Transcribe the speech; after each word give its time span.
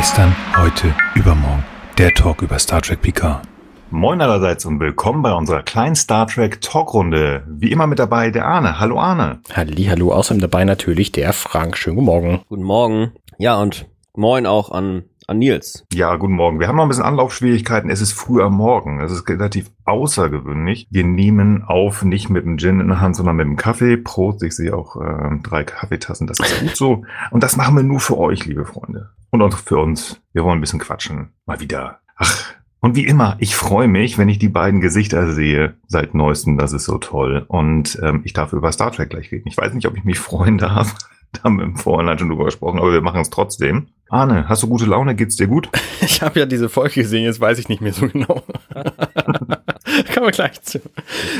Gestern, 0.00 0.34
heute, 0.56 0.94
übermorgen. 1.14 1.62
Der 1.98 2.14
Talk 2.14 2.40
über 2.40 2.58
Star 2.58 2.80
Trek 2.80 3.02
Picard. 3.02 3.42
Moin 3.90 4.22
allerseits 4.22 4.64
und 4.64 4.80
willkommen 4.80 5.20
bei 5.20 5.30
unserer 5.34 5.62
kleinen 5.62 5.94
Star 5.94 6.26
Trek 6.26 6.62
Talkrunde. 6.62 7.44
Wie 7.46 7.70
immer 7.70 7.86
mit 7.86 7.98
dabei 7.98 8.30
der 8.30 8.46
Arne. 8.46 8.80
Hallo 8.80 8.98
Arne. 8.98 9.42
Halli, 9.52 9.84
hallo. 9.84 10.10
Außerdem 10.10 10.40
dabei 10.40 10.64
natürlich 10.64 11.12
der 11.12 11.34
Frank. 11.34 11.76
Schönen 11.76 11.96
guten 11.96 12.06
Morgen. 12.06 12.40
Guten 12.48 12.62
Morgen. 12.62 13.12
Ja, 13.36 13.60
und 13.60 13.90
moin 14.16 14.46
auch 14.46 14.70
an, 14.70 15.04
an 15.30 15.38
Nils. 15.38 15.86
Ja, 15.92 16.16
guten 16.16 16.34
Morgen. 16.34 16.58
Wir 16.58 16.66
haben 16.66 16.76
noch 16.76 16.82
ein 16.82 16.88
bisschen 16.88 17.04
Anlaufschwierigkeiten. 17.04 17.88
Es 17.88 18.00
ist 18.00 18.12
früh 18.12 18.42
am 18.42 18.56
Morgen. 18.56 19.00
Es 19.00 19.12
ist 19.12 19.28
relativ 19.28 19.70
außergewöhnlich. 19.84 20.88
Wir 20.90 21.04
nehmen 21.04 21.62
auf 21.62 22.02
nicht 22.02 22.28
mit 22.30 22.44
dem 22.44 22.58
Gin 22.58 22.80
in 22.80 22.88
der 22.88 23.00
Hand, 23.00 23.14
sondern 23.14 23.36
mit 23.36 23.46
dem 23.46 23.56
Kaffee. 23.56 23.96
Prost, 23.96 24.42
ich 24.42 24.56
sehe 24.56 24.76
auch 24.76 24.96
äh, 24.96 25.38
drei 25.42 25.62
Kaffeetassen. 25.62 26.26
Das 26.26 26.40
ist 26.40 26.60
gut 26.60 26.76
so. 26.76 27.04
Und 27.30 27.44
das 27.44 27.56
machen 27.56 27.76
wir 27.76 27.84
nur 27.84 28.00
für 28.00 28.18
euch, 28.18 28.44
liebe 28.44 28.64
Freunde. 28.64 29.10
Und 29.30 29.40
auch 29.40 29.56
für 29.56 29.78
uns. 29.78 30.20
Wir 30.32 30.42
wollen 30.42 30.58
ein 30.58 30.60
bisschen 30.60 30.80
quatschen. 30.80 31.30
Mal 31.46 31.60
wieder. 31.60 32.00
Ach, 32.16 32.52
und 32.80 32.96
wie 32.96 33.06
immer, 33.06 33.36
ich 33.38 33.54
freue 33.54 33.88
mich, 33.88 34.18
wenn 34.18 34.28
ich 34.28 34.40
die 34.40 34.48
beiden 34.48 34.80
Gesichter 34.80 35.32
sehe 35.32 35.76
seit 35.86 36.12
neuestem. 36.12 36.58
Das 36.58 36.72
ist 36.72 36.86
so 36.86 36.98
toll. 36.98 37.44
Und 37.46 38.00
ähm, 38.02 38.22
ich 38.24 38.32
darf 38.32 38.52
über 38.52 38.72
Star 38.72 38.90
Trek 38.90 39.10
gleich 39.10 39.30
reden. 39.30 39.46
Ich 39.46 39.56
weiß 39.56 39.74
nicht, 39.74 39.86
ob 39.86 39.96
ich 39.96 40.02
mich 40.02 40.18
freuen 40.18 40.58
darf. 40.58 40.96
Da 41.32 41.44
haben 41.44 41.58
wir 41.58 41.64
im 41.64 41.76
Vorhinein 41.76 42.18
schon 42.18 42.28
drüber 42.28 42.46
gesprochen, 42.46 42.80
aber 42.80 42.92
wir 42.92 43.02
machen 43.02 43.20
es 43.20 43.30
trotzdem. 43.30 43.86
Arne, 44.10 44.48
hast 44.48 44.62
du 44.62 44.68
gute 44.68 44.86
Laune? 44.86 45.14
Geht's 45.14 45.36
dir 45.36 45.46
gut? 45.46 45.68
Ich 46.02 46.22
habe 46.22 46.40
ja 46.40 46.46
diese 46.46 46.68
Folge 46.68 47.02
gesehen, 47.02 47.24
jetzt 47.24 47.40
weiß 47.40 47.58
ich 47.58 47.68
nicht 47.68 47.82
mehr 47.82 47.92
so 47.92 48.08
genau. 48.08 48.42
Kann 48.74 50.22
man 50.22 50.32
gleich 50.32 50.60
zu. 50.62 50.80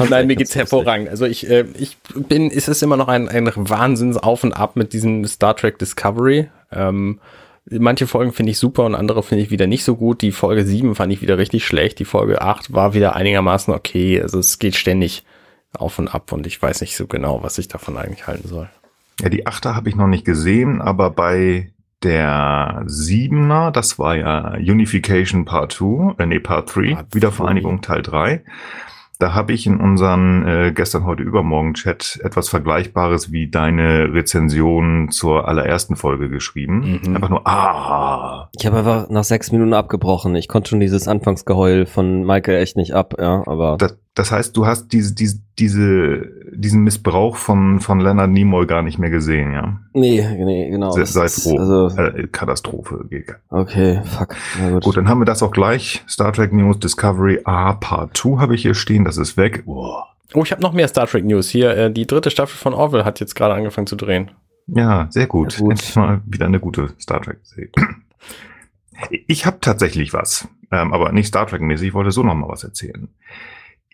Nein, 0.09 0.27
mir 0.27 0.37
geht's 0.37 0.55
hervorragend. 0.55 1.09
Also 1.09 1.25
ich, 1.25 1.49
äh, 1.49 1.65
ich 1.79 1.97
bin, 2.15 2.51
ist 2.51 2.69
es 2.69 2.83
immer 2.83 2.97
noch 2.97 3.09
ein, 3.09 3.29
ein 3.29 3.51
Wahnsinns 3.57 4.17
Auf 4.19 4.45
und 4.45 4.53
Ab 4.53 4.77
mit 4.77 4.93
diesem 4.93 5.27
Star 5.27 5.57
Trek 5.57 5.79
Discovery. 5.79 6.51
Ähm, 6.71 7.21
Manche 7.73 8.07
Folgen 8.07 8.33
finde 8.33 8.51
ich 8.51 8.59
super 8.59 8.85
und 8.85 8.95
andere 8.95 9.23
finde 9.23 9.45
ich 9.45 9.51
wieder 9.51 9.67
nicht 9.67 9.85
so 9.85 9.97
gut. 9.97 10.23
Die 10.23 10.33
Folge 10.33 10.65
7 10.65 10.95
fand 10.95 11.13
ich 11.13 11.23
wieder 11.23 11.39
richtig 11.39 11.65
schlecht. 11.65 11.99
Die 11.99 12.05
Folge 12.05 12.43
8 12.43 12.73
war 12.73 12.95
wieder 12.95 13.15
einigermaßen 13.17 13.73
okay. 13.73 14.21
Also 14.21 14.39
es 14.39 14.59
geht 14.59 14.77
ständig 14.77 15.25
auf 15.73 15.99
und 15.99 16.09
ab 16.09 16.33
und 16.33 16.47
ich 16.47 16.61
weiß 16.61 16.81
nicht 16.81 16.97
so 16.97 17.07
genau, 17.07 17.43
was 17.43 17.59
ich 17.59 17.69
davon 17.69 17.97
eigentlich 17.97 18.27
halten 18.27 18.49
soll. 18.49 18.69
Ja, 19.21 19.29
die 19.29 19.47
8er 19.47 19.75
habe 19.75 19.89
ich 19.89 19.95
noch 19.95 20.09
nicht 20.09 20.25
gesehen, 20.25 20.81
aber 20.81 21.11
bei 21.11 21.71
der 22.03 22.83
7er, 22.87 23.71
das 23.71 23.99
war 23.99 24.17
ja 24.17 24.55
Unification 24.55 25.45
Part 25.45 25.73
2, 25.73 26.15
äh, 26.19 26.27
nee, 26.27 26.41
Part 26.41 26.75
3, 26.75 26.95
Part 26.95 27.15
Wiedervereinigung 27.15 27.83
Teil 27.83 28.03
3. 28.03 28.45
Da 29.21 29.35
habe 29.35 29.53
ich 29.53 29.67
in 29.67 29.79
unseren 29.81 30.49
äh, 30.49 30.73
gestern, 30.75 31.05
heute, 31.05 31.23
übermorgen 31.23 31.75
Chat 31.75 32.19
etwas 32.25 32.49
Vergleichbares 32.49 33.31
wie 33.31 33.51
deine 33.51 34.15
Rezension 34.15 35.11
zur 35.11 35.47
allerersten 35.47 35.95
Folge 35.95 36.31
geschrieben. 36.31 37.01
Mhm. 37.05 37.17
Einfach 37.17 37.29
nur, 37.29 37.47
ah. 37.47 38.49
Ich 38.59 38.65
habe 38.65 38.79
einfach 38.79 39.11
nach 39.11 39.25
sechs 39.25 39.53
Minuten 39.53 39.75
abgebrochen. 39.75 40.35
Ich 40.37 40.49
konnte 40.49 40.71
schon 40.71 40.81
dieses 40.81 41.07
Anfangsgeheul 41.07 41.85
von 41.85 42.25
Michael 42.25 42.63
echt 42.63 42.79
nicht 42.79 42.95
ab, 42.95 43.15
ja, 43.19 43.43
aber. 43.47 43.77
Das, 43.77 43.99
das 44.15 44.33
heißt, 44.33 44.57
du 44.57 44.67
hast 44.67 44.93
diese, 44.93 45.15
diese, 45.15 45.41
diese, 45.59 46.29
diesen 46.53 46.83
Missbrauch 46.83 47.37
von, 47.37 47.81
von 47.81 48.01
Leonard 48.01 48.31
Nimoy 48.31 48.67
gar 48.67 48.83
nicht 48.83 48.99
mehr 48.99 49.11
gesehen, 49.11 49.53
ja? 49.53 49.81
Nee, 49.93 50.27
nee, 50.45 50.69
genau. 50.69 50.91
Sei, 50.91 51.05
sei 51.05 51.29
froh. 51.29 51.59
Also, 51.59 51.97
äh, 51.97 52.27
Katastrophe. 52.27 53.05
Okay, 53.51 54.01
fuck. 54.05 54.35
Gut. 54.59 54.85
gut. 54.85 54.97
dann 54.97 55.09
haben 55.09 55.21
wir 55.21 55.27
das 55.27 55.43
auch 55.43 55.53
gleich. 55.53 56.03
Star 56.09 56.33
Trek 56.33 56.53
News 56.53 56.81
Discovery 56.81 57.41
A 57.45 57.75
Part 57.75 58.17
2 58.17 58.39
habe 58.39 58.55
ich 58.57 58.63
hier 58.63 58.75
stehen. 58.75 59.05
Das 59.05 59.17
ist 59.17 59.37
weg. 59.37 59.65
Boah. 59.65 60.09
Oh, 60.35 60.43
ich 60.43 60.51
habe 60.51 60.63
noch 60.63 60.73
mehr 60.73 60.89
Star 60.89 61.07
Trek 61.07 61.25
News 61.25 61.49
hier. 61.49 61.77
Äh, 61.77 61.93
die 61.93 62.07
dritte 62.07 62.31
Staffel 62.31 62.57
von 62.57 62.75
Orville 62.75 63.05
hat 63.05 63.21
jetzt 63.21 63.35
gerade 63.35 63.55
angefangen 63.55 63.87
zu 63.87 63.97
drehen. 63.97 64.33
Ja, 64.67 65.07
sehr 65.11 65.27
gut. 65.29 65.55
Ja, 65.55 65.61
gut. 65.61 65.71
Endlich 65.71 65.97
mal 65.97 66.21
wieder 66.27 66.47
eine 66.47 66.61
gute 66.61 66.91
Star 67.01 67.23
Trek 67.23 67.39
Serie. 67.43 67.71
Ich 69.27 69.47
habe 69.47 69.59
tatsächlich 69.61 70.13
was, 70.13 70.47
ähm, 70.71 70.93
aber 70.93 71.13
nicht 71.13 71.29
Star 71.29 71.47
Trek 71.47 71.63
mäßig. 71.63 71.89
Ich 71.89 71.95
wollte 71.95 72.11
so 72.11 72.23
noch 72.23 72.35
mal 72.35 72.49
was 72.49 72.65
erzählen. 72.65 73.09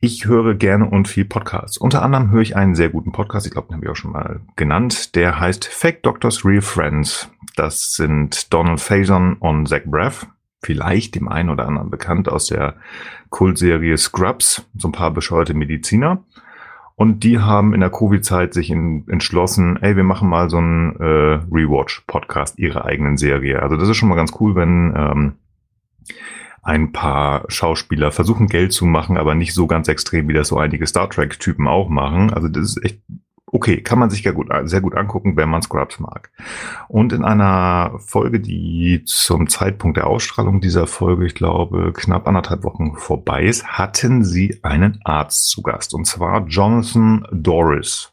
Ich 0.00 0.26
höre 0.26 0.54
gerne 0.54 0.90
und 0.90 1.08
viel 1.08 1.24
Podcasts. 1.24 1.78
Unter 1.78 2.02
anderem 2.02 2.30
höre 2.30 2.42
ich 2.42 2.54
einen 2.54 2.74
sehr 2.74 2.90
guten 2.90 3.12
Podcast, 3.12 3.46
ich 3.46 3.52
glaube, 3.52 3.68
den 3.68 3.76
habe 3.76 3.86
ich 3.86 3.90
auch 3.90 3.96
schon 3.96 4.12
mal 4.12 4.40
genannt, 4.54 5.14
der 5.14 5.40
heißt 5.40 5.64
Fake 5.64 6.02
Doctors 6.02 6.44
Real 6.44 6.60
Friends. 6.60 7.30
Das 7.56 7.94
sind 7.94 8.52
Donald 8.52 8.78
Faison 8.78 9.38
und 9.38 9.66
Zach 9.66 9.84
Braff, 9.86 10.26
vielleicht 10.62 11.14
dem 11.14 11.28
einen 11.28 11.48
oder 11.48 11.66
anderen 11.66 11.88
bekannt 11.88 12.28
aus 12.28 12.46
der 12.46 12.74
Kultserie 13.30 13.96
Scrubs, 13.96 14.68
so 14.76 14.88
ein 14.88 14.92
paar 14.92 15.12
bescheuerte 15.12 15.54
Mediziner. 15.54 16.22
Und 16.94 17.24
die 17.24 17.38
haben 17.38 17.72
in 17.72 17.80
der 17.80 17.90
Covid-Zeit 17.90 18.52
sich 18.52 18.70
in, 18.70 19.08
entschlossen, 19.08 19.78
ey, 19.82 19.96
wir 19.96 20.04
machen 20.04 20.28
mal 20.28 20.50
so 20.50 20.58
einen 20.58 20.96
äh, 20.96 21.40
Rewatch-Podcast 21.50 22.58
ihrer 22.58 22.84
eigenen 22.84 23.16
Serie. 23.16 23.62
Also 23.62 23.76
das 23.76 23.88
ist 23.88 23.96
schon 23.96 24.10
mal 24.10 24.14
ganz 24.14 24.32
cool, 24.40 24.54
wenn 24.56 24.94
ähm, 24.94 25.32
ein 26.66 26.92
paar 26.92 27.44
Schauspieler 27.48 28.12
versuchen 28.12 28.48
Geld 28.48 28.72
zu 28.72 28.84
machen, 28.86 29.16
aber 29.16 29.34
nicht 29.34 29.54
so 29.54 29.66
ganz 29.66 29.88
extrem, 29.88 30.28
wie 30.28 30.34
das 30.34 30.48
so 30.48 30.58
einige 30.58 30.86
Star 30.86 31.08
Trek-Typen 31.08 31.68
auch 31.68 31.88
machen. 31.88 32.32
Also 32.32 32.48
das 32.48 32.70
ist 32.70 32.84
echt 32.84 33.00
okay, 33.52 33.80
kann 33.80 33.98
man 33.98 34.10
sich 34.10 34.22
sehr 34.22 34.32
gut, 34.32 34.48
sehr 34.64 34.80
gut 34.80 34.96
angucken, 34.96 35.36
wenn 35.36 35.48
man 35.48 35.62
Scrubs 35.62 36.00
mag. 36.00 36.30
Und 36.88 37.12
in 37.12 37.24
einer 37.24 37.92
Folge, 37.98 38.40
die 38.40 39.02
zum 39.04 39.48
Zeitpunkt 39.48 39.96
der 39.96 40.06
Ausstrahlung 40.06 40.60
dieser 40.60 40.86
Folge, 40.86 41.26
ich 41.26 41.34
glaube, 41.34 41.92
knapp 41.94 42.26
anderthalb 42.26 42.64
Wochen 42.64 42.96
vorbei 42.96 43.44
ist, 43.44 43.66
hatten 43.66 44.24
sie 44.24 44.58
einen 44.62 45.00
Arzt 45.04 45.48
zu 45.48 45.62
Gast, 45.62 45.94
und 45.94 46.06
zwar 46.06 46.46
Jonathan 46.46 47.26
Doris. 47.32 48.12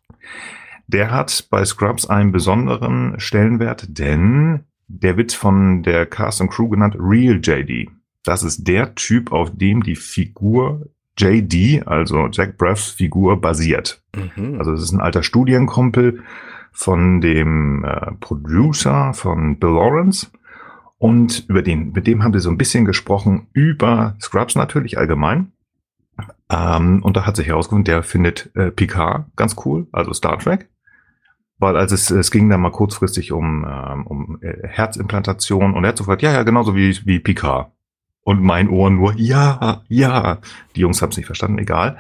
Der 0.88 1.12
hat 1.12 1.48
bei 1.50 1.66
Scrubs 1.66 2.06
einen 2.06 2.32
besonderen 2.32 3.20
Stellenwert, 3.20 3.86
denn 3.98 4.66
der 4.88 5.18
wird 5.18 5.34
von 5.34 5.82
der 5.82 6.06
Cast 6.06 6.42
und 6.42 6.50
Crew 6.50 6.70
genannt 6.70 6.96
Real 7.00 7.40
JD. 7.42 7.90
Das 8.24 8.44
ist 8.44 8.68
der 8.68 8.96
Typ, 8.96 9.32
auf 9.32 9.52
dem 9.54 9.84
die 9.84 9.96
Figur 9.96 10.88
JD, 11.18 11.86
also 11.86 12.28
Jack 12.32 12.58
Braffs 12.58 12.90
Figur, 12.90 13.40
basiert. 13.40 14.02
Mhm. 14.16 14.58
Also 14.58 14.74
es 14.74 14.82
ist 14.82 14.92
ein 14.92 15.02
alter 15.02 15.24
Studienkumpel 15.24 16.24
von 16.72 17.22
dem 17.22 17.86
äh, 17.86 18.12
Producer 18.20 19.14
von 19.14 19.60
Bill 19.60 19.70
Lawrence. 19.70 20.32
Und 20.98 21.46
über 21.50 21.62
den, 21.62 21.92
mit 21.92 22.08
dem 22.08 22.24
haben 22.24 22.34
sie 22.34 22.40
so 22.40 22.50
ein 22.50 22.58
bisschen 22.58 22.86
gesprochen 22.86 23.48
über 23.54 24.16
Scrubs 24.22 24.56
natürlich 24.56 24.98
allgemein. 24.98 25.52
Ähm, 26.50 27.04
und 27.04 27.18
da 27.18 27.26
hat 27.26 27.36
sich 27.36 27.48
herausgefunden, 27.48 27.86
der 27.86 28.04
findet 28.04 28.52
äh, 28.56 28.72
Picard 28.72 29.26
ganz 29.36 29.56
cool, 29.66 29.88
also 29.92 30.14
Star 30.14 30.40
Trek. 30.40 30.70
Weil 31.60 31.78
als 31.78 31.92
es, 31.92 32.10
es 32.10 32.32
ging 32.32 32.50
da 32.50 32.58
mal 32.58 32.72
kurzfristig 32.72 33.32
um, 33.32 33.66
ähm, 33.68 34.08
um 34.08 34.40
äh, 34.42 34.68
Herzimplantation 34.68 35.74
und 35.74 35.84
er 35.84 35.90
hat 35.90 35.98
sofort, 35.98 36.22
ja, 36.22 36.32
ja, 36.32 36.44
genauso 36.44 36.76
wie, 36.76 36.98
wie 37.06 37.20
Picard. 37.20 37.72
Und 38.26 38.42
mein 38.42 38.70
Ohr 38.70 38.90
nur, 38.90 39.14
ja, 39.18 39.82
ja. 39.90 40.38
Die 40.76 40.80
Jungs 40.80 41.02
haben 41.02 41.10
es 41.10 41.18
nicht 41.18 41.26
verstanden, 41.26 41.58
egal. 41.58 41.98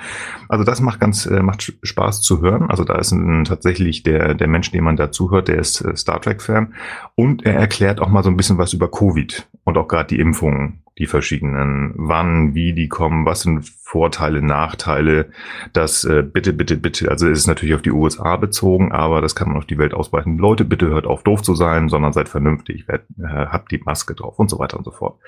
Also 0.48 0.64
das 0.64 0.80
macht 0.80 1.02
ganz, 1.02 1.26
äh, 1.26 1.42
macht 1.42 1.74
Spaß 1.84 2.22
zu 2.22 2.42
hören. 2.42 2.70
Also 2.70 2.86
da 2.86 2.96
ist 2.96 3.12
ein, 3.12 3.44
tatsächlich 3.44 4.04
der, 4.04 4.34
der 4.34 4.48
Mensch, 4.48 4.72
dem 4.72 4.86
man 4.86 4.96
da 4.96 5.12
zuhört, 5.12 5.50
der 5.50 5.58
ist 5.58 5.82
äh, 5.82 5.96
Star 5.98 6.22
Trek-Fan. 6.22 6.76
Und 7.16 7.46
er 7.46 7.56
erklärt 7.56 8.00
auch 8.00 8.08
mal 8.08 8.24
so 8.24 8.30
ein 8.30 8.38
bisschen 8.38 8.58
was 8.58 8.72
über 8.72 8.90
Covid 8.90 9.50
und 9.66 9.78
auch 9.78 9.88
gerade 9.90 10.16
die 10.16 10.20
Impfungen, 10.20 10.84
die 10.98 11.08
verschiedenen, 11.08 11.94
wann, 11.98 12.56
wie 12.56 12.74
die 12.74 12.88
kommen, 12.88 13.26
was 13.26 13.42
sind 13.42 13.68
Vorteile, 13.68 14.42
Nachteile. 14.42 15.30
Das 15.74 16.06
äh, 16.06 16.24
bitte, 16.24 16.54
bitte, 16.54 16.78
bitte, 16.78 17.10
also 17.10 17.28
es 17.28 17.40
ist 17.40 17.48
natürlich 17.48 17.76
auf 17.76 17.82
die 17.82 17.92
USA 17.92 18.38
bezogen, 18.38 18.92
aber 18.92 19.20
das 19.20 19.36
kann 19.36 19.50
man 19.50 19.58
auf 19.58 19.66
die 19.66 19.78
Welt 19.78 19.94
ausweiten. 19.94 20.38
Leute, 20.38 20.64
bitte 20.64 20.88
hört 20.88 21.06
auf 21.06 21.24
doof 21.24 21.42
zu 21.42 21.54
sein, 21.54 21.90
sondern 21.90 22.14
seid 22.14 22.30
vernünftig, 22.30 22.88
werd, 22.88 23.06
äh, 23.20 23.28
habt 23.28 23.72
die 23.72 23.82
Maske 23.84 24.16
drauf 24.16 24.40
und 24.40 24.50
so 24.50 24.58
weiter 24.60 24.78
und 24.78 24.86
so 24.86 24.92
fort. 24.92 25.20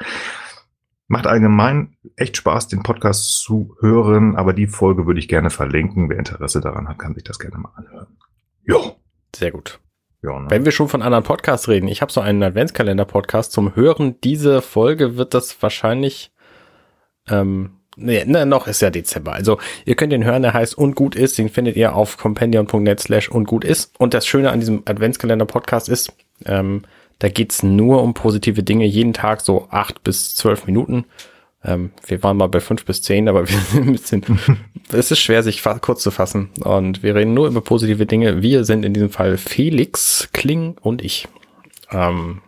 Macht 1.07 1.27
allgemein 1.27 1.95
echt 2.15 2.37
Spaß, 2.37 2.67
den 2.67 2.81
Podcast 2.81 3.39
zu 3.39 3.75
hören, 3.79 4.35
aber 4.35 4.53
die 4.53 4.65
Folge 4.65 5.05
würde 5.05 5.19
ich 5.19 5.27
gerne 5.27 5.51
verlinken. 5.51 6.09
Wer 6.09 6.17
Interesse 6.17 6.61
daran 6.61 6.87
hat, 6.87 6.97
kann 6.97 7.13
sich 7.13 7.23
das 7.23 7.37
gerne 7.37 7.59
mal 7.59 7.71
anhören. 7.75 8.07
Ja. 8.65 8.77
Sehr 9.35 9.51
gut. 9.51 9.79
Ja, 10.23 10.39
ne? 10.39 10.47
Wenn 10.49 10.65
wir 10.65 10.71
schon 10.71 10.89
von 10.89 11.03
anderen 11.03 11.23
Podcasts 11.23 11.67
reden, 11.67 11.87
ich 11.87 12.01
habe 12.01 12.11
so 12.11 12.21
einen 12.21 12.41
Adventskalender-Podcast 12.41 13.51
zum 13.51 13.75
Hören. 13.75 14.19
Diese 14.23 14.63
Folge 14.63 15.17
wird 15.17 15.35
das 15.35 15.61
wahrscheinlich, 15.61 16.31
ähm, 17.29 17.81
nee, 17.95 18.25
ne, 18.25 18.47
noch 18.47 18.65
ist 18.65 18.81
ja 18.81 18.89
Dezember. 18.89 19.33
Also 19.33 19.59
ihr 19.85 19.95
könnt 19.95 20.11
den 20.11 20.23
hören, 20.23 20.41
der 20.41 20.55
heißt 20.55 20.75
Und 20.75 20.95
gut 20.95 21.15
ist. 21.15 21.37
Den 21.37 21.49
findet 21.49 21.75
ihr 21.75 21.93
auf 21.93 22.17
compendion.net 22.17 22.99
slash 22.99 23.29
und 23.29 23.45
gut 23.45 23.63
ist. 23.63 23.93
Und 23.99 24.15
das 24.15 24.25
Schöne 24.25 24.49
an 24.49 24.59
diesem 24.59 24.81
Adventskalender-Podcast 24.85 25.87
ist, 25.87 26.11
ähm, 26.45 26.81
da 27.19 27.29
geht's 27.29 27.63
nur 27.63 28.01
um 28.01 28.13
positive 28.13 28.63
Dinge, 28.63 28.85
jeden 28.85 29.13
Tag 29.13 29.41
so 29.41 29.67
acht 29.69 30.03
bis 30.03 30.35
zwölf 30.35 30.65
Minuten. 30.65 31.05
Ähm, 31.63 31.91
wir 32.05 32.21
waren 32.23 32.37
mal 32.37 32.47
bei 32.47 32.59
fünf 32.59 32.85
bis 32.85 33.01
zehn, 33.01 33.27
aber 33.27 33.41
wir 33.49 33.57
sind 33.57 33.87
ein 33.87 33.91
bisschen, 33.91 34.23
es 34.91 35.11
ist 35.11 35.19
schwer, 35.19 35.43
sich 35.43 35.63
kurz 35.81 36.03
zu 36.03 36.11
fassen. 36.11 36.49
Und 36.61 37.03
wir 37.03 37.15
reden 37.15 37.33
nur 37.33 37.47
über 37.47 37.61
positive 37.61 38.05
Dinge. 38.05 38.41
Wir 38.41 38.63
sind 38.65 38.85
in 38.85 38.93
diesem 38.93 39.09
Fall 39.09 39.37
Felix, 39.37 40.29
Kling 40.33 40.77
und 40.81 41.03
ich. 41.03 41.27
Ähm, 41.91 42.41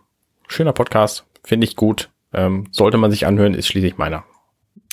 schöner 0.47 0.73
Podcast, 0.73 1.25
finde 1.43 1.65
ich 1.65 1.75
gut. 1.75 2.09
Ähm, 2.33 2.65
sollte 2.71 2.97
man 2.97 3.11
sich 3.11 3.25
anhören, 3.25 3.53
ist 3.53 3.67
schließlich 3.67 3.97
meiner. 3.97 4.25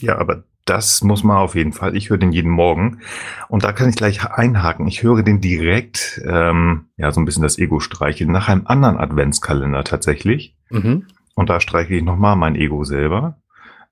Ja, 0.01 0.19
aber 0.19 0.45
das 0.65 1.03
muss 1.03 1.25
man 1.25 1.37
auf 1.37 1.55
jeden 1.55 1.73
Fall. 1.73 1.97
Ich 1.97 2.11
höre 2.11 2.19
den 2.19 2.33
jeden 2.33 2.51
Morgen. 2.51 3.01
Und 3.49 3.65
da 3.65 3.73
kann 3.73 3.89
ich 3.89 3.97
gleich 3.97 4.25
einhaken. 4.25 4.87
Ich 4.87 5.03
höre 5.03 5.23
den 5.23 5.41
direkt, 5.41 6.23
ähm, 6.27 6.87
ja, 6.97 7.13
so 7.13 7.21
ein 7.21 7.25
bisschen 7.25 7.43
das 7.43 7.59
Ego 7.59 7.81
streicheln, 7.81 8.33
nach 8.33 8.49
einem 8.49 8.67
anderen 8.67 8.97
Adventskalender 8.97 9.85
tatsächlich. 9.85 10.57
Mhm. 10.71 11.07
Und 11.35 11.51
da 11.51 11.61
streiche 11.61 11.95
ich 11.95 12.03
nochmal 12.03 12.37
mein 12.37 12.57
Ego 12.57 12.85
selber. 12.85 13.37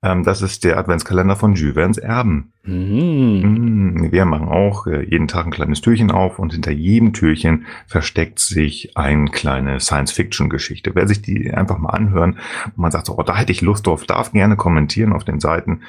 Ähm, 0.03 0.23
das 0.23 0.41
ist 0.41 0.65
der 0.65 0.77
Adventskalender 0.77 1.35
von 1.35 1.53
Jules 1.53 1.97
Erben. 1.97 2.51
Mhm. 2.63 4.11
Wir 4.11 4.25
machen 4.25 4.49
auch 4.49 4.85
äh, 4.85 5.03
jeden 5.09 5.27
Tag 5.27 5.45
ein 5.45 5.51
kleines 5.51 5.81
Türchen 5.81 6.11
auf 6.11 6.39
und 6.39 6.51
hinter 6.53 6.71
jedem 6.71 7.13
Türchen 7.13 7.65
versteckt 7.87 8.39
sich 8.39 8.97
eine 8.97 9.31
kleine 9.31 9.79
Science-Fiction-Geschichte. 9.79 10.91
Wer 10.93 11.07
sich 11.07 11.21
die 11.21 11.53
einfach 11.53 11.77
mal 11.77 11.91
anhören 11.91 12.39
und 12.65 12.77
man 12.77 12.91
sagt 12.91 13.05
so, 13.05 13.17
oh, 13.17 13.23
da 13.23 13.37
hätte 13.37 13.53
ich 13.53 13.61
Lust 13.61 13.87
drauf, 13.87 14.05
darf 14.05 14.33
gerne 14.33 14.57
kommentieren 14.57 15.13
auf 15.13 15.23
den 15.23 15.39
Seiten. 15.39 15.81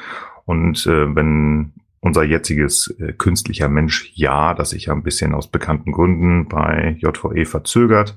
Und 0.44 0.87
äh, 0.87 1.14
wenn 1.14 1.73
unser 2.00 2.23
jetziges 2.23 2.94
äh, 2.99 3.12
künstlicher 3.12 3.69
Mensch 3.69 4.11
ja, 4.14 4.55
das 4.55 4.70
sich 4.70 4.87
ja 4.87 4.93
ein 4.93 5.02
bisschen 5.02 5.35
aus 5.35 5.49
bekannten 5.49 5.93
Gründen 5.93 6.49
bei 6.49 6.96
JVE 6.99 7.46
verzögert, 7.46 8.14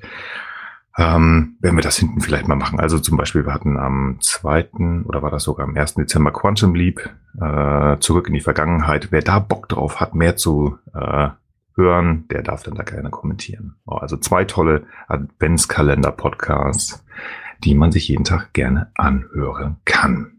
ähm, 0.97 1.57
werden 1.61 1.77
wir 1.77 1.83
das 1.83 1.97
hinten 1.97 2.21
vielleicht 2.21 2.47
mal 2.47 2.55
machen. 2.55 2.79
Also 2.79 2.99
zum 2.99 3.17
Beispiel, 3.17 3.45
wir 3.45 3.53
hatten 3.53 3.77
am 3.77 4.17
zweiten 4.19 5.03
oder 5.03 5.21
war 5.21 5.29
das 5.29 5.43
sogar 5.43 5.67
am 5.67 5.75
1. 5.77 5.93
Dezember 5.95 6.31
Quantum 6.31 6.75
Leap, 6.75 7.09
äh, 7.39 7.97
zurück 7.99 8.27
in 8.27 8.33
die 8.33 8.41
Vergangenheit. 8.41 9.11
Wer 9.11 9.21
da 9.21 9.39
Bock 9.39 9.69
drauf 9.69 9.99
hat, 9.99 10.15
mehr 10.15 10.35
zu 10.35 10.79
äh, 10.93 11.29
hören, 11.75 12.25
der 12.29 12.41
darf 12.41 12.63
dann 12.63 12.75
da 12.75 12.83
gerne 12.83 13.11
kommentieren. 13.11 13.75
Oh, 13.85 13.95
also 13.95 14.17
zwei 14.17 14.43
tolle 14.43 14.85
Adventskalender-Podcasts, 15.07 17.05
die 17.63 17.75
man 17.75 17.91
sich 17.91 18.07
jeden 18.07 18.23
Tag 18.23 18.53
gerne 18.53 18.91
anhören 18.95 19.77
kann. 19.85 20.36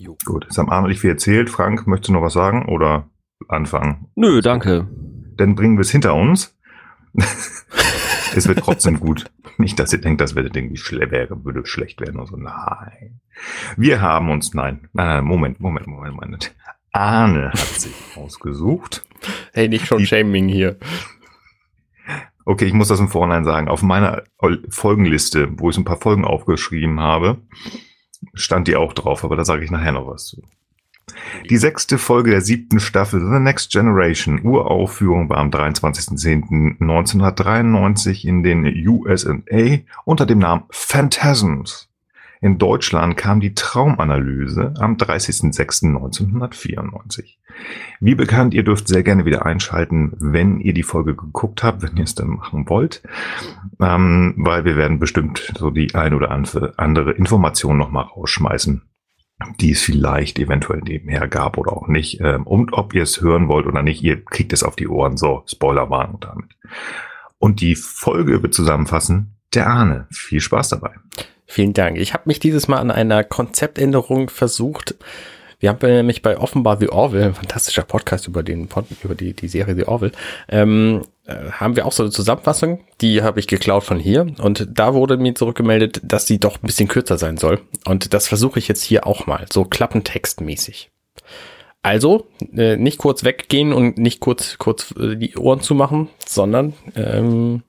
Jo. 0.00 0.16
Gut, 0.24 0.44
jetzt 0.44 0.56
haben 0.56 0.70
Arne 0.70 0.88
nicht 0.88 1.00
viel 1.00 1.10
erzählt. 1.10 1.50
Frank, 1.50 1.86
möchtest 1.86 2.08
du 2.08 2.14
noch 2.14 2.22
was 2.22 2.32
sagen 2.32 2.66
oder 2.66 3.10
anfangen? 3.48 4.06
Nö, 4.14 4.40
danke. 4.40 4.88
Dann 5.36 5.54
bringen 5.54 5.76
wir 5.76 5.82
es 5.82 5.90
hinter 5.90 6.14
uns. 6.14 6.58
es 8.34 8.48
wird 8.48 8.60
trotzdem 8.60 8.98
gut. 8.98 9.26
Nicht, 9.58 9.78
dass 9.78 9.92
ihr 9.92 10.00
denkt, 10.00 10.22
das 10.22 10.34
würde 10.34 10.50
irgendwie 10.54 10.78
schle 10.78 11.10
wäre, 11.10 11.44
würde 11.44 11.66
schlecht 11.66 12.00
werden 12.00 12.16
oder 12.16 12.28
so. 12.28 12.36
Nein. 12.36 13.20
Wir 13.76 14.00
haben 14.00 14.30
uns, 14.30 14.54
nein, 14.54 14.88
nein, 14.94 15.06
nein, 15.06 15.24
Moment, 15.24 15.60
Moment, 15.60 15.86
Moment, 15.86 16.14
Moment. 16.14 16.54
Arne 16.92 17.50
hat 17.50 17.58
sich 17.58 17.92
ausgesucht. 18.16 19.04
Hey, 19.52 19.68
nicht 19.68 19.86
schon 19.86 19.98
Die, 19.98 20.06
Shaming 20.06 20.48
hier. 20.48 20.78
Okay, 22.46 22.64
ich 22.64 22.72
muss 22.72 22.88
das 22.88 23.00
im 23.00 23.08
Vorhinein 23.08 23.44
sagen. 23.44 23.68
Auf 23.68 23.82
meiner 23.82 24.22
Folgenliste, 24.70 25.48
wo 25.58 25.68
ich 25.68 25.74
so 25.74 25.82
ein 25.82 25.84
paar 25.84 26.00
Folgen 26.00 26.24
aufgeschrieben 26.24 27.00
habe, 27.00 27.36
stand 28.34 28.68
die 28.68 28.76
auch 28.76 28.92
drauf, 28.92 29.24
aber 29.24 29.36
da 29.36 29.44
sage 29.44 29.64
ich 29.64 29.70
nachher 29.70 29.92
noch 29.92 30.06
was 30.06 30.26
zu. 30.26 30.42
Die 31.48 31.56
sechste 31.56 31.96
Folge 31.98 32.30
der 32.30 32.40
siebten 32.40 32.80
Staffel 32.80 33.20
The 33.20 33.40
Next 33.40 33.72
Generation, 33.72 34.44
Uraufführung 34.44 35.28
war 35.28 35.38
am 35.38 35.50
23.10.1993 35.50 38.24
in 38.24 38.44
den 38.44 38.64
USA 38.86 39.34
unter 40.04 40.26
dem 40.26 40.38
Namen 40.38 40.62
Phantasms. 40.70 41.89
In 42.42 42.56
Deutschland 42.56 43.18
kam 43.18 43.40
die 43.40 43.54
Traumanalyse 43.54 44.72
am 44.78 44.96
30.06.1994. 44.96 47.36
Wie 48.00 48.14
bekannt, 48.14 48.54
ihr 48.54 48.62
dürft 48.62 48.88
sehr 48.88 49.02
gerne 49.02 49.26
wieder 49.26 49.44
einschalten, 49.44 50.14
wenn 50.18 50.58
ihr 50.58 50.72
die 50.72 50.82
Folge 50.82 51.14
geguckt 51.14 51.62
habt, 51.62 51.82
wenn 51.82 51.98
ihr 51.98 52.04
es 52.04 52.14
dann 52.14 52.28
machen 52.28 52.66
wollt, 52.70 53.02
ähm, 53.78 54.32
weil 54.38 54.64
wir 54.64 54.76
werden 54.76 54.98
bestimmt 54.98 55.52
so 55.58 55.68
die 55.70 55.94
ein 55.94 56.14
oder 56.14 56.30
andere 56.30 57.12
Information 57.12 57.76
nochmal 57.76 58.04
rausschmeißen, 58.04 58.88
die 59.60 59.72
es 59.72 59.82
vielleicht 59.82 60.38
eventuell 60.38 60.80
nebenher 60.80 61.28
gab 61.28 61.58
oder 61.58 61.74
auch 61.74 61.88
nicht. 61.88 62.22
Ähm, 62.22 62.46
und 62.46 62.72
ob 62.72 62.94
ihr 62.94 63.02
es 63.02 63.20
hören 63.20 63.48
wollt 63.48 63.66
oder 63.66 63.82
nicht, 63.82 64.02
ihr 64.02 64.24
kriegt 64.24 64.54
es 64.54 64.62
auf 64.62 64.76
die 64.76 64.88
Ohren. 64.88 65.18
So, 65.18 65.42
Spoilerwarnung 65.46 66.20
damit. 66.20 66.56
Und 67.36 67.60
die 67.60 67.74
Folge 67.74 68.42
wird 68.42 68.54
zusammenfassen 68.54 69.39
der 69.54 69.66
Ahne. 69.66 70.06
Viel 70.10 70.40
Spaß 70.40 70.70
dabei. 70.70 70.92
Vielen 71.46 71.72
Dank. 71.72 71.98
Ich 71.98 72.14
habe 72.14 72.24
mich 72.26 72.38
dieses 72.38 72.68
Mal 72.68 72.78
an 72.78 72.90
einer 72.90 73.24
Konzeptänderung 73.24 74.30
versucht. 74.30 74.94
Wir 75.58 75.68
haben 75.68 75.78
nämlich 75.82 76.22
bei 76.22 76.38
offenbar 76.38 76.78
The 76.78 76.88
Orville, 76.88 77.26
ein 77.26 77.34
fantastischer 77.34 77.82
Podcast 77.82 78.26
über 78.26 78.42
den 78.42 78.68
über 79.02 79.14
die, 79.14 79.34
die 79.34 79.48
Serie 79.48 79.74
The 79.74 79.86
Orville, 79.86 80.12
ähm, 80.48 81.02
äh, 81.26 81.50
haben 81.52 81.76
wir 81.76 81.86
auch 81.86 81.92
so 81.92 82.02
eine 82.02 82.10
Zusammenfassung, 82.10 82.80
die 83.02 83.22
habe 83.22 83.40
ich 83.40 83.46
geklaut 83.46 83.84
von 83.84 83.98
hier 83.98 84.26
und 84.38 84.66
da 84.72 84.94
wurde 84.94 85.18
mir 85.18 85.34
zurückgemeldet, 85.34 86.00
dass 86.02 86.26
sie 86.26 86.38
doch 86.38 86.56
ein 86.56 86.66
bisschen 86.66 86.88
kürzer 86.88 87.18
sein 87.18 87.36
soll 87.36 87.60
und 87.84 88.14
das 88.14 88.26
versuche 88.26 88.58
ich 88.58 88.68
jetzt 88.68 88.82
hier 88.82 89.06
auch 89.06 89.26
mal, 89.26 89.44
so 89.52 89.64
klappentextmäßig. 89.64 90.90
Also 91.82 92.26
äh, 92.56 92.76
nicht 92.76 92.98
kurz 92.98 93.22
weggehen 93.24 93.72
und 93.72 93.98
nicht 93.98 94.20
kurz 94.20 94.56
kurz 94.56 94.94
äh, 94.98 95.16
die 95.16 95.36
Ohren 95.36 95.60
zu 95.60 95.74
machen, 95.74 96.08
sondern 96.26 96.72
ähm, 96.94 97.62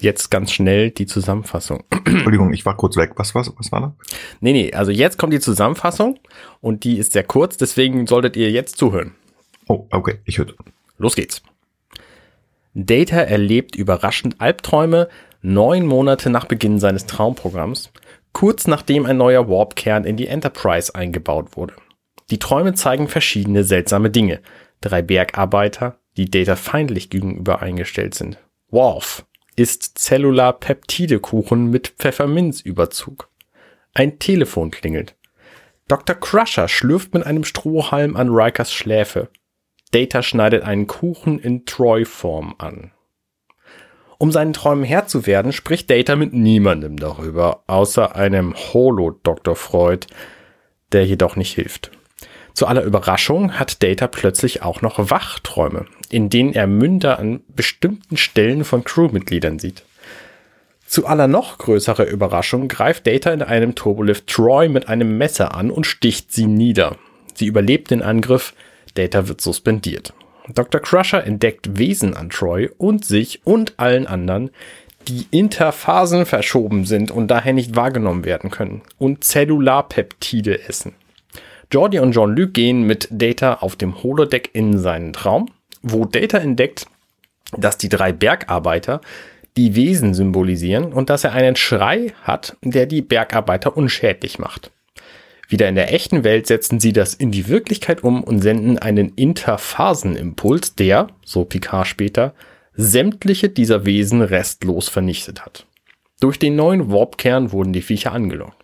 jetzt 0.00 0.30
ganz 0.30 0.52
schnell 0.52 0.90
die 0.90 1.06
Zusammenfassung. 1.06 1.84
Entschuldigung, 2.04 2.52
ich 2.52 2.64
war 2.64 2.76
kurz 2.76 2.96
weg. 2.96 3.12
Was, 3.16 3.34
was, 3.34 3.52
was 3.56 3.72
war 3.72 3.80
da? 3.80 3.96
Nee, 4.40 4.52
nee, 4.52 4.72
also 4.72 4.90
jetzt 4.90 5.18
kommt 5.18 5.32
die 5.32 5.40
Zusammenfassung 5.40 6.18
und 6.60 6.84
die 6.84 6.98
ist 6.98 7.12
sehr 7.12 7.24
kurz, 7.24 7.56
deswegen 7.56 8.06
solltet 8.06 8.36
ihr 8.36 8.50
jetzt 8.50 8.76
zuhören. 8.76 9.14
Oh, 9.68 9.86
okay, 9.90 10.20
ich 10.24 10.38
höre. 10.38 10.54
Los 10.96 11.14
geht's. 11.14 11.42
Data 12.74 13.16
erlebt 13.16 13.76
überraschend 13.76 14.40
Albträume 14.40 15.08
neun 15.42 15.86
Monate 15.86 16.30
nach 16.30 16.46
Beginn 16.46 16.78
seines 16.78 17.06
Traumprogramms, 17.06 17.92
kurz 18.32 18.66
nachdem 18.66 19.06
ein 19.06 19.16
neuer 19.16 19.48
Warp-Kern 19.48 20.04
in 20.04 20.16
die 20.16 20.28
Enterprise 20.28 20.94
eingebaut 20.94 21.56
wurde. 21.56 21.74
Die 22.30 22.38
Träume 22.38 22.74
zeigen 22.74 23.08
verschiedene 23.08 23.64
seltsame 23.64 24.10
Dinge. 24.10 24.40
Drei 24.80 25.02
Bergarbeiter, 25.02 25.98
die 26.16 26.30
Data 26.30 26.56
feindlich 26.56 27.10
gegenüber 27.10 27.62
eingestellt 27.62 28.14
sind. 28.14 28.38
Worf, 28.70 29.24
isst 29.58 29.98
Cellular-Peptidekuchen 29.98 31.70
mit 31.70 31.88
Pfefferminzüberzug. 31.98 33.28
Ein 33.92 34.18
Telefon 34.18 34.70
klingelt. 34.70 35.16
Dr. 35.88 36.14
Crusher 36.14 36.68
schlürft 36.68 37.14
mit 37.14 37.24
einem 37.26 37.44
Strohhalm 37.44 38.16
an 38.16 38.28
Rikers 38.28 38.72
Schläfe. 38.72 39.28
Data 39.90 40.22
schneidet 40.22 40.62
einen 40.62 40.86
Kuchen 40.86 41.38
in 41.38 41.64
Troy-Form 41.64 42.54
an. 42.58 42.92
Um 44.18 44.32
seinen 44.32 44.52
Träumen 44.52 44.84
Herr 44.84 45.06
zu 45.06 45.26
werden, 45.26 45.52
spricht 45.52 45.90
Data 45.90 46.16
mit 46.16 46.32
niemandem 46.32 46.96
darüber, 46.96 47.62
außer 47.66 48.16
einem 48.16 48.54
Holo-Dr. 48.54 49.56
Freud, 49.56 50.06
der 50.92 51.06
jedoch 51.06 51.36
nicht 51.36 51.54
hilft. 51.54 51.90
Zu 52.52 52.66
aller 52.66 52.82
Überraschung 52.82 53.58
hat 53.58 53.82
Data 53.82 54.08
plötzlich 54.08 54.62
auch 54.62 54.82
noch 54.82 55.10
Wachträume, 55.10 55.86
in 56.10 56.30
denen 56.30 56.54
er 56.54 56.66
Münder 56.66 57.18
an 57.18 57.40
bestimmten 57.48 58.16
Stellen 58.16 58.64
von 58.64 58.84
Crewmitgliedern 58.84 59.58
sieht. 59.58 59.84
Zu 60.86 61.06
aller 61.06 61.28
noch 61.28 61.58
größerer 61.58 62.06
Überraschung 62.06 62.66
greift 62.68 63.06
Data 63.06 63.30
in 63.30 63.42
einem 63.42 63.74
Turbolift 63.74 64.26
Troy 64.26 64.68
mit 64.68 64.88
einem 64.88 65.18
Messer 65.18 65.54
an 65.54 65.70
und 65.70 65.86
sticht 65.86 66.32
sie 66.32 66.46
nieder. 66.46 66.96
Sie 67.34 67.46
überlebt 67.46 67.90
den 67.90 68.02
Angriff, 68.02 68.54
Data 68.94 69.28
wird 69.28 69.40
suspendiert. 69.40 70.14
Dr. 70.54 70.80
Crusher 70.80 71.24
entdeckt 71.24 71.78
Wesen 71.78 72.14
an 72.14 72.30
Troy 72.30 72.70
und 72.78 73.04
sich 73.04 73.40
und 73.44 73.74
allen 73.76 74.06
anderen, 74.06 74.50
die 75.08 75.26
Interphasen 75.30 76.26
verschoben 76.26 76.84
sind 76.84 77.10
und 77.10 77.28
daher 77.28 77.52
nicht 77.52 77.76
wahrgenommen 77.76 78.24
werden 78.24 78.50
können 78.50 78.82
und 78.98 79.24
Zellularpeptide 79.24 80.68
essen. 80.68 80.94
Jordi 81.70 81.98
und 81.98 82.12
Jean-Luc 82.12 82.54
gehen 82.54 82.84
mit 82.84 83.08
Data 83.10 83.54
auf 83.54 83.76
dem 83.76 84.02
Holodeck 84.02 84.50
in 84.54 84.78
seinen 84.78 85.12
Traum, 85.12 85.50
wo 85.82 86.04
Data 86.04 86.38
entdeckt, 86.38 86.86
dass 87.56 87.78
die 87.78 87.88
drei 87.88 88.12
Bergarbeiter 88.12 89.00
die 89.56 89.74
Wesen 89.74 90.14
symbolisieren 90.14 90.92
und 90.92 91.10
dass 91.10 91.24
er 91.24 91.32
einen 91.32 91.56
Schrei 91.56 92.12
hat, 92.22 92.56
der 92.62 92.86
die 92.86 93.02
Bergarbeiter 93.02 93.76
unschädlich 93.76 94.38
macht. 94.38 94.70
Wieder 95.48 95.68
in 95.68 95.74
der 95.74 95.92
echten 95.94 96.24
Welt 96.24 96.46
setzen 96.46 96.78
sie 96.78 96.92
das 96.92 97.14
in 97.14 97.30
die 97.32 97.48
Wirklichkeit 97.48 98.04
um 98.04 98.22
und 98.22 98.42
senden 98.42 98.78
einen 98.78 99.14
Interphasenimpuls, 99.14 100.74
der, 100.74 101.08
so 101.24 101.44
Picard 101.44 101.86
später, 101.86 102.34
sämtliche 102.74 103.48
dieser 103.48 103.86
Wesen 103.86 104.20
restlos 104.20 104.88
vernichtet 104.88 105.44
hat. 105.44 105.66
Durch 106.20 106.38
den 106.38 106.54
neuen 106.54 106.92
Warpkern 106.92 107.50
wurden 107.50 107.72
die 107.72 107.82
Viecher 107.82 108.12
angelockt. 108.12 108.62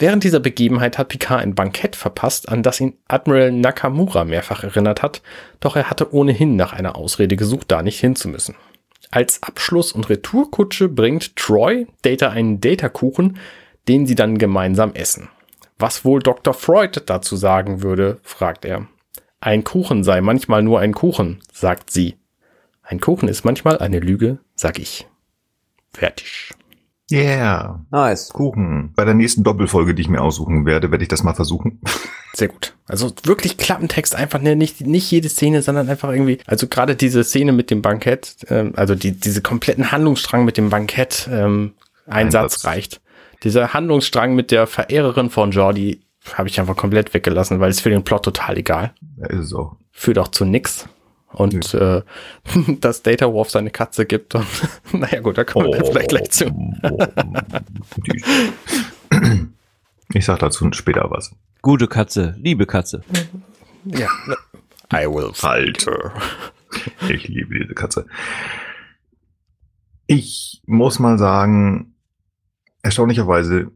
Während 0.00 0.24
dieser 0.24 0.40
Begebenheit 0.40 0.96
hat 0.96 1.08
Picard 1.08 1.42
ein 1.42 1.54
Bankett 1.54 1.94
verpasst, 1.94 2.48
an 2.48 2.62
das 2.62 2.80
ihn 2.80 2.94
Admiral 3.06 3.52
Nakamura 3.52 4.24
mehrfach 4.24 4.64
erinnert 4.64 5.02
hat, 5.02 5.20
doch 5.60 5.76
er 5.76 5.90
hatte 5.90 6.14
ohnehin 6.14 6.56
nach 6.56 6.72
einer 6.72 6.96
Ausrede 6.96 7.36
gesucht, 7.36 7.66
da 7.70 7.82
nicht 7.82 8.00
hinzumüssen. 8.00 8.54
Als 9.10 9.42
Abschluss- 9.42 9.92
und 9.92 10.08
Retourkutsche 10.08 10.88
bringt 10.88 11.36
Troy 11.36 11.86
Data 12.00 12.30
einen 12.30 12.62
Data-Kuchen, 12.62 13.36
den 13.88 14.06
sie 14.06 14.14
dann 14.14 14.38
gemeinsam 14.38 14.94
essen. 14.94 15.28
Was 15.78 16.02
wohl 16.02 16.20
Dr. 16.20 16.54
Freud 16.54 17.02
dazu 17.04 17.36
sagen 17.36 17.82
würde, 17.82 18.20
fragt 18.22 18.64
er. 18.64 18.86
Ein 19.38 19.64
Kuchen 19.64 20.02
sei 20.02 20.22
manchmal 20.22 20.62
nur 20.62 20.80
ein 20.80 20.94
Kuchen, 20.94 21.40
sagt 21.52 21.90
sie. 21.90 22.16
Ein 22.82 23.00
Kuchen 23.00 23.28
ist 23.28 23.44
manchmal 23.44 23.78
eine 23.78 24.00
Lüge, 24.00 24.38
sag 24.54 24.78
ich. 24.78 25.06
Fertig. 25.92 26.54
Yeah. 27.10 27.80
Nice. 27.90 28.28
Kuchen. 28.28 28.92
Bei 28.94 29.04
der 29.04 29.14
nächsten 29.14 29.42
Doppelfolge, 29.42 29.94
die 29.94 30.02
ich 30.02 30.08
mir 30.08 30.22
aussuchen 30.22 30.64
werde, 30.66 30.90
werde 30.90 31.02
ich 31.02 31.08
das 31.08 31.22
mal 31.22 31.34
versuchen. 31.34 31.80
Sehr 32.34 32.48
gut. 32.48 32.74
Also 32.86 33.12
wirklich 33.24 33.56
Klappentext, 33.56 34.14
einfach 34.14 34.40
ne, 34.40 34.54
nicht, 34.54 34.86
nicht 34.86 35.10
jede 35.10 35.28
Szene, 35.28 35.62
sondern 35.62 35.88
einfach 35.88 36.10
irgendwie, 36.10 36.38
also 36.46 36.68
gerade 36.68 36.94
diese 36.94 37.24
Szene 37.24 37.52
mit 37.52 37.70
dem 37.70 37.82
Bankett, 37.82 38.36
ähm, 38.48 38.72
also 38.76 38.94
die, 38.94 39.12
diese 39.12 39.42
kompletten 39.42 39.90
Handlungsstrang 39.90 40.44
mit 40.44 40.56
dem 40.56 40.70
Bankett, 40.70 41.28
ähm, 41.30 41.72
Einsatz, 42.06 42.44
Einsatz 42.54 42.64
reicht. 42.64 43.00
Dieser 43.42 43.72
Handlungsstrang 43.74 44.34
mit 44.34 44.50
der 44.50 44.66
Verehrerin 44.66 45.30
von 45.30 45.50
Jordi 45.50 46.02
habe 46.34 46.48
ich 46.48 46.60
einfach 46.60 46.76
komplett 46.76 47.14
weggelassen, 47.14 47.60
weil 47.60 47.70
es 47.70 47.80
für 47.80 47.90
den 47.90 48.04
Plot 48.04 48.24
total 48.24 48.58
egal. 48.58 48.92
Ja, 49.16 49.26
ist 49.28 49.46
es 49.46 49.54
auch. 49.54 49.76
Führt 49.90 50.18
auch 50.18 50.28
zu 50.28 50.44
nix. 50.44 50.88
Und 51.32 51.74
äh, 51.74 52.02
dass 52.80 53.02
Data 53.02 53.32
Wolf 53.32 53.50
seine 53.50 53.70
Katze 53.70 54.06
gibt 54.06 54.34
und 54.34 54.46
naja 54.92 55.20
gut, 55.20 55.38
da 55.38 55.44
kommen 55.44 55.72
wir 55.72 55.82
oh, 55.82 55.90
vielleicht 55.90 56.10
gleich 56.10 56.30
zu. 56.30 56.44
ich 60.12 60.24
sag 60.24 60.40
dazu 60.40 60.68
später 60.72 61.10
was. 61.10 61.34
Gute 61.62 61.86
Katze, 61.86 62.34
liebe 62.38 62.66
Katze. 62.66 63.02
Ja. 63.84 64.08
I 64.92 65.06
will 65.06 65.30
fight 65.32 65.86
her. 65.86 66.12
Ich 67.08 67.28
liebe 67.28 67.58
diese 67.58 67.74
Katze. 67.74 68.06
Ich 70.06 70.62
muss 70.66 70.98
mal 70.98 71.18
sagen, 71.18 71.94
erstaunlicherweise 72.82 73.70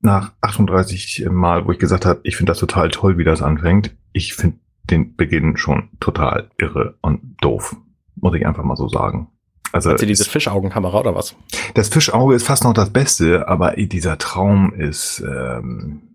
nach 0.00 0.32
38 0.42 1.26
Mal, 1.30 1.66
wo 1.66 1.72
ich 1.72 1.78
gesagt 1.78 2.06
habe, 2.06 2.20
ich 2.24 2.36
finde 2.36 2.50
das 2.50 2.58
total 2.58 2.90
toll, 2.90 3.18
wie 3.18 3.24
das 3.24 3.42
anfängt, 3.42 3.96
ich 4.12 4.34
finde 4.34 4.58
den 4.94 5.16
Beginn 5.16 5.56
schon 5.56 5.90
total 6.00 6.50
irre 6.58 6.96
und 7.02 7.36
doof. 7.40 7.76
Muss 8.16 8.34
ich 8.34 8.46
einfach 8.46 8.64
mal 8.64 8.76
so 8.76 8.88
sagen. 8.88 9.28
Also 9.72 9.90
Hat 9.90 9.98
sie 9.98 10.06
diese 10.06 10.24
Fischaugenkamera 10.24 11.00
oder 11.00 11.14
was? 11.14 11.34
Das 11.74 11.88
Fischauge 11.88 12.34
ist 12.34 12.46
fast 12.46 12.62
noch 12.64 12.74
das 12.74 12.90
Beste, 12.90 13.48
aber 13.48 13.72
dieser 13.72 14.18
Traum 14.18 14.72
ist, 14.72 15.22
ähm, 15.26 16.14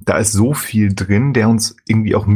da 0.00 0.16
ist 0.16 0.32
so 0.32 0.54
viel 0.54 0.94
drin, 0.94 1.34
der 1.34 1.48
uns 1.48 1.76
irgendwie 1.86 2.14
auch 2.14 2.26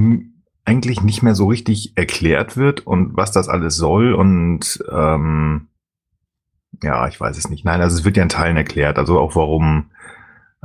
eigentlich 0.66 1.02
nicht 1.02 1.22
mehr 1.22 1.34
so 1.34 1.46
richtig 1.46 1.96
erklärt 1.96 2.58
wird 2.58 2.86
und 2.86 3.16
was 3.16 3.32
das 3.32 3.48
alles 3.48 3.76
soll 3.76 4.12
und 4.12 4.84
ähm, 4.92 5.68
ja, 6.82 7.08
ich 7.08 7.18
weiß 7.18 7.38
es 7.38 7.48
nicht. 7.48 7.64
Nein, 7.64 7.80
also 7.80 7.96
es 7.96 8.04
wird 8.04 8.18
ja 8.18 8.22
in 8.22 8.28
Teilen 8.28 8.58
erklärt, 8.58 8.98
also 8.98 9.18
auch 9.18 9.34
warum 9.34 9.86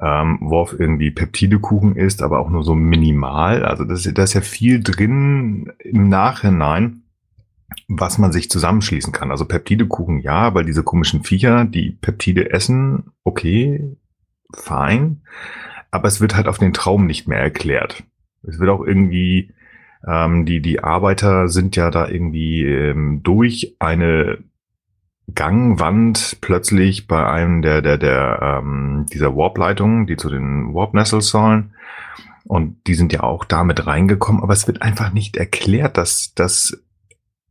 ähm, 0.02 0.40
Worf 0.42 0.76
irgendwie 0.78 1.12
Peptidekuchen 1.12 1.96
isst, 1.96 2.24
aber 2.24 2.40
auch 2.40 2.50
nur 2.50 2.64
so 2.64 2.76
minimal. 2.76 3.64
Also 3.66 3.84
das, 3.84 4.04
da 4.04 4.24
ist 4.24 4.34
ja 4.34 4.42
viel 4.42 4.82
drin 4.82 5.72
im 5.80 6.10
Nachhinein, 6.10 7.04
was 7.88 8.18
man 8.18 8.32
sich 8.32 8.50
zusammenschließen 8.50 9.14
kann. 9.14 9.32
Also 9.32 9.46
Peptidekuchen 9.46 10.20
ja, 10.20 10.54
weil 10.54 10.66
diese 10.66 10.84
komischen 10.84 11.24
Viecher, 11.24 11.66
die 11.66 11.92
Peptide 11.92 12.52
essen, 12.52 13.12
okay, 13.24 13.96
fein. 14.54 15.22
Aber 15.92 16.08
es 16.08 16.22
wird 16.22 16.36
halt 16.36 16.48
auf 16.48 16.58
den 16.58 16.74
Traum 16.74 17.06
nicht 17.06 17.28
mehr 17.28 17.40
erklärt. 17.40 18.04
Es 18.42 18.60
wird 18.60 18.70
auch 18.70 18.84
irgendwie, 18.84 19.54
ähm, 20.08 20.46
die, 20.46 20.60
die 20.60 20.84
Arbeiter 20.84 21.50
sind 21.50 21.76
ja 21.76 21.92
da 21.92 22.08
irgendwie 22.08 22.64
ähm, 22.64 23.22
durch 23.24 23.76
eine 23.80 24.40
Gangwand 25.34 26.38
plötzlich 26.42 27.08
bei 27.08 27.26
einem 27.26 27.62
der, 27.62 27.82
der, 27.82 27.98
der, 27.98 28.62
ähm, 28.62 29.06
dieser 29.12 29.36
Warp-Leitungen, 29.36 30.06
die 30.06 30.18
zu 30.18 30.30
den 30.30 30.74
Warp-Nestles 30.74 31.30
sollen. 31.30 31.74
Und 32.46 32.88
die 32.88 32.96
sind 32.96 33.14
ja 33.14 33.24
auch 33.24 33.46
damit 33.46 33.88
reingekommen, 33.88 34.44
aber 34.44 34.54
es 34.54 34.68
wird 34.68 34.82
einfach 34.82 35.14
nicht 35.14 35.38
erklärt, 35.38 35.98
dass 35.98 36.34
das, 36.36 36.84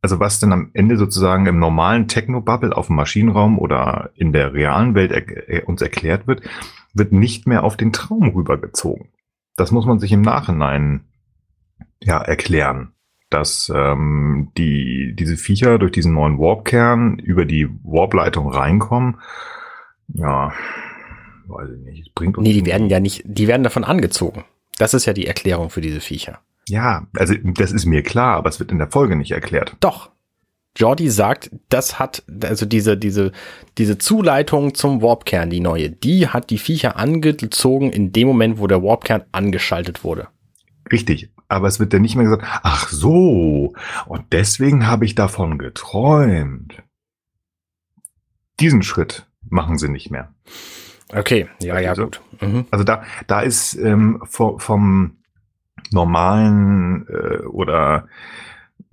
also 0.03 0.21
was 0.21 0.39
denn 0.39 0.53
am 0.53 0.71
Ende 0.75 0.99
sozusagen 0.99 1.47
im 1.47 1.59
normalen 1.59 2.09
Techno-Bubble 2.09 2.77
auf 2.77 2.89
dem 2.89 2.97
Maschinenraum 2.97 3.59
oder 3.59 4.11
in 4.17 4.33
der 4.33 4.53
realen 4.53 4.95
Welt 4.95 5.11
er, 5.11 5.49
er, 5.49 5.69
uns 5.69 5.81
erklärt 5.81 6.27
wird, 6.27 6.43
wird 6.93 7.13
nicht 7.13 7.47
mehr 7.47 7.65
auf 7.65 7.79
den 7.79 7.93
Traum 7.93 8.29
rübergezogen. 8.29 9.09
Das 9.57 9.71
muss 9.71 9.87
man 9.87 9.99
sich 9.99 10.13
im 10.13 10.23
Nachhinein 10.23 11.05
ja 12.03 12.21
erklären 12.21 12.93
dass 13.33 13.73
ähm, 13.75 14.51
die, 14.57 15.15
diese 15.15 15.37
Viecher 15.37 15.79
durch 15.79 15.93
diesen 15.93 16.15
neuen 16.15 16.39
Warp-Kern 16.39 17.19
über 17.19 17.45
die 17.45 17.69
Warp-Leitung 17.83 18.49
reinkommen. 18.49 19.21
Ja, 20.09 20.53
weiß 21.47 21.71
ich 21.71 21.85
nicht. 21.85 22.15
bringt 22.15 22.37
uns 22.37 22.47
nee, 22.47 22.55
die 22.55 22.67
werden 22.67 22.89
ja 22.89 23.01
nicht, 23.01 23.23
die 23.25 23.49
werden 23.49 23.63
davon 23.63 23.85
angezogen. 23.85 24.45
Das 24.79 24.95
ist 24.95 25.07
ja 25.07 25.13
die 25.13 25.27
Erklärung 25.27 25.71
für 25.71 25.81
diese 25.81 26.01
Viecher. 26.01 26.41
Ja, 26.69 27.07
also 27.17 27.35
das 27.43 27.73
ist 27.73 27.87
mir 27.87 28.03
klar, 28.03 28.37
aber 28.37 28.49
es 28.49 28.61
wird 28.61 28.73
in 28.73 28.79
der 28.79 28.91
Folge 28.91 29.17
nicht 29.17 29.33
erklärt. 29.33 29.77
Doch. 29.81 30.11
Jordi 30.75 31.11
sagt, 31.11 31.51
das 31.69 31.99
hat, 31.99 32.23
also 32.43 32.65
diese, 32.65 32.97
diese, 32.97 33.33
diese 33.77 33.99
Zuleitung 33.99 34.75
zum 34.75 35.03
Warpkern, 35.03 35.51
die 35.51 35.61
neue, 35.61 35.91
die 35.91 36.29
hat 36.29 36.49
die 36.49 36.57
Viecher 36.57 36.97
angezogen 36.97 37.93
in 37.93 38.13
dem 38.13 38.27
Moment, 38.27 38.59
wo 38.59 38.67
der 38.67 38.83
Warpkern 38.83 39.25
angeschaltet 39.33 40.03
wurde. 40.03 40.29
Richtig 40.91 41.31
aber 41.53 41.69
es 41.69 41.79
wird 41.79 41.93
dann 41.93 42.03
nicht 42.03 42.17
mehr 42.17 42.25
gesagt, 42.25 42.45
ach 42.63 42.89
so, 42.89 43.75
und 44.07 44.33
deswegen 44.33 44.87
habe 44.87 45.05
ich 45.05 45.15
davon 45.15 45.59
geträumt. 45.59 46.83
Diesen 48.61 48.83
Schritt 48.83 49.27
machen 49.49 49.79
sie 49.79 49.89
nicht 49.89 50.11
mehr. 50.11 50.33
Okay, 51.15 51.49
ja, 51.61 51.79
ja, 51.79 51.91
also, 51.91 52.05
gut. 52.05 52.21
Mhm. 52.41 52.67
Also 52.71 52.85
da, 52.85 53.05
da 53.27 53.41
ist 53.41 53.75
ähm, 53.75 54.23
vom, 54.25 54.59
vom 54.59 55.19
normalen 55.91 57.07
äh, 57.09 57.43
oder 57.45 58.09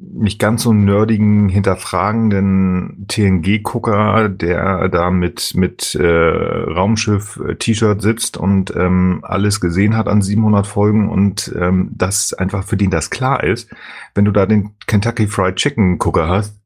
nicht 0.01 0.39
ganz 0.39 0.63
so 0.63 0.71
nerdigen, 0.71 1.49
hinterfragenden 1.49 3.05
TNG-Gucker, 3.07 4.29
der 4.29 4.87
da 4.87 5.11
mit, 5.11 5.53
mit 5.55 5.93
äh, 5.95 6.07
Raumschiff-T-Shirt 6.07 7.99
äh, 7.99 8.01
sitzt 8.01 8.37
und 8.37 8.73
ähm, 8.75 9.19
alles 9.23 9.59
gesehen 9.59 9.97
hat 9.97 10.07
an 10.07 10.21
700 10.21 10.65
Folgen 10.65 11.09
und 11.09 11.53
ähm, 11.59 11.91
das 11.91 12.33
einfach 12.33 12.63
für 12.63 12.77
den 12.77 12.91
das 12.91 13.09
klar 13.09 13.43
ist. 13.43 13.69
Wenn 14.15 14.25
du 14.25 14.31
da 14.31 14.45
den 14.45 14.71
Kentucky 14.87 15.27
Fried 15.27 15.57
Chicken-Gucker 15.57 16.29
hast, 16.29 16.57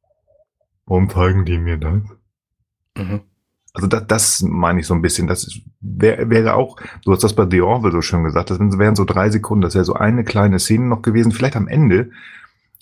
warum 0.85 1.09
zeigen 1.09 1.45
die 1.45 1.57
mir 1.57 1.77
das? 1.77 2.01
Mhm. 2.97 3.21
Also 3.73 3.87
das, 3.87 4.05
das 4.05 4.41
meine 4.43 4.81
ich 4.81 4.85
so 4.85 4.93
ein 4.93 5.01
bisschen. 5.01 5.25
Das 5.25 5.59
wär, 5.81 6.29
wäre 6.29 6.53
auch, 6.53 6.77
du 7.03 7.11
hast 7.11 7.23
das 7.23 7.33
bei 7.33 7.47
The 7.49 7.61
Orville 7.61 7.91
so 7.91 8.01
schön 8.01 8.23
gesagt, 8.23 8.51
das 8.51 8.59
wären 8.59 8.95
so 8.95 9.05
drei 9.05 9.31
Sekunden, 9.31 9.63
das 9.63 9.73
wäre 9.73 9.85
so 9.85 9.95
eine 9.95 10.23
kleine 10.23 10.59
Szene 10.59 10.85
noch 10.85 11.01
gewesen, 11.01 11.31
vielleicht 11.31 11.55
am 11.55 11.67
Ende, 11.67 12.11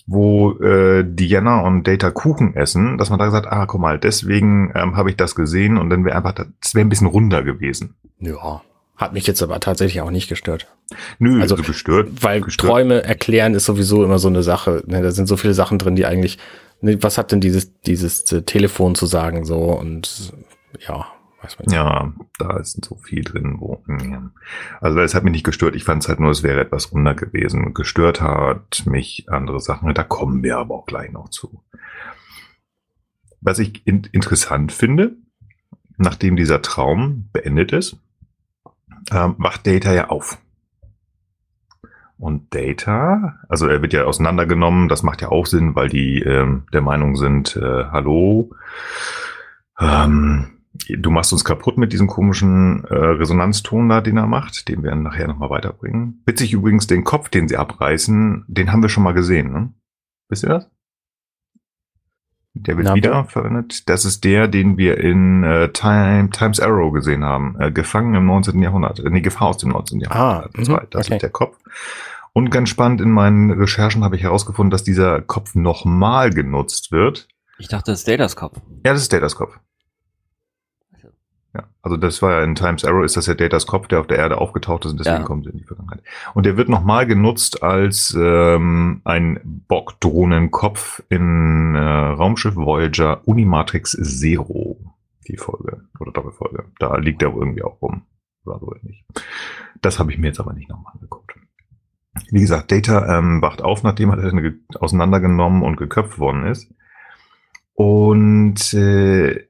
wo 0.06 0.52
äh, 0.60 1.04
Diana 1.06 1.60
und 1.60 1.86
Data 1.86 2.10
Kuchen 2.10 2.54
essen, 2.56 2.98
dass 2.98 3.10
man 3.10 3.18
da 3.18 3.26
gesagt, 3.26 3.46
ah, 3.46 3.66
guck 3.66 3.80
mal, 3.80 3.98
deswegen 3.98 4.72
ähm, 4.74 4.96
habe 4.96 5.10
ich 5.10 5.16
das 5.16 5.34
gesehen 5.34 5.78
und 5.78 5.90
dann 5.90 6.04
wäre 6.04 6.16
einfach, 6.16 6.34
das 6.34 6.74
wäre 6.74 6.84
ein 6.84 6.88
bisschen 6.88 7.06
runder 7.06 7.42
gewesen. 7.42 7.94
Ja, 8.18 8.62
hat 8.96 9.12
mich 9.12 9.26
jetzt 9.26 9.42
aber 9.42 9.60
tatsächlich 9.60 10.00
auch 10.00 10.10
nicht 10.10 10.28
gestört. 10.28 10.66
Nö, 11.18 11.40
also 11.40 11.56
gestört. 11.56 12.08
Weil 12.20 12.40
gestört. 12.40 12.70
Träume 12.70 13.02
erklären 13.02 13.54
ist 13.54 13.64
sowieso 13.64 14.04
immer 14.04 14.18
so 14.18 14.28
eine 14.28 14.42
Sache. 14.42 14.82
Ne, 14.86 15.02
da 15.02 15.10
sind 15.10 15.26
so 15.26 15.36
viele 15.36 15.54
Sachen 15.54 15.78
drin, 15.78 15.96
die 15.96 16.06
eigentlich, 16.06 16.38
ne, 16.80 17.02
was 17.02 17.18
hat 17.18 17.32
denn 17.32 17.40
dieses, 17.40 17.80
dieses 17.82 18.30
äh, 18.32 18.42
Telefon 18.42 18.94
zu 18.94 19.06
sagen 19.06 19.44
so 19.44 19.58
und 19.58 20.32
ja. 20.86 21.06
Ja, 21.70 22.12
da 22.38 22.56
ist 22.58 22.84
so 22.84 22.96
viel 22.96 23.24
drin, 23.24 23.56
wo. 23.58 23.82
Also 24.80 25.00
es 25.00 25.14
hat 25.14 25.24
mich 25.24 25.32
nicht 25.32 25.44
gestört. 25.44 25.74
Ich 25.74 25.84
fand 25.84 26.02
es 26.02 26.08
halt 26.08 26.20
nur, 26.20 26.30
es 26.30 26.42
wäre 26.42 26.60
etwas 26.60 26.92
runder 26.92 27.14
gewesen. 27.14 27.74
Gestört 27.74 28.20
hat 28.20 28.84
mich 28.86 29.26
andere 29.28 29.60
Sachen. 29.60 29.92
Da 29.92 30.04
kommen 30.04 30.42
wir 30.42 30.58
aber 30.58 30.74
auch 30.74 30.86
gleich 30.86 31.10
noch 31.10 31.28
zu. 31.30 31.62
Was 33.40 33.58
ich 33.58 33.86
in 33.86 34.04
interessant 34.12 34.72
finde, 34.72 35.16
nachdem 35.96 36.36
dieser 36.36 36.62
Traum 36.62 37.28
beendet 37.32 37.72
ist, 37.72 37.96
ähm, 39.10 39.34
wacht 39.38 39.66
Data 39.66 39.92
ja 39.92 40.08
auf. 40.08 40.38
Und 42.18 42.54
Data, 42.54 43.40
also 43.48 43.66
er 43.66 43.82
wird 43.82 43.92
ja 43.92 44.04
auseinandergenommen, 44.04 44.88
das 44.88 45.02
macht 45.02 45.22
ja 45.22 45.30
auch 45.30 45.46
Sinn, 45.46 45.74
weil 45.74 45.88
die 45.88 46.20
ähm, 46.20 46.66
der 46.72 46.80
Meinung 46.80 47.16
sind, 47.16 47.56
äh, 47.56 47.86
hallo, 47.90 48.52
ähm, 49.80 50.61
du 50.88 51.10
machst 51.10 51.32
uns 51.32 51.44
kaputt 51.44 51.78
mit 51.78 51.92
diesem 51.92 52.06
komischen 52.06 52.84
äh, 52.84 52.94
Resonanzton 52.94 53.88
da, 53.88 54.00
den 54.00 54.16
er 54.16 54.26
macht. 54.26 54.68
Den 54.68 54.82
werden 54.82 55.02
wir 55.02 55.10
nachher 55.10 55.28
nochmal 55.28 55.50
weiterbringen. 55.50 56.22
Witzig 56.26 56.52
übrigens, 56.52 56.86
den 56.86 57.04
Kopf, 57.04 57.28
den 57.28 57.48
sie 57.48 57.56
abreißen, 57.56 58.44
den 58.48 58.72
haben 58.72 58.82
wir 58.82 58.88
schon 58.88 59.04
mal 59.04 59.14
gesehen, 59.14 59.52
ne? 59.52 59.72
Wisst 60.28 60.44
ihr 60.44 60.48
das? 60.48 60.70
Der 62.54 62.76
wird 62.76 62.88
Na, 62.88 62.94
wieder 62.94 63.24
verwendet. 63.24 63.88
Das 63.88 64.04
ist 64.04 64.24
der, 64.24 64.46
den 64.46 64.76
wir 64.76 64.98
in 64.98 65.42
äh, 65.42 65.70
Time, 65.72 66.28
Times 66.30 66.60
Arrow 66.60 66.92
gesehen 66.92 67.24
haben. 67.24 67.56
Äh, 67.58 67.72
gefangen 67.72 68.14
im 68.14 68.26
19. 68.26 68.60
Jahrhundert. 68.60 69.00
Äh, 69.00 69.08
nee, 69.08 69.22
Gefahr 69.22 69.48
aus 69.48 69.58
dem 69.58 69.70
19. 69.70 70.00
Jahrhundert. 70.00 70.54
Ah, 70.54 70.60
mh, 70.60 70.86
das 70.90 71.06
okay. 71.06 71.14
ist 71.14 71.22
der 71.22 71.30
Kopf. 71.30 71.56
Und 72.34 72.50
ganz 72.50 72.68
spannend, 72.68 73.00
in 73.00 73.10
meinen 73.10 73.50
Recherchen 73.50 74.04
habe 74.04 74.16
ich 74.16 74.22
herausgefunden, 74.22 74.70
dass 74.70 74.84
dieser 74.84 75.22
Kopf 75.22 75.54
nochmal 75.54 76.30
genutzt 76.30 76.92
wird. 76.92 77.28
Ich 77.58 77.68
dachte, 77.68 77.90
das 77.90 78.00
ist 78.00 78.08
Datas 78.08 78.36
Kopf. 78.36 78.58
Ja, 78.84 78.92
das 78.92 79.02
ist 79.02 79.12
Datas 79.12 79.34
Kopf. 79.34 79.58
Ja, 81.54 81.64
also 81.82 81.98
das 81.98 82.22
war 82.22 82.32
ja 82.32 82.44
in 82.44 82.54
Times 82.54 82.82
Arrow 82.84 83.04
ist 83.04 83.16
das 83.16 83.26
ja 83.26 83.34
Datas 83.34 83.66
Kopf, 83.66 83.86
der 83.88 84.00
auf 84.00 84.06
der 84.06 84.16
Erde 84.16 84.38
aufgetaucht 84.38 84.86
ist 84.86 84.92
und 84.92 85.00
deswegen 85.00 85.18
ja. 85.18 85.24
kommt 85.24 85.46
er 85.46 85.52
in 85.52 85.58
die 85.58 85.64
Vergangenheit. 85.64 86.02
Und 86.32 86.46
der 86.46 86.56
wird 86.56 86.70
nochmal 86.70 87.06
genutzt 87.06 87.62
als 87.62 88.16
ähm, 88.18 89.02
ein 89.04 89.38
Bock-Drohnenkopf 89.44 91.02
in 91.10 91.74
äh, 91.74 91.78
Raumschiff 91.78 92.56
Voyager 92.56 93.26
Unimatrix 93.28 93.90
Zero, 93.90 94.78
die 95.28 95.36
Folge 95.36 95.82
oder 96.00 96.12
Doppelfolge. 96.12 96.64
Da 96.78 96.96
liegt 96.96 97.22
er 97.22 97.34
irgendwie 97.34 97.62
auch 97.62 97.82
rum. 97.82 98.02
War 98.44 98.58
so 98.58 98.74
nicht. 98.82 99.04
Das 99.82 99.98
habe 99.98 100.10
ich 100.10 100.18
mir 100.18 100.28
jetzt 100.28 100.40
aber 100.40 100.54
nicht 100.54 100.70
nochmal 100.70 100.94
angeguckt. 100.94 101.34
Wie 102.30 102.40
gesagt, 102.40 102.72
Data 102.72 103.18
ähm, 103.18 103.42
wacht 103.42 103.62
auf, 103.62 103.82
nachdem 103.82 104.10
er 104.10 104.52
auseinandergenommen 104.80 105.62
und 105.62 105.76
geköpft 105.76 106.18
worden 106.18 106.46
ist. 106.46 106.72
Und 107.74 108.74
äh, 108.74 109.48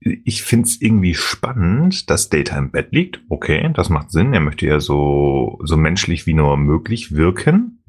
ich 0.00 0.42
finde 0.42 0.66
es 0.66 0.80
irgendwie 0.80 1.14
spannend, 1.14 2.10
dass 2.10 2.28
Data 2.28 2.56
im 2.58 2.70
Bett 2.70 2.92
liegt. 2.92 3.20
Okay, 3.28 3.70
das 3.74 3.88
macht 3.88 4.10
Sinn. 4.10 4.34
Er 4.34 4.40
möchte 4.40 4.66
ja 4.66 4.80
so, 4.80 5.58
so 5.64 5.76
menschlich 5.76 6.26
wie 6.26 6.34
nur 6.34 6.56
möglich 6.56 7.14
wirken. 7.14 7.82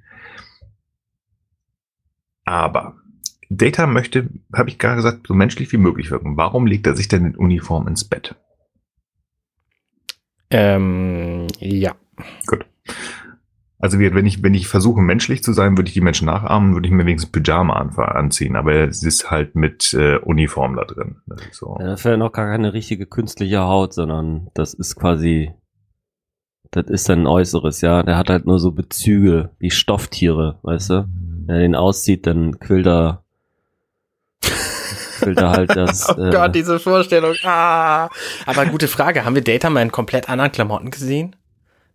Aber 2.45 2.95
Data 3.49 3.87
möchte, 3.87 4.29
habe 4.53 4.69
ich 4.69 4.79
gerade 4.79 4.97
gesagt, 4.97 5.27
so 5.27 5.33
menschlich 5.33 5.71
wie 5.71 5.77
möglich 5.77 6.11
wirken. 6.11 6.37
Warum 6.37 6.65
legt 6.65 6.87
er 6.87 6.95
sich 6.95 7.07
denn 7.07 7.25
in 7.25 7.35
Uniform 7.35 7.87
ins 7.87 8.05
Bett? 8.05 8.35
Ähm, 10.49 11.47
ja. 11.59 11.95
Gut. 12.45 12.65
Also 13.79 13.99
wenn 13.99 14.25
ich, 14.25 14.41
wenn 14.41 14.55
ich 14.55 14.67
versuche, 14.67 15.01
menschlich 15.01 15.43
zu 15.43 15.53
sein, 15.53 15.77
würde 15.77 15.89
ich 15.89 15.93
die 15.93 16.01
Menschen 16.01 16.25
nachahmen, 16.25 16.73
würde 16.73 16.87
ich 16.87 16.93
mir 16.93 17.05
wenigstens 17.05 17.31
Pyjama 17.31 17.73
anziehen. 17.75 18.55
Aber 18.55 18.73
es 18.73 19.03
ist 19.03 19.29
halt 19.29 19.55
mit 19.55 19.93
äh, 19.93 20.17
Uniform 20.17 20.75
da 20.75 20.83
drin. 20.83 21.17
Das 21.27 21.41
ist 21.41 21.57
so. 21.57 21.77
Ja, 21.79 21.87
das 21.87 22.03
wäre 22.03 22.17
noch 22.17 22.31
gar 22.31 22.47
keine 22.47 22.73
richtige 22.73 23.05
künstliche 23.05 23.59
Haut, 23.59 23.93
sondern 23.93 24.49
das 24.55 24.73
ist 24.73 24.95
quasi, 24.95 25.53
das 26.71 26.87
ist 26.87 27.05
sein 27.05 27.27
Äußeres, 27.27 27.81
ja. 27.81 28.01
Der 28.01 28.17
hat 28.17 28.29
halt 28.29 28.47
nur 28.47 28.59
so 28.59 28.71
Bezüge 28.71 29.51
wie 29.59 29.69
Stofftiere, 29.69 30.57
weißt 30.63 30.89
du? 30.89 31.07
Wenn 31.45 31.55
er 31.55 31.61
den 31.61 31.75
auszieht, 31.75 32.25
dann 32.25 32.59
quillt 32.59 32.87
er 32.87 33.23
quillt 35.19 35.39
er 35.39 35.51
halt 35.51 35.75
das. 35.75 36.09
oh 36.17 36.29
Gott, 36.31 36.49
äh, 36.49 36.51
diese 36.51 36.79
Vorstellung. 36.79 37.35
Ah. 37.43 38.09
Aber 38.45 38.65
gute 38.65 38.87
Frage, 38.87 39.23
haben 39.23 39.35
wir 39.35 39.43
Data 39.43 39.69
mal 39.69 39.81
in 39.81 39.91
komplett 39.91 40.29
anderen 40.29 40.51
Klamotten 40.51 40.89
gesehen? 40.89 41.35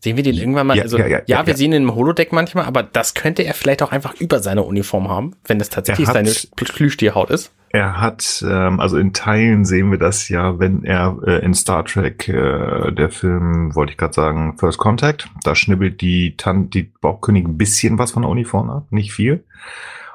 Sehen 0.03 0.17
wir 0.17 0.25
den 0.25 0.35
irgendwann 0.35 0.67
mal? 0.67 0.77
Ja, 0.77 0.83
also, 0.83 0.99
ja, 0.99 1.07
ja, 1.07 1.21
ja 1.27 1.47
wir 1.47 1.57
sehen 1.57 1.73
ihn 1.73 1.85
im 1.85 1.95
Holodeck 1.95 2.33
manchmal, 2.33 2.65
aber 2.65 2.83
das 2.83 3.15
könnte 3.15 3.43
er 3.45 3.55
vielleicht 3.55 3.85
auch 3.85 3.93
einfach 3.93 4.15
über 4.21 4.41
seine 4.41 4.65
Uniform 4.65 5.09
haben, 5.09 5.37
wenn 5.47 5.61
es 5.61 5.69
tatsächlich 5.69 6.09
hat, 6.09 6.15
seine 6.15 6.33
Plüschtierhaut 6.57 7.31
ist. 7.31 7.53
Er 7.69 8.01
hat, 8.01 8.45
ähm, 8.47 8.81
also 8.81 8.99
in 8.99 9.13
Teilen 9.13 9.65
sehen 9.65 9.93
wir 9.93 9.99
das 9.99 10.29
ja, 10.29 10.59
wenn 10.59 10.85
er 10.85 11.17
äh, 11.25 11.45
in 11.45 11.55
Star 11.55 11.85
Trek, 11.85 12.29
äh, 12.29 12.91
der 12.91 13.11
Film, 13.11 13.77
wollte 13.77 13.93
ich 13.93 13.97
gerade 13.97 14.13
sagen, 14.13 14.59
First 14.59 14.79
Contact, 14.79 15.29
da 15.45 15.55
schnibbelt 15.55 16.01
die 16.01 16.37
Tante, 16.37 16.69
die 16.71 16.91
Bauchkönigin 17.01 17.53
ein 17.53 17.59
bisschen 17.59 17.97
was 17.97 18.11
von 18.11 18.23
der 18.23 18.31
Uniform 18.31 18.71
ab, 18.71 18.87
nicht 18.91 19.13
viel. 19.13 19.45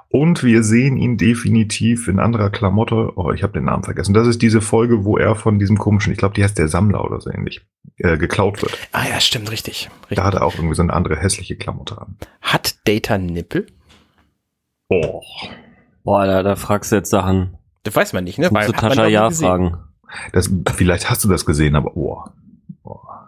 Und 0.09 0.43
wir 0.43 0.63
sehen 0.63 0.95
ihn 0.97 1.17
definitiv 1.17 2.07
in 2.07 2.19
anderer 2.19 2.49
Klamotte. 2.49 3.11
Oh, 3.17 3.31
ich 3.31 3.43
habe 3.43 3.53
den 3.53 3.65
Namen 3.65 3.83
vergessen. 3.83 4.13
Das 4.13 4.25
ist 4.25 4.41
diese 4.41 4.61
Folge, 4.61 5.03
wo 5.03 5.17
er 5.17 5.35
von 5.35 5.59
diesem 5.59 5.77
komischen, 5.77 6.13
ich 6.13 6.17
glaube, 6.17 6.33
die 6.33 6.43
heißt 6.43 6.57
der 6.57 6.69
Sammler 6.69 7.03
oder 7.03 7.19
so 7.19 7.29
ähnlich, 7.29 7.61
äh, 7.97 8.17
geklaut 8.17 8.61
wird. 8.61 8.77
Ah 8.93 9.05
ja, 9.07 9.19
stimmt, 9.19 9.51
richtig, 9.51 9.89
richtig. 10.03 10.17
Da 10.17 10.23
hat 10.23 10.35
er 10.35 10.43
auch 10.43 10.55
irgendwie 10.55 10.75
so 10.75 10.81
eine 10.81 10.93
andere 10.93 11.17
hässliche 11.17 11.57
Klamotte 11.57 11.99
an. 11.99 12.15
Hat 12.41 12.75
Data 12.87 13.17
Nippel? 13.17 13.67
Oh. 14.89 15.21
Boah, 16.03 16.25
da, 16.25 16.41
da 16.41 16.55
fragst 16.55 16.91
du 16.93 16.95
jetzt 16.95 17.09
Sachen. 17.09 17.57
Das 17.83 17.95
weiß 17.95 18.13
man 18.13 18.23
nicht, 18.23 18.39
ne? 18.39 18.47
Weil, 18.51 18.67
du 18.67 18.73
Tascha 18.73 19.07
ja 19.07 19.29
fragen. 19.29 19.77
Das, 20.31 20.49
vielleicht 20.75 21.09
hast 21.09 21.25
du 21.25 21.27
das 21.27 21.45
gesehen, 21.45 21.75
aber 21.75 21.97
oh. 21.97 22.23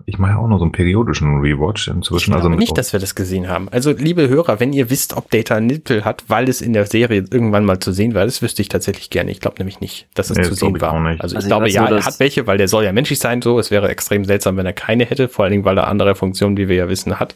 Ich 0.10 0.18
mache 0.18 0.32
ja 0.32 0.38
auch 0.40 0.48
noch 0.48 0.58
so 0.58 0.64
einen 0.64 0.72
periodischen 0.72 1.40
Rewatch 1.40 1.88
inzwischen. 1.88 2.32
Ich 2.32 2.36
also 2.36 2.50
nicht, 2.50 2.76
dass 2.76 2.94
wir 2.94 3.00
das 3.00 3.14
gesehen 3.14 3.48
haben. 3.48 3.70
Also, 3.70 3.92
liebe 3.92 4.28
Hörer, 4.28 4.60
wenn 4.60 4.74
ihr 4.74 4.90
wisst, 4.90 5.16
ob 5.16 5.30
Data 5.30 5.60
Nippel 5.60 6.04
hat, 6.04 6.24
weil 6.28 6.50
es 6.50 6.62
in 6.62 6.74
der 6.74 6.88
Serie 6.88 7.26
irgendwann 7.30 7.64
mal 7.64 7.80
zu 7.80 7.92
sehen 7.92 8.16
war, 8.16 8.26
das 8.26 8.42
wüsste 8.42 8.64
ich 8.64 8.70
tatsächlich 8.70 9.12
gerne. 9.12 9.30
Ich 9.30 9.40
glaube 9.40 9.58
nämlich 9.60 9.82
nicht, 9.82 10.08
dass 10.16 10.32
es 10.32 10.38
nee, 10.38 10.44
zu 10.44 10.56
sehen 10.56 10.82
war. 10.82 10.94
Also, 10.94 11.20
also, 11.20 11.38
ich 11.38 11.46
glaube, 11.46 11.68
ich 11.68 11.76
ja, 11.76 11.86
er 11.86 12.04
hat 12.04 12.20
welche, 12.20 12.48
weil 12.48 12.58
der 12.58 12.68
soll 12.68 12.84
ja 12.84 12.92
menschlich 12.92 13.20
sein, 13.20 13.44
so. 13.44 13.60
Es 13.60 13.70
wäre 13.70 13.88
extrem 13.90 14.26
seltsam, 14.26 14.58
wenn 14.58 14.66
er 14.66 14.74
keine 14.74 15.06
hätte, 15.06 15.30
vor 15.30 15.46
allen 15.46 15.52
Dingen, 15.52 15.66
weil 15.66 15.78
er 15.78 15.88
andere 15.88 16.16
Funktionen, 16.16 16.58
wie 16.58 16.68
wir 16.68 16.76
ja 16.76 16.90
wissen, 16.90 17.20
hat. 17.20 17.36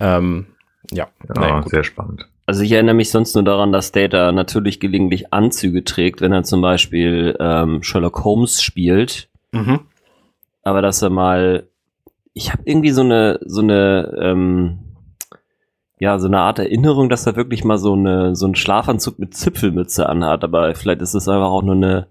Ähm, 0.00 0.46
ja, 0.90 1.08
ja 1.28 1.40
naja, 1.40 1.62
sehr 1.66 1.84
spannend. 1.84 2.26
Also 2.46 2.62
ich 2.62 2.72
erinnere 2.72 2.94
mich 2.94 3.10
sonst 3.10 3.34
nur 3.34 3.44
daran, 3.44 3.70
dass 3.72 3.92
Data 3.92 4.32
natürlich 4.32 4.80
gelegentlich 4.80 5.34
Anzüge 5.34 5.84
trägt, 5.84 6.22
wenn 6.22 6.32
er 6.32 6.44
zum 6.44 6.62
Beispiel 6.62 7.36
ähm, 7.38 7.82
Sherlock 7.82 8.24
Holmes 8.24 8.62
spielt. 8.62 9.28
Mhm 9.52 9.80
aber 10.66 10.82
dass 10.82 11.00
er 11.00 11.10
mal, 11.10 11.68
ich 12.32 12.52
habe 12.52 12.62
irgendwie 12.64 12.90
so 12.90 13.02
eine, 13.02 13.38
so 13.44 13.60
eine, 13.60 14.12
ähm, 14.20 14.78
ja, 16.00 16.18
so 16.18 16.26
eine 16.26 16.40
Art 16.40 16.58
Erinnerung, 16.58 17.08
dass 17.08 17.24
er 17.24 17.36
wirklich 17.36 17.62
mal 17.62 17.78
so 17.78 17.92
eine, 17.92 18.34
so 18.34 18.46
einen 18.46 18.56
Schlafanzug 18.56 19.20
mit 19.20 19.32
Zipfelmütze 19.32 20.08
anhat, 20.08 20.42
aber 20.42 20.74
vielleicht 20.74 21.02
ist 21.02 21.14
es 21.14 21.28
einfach 21.28 21.50
auch 21.50 21.62
nur 21.62 21.76
eine, 21.76 22.08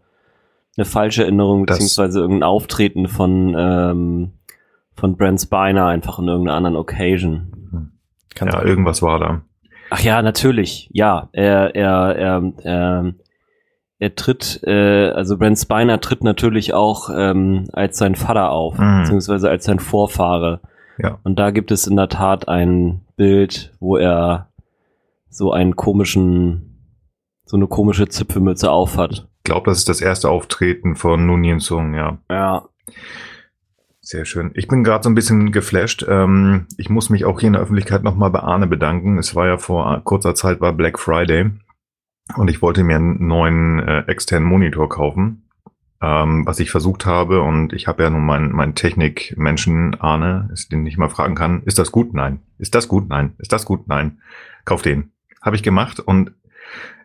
eine 0.77 0.85
falsche 0.85 1.23
Erinnerung, 1.23 1.65
das 1.65 1.79
beziehungsweise 1.79 2.21
irgendein 2.21 2.47
Auftreten 2.47 3.09
von, 3.09 3.55
ähm, 3.57 4.31
von 4.95 5.17
Brent 5.17 5.41
Spiner 5.41 5.87
einfach 5.87 6.17
in 6.19 6.29
irgendeiner 6.29 6.55
anderen 6.55 6.77
Occasion. 6.77 7.51
Hm. 7.71 7.91
Kann 8.35 8.47
ja, 8.47 8.59
sein. 8.59 8.67
irgendwas 8.67 9.01
war 9.01 9.19
da. 9.19 9.41
Ach 9.89 9.99
ja, 9.99 10.21
natürlich. 10.21 10.89
Ja, 10.93 11.27
er, 11.33 11.75
er, 11.75 12.15
er, 12.15 12.53
er 12.63 13.13
er 13.99 14.15
tritt, 14.15 14.61
äh, 14.63 15.09
also 15.09 15.37
Brent 15.37 15.57
Spiner 15.57 16.01
tritt 16.01 16.23
natürlich 16.23 16.73
auch 16.73 17.09
ähm, 17.15 17.65
als 17.73 17.97
sein 17.97 18.15
Vater 18.15 18.51
auf, 18.51 18.77
mhm. 18.77 19.01
beziehungsweise 19.01 19.49
als 19.49 19.65
sein 19.65 19.79
Vorfahre. 19.79 20.61
Ja. 20.97 21.19
Und 21.23 21.39
da 21.39 21.51
gibt 21.51 21.71
es 21.71 21.87
in 21.87 21.95
der 21.95 22.09
Tat 22.09 22.47
ein 22.47 23.01
Bild, 23.15 23.73
wo 23.79 23.97
er 23.97 24.49
so 25.29 25.51
einen 25.51 25.75
komischen, 25.75 26.93
so 27.45 27.57
eine 27.57 27.67
komische 27.67 28.07
Zipfelmütze 28.07 28.69
aufhat. 28.69 29.27
Ich 29.37 29.43
glaube, 29.43 29.69
das 29.69 29.79
ist 29.79 29.89
das 29.89 30.01
erste 30.01 30.29
Auftreten 30.29 30.95
von 30.95 31.25
Nunien 31.25 31.59
Sung, 31.59 31.93
ja. 31.93 32.17
Ja. 32.29 32.65
Sehr 34.01 34.25
schön. 34.25 34.51
Ich 34.53 34.67
bin 34.67 34.83
gerade 34.83 35.03
so 35.03 35.09
ein 35.09 35.15
bisschen 35.15 35.51
geflasht. 35.51 36.05
Ähm, 36.07 36.67
ich 36.77 36.89
muss 36.89 37.09
mich 37.09 37.25
auch 37.25 37.39
hier 37.39 37.47
in 37.47 37.53
der 37.53 37.61
Öffentlichkeit 37.61 38.03
nochmal 38.03 38.29
bei 38.29 38.39
Arne 38.39 38.67
bedanken. 38.67 39.17
Es 39.17 39.35
war 39.35 39.47
ja 39.47 39.57
vor 39.57 40.01
kurzer 40.03 40.35
Zeit 40.35 40.61
war 40.61 40.73
Black 40.73 40.99
Friday 40.99 41.51
und 42.35 42.49
ich 42.49 42.61
wollte 42.61 42.83
mir 42.83 42.95
einen 42.95 43.27
neuen 43.27 43.79
äh, 43.79 44.01
externen 44.07 44.47
Monitor 44.47 44.89
kaufen, 44.89 45.47
ähm, 46.01 46.45
was 46.45 46.59
ich 46.59 46.71
versucht 46.71 47.05
habe. 47.05 47.41
Und 47.41 47.73
ich 47.73 47.87
habe 47.87 48.03
ja 48.03 48.09
nun 48.09 48.25
meinen 48.25 48.51
mein 48.51 48.75
Technikmenschen 48.75 49.99
Arne, 50.01 50.53
den 50.71 50.85
ich 50.87 50.97
mal 50.97 51.09
fragen 51.09 51.35
kann, 51.35 51.63
ist 51.63 51.77
das 51.77 51.91
gut? 51.91 52.13
Nein. 52.13 52.39
Ist 52.57 52.75
das 52.75 52.87
gut? 52.87 53.09
Nein. 53.09 53.33
Ist 53.37 53.53
das 53.53 53.65
gut? 53.65 53.87
Nein. 53.87 54.19
Kauf 54.65 54.81
den. 54.81 55.11
Habe 55.41 55.55
ich 55.55 55.63
gemacht 55.63 55.99
und 55.99 56.31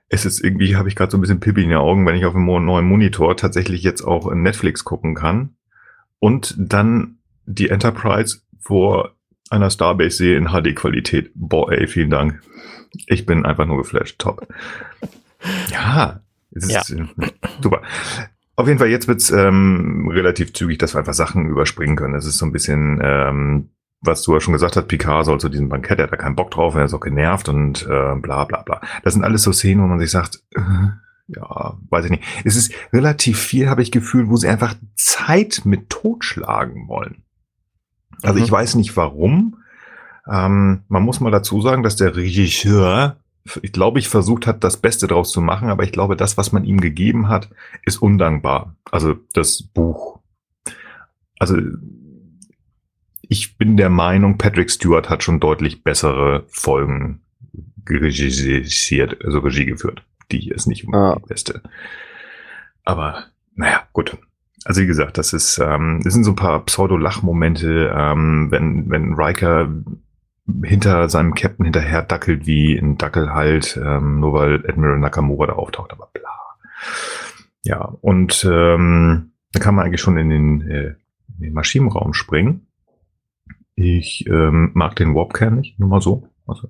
es 0.09 0.25
ist 0.25 0.43
irgendwie, 0.43 0.77
habe 0.77 0.89
ich 0.89 0.97
gerade 0.97 1.13
so 1.13 1.19
ein 1.19 1.21
bisschen 1.21 1.41
Pipi 1.41 1.63
in 1.63 1.69
den 1.69 1.79
Augen, 1.79 2.05
wenn 2.07 2.17
ich 2.17 2.25
auf 2.25 2.35
einem 2.35 2.65
neuen 2.65 2.87
Monitor 2.87 3.37
tatsächlich 3.37 3.83
jetzt 3.83 4.03
auch 4.03 4.33
Netflix 4.35 4.85
gucken 4.85 5.15
kann 5.15 5.55
und 6.19 6.57
dann 6.59 7.19
die 7.47 7.69
Enterprise 7.69 8.41
vor 8.59 9.15
einer 9.51 9.71
Starbase 9.71 10.17
sehe 10.17 10.37
in 10.37 10.49
HD-Qualität. 10.49 11.33
Boah, 11.35 11.71
ey, 11.73 11.87
vielen 11.87 12.11
Dank. 12.11 12.41
Ich 13.07 13.27
bin 13.27 13.45
einfach 13.45 13.67
nur 13.67 13.79
geflasht. 13.79 14.19
Top. 14.19 14.47
Ja, 15.71 16.21
es 16.51 16.65
ist 16.65 16.91
ja. 16.91 16.97
Äh, 16.97 17.31
super. 17.63 17.81
Auf 18.57 18.67
jeden 18.67 18.79
Fall, 18.79 18.89
jetzt 18.89 19.09
wird's 19.09 19.31
ähm, 19.31 20.07
relativ 20.13 20.53
zügig, 20.53 20.79
dass 20.79 20.95
wir 20.95 20.99
einfach 20.99 21.15
Sachen 21.15 21.47
überspringen 21.47 21.97
können. 21.97 22.15
Es 22.15 22.27
ist 22.27 22.37
so 22.37 22.45
ein 22.45 22.53
bisschen, 22.53 23.01
ähm, 23.03 23.71
was 24.03 24.23
du 24.23 24.35
ja 24.35 24.41
schon 24.43 24.53
gesagt 24.53 24.77
hast, 24.77 24.87
Picard 24.87 25.25
soll 25.25 25.41
zu 25.41 25.49
diesem 25.49 25.71
Bankett, 25.71 25.99
er 25.99 26.03
hat 26.03 26.13
da 26.13 26.17
keinen 26.17 26.37
Bock 26.37 26.51
drauf, 26.51 26.75
er 26.75 26.85
ist 26.85 26.93
auch 26.93 27.01
genervt 27.01 27.49
und 27.49 27.87
äh, 27.87 28.17
bla 28.17 28.45
bla 28.45 28.61
bla. 28.61 28.83
Das 29.03 29.15
sind 29.15 29.25
alles 29.25 29.45
so 29.45 29.53
Szenen, 29.55 29.83
wo 29.83 29.87
man 29.87 29.99
sich 29.99 30.11
sagt, 30.11 30.43
äh, 30.55 30.61
ja, 31.29 31.79
weiß 31.89 32.05
ich 32.05 32.11
nicht. 32.11 32.25
Es 32.45 32.55
ist 32.57 32.75
relativ 32.93 33.41
viel, 33.41 33.71
habe 33.71 33.81
ich 33.81 33.91
Gefühl, 33.91 34.29
wo 34.29 34.37
sie 34.37 34.49
einfach 34.49 34.75
Zeit 34.95 35.63
mit 35.65 35.89
totschlagen 35.89 36.87
wollen. 36.87 37.23
Also 38.23 38.39
mhm. 38.39 38.45
ich 38.45 38.51
weiß 38.51 38.75
nicht 38.77 38.97
warum. 38.97 39.57
Ähm, 40.31 40.83
man 40.89 41.03
muss 41.03 41.21
mal 41.21 41.31
dazu 41.31 41.61
sagen, 41.61 41.83
dass 41.83 41.97
der 41.97 42.17
Regisseur, 42.17 43.17
ich 43.63 43.73
glaube, 43.73 43.99
ich 43.99 44.09
versucht 44.09 44.47
hat, 44.47 44.63
das 44.65 44.77
Beste 44.77 45.07
draus 45.07 45.33
zu 45.33 45.41
machen, 45.41 45.71
aber 45.71 45.83
ich 45.83 45.93
glaube, 45.93 46.17
das, 46.17 46.37
was 46.37 46.53
man 46.53 46.65
ihm 46.65 46.81
gegeben 46.81 47.29
hat, 47.29 47.51
ist 47.85 48.03
undankbar. 48.03 48.77
Also 48.91 49.17
das 49.33 49.63
Buch. 49.63 50.21
Also 51.39 51.57
ich 53.23 53.57
bin 53.57 53.77
der 53.77 53.91
Meinung, 53.91 54.39
Patrick 54.39 54.71
Stewart 54.71 55.09
hat 55.09 55.23
schon 55.23 55.41
deutlich 55.41 55.83
bessere 55.83 56.45
Folgen 56.49 57.23
regisiert, 57.89 59.25
also 59.25 59.39
Regie 59.39 59.67
geführt. 59.67 60.05
Die 60.31 60.49
ist 60.49 60.67
nicht 60.67 60.87
ah. 60.93 61.17
die 61.17 61.29
beste. 61.29 61.63
Aber 62.85 63.27
naja, 63.55 63.83
gut. 63.93 64.17
Also 64.65 64.83
wie 64.83 64.87
gesagt, 64.87 65.17
das 65.17 65.33
ist, 65.33 65.59
ähm, 65.59 66.01
das 66.05 66.13
sind 66.13 66.25
so 66.25 66.33
ein 66.33 66.37
paar 66.37 66.65
Pseudo-Lachmomente, 66.65 67.93
ähm, 67.95 68.51
wenn, 68.51 68.91
wenn 68.91 69.15
Riker 69.15 69.69
hinter 70.65 71.09
seinem 71.09 71.35
Captain 71.35 71.65
hinterher 71.65 72.03
dackelt 72.03 72.47
wie 72.47 72.77
ein 72.77 72.99
Dackel 72.99 73.33
halt, 73.33 73.81
ähm, 73.83 74.21
nur 74.21 74.35
weil 74.35 74.67
Admiral 74.69 74.99
Nakamura 74.99 75.47
da 75.47 75.53
auftaucht, 75.55 75.93
aber 75.93 76.09
bla. 76.13 76.31
Ja, 77.65 77.81
und 78.01 78.47
ähm, 78.51 79.33
da 79.53 79.61
kann 79.61 79.75
man 79.75 79.87
eigentlich 79.87 80.01
schon 80.01 80.17
in 80.17 80.31
den, 80.31 80.69
äh, 80.69 80.95
in 81.37 81.41
den 81.41 81.53
Maschinenraum 81.53 82.15
springen. 82.15 82.67
Ich 83.75 84.27
ähm, 84.29 84.73
mag 84.75 84.97
den 84.97 85.15
Warp-Kern 85.15 85.57
nicht, 85.57 85.79
nur 85.79 85.89
mal 85.89 86.01
so. 86.01 86.29
Also 86.47 86.69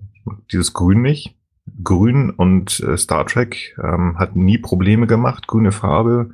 dieses 0.52 0.72
Grün 0.72 1.02
nicht. 1.02 1.36
Grün 1.82 2.30
und 2.30 2.80
äh, 2.80 2.96
Star 2.96 3.26
Trek 3.26 3.76
ähm, 3.82 4.18
hat 4.18 4.36
nie 4.36 4.58
Probleme 4.58 5.06
gemacht. 5.06 5.46
Grüne 5.46 5.72
Farbe 5.72 6.30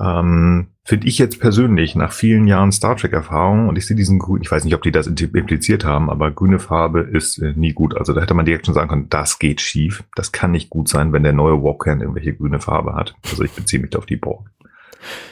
ähm, 0.00 0.68
Finde 0.84 1.06
ich 1.06 1.18
jetzt 1.18 1.38
persönlich 1.38 1.94
nach 1.94 2.12
vielen 2.12 2.48
Jahren 2.48 2.72
Star 2.72 2.96
Trek-Erfahrung 2.96 3.68
und 3.68 3.78
ich 3.78 3.86
sehe 3.86 3.96
diesen 3.96 4.18
grün, 4.18 4.42
ich 4.42 4.50
weiß 4.50 4.64
nicht, 4.64 4.74
ob 4.74 4.82
die 4.82 4.90
das 4.90 5.06
impliziert 5.06 5.84
haben, 5.84 6.10
aber 6.10 6.32
grüne 6.32 6.58
Farbe 6.58 7.02
ist 7.02 7.38
äh, 7.38 7.52
nie 7.54 7.72
gut. 7.72 7.96
Also 7.96 8.12
da 8.12 8.20
hätte 8.20 8.34
man 8.34 8.44
direkt 8.44 8.66
schon 8.66 8.74
sagen 8.74 8.88
können, 8.88 9.08
das 9.08 9.38
geht 9.38 9.60
schief. 9.60 10.02
Das 10.16 10.32
kann 10.32 10.50
nicht 10.50 10.70
gut 10.70 10.88
sein, 10.88 11.12
wenn 11.12 11.22
der 11.22 11.34
neue 11.34 11.62
Walkern 11.62 12.00
irgendwelche 12.00 12.34
grüne 12.34 12.58
Farbe 12.58 12.94
hat. 12.94 13.14
Also 13.30 13.44
ich 13.44 13.52
beziehe 13.52 13.80
mich 13.80 13.94
auf 13.94 14.06
die 14.06 14.16
Borg. 14.16 14.50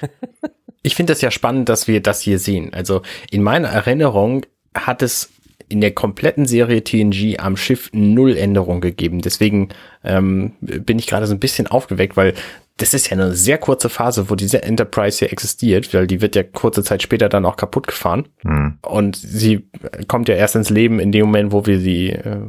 ich 0.82 0.94
finde 0.94 1.14
es 1.14 1.20
ja 1.20 1.32
spannend, 1.32 1.68
dass 1.68 1.88
wir 1.88 2.00
das 2.00 2.20
hier 2.20 2.38
sehen. 2.38 2.72
Also 2.72 3.02
in 3.32 3.42
meiner 3.42 3.68
Erinnerung 3.68 4.46
hat 4.72 5.02
es 5.02 5.32
in 5.68 5.80
der 5.80 5.92
kompletten 5.92 6.46
Serie 6.46 6.84
TNG 6.84 7.38
am 7.38 7.56
Schiff 7.56 7.90
null 7.92 8.36
Änderung 8.36 8.80
gegeben. 8.80 9.20
Deswegen 9.20 9.70
ähm, 10.04 10.52
bin 10.60 10.98
ich 11.00 11.08
gerade 11.08 11.26
so 11.26 11.34
ein 11.34 11.40
bisschen 11.40 11.66
aufgeweckt, 11.66 12.16
weil 12.16 12.34
das 12.80 12.94
ist 12.94 13.10
ja 13.10 13.12
eine 13.12 13.34
sehr 13.34 13.58
kurze 13.58 13.90
Phase, 13.90 14.30
wo 14.30 14.34
diese 14.34 14.62
Enterprise 14.62 15.18
hier 15.18 15.30
existiert, 15.30 15.92
weil 15.92 16.06
die 16.06 16.22
wird 16.22 16.34
ja 16.34 16.42
kurze 16.42 16.82
Zeit 16.82 17.02
später 17.02 17.28
dann 17.28 17.44
auch 17.44 17.56
kaputt 17.56 17.86
gefahren. 17.86 18.28
Mhm. 18.42 18.78
Und 18.80 19.16
sie 19.16 19.68
kommt 20.08 20.30
ja 20.30 20.34
erst 20.34 20.56
ins 20.56 20.70
Leben 20.70 20.98
in 20.98 21.12
dem 21.12 21.26
Moment, 21.26 21.52
wo 21.52 21.66
wir 21.66 21.78
sie, 21.78 22.08
äh, 22.08 22.40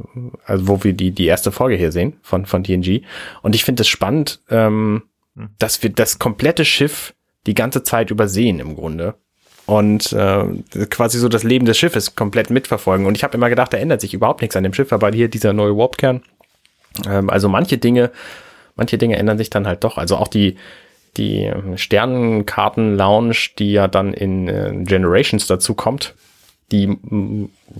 also 0.46 0.70
wo 0.70 0.84
wir 0.86 0.94
die, 0.94 1.12
die 1.12 1.26
erste 1.26 1.52
Folge 1.52 1.76
hier 1.76 1.92
sehen 1.92 2.14
von, 2.22 2.46
von 2.46 2.64
TNG. 2.64 3.02
Und 3.42 3.56
ich 3.56 3.66
finde 3.66 3.82
es 3.82 3.90
spannend, 3.90 4.40
ähm, 4.50 5.04
mhm. 5.36 5.50
dass 5.60 5.84
wir 5.84 5.90
das 5.90 6.18
komplette 6.18 6.64
Schiff 6.64 7.14
die 7.46 7.54
ganze 7.54 7.84
Zeit 7.84 8.10
übersehen 8.10 8.62
im 8.62 8.76
Grunde. 8.76 9.16
Und 9.66 10.14
äh, 10.14 10.46
quasi 10.90 11.20
so 11.20 11.28
das 11.28 11.44
Leben 11.44 11.66
des 11.66 11.78
Schiffes 11.78 12.16
komplett 12.16 12.50
mitverfolgen. 12.50 13.06
Und 13.06 13.18
ich 13.18 13.26
habe 13.26 13.36
immer 13.36 13.50
gedacht, 13.50 13.74
da 13.74 13.78
ändert 13.78 14.00
sich 14.00 14.14
überhaupt 14.14 14.40
nichts 14.42 14.56
an 14.56 14.64
dem 14.64 14.74
Schiff, 14.74 14.94
aber 14.94 15.12
hier 15.12 15.28
dieser 15.28 15.52
neue 15.52 15.76
Warpkern. 15.76 16.22
Ähm, 17.06 17.30
also 17.30 17.50
manche 17.50 17.78
Dinge 17.78 18.12
manche 18.82 18.98
Dinge 18.98 19.16
ändern 19.16 19.38
sich 19.38 19.52
dann 19.52 19.68
halt 19.68 19.84
doch. 19.84 20.00
Also 20.00 20.18
auch 20.18 20.28
die, 20.28 20.56
die 21.16 21.44
ähm, 21.44 21.78
Sternenkarten-Lounge, 21.78 23.36
die 23.60 23.74
ja 23.74 23.88
dann 23.88 24.12
in 24.12 24.48
äh, 24.48 24.74
Generations 24.84 25.46
dazu 25.46 25.76
kommt, 25.76 26.16
die 26.72 26.98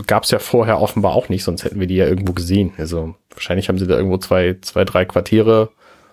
gab 0.06 0.26
es 0.26 0.32
ja 0.32 0.38
vorher 0.38 0.80
offenbar 0.80 1.16
auch 1.16 1.30
nicht, 1.30 1.44
sonst 1.44 1.64
hätten 1.64 1.80
wir 1.80 1.88
die 1.88 1.96
ja 1.96 2.06
irgendwo 2.06 2.34
gesehen. 2.34 2.74
Also 2.78 3.16
wahrscheinlich 3.32 3.68
haben 3.68 3.80
sie 3.80 3.88
da 3.88 3.96
irgendwo 3.96 4.18
zwei, 4.18 4.58
zwei, 4.62 4.86
drei 4.86 5.06
Quartiere 5.06 5.70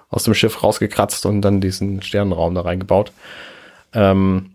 aus 0.09 0.25
dem 0.25 0.33
Schiff 0.33 0.63
rausgekratzt 0.63 1.27
und 1.27 1.43
dann 1.43 1.61
diesen 1.61 2.01
Sternenraum 2.01 2.55
da 2.55 2.63
reingebaut. 2.63 3.13
Ähm, 3.93 4.53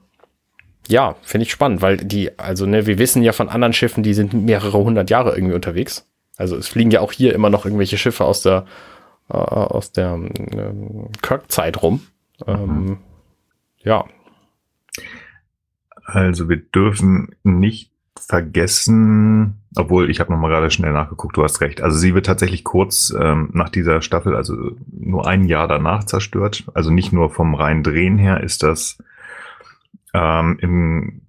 ja, 0.87 1.15
finde 1.21 1.45
ich 1.45 1.51
spannend, 1.51 1.81
weil 1.81 1.97
die, 1.97 2.39
also 2.39 2.65
ne, 2.65 2.87
wir 2.87 2.97
wissen 2.97 3.21
ja 3.21 3.33
von 3.33 3.49
anderen 3.49 3.73
Schiffen, 3.73 4.03
die 4.03 4.15
sind 4.15 4.33
mehrere 4.33 4.79
hundert 4.79 5.11
Jahre 5.11 5.35
irgendwie 5.35 5.55
unterwegs. 5.55 6.07
Also 6.37 6.55
es 6.55 6.69
fliegen 6.69 6.91
ja 6.91 7.01
auch 7.01 7.11
hier 7.11 7.35
immer 7.35 7.51
noch 7.51 7.65
irgendwelche 7.65 7.97
Schiffe 7.97 8.25
aus 8.25 8.41
der 8.41 8.65
äh, 9.33 9.37
aus 9.37 9.91
der 9.91 10.15
äh, 10.15 10.73
Kirk-Zeit 11.21 11.81
rum. 11.81 12.01
Ähm, 12.47 12.85
mhm. 12.85 12.97
Ja. 13.83 14.05
Also 16.05 16.49
wir 16.49 16.57
dürfen 16.57 17.35
nicht 17.43 17.91
vergessen, 18.19 19.61
obwohl 19.75 20.09
ich 20.09 20.19
habe 20.19 20.31
noch 20.31 20.39
mal 20.39 20.49
gerade 20.49 20.71
schnell 20.71 20.93
nachgeguckt, 20.93 21.35
du 21.35 21.43
hast 21.43 21.61
recht. 21.61 21.81
Also 21.81 21.97
sie 21.97 22.13
wird 22.13 22.25
tatsächlich 22.25 22.63
kurz 22.63 23.13
ähm, 23.17 23.49
nach 23.53 23.69
dieser 23.69 24.01
Staffel, 24.01 24.35
also 24.35 24.71
nur 24.91 25.27
ein 25.27 25.45
Jahr 25.45 25.67
danach 25.67 26.03
zerstört. 26.03 26.65
Also 26.73 26.91
nicht 26.91 27.11
nur 27.11 27.29
vom 27.29 27.55
reinen 27.55 27.83
Drehen 27.83 28.17
her 28.17 28.41
ist 28.41 28.63
das 28.63 28.97
ähm, 30.13 30.57
im 30.61 31.21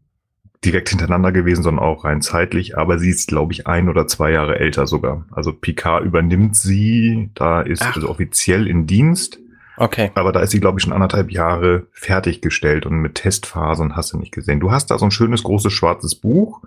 direkt 0.65 0.89
hintereinander 0.89 1.33
gewesen, 1.33 1.63
sondern 1.63 1.85
auch 1.85 2.05
rein 2.05 2.23
zeitlich. 2.23 2.79
Aber 2.79 2.99
sie 2.99 3.11
ist, 3.11 3.29
glaube 3.29 3.53
ich, 3.53 3.67
ein 3.67 3.89
oder 3.89 4.07
zwei 4.07 4.33
Jahre 4.33 4.59
älter 4.59 4.87
sogar. 4.87 5.25
Also 5.31 5.53
Picard 5.53 6.05
übernimmt 6.05 6.57
sie, 6.57 7.31
da 7.35 7.61
ist 7.61 7.83
Ach. 7.83 7.97
also 7.97 8.09
offiziell 8.09 8.67
in 8.67 8.87
Dienst. 8.87 9.39
Okay. 9.77 10.11
Aber 10.15 10.33
da 10.33 10.41
ist 10.41 10.51
sie, 10.51 10.61
glaube 10.61 10.79
ich, 10.79 10.85
schon 10.85 10.93
anderthalb 10.93 11.31
Jahre 11.31 11.87
fertiggestellt 11.93 12.87
und 12.87 13.01
mit 13.01 13.17
Testphasen 13.17 13.97
hast 13.97 14.13
du 14.13 14.19
nicht 14.19 14.33
gesehen. 14.33 14.61
Du 14.61 14.71
hast 14.71 14.91
da 14.91 14.99
so 14.99 15.05
ein 15.05 15.11
schönes 15.11 15.43
großes 15.43 15.73
schwarzes 15.73 16.15
Buch. 16.15 16.63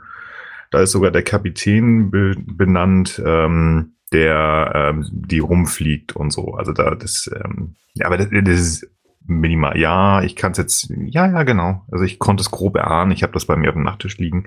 Da 0.71 0.81
ist 0.81 0.91
sogar 0.91 1.11
der 1.11 1.23
Kapitän 1.23 2.11
be 2.11 2.35
benannt, 2.37 3.21
ähm, 3.25 3.93
der 4.11 4.71
ähm, 4.75 5.07
die 5.11 5.39
rumfliegt 5.39 6.15
und 6.15 6.31
so. 6.31 6.55
Also 6.55 6.73
da 6.73 6.95
das, 6.95 7.29
ähm, 7.33 7.75
ja, 7.93 8.07
aber 8.07 8.17
das, 8.17 8.27
das 8.29 8.59
ist 8.59 8.87
minimal. 9.27 9.77
Ja, 9.77 10.21
ich 10.23 10.35
kann 10.35 10.51
es 10.53 10.57
jetzt, 10.57 10.89
ja, 10.89 11.27
ja, 11.27 11.43
genau. 11.43 11.83
Also 11.91 12.03
ich 12.03 12.19
konnte 12.19 12.41
es 12.41 12.51
grob 12.51 12.75
erahnen. 12.75 13.11
Ich 13.11 13.23
habe 13.23 13.33
das 13.33 13.45
bei 13.45 13.55
mir 13.55 13.69
auf 13.69 13.75
dem 13.75 13.83
Nachttisch 13.83 14.17
liegen. 14.17 14.45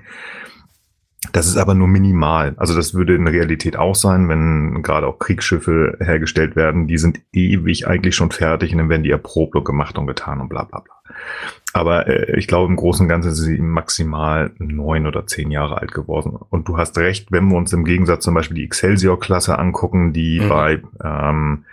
Das 1.33 1.47
ist 1.47 1.57
aber 1.57 1.75
nur 1.75 1.87
minimal. 1.87 2.55
Also 2.57 2.75
das 2.75 2.93
würde 2.93 3.15
in 3.15 3.27
Realität 3.27 3.77
auch 3.77 3.95
sein, 3.95 4.27
wenn 4.27 4.81
gerade 4.81 5.05
auch 5.05 5.19
Kriegsschiffe 5.19 5.97
hergestellt 6.01 6.55
werden. 6.55 6.87
Die 6.87 6.97
sind 6.97 7.21
ewig 7.31 7.87
eigentlich 7.87 8.15
schon 8.15 8.31
fertig 8.31 8.71
und 8.71 8.79
dann 8.79 8.89
werden 8.89 9.03
die 9.03 9.11
erprobt 9.11 9.63
gemacht 9.63 9.97
und 9.97 10.07
getan 10.07 10.41
und 10.41 10.49
bla 10.49 10.63
bla 10.63 10.79
bla. 10.79 10.93
Aber 11.73 12.07
äh, 12.07 12.37
ich 12.37 12.47
glaube, 12.47 12.69
im 12.69 12.75
Großen 12.75 13.05
und 13.05 13.09
Ganzen 13.09 13.33
sind 13.33 13.55
sie 13.55 13.61
maximal 13.61 14.51
neun 14.57 15.05
oder 15.05 15.27
zehn 15.27 15.51
Jahre 15.51 15.77
alt 15.79 15.93
geworden. 15.93 16.37
Und 16.49 16.67
du 16.67 16.77
hast 16.77 16.97
recht, 16.97 17.31
wenn 17.31 17.47
wir 17.49 17.57
uns 17.57 17.71
im 17.71 17.85
Gegensatz 17.85 18.23
zum 18.23 18.33
Beispiel 18.33 18.57
die 18.57 18.65
Excelsior-Klasse 18.65 19.57
angucken, 19.57 20.13
die 20.13 20.39
mhm. 20.39 20.49
bei 20.49 20.81
ähm, 21.03 21.65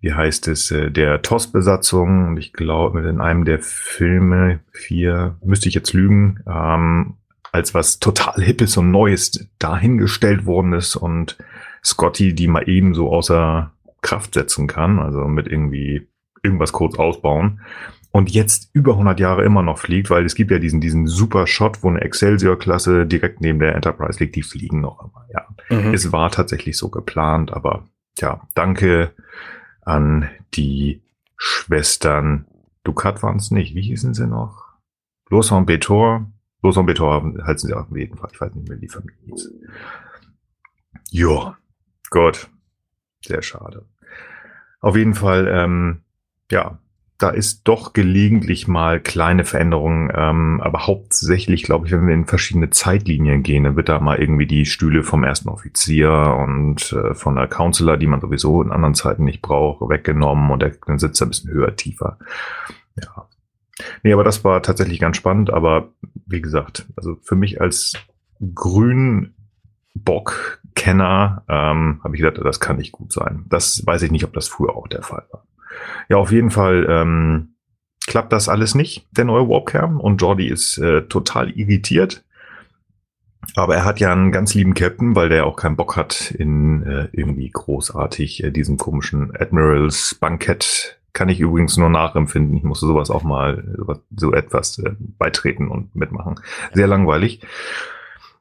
wie 0.00 0.12
heißt 0.14 0.48
es, 0.48 0.70
äh, 0.70 0.90
der 0.90 1.22
TOS-Besatzung. 1.22 2.28
Und 2.28 2.36
ich 2.38 2.52
glaube, 2.52 3.08
in 3.08 3.20
einem 3.20 3.44
der 3.44 3.60
Filme, 3.60 4.60
vier, 4.72 5.36
müsste 5.44 5.68
ich 5.68 5.74
jetzt 5.74 5.92
lügen, 5.92 6.40
ähm, 6.46 7.14
als 7.52 7.74
was 7.74 7.98
total 7.98 8.42
Hippes 8.42 8.76
und 8.76 8.90
Neues 8.90 9.48
dahingestellt 9.58 10.46
worden 10.46 10.72
ist 10.72 10.96
und 10.96 11.36
Scotty 11.84 12.34
die 12.34 12.46
mal 12.46 12.68
eben 12.68 12.94
so 12.94 13.10
außer 13.10 13.72
Kraft 14.02 14.34
setzen 14.34 14.66
kann, 14.66 14.98
also 14.98 15.24
mit 15.24 15.46
irgendwie 15.46 16.06
irgendwas 16.42 16.72
kurz 16.72 16.98
ausbauen. 16.98 17.60
Und 18.12 18.30
jetzt 18.30 18.70
über 18.72 18.92
100 18.92 19.20
Jahre 19.20 19.44
immer 19.44 19.62
noch 19.62 19.78
fliegt, 19.78 20.10
weil 20.10 20.24
es 20.24 20.34
gibt 20.34 20.50
ja 20.50 20.58
diesen, 20.58 20.80
diesen 20.80 21.06
super 21.06 21.46
Shot, 21.46 21.82
wo 21.82 21.88
eine 21.88 22.00
Excelsior-Klasse 22.00 23.06
direkt 23.06 23.40
neben 23.40 23.60
der 23.60 23.76
Enterprise 23.76 24.18
liegt, 24.18 24.34
die 24.34 24.42
fliegen 24.42 24.80
noch 24.80 25.00
immer, 25.00 25.26
ja. 25.32 25.46
Mhm. 25.68 25.94
Es 25.94 26.10
war 26.10 26.30
tatsächlich 26.30 26.76
so 26.76 26.88
geplant, 26.88 27.52
aber 27.52 27.84
ja, 28.18 28.40
danke 28.54 29.12
an 29.82 30.28
die 30.54 31.02
Schwestern 31.36 32.46
Ducat 32.84 33.22
waren 33.22 33.36
es 33.36 33.50
nicht. 33.50 33.74
Wie 33.74 33.82
hießen 33.82 34.14
sie 34.14 34.26
noch? 34.26 34.64
Und 35.30 35.66
Betor. 35.66 36.30
Und 36.62 36.86
Betor 36.86 37.22
heißen 37.46 37.68
sie 37.68 37.74
auf 37.74 37.86
jeden 37.94 38.16
Fall. 38.16 38.30
Ich 38.32 38.40
weiß 38.40 38.54
nicht 38.54 38.68
mehr, 38.68 38.76
wie 38.78 38.86
die 38.86 38.92
Familie 38.92 39.16
hieß. 39.26 39.52
Ja, 41.10 41.56
Gott. 42.10 42.50
Sehr 43.24 43.42
schade. 43.42 43.86
Auf 44.80 44.96
jeden 44.96 45.14
Fall, 45.14 45.46
ähm, 45.48 46.02
ja, 46.50 46.78
da 47.20 47.28
ist 47.28 47.64
doch 47.64 47.92
gelegentlich 47.92 48.66
mal 48.66 48.98
kleine 48.98 49.44
Veränderungen, 49.44 50.10
ähm, 50.14 50.62
aber 50.62 50.86
hauptsächlich, 50.86 51.64
glaube 51.64 51.86
ich, 51.86 51.92
wenn 51.92 52.06
wir 52.06 52.14
in 52.14 52.24
verschiedene 52.24 52.70
Zeitlinien 52.70 53.42
gehen, 53.42 53.64
dann 53.64 53.76
wird 53.76 53.90
da 53.90 54.00
mal 54.00 54.18
irgendwie 54.18 54.46
die 54.46 54.64
Stühle 54.64 55.02
vom 55.02 55.22
ersten 55.22 55.50
Offizier 55.50 56.38
und 56.40 56.92
äh, 56.92 57.12
von 57.14 57.36
der 57.36 57.46
Counselor, 57.46 57.98
die 57.98 58.06
man 58.06 58.22
sowieso 58.22 58.62
in 58.62 58.72
anderen 58.72 58.94
Zeiten 58.94 59.24
nicht 59.24 59.42
braucht, 59.42 59.86
weggenommen 59.86 60.50
und 60.50 60.62
der, 60.62 60.72
dann 60.86 60.98
sitzt 60.98 61.20
er 61.20 61.26
ein 61.26 61.30
bisschen 61.30 61.50
höher, 61.50 61.76
tiefer. 61.76 62.16
Ja. 62.96 63.28
Nee, 64.02 64.14
aber 64.14 64.24
das 64.24 64.42
war 64.42 64.62
tatsächlich 64.62 64.98
ganz 64.98 65.18
spannend, 65.18 65.50
aber 65.50 65.90
wie 66.26 66.40
gesagt, 66.40 66.86
also 66.96 67.18
für 67.22 67.36
mich 67.36 67.60
als 67.60 67.92
Grünbock-Kenner 68.54 71.44
ähm, 71.48 72.00
habe 72.02 72.16
ich 72.16 72.22
gedacht, 72.22 72.42
das 72.42 72.60
kann 72.60 72.78
nicht 72.78 72.92
gut 72.92 73.12
sein. 73.12 73.44
Das 73.50 73.86
weiß 73.86 74.00
ich 74.02 74.10
nicht, 74.10 74.24
ob 74.24 74.32
das 74.32 74.48
früher 74.48 74.74
auch 74.74 74.88
der 74.88 75.02
Fall 75.02 75.26
war. 75.30 75.44
Ja, 76.08 76.16
auf 76.16 76.32
jeden 76.32 76.50
Fall 76.50 76.86
ähm, 76.88 77.54
klappt 78.06 78.32
das 78.32 78.48
alles 78.48 78.74
nicht, 78.74 79.06
der 79.12 79.24
neue 79.24 79.48
Warpkern. 79.48 79.96
Und 79.98 80.20
Jordi 80.20 80.48
ist 80.48 80.78
äh, 80.78 81.02
total 81.02 81.50
irritiert. 81.50 82.24
Aber 83.56 83.74
er 83.74 83.84
hat 83.84 84.00
ja 84.00 84.12
einen 84.12 84.32
ganz 84.32 84.54
lieben 84.54 84.74
Captain, 84.74 85.16
weil 85.16 85.28
der 85.28 85.46
auch 85.46 85.56
keinen 85.56 85.76
Bock 85.76 85.96
hat 85.96 86.30
in 86.30 86.82
äh, 86.82 87.08
irgendwie 87.12 87.50
großartig 87.50 88.44
äh, 88.44 88.50
diesem 88.50 88.76
komischen 88.76 89.32
Admirals 89.36 90.14
Bankett. 90.14 90.98
Kann 91.12 91.28
ich 91.28 91.40
übrigens 91.40 91.76
nur 91.76 91.88
nachempfinden. 91.88 92.56
Ich 92.56 92.62
musste 92.62 92.86
sowas 92.86 93.10
auch 93.10 93.24
mal 93.24 93.96
so 94.14 94.32
etwas 94.32 94.78
äh, 94.78 94.92
beitreten 94.98 95.68
und 95.68 95.96
mitmachen. 95.96 96.38
Sehr 96.72 96.86
langweilig. 96.86 97.40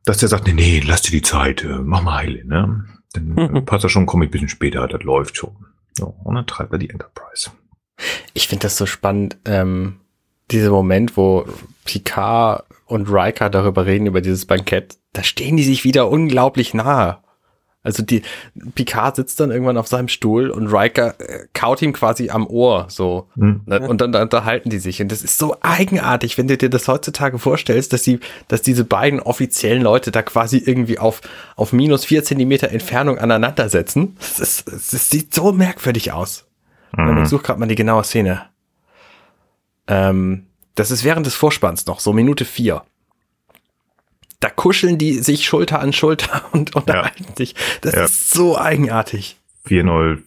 Dass 0.06 0.18
der 0.18 0.30
sagt, 0.30 0.48
nee, 0.48 0.54
nee, 0.54 0.84
lass 0.86 1.02
dir 1.02 1.12
die 1.12 1.22
Zeit, 1.22 1.63
äh, 1.63 1.80
mach 1.80 2.04
mal 2.04 2.18
heile, 2.18 2.46
ne? 2.46 2.86
Dann 3.13 3.38
äh, 3.38 3.62
passt 3.62 3.84
das 3.84 3.92
schon, 3.92 4.06
komme 4.06 4.26
ich 4.26 4.30
ein 4.30 4.32
bisschen 4.32 4.50
später, 4.50 4.88
das 4.88 5.02
läuft 5.04 5.38
schon. 5.38 5.56
Ja, 5.97 6.06
und 6.06 6.36
dann 6.36 6.47
treibt 6.47 6.71
er 6.71 6.78
die 6.78 6.89
Enterprise. 6.89 7.52
Ich 8.34 8.47
finde 8.47 8.63
das 8.63 8.78
so 8.78 8.86
spannend, 8.86 9.38
ähm, 9.45 9.99
dieser 10.52 10.71
Moment, 10.71 11.17
wo 11.17 11.45
Picard 11.86 12.65
und 12.86 13.08
Riker 13.10 13.49
darüber 13.49 13.86
reden, 13.86 14.08
über 14.08 14.21
dieses 14.21 14.45
Bankett, 14.45 14.97
da 15.13 15.23
stehen 15.23 15.58
die 15.58 15.63
sich 15.63 15.84
wieder 15.84 16.10
unglaublich 16.10 16.73
nahe. 16.73 17.19
Also 17.82 18.04
die 18.04 18.24
Picard 18.76 19.15
sitzt 19.15 19.39
dann 19.39 19.52
irgendwann 19.52 19.78
auf 19.78 19.88
seinem 19.88 20.10
Stuhl 20.10 20.50
und 20.50 20.68
Riker 20.68 21.15
äh, 21.20 21.48
kaut 21.54 21.82
ihm 21.82 21.94
quasi 21.94 22.30
am 22.30 22.46
Ohr 22.46 22.88
so 22.89 23.30
mhm. 23.36 23.62
und 23.68 24.02
dann 24.02 24.12
da 24.12 24.22
unterhalten 24.22 24.70
die 24.70 24.80
sich 24.80 25.02
und 25.02 25.10
das 25.10 25.22
ist 25.22 25.38
so 25.38 25.56
eigenartig, 25.62 26.38
wenn 26.38 26.50
du 26.50 26.58
dir 26.58 26.70
das 26.70 26.89
heutzutage 26.89 27.39
vorstellst, 27.39 27.94
dass 27.94 28.02
die, 28.02 28.20
dass 28.50 28.62
diese 28.62 28.84
beiden 28.84 29.22
offiziellen 29.22 29.82
Leute 29.82 30.12
da 30.12 30.24
quasi 30.24 30.58
irgendwie 30.58 31.00
auf 31.00 31.22
auf 31.56 31.72
minus 31.72 32.04
vier 32.04 32.22
Zentimeter 32.26 32.70
Entfernung 32.70 33.18
aneinander 33.18 33.70
setzen. 33.70 34.18
Das, 34.20 34.39
ist, 34.39 34.68
das 34.68 35.10
sieht 35.10 35.34
so 35.34 35.54
merkwürdig 35.54 36.12
aus. 36.12 36.48
Mhm. 36.98 37.24
Ich 37.24 37.30
suche 37.30 37.44
gerade 37.44 37.62
mal 37.62 37.68
die 37.68 37.76
genaue 37.76 38.04
Szene. 38.04 38.42
Ähm, 39.88 40.48
das 40.76 40.92
ist 40.92 41.06
während 41.06 41.26
des 41.26 41.36
Vorspanns 41.36 41.86
noch, 41.86 42.02
so 42.02 42.12
Minute 42.12 42.44
vier 42.44 42.84
da 44.39 44.49
kuscheln 44.49 44.97
die 44.97 45.19
sich 45.19 45.45
Schulter 45.45 45.80
an 45.80 45.93
Schulter 45.93 46.43
und 46.52 46.75
unterhalten 46.75 47.25
ja. 47.30 47.36
sich. 47.36 47.56
Das 47.82 47.95
ja. 47.95 48.06
ist 48.06 48.32
so 48.32 48.58
eigenartig. 48.58 49.38
4-0 49.67 50.19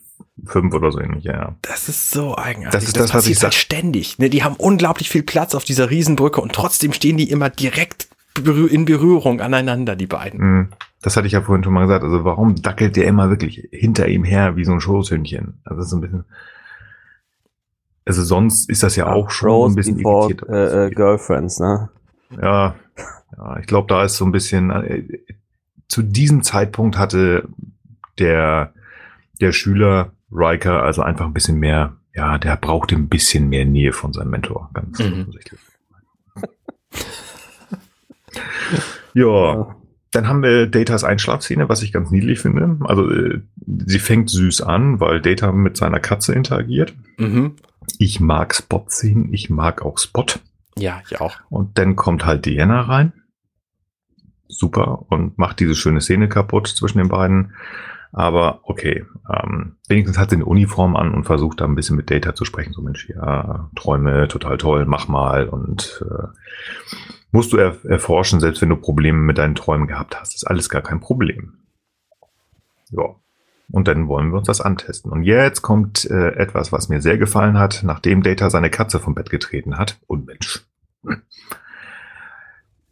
fünf 0.46 0.75
oder 0.75 0.90
so 0.90 0.98
ähnlich, 0.98 1.25
ja, 1.25 1.33
ja. 1.33 1.57
Das 1.62 1.88
ist 1.88 2.11
so 2.11 2.37
eigenartig. 2.37 2.72
Das 2.72 2.85
ist 2.85 2.96
das, 2.96 3.07
das 3.07 3.14
was 3.14 3.27
ich 3.27 3.42
halt 3.42 3.55
ständig. 3.55 4.18
Ne? 4.18 4.31
Die 4.31 4.42
haben 4.42 4.57
unglaublich 4.57 5.09
viel 5.09 5.22
Platz 5.22 5.55
auf 5.55 5.64
dieser 5.64 5.90
Riesenbrücke 5.90 6.40
und 6.40 6.53
trotzdem 6.53 6.92
stehen 6.92 7.16
die 7.16 7.31
immer 7.31 7.51
direkt 7.51 8.09
in 8.38 8.87
Berührung 8.87 9.40
aneinander, 9.40 9.94
die 9.94 10.07
beiden. 10.07 10.40
Mhm. 10.40 10.68
Das 11.03 11.16
hatte 11.16 11.27
ich 11.27 11.35
ja 11.35 11.42
vorhin 11.42 11.64
schon 11.64 11.75
mal 11.75 11.83
gesagt. 11.83 12.05
Also 12.05 12.25
warum 12.25 12.61
dackelt 12.62 12.96
der 12.96 13.07
immer 13.07 13.29
wirklich 13.29 13.68
hinter 13.72 14.09
ihm 14.09 14.25
her 14.25 14.57
wie 14.57 14.64
so 14.64 14.72
ein 14.72 14.81
Schoßhündchen? 14.81 15.61
Also 15.64 15.79
das 15.79 15.88
ist 15.88 15.92
ein 15.92 16.01
bisschen. 16.01 16.25
Also 18.05 18.22
sonst 18.25 18.68
ist 18.70 18.83
das 18.83 18.96
ja, 18.96 19.07
ja 19.07 19.12
auch 19.12 19.31
schon 19.31 19.51
Rose 19.51 19.72
ein 19.72 19.77
bisschen 19.77 19.96
before, 19.96 20.31
irritiert. 20.31 20.48
Äh, 20.48 20.87
äh, 20.87 20.90
Girlfriends, 20.90 21.61
ne? 21.61 21.90
Ja, 22.40 22.75
ja, 23.37 23.59
ich 23.59 23.67
glaube, 23.67 23.89
da 23.89 24.05
ist 24.05 24.17
so 24.17 24.25
ein 24.25 24.33
bisschen. 24.33 24.71
Äh, 24.71 25.05
zu 25.89 26.03
diesem 26.03 26.43
Zeitpunkt 26.43 26.97
hatte 26.97 27.49
der 28.19 28.73
der 29.43 29.53
Schüler 29.53 30.13
Riker 30.31 30.83
also 30.83 31.03
einfach 31.03 31.27
ein 31.27 31.35
bisschen 31.35 31.59
mehr. 31.59 31.97
Ja, 32.15 32.39
der 32.39 32.57
brauchte 32.57 32.95
ein 32.95 33.09
bisschen 33.09 33.49
mehr 33.49 33.65
Nähe 33.65 33.93
von 33.93 34.13
seinem 34.13 34.31
Mentor, 34.31 34.71
ganz 34.75 34.99
mhm. 34.99 35.23
offensichtlich. 35.23 35.61
ja. 39.15 39.77
Dann 40.15 40.29
haben 40.29 40.43
wir 40.43 40.67
Datas 40.67 41.05
Einschlafszene, 41.05 41.71
was 41.71 41.83
ich 41.83 41.91
ganz 41.91 42.11
niedlich 42.11 42.41
finde. 42.41 42.77
Also 42.85 43.11
äh, 43.11 43.41
sie 43.87 43.99
fängt 43.99 44.29
süß 44.29 44.61
an, 44.61 45.01
weil 45.01 45.23
Data 45.23 45.53
mit 45.53 45.79
seiner 45.79 46.01
Katze 46.01 46.35
interagiert. 46.35 46.95
Mhm. 47.17 47.57
Ich 47.99 48.21
mag 48.21 48.55
Spot-Szenen, 48.55 49.33
ich 49.33 49.49
mag 49.49 49.81
auch 49.81 49.97
Spot. 49.99 50.27
Ja, 50.79 51.03
ich 51.09 51.21
auch. 51.21 51.37
Und 51.51 51.79
dann 51.79 51.97
kommt 51.97 52.25
halt 52.25 52.47
Diana 52.47 52.83
rein. 52.83 53.13
Super. 54.49 55.07
Und 55.09 55.39
macht 55.39 55.61
diese 55.61 55.75
schöne 55.75 56.01
Szene 56.01 56.29
kaputt 56.29 56.69
zwischen 56.69 56.99
den 56.99 57.09
beiden. 57.09 57.55
Aber 58.13 58.61
okay, 58.65 59.07
ähm, 59.31 59.77
wenigstens 59.89 60.19
hat 60.19 60.31
sie 60.31 60.37
eine 60.37 60.45
Uniform 60.45 60.97
an 60.97 61.15
und 61.15 61.25
versucht 61.25 61.61
da 61.61 61.65
ein 61.65 61.75
bisschen 61.75 61.97
mit 61.97 62.11
Data 62.11 62.35
zu 62.35 62.45
sprechen. 62.45 62.75
So 62.75 62.83
Mensch, 62.83 63.09
ja, 63.09 63.71
Träume, 63.75 64.29
total 64.29 64.59
toll, 64.59 64.85
mach 64.85 65.09
mal. 65.09 65.49
Und 65.49 66.05
äh, 66.07 66.27
musst 67.31 67.55
du 67.55 67.57
er 67.57 67.83
erforschen, 67.85 68.41
selbst 68.41 68.61
wenn 68.61 68.69
du 68.69 68.77
Probleme 68.77 69.19
mit 69.19 69.39
deinen 69.39 69.55
Träumen 69.55 69.87
gehabt 69.87 70.21
hast. 70.21 70.35
ist 70.35 70.45
alles 70.45 70.69
gar 70.69 70.83
kein 70.83 71.01
Problem. 71.01 71.55
Ja. 72.91 73.17
Und 73.73 73.89
dann 73.89 74.07
wollen 74.07 74.31
wir 74.31 74.39
uns 74.39 74.47
das 74.47 74.61
antesten. 74.61 75.11
Und 75.11 75.25
jetzt 75.25 75.63
kommt 75.63 76.05
äh, 76.05 76.35
etwas, 76.35 76.71
was 76.71 76.89
mir 76.89 77.03
sehr 77.03 77.19
gefallen 77.19 77.59
hat, 77.59 77.83
nachdem 77.83 78.23
Data 78.23 78.51
seine 78.51 78.71
Katze 78.71 79.01
vom 79.01 79.15
Bett 79.15 79.31
getreten 79.31 79.79
hat. 79.79 79.99
Und 80.07 80.27
Mensch 80.27 80.65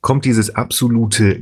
kommt 0.00 0.24
dieses 0.24 0.54
absolute 0.54 1.40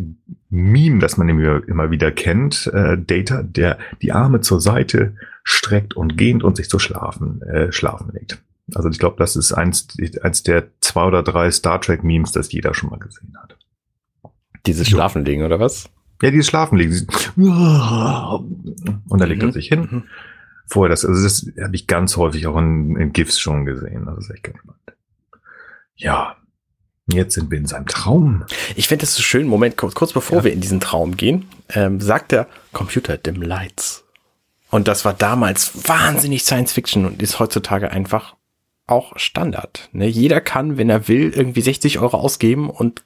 Meme, 0.51 0.99
das 0.99 1.17
man 1.17 1.29
immer 1.29 1.91
wieder 1.91 2.11
kennt, 2.11 2.67
äh, 2.69 2.99
Data, 2.99 3.43
der 3.43 3.79
die 4.03 4.13
Arme 4.13 4.41
zur 4.41 4.61
Seite 4.61 5.15
streckt 5.45 5.95
und 5.95 6.17
gehend 6.17 6.43
und 6.43 6.57
sich 6.57 6.69
zu 6.69 6.79
schlafen, 6.79 7.43
äh, 7.43 7.73
schlafen 7.73 8.13
legt. 8.13 8.43
Also 8.75 8.89
ich 8.89 8.99
glaube, 8.99 9.17
das 9.19 9.37
ist 9.37 9.53
eins, 9.53 9.89
eins 10.23 10.43
der 10.43 10.69
zwei 10.81 11.05
oder 11.05 11.23
drei 11.23 11.51
Star 11.51 11.81
Trek 11.81 12.05
Memes, 12.05 12.33
das 12.33 12.53
jeder 12.53 12.75
schon 12.75 12.91
mal 12.91 12.99
gesehen 12.99 13.35
hat. 13.41 13.57
Dieses 14.67 14.89
Schlafenlegen 14.89 15.45
oder 15.45 15.61
was? 15.61 15.89
Ja, 16.23 16.31
dieses 16.31 16.47
Schlafenlegen. 16.49 17.07
Und 17.37 19.21
da 19.21 19.25
legt 19.25 19.43
mhm. 19.43 19.49
er 19.49 19.53
sich 19.53 19.69
hin. 19.69 19.89
Mhm. 19.91 20.03
Vorher 20.67 20.91
das, 20.91 21.05
also 21.05 21.23
das 21.23 21.47
habe 21.63 21.75
ich 21.75 21.87
ganz 21.87 22.17
häufig 22.17 22.47
auch 22.47 22.59
in, 22.59 22.97
in 22.97 23.13
GIFs 23.13 23.39
schon 23.39 23.65
gesehen. 23.65 24.05
Das 24.07 24.19
ist 24.19 24.31
echt 24.31 24.45
ganz 24.45 24.59
spannend. 24.59 24.83
Ja, 25.97 26.37
Jetzt 27.11 27.35
sind 27.35 27.51
wir 27.51 27.57
in 27.57 27.67
seinem 27.67 27.87
Traum. 27.87 28.45
Ich 28.77 28.87
finde 28.87 29.05
es 29.05 29.15
so 29.15 29.23
schön, 29.23 29.47
Moment, 29.47 29.79
kurz, 29.79 29.95
kurz 29.95 30.13
bevor 30.13 30.39
ja. 30.39 30.45
wir 30.45 30.53
in 30.53 30.61
diesen 30.61 30.79
Traum 30.79 31.17
gehen, 31.17 31.49
ähm, 31.71 32.01
sagt 32.01 32.33
der 32.33 32.47
Computer 32.73 33.17
dim 33.17 33.41
lights. 33.41 34.05
Und 34.71 34.89
das 34.89 35.07
war 35.07 35.15
damals 35.15 35.89
wahnsinnig 35.89 36.45
Science 36.45 36.73
Fiction 36.73 37.07
und 37.07 37.23
ist 37.23 37.39
heutzutage 37.39 37.91
einfach 37.91 38.37
auch 38.87 39.19
Standard. 39.19 39.89
Ne? 39.93 40.07
Jeder 40.07 40.43
kann, 40.43 40.77
wenn 40.77 40.91
er 40.91 41.09
will, 41.09 41.33
irgendwie 41.35 41.63
60 41.63 41.99
Euro 41.99 42.19
ausgeben 42.19 42.69
und 42.69 43.03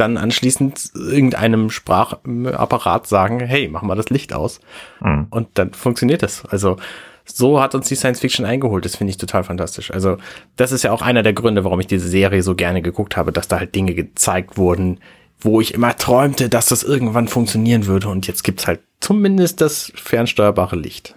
dann 0.00 0.16
anschließend 0.16 0.92
irgendeinem 0.94 1.70
Sprachapparat 1.70 3.06
sagen, 3.06 3.40
hey, 3.40 3.68
mach 3.68 3.82
mal 3.82 3.94
das 3.94 4.10
Licht 4.10 4.32
aus. 4.32 4.60
Mhm. 5.00 5.26
Und 5.30 5.48
dann 5.54 5.72
funktioniert 5.72 6.22
das. 6.22 6.44
Also 6.46 6.76
so 7.24 7.60
hat 7.60 7.74
uns 7.74 7.88
die 7.88 7.94
Science 7.94 8.20
Fiction 8.20 8.44
eingeholt. 8.44 8.84
Das 8.84 8.96
finde 8.96 9.10
ich 9.10 9.16
total 9.16 9.44
fantastisch. 9.44 9.90
Also, 9.90 10.16
das 10.56 10.72
ist 10.72 10.82
ja 10.82 10.92
auch 10.92 11.02
einer 11.02 11.22
der 11.22 11.32
Gründe, 11.32 11.64
warum 11.64 11.80
ich 11.80 11.86
diese 11.86 12.08
Serie 12.08 12.42
so 12.42 12.54
gerne 12.54 12.82
geguckt 12.82 13.16
habe, 13.16 13.32
dass 13.32 13.48
da 13.48 13.58
halt 13.58 13.74
Dinge 13.74 13.94
gezeigt 13.94 14.56
wurden, 14.56 14.98
wo 15.38 15.60
ich 15.60 15.74
immer 15.74 15.96
träumte, 15.96 16.48
dass 16.48 16.66
das 16.66 16.82
irgendwann 16.82 17.28
funktionieren 17.28 17.86
würde. 17.86 18.08
Und 18.08 18.26
jetzt 18.26 18.42
gibt's 18.42 18.66
halt 18.66 18.80
zumindest 19.00 19.60
das 19.60 19.92
fernsteuerbare 19.94 20.76
Licht. 20.76 21.14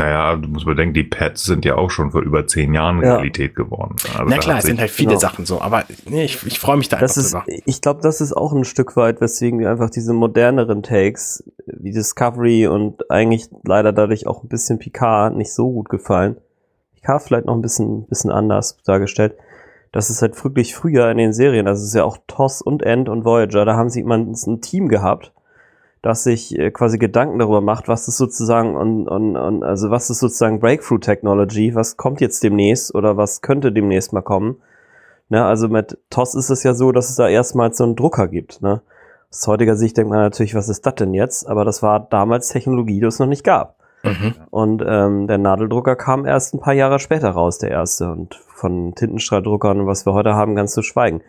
Naja, 0.00 0.34
du 0.36 0.48
musst 0.48 0.64
bedenken, 0.64 0.94
die 0.94 1.04
Pads 1.04 1.44
sind 1.44 1.66
ja 1.66 1.74
auch 1.74 1.90
schon 1.90 2.10
vor 2.10 2.22
über 2.22 2.46
zehn 2.46 2.72
Jahren 2.72 3.02
ja. 3.02 3.16
Realität 3.16 3.54
geworden. 3.54 3.96
Also 4.14 4.24
Na 4.26 4.38
klar, 4.38 4.58
es 4.58 4.64
sind 4.64 4.80
halt 4.80 4.90
viele 4.90 5.10
genau. 5.10 5.20
Sachen 5.20 5.44
so, 5.44 5.60
aber 5.60 5.84
nee, 6.08 6.24
ich, 6.24 6.46
ich 6.46 6.58
freue 6.58 6.78
mich 6.78 6.88
da 6.88 6.96
das 6.98 7.18
einfach 7.18 7.46
ist, 7.46 7.48
drüber. 7.48 7.62
Ich 7.66 7.82
glaube, 7.82 8.00
das 8.02 8.22
ist 8.22 8.32
auch 8.32 8.54
ein 8.54 8.64
Stück 8.64 8.96
weit, 8.96 9.20
weswegen 9.20 9.58
wir 9.58 9.70
einfach 9.70 9.90
diese 9.90 10.14
moderneren 10.14 10.82
Takes 10.82 11.44
wie 11.66 11.90
Discovery 11.90 12.66
und 12.66 13.10
eigentlich 13.10 13.50
leider 13.62 13.92
dadurch 13.92 14.26
auch 14.26 14.42
ein 14.42 14.48
bisschen 14.48 14.78
Picard 14.78 15.36
nicht 15.36 15.52
so 15.52 15.70
gut 15.70 15.90
gefallen. 15.90 16.38
Picard 16.94 17.22
vielleicht 17.22 17.44
noch 17.44 17.54
ein 17.54 17.62
bisschen, 17.62 18.06
bisschen 18.06 18.30
anders 18.30 18.78
dargestellt. 18.84 19.34
Das 19.92 20.08
ist 20.08 20.22
halt 20.22 20.42
wirklich 20.42 20.74
früher 20.74 21.10
in 21.10 21.18
den 21.18 21.34
Serien, 21.34 21.68
also 21.68 21.82
es 21.82 21.88
ist 21.88 21.94
ja 21.94 22.04
auch 22.04 22.16
TOS 22.26 22.62
und 22.62 22.82
End 22.82 23.10
und 23.10 23.26
Voyager, 23.26 23.66
da 23.66 23.76
haben 23.76 23.90
sie 23.90 24.00
immer 24.00 24.16
ein 24.16 24.60
Team 24.62 24.88
gehabt, 24.88 25.34
das 26.02 26.24
sich 26.24 26.58
äh, 26.58 26.70
quasi 26.70 26.98
Gedanken 26.98 27.38
darüber 27.38 27.60
macht, 27.60 27.88
was 27.88 28.08
ist 28.08 28.16
sozusagen 28.16 28.76
und, 28.76 29.08
und, 29.08 29.36
und 29.36 29.62
also 29.62 29.90
was 29.90 30.08
ist 30.10 30.20
sozusagen 30.20 30.60
Breakthrough 30.60 31.00
Technology, 31.00 31.74
was 31.74 31.96
kommt 31.96 32.20
jetzt 32.20 32.42
demnächst 32.42 32.94
oder 32.94 33.16
was 33.16 33.42
könnte 33.42 33.72
demnächst 33.72 34.12
mal 34.12 34.22
kommen. 34.22 34.56
Ne, 35.28 35.44
also 35.44 35.68
mit 35.68 35.98
TOS 36.10 36.34
ist 36.34 36.50
es 36.50 36.64
ja 36.64 36.74
so, 36.74 36.90
dass 36.90 37.08
es 37.08 37.16
da 37.16 37.28
erstmals 37.28 37.76
so 37.78 37.84
einen 37.84 37.96
Drucker 37.96 38.26
gibt. 38.26 38.62
Ne? 38.62 38.82
Aus 39.30 39.46
heutiger 39.46 39.76
Sicht 39.76 39.96
denkt 39.96 40.10
man 40.10 40.18
natürlich, 40.18 40.56
was 40.56 40.68
ist 40.68 40.84
das 40.84 40.96
denn 40.96 41.14
jetzt? 41.14 41.48
Aber 41.48 41.64
das 41.64 41.82
war 41.82 42.00
damals 42.00 42.48
Technologie, 42.48 42.98
die 42.98 43.06
es 43.06 43.20
noch 43.20 43.28
nicht 43.28 43.44
gab. 43.44 43.76
Mhm. 44.02 44.34
Und 44.50 44.82
ähm, 44.84 45.28
der 45.28 45.38
Nadeldrucker 45.38 45.94
kam 45.94 46.26
erst 46.26 46.54
ein 46.54 46.60
paar 46.60 46.72
Jahre 46.72 46.98
später 46.98 47.30
raus, 47.30 47.58
der 47.58 47.70
erste. 47.70 48.10
Und 48.10 48.34
von 48.34 48.94
Tintenstrahldruckern 48.94 49.80
und 49.80 49.86
was 49.86 50.04
wir 50.04 50.14
heute 50.14 50.34
haben, 50.34 50.56
ganz 50.56 50.72
zu 50.72 50.82
schweigen. 50.82 51.22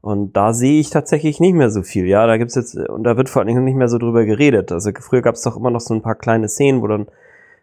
Und 0.00 0.36
da 0.36 0.52
sehe 0.52 0.80
ich 0.80 0.90
tatsächlich 0.90 1.40
nicht 1.40 1.54
mehr 1.54 1.70
so 1.70 1.82
viel. 1.82 2.06
Ja, 2.06 2.26
da 2.26 2.36
gibt's 2.36 2.54
jetzt, 2.54 2.76
und 2.76 3.02
da 3.04 3.16
wird 3.16 3.28
vor 3.28 3.40
allen 3.40 3.48
Dingen 3.48 3.64
nicht 3.64 3.74
mehr 3.74 3.88
so 3.88 3.98
drüber 3.98 4.24
geredet. 4.24 4.70
Also 4.70 4.90
früher 5.00 5.22
gab 5.22 5.34
es 5.34 5.42
doch 5.42 5.56
immer 5.56 5.70
noch 5.70 5.80
so 5.80 5.92
ein 5.92 6.02
paar 6.02 6.14
kleine 6.14 6.48
Szenen, 6.48 6.82
wo 6.82 6.86
dann 6.86 7.08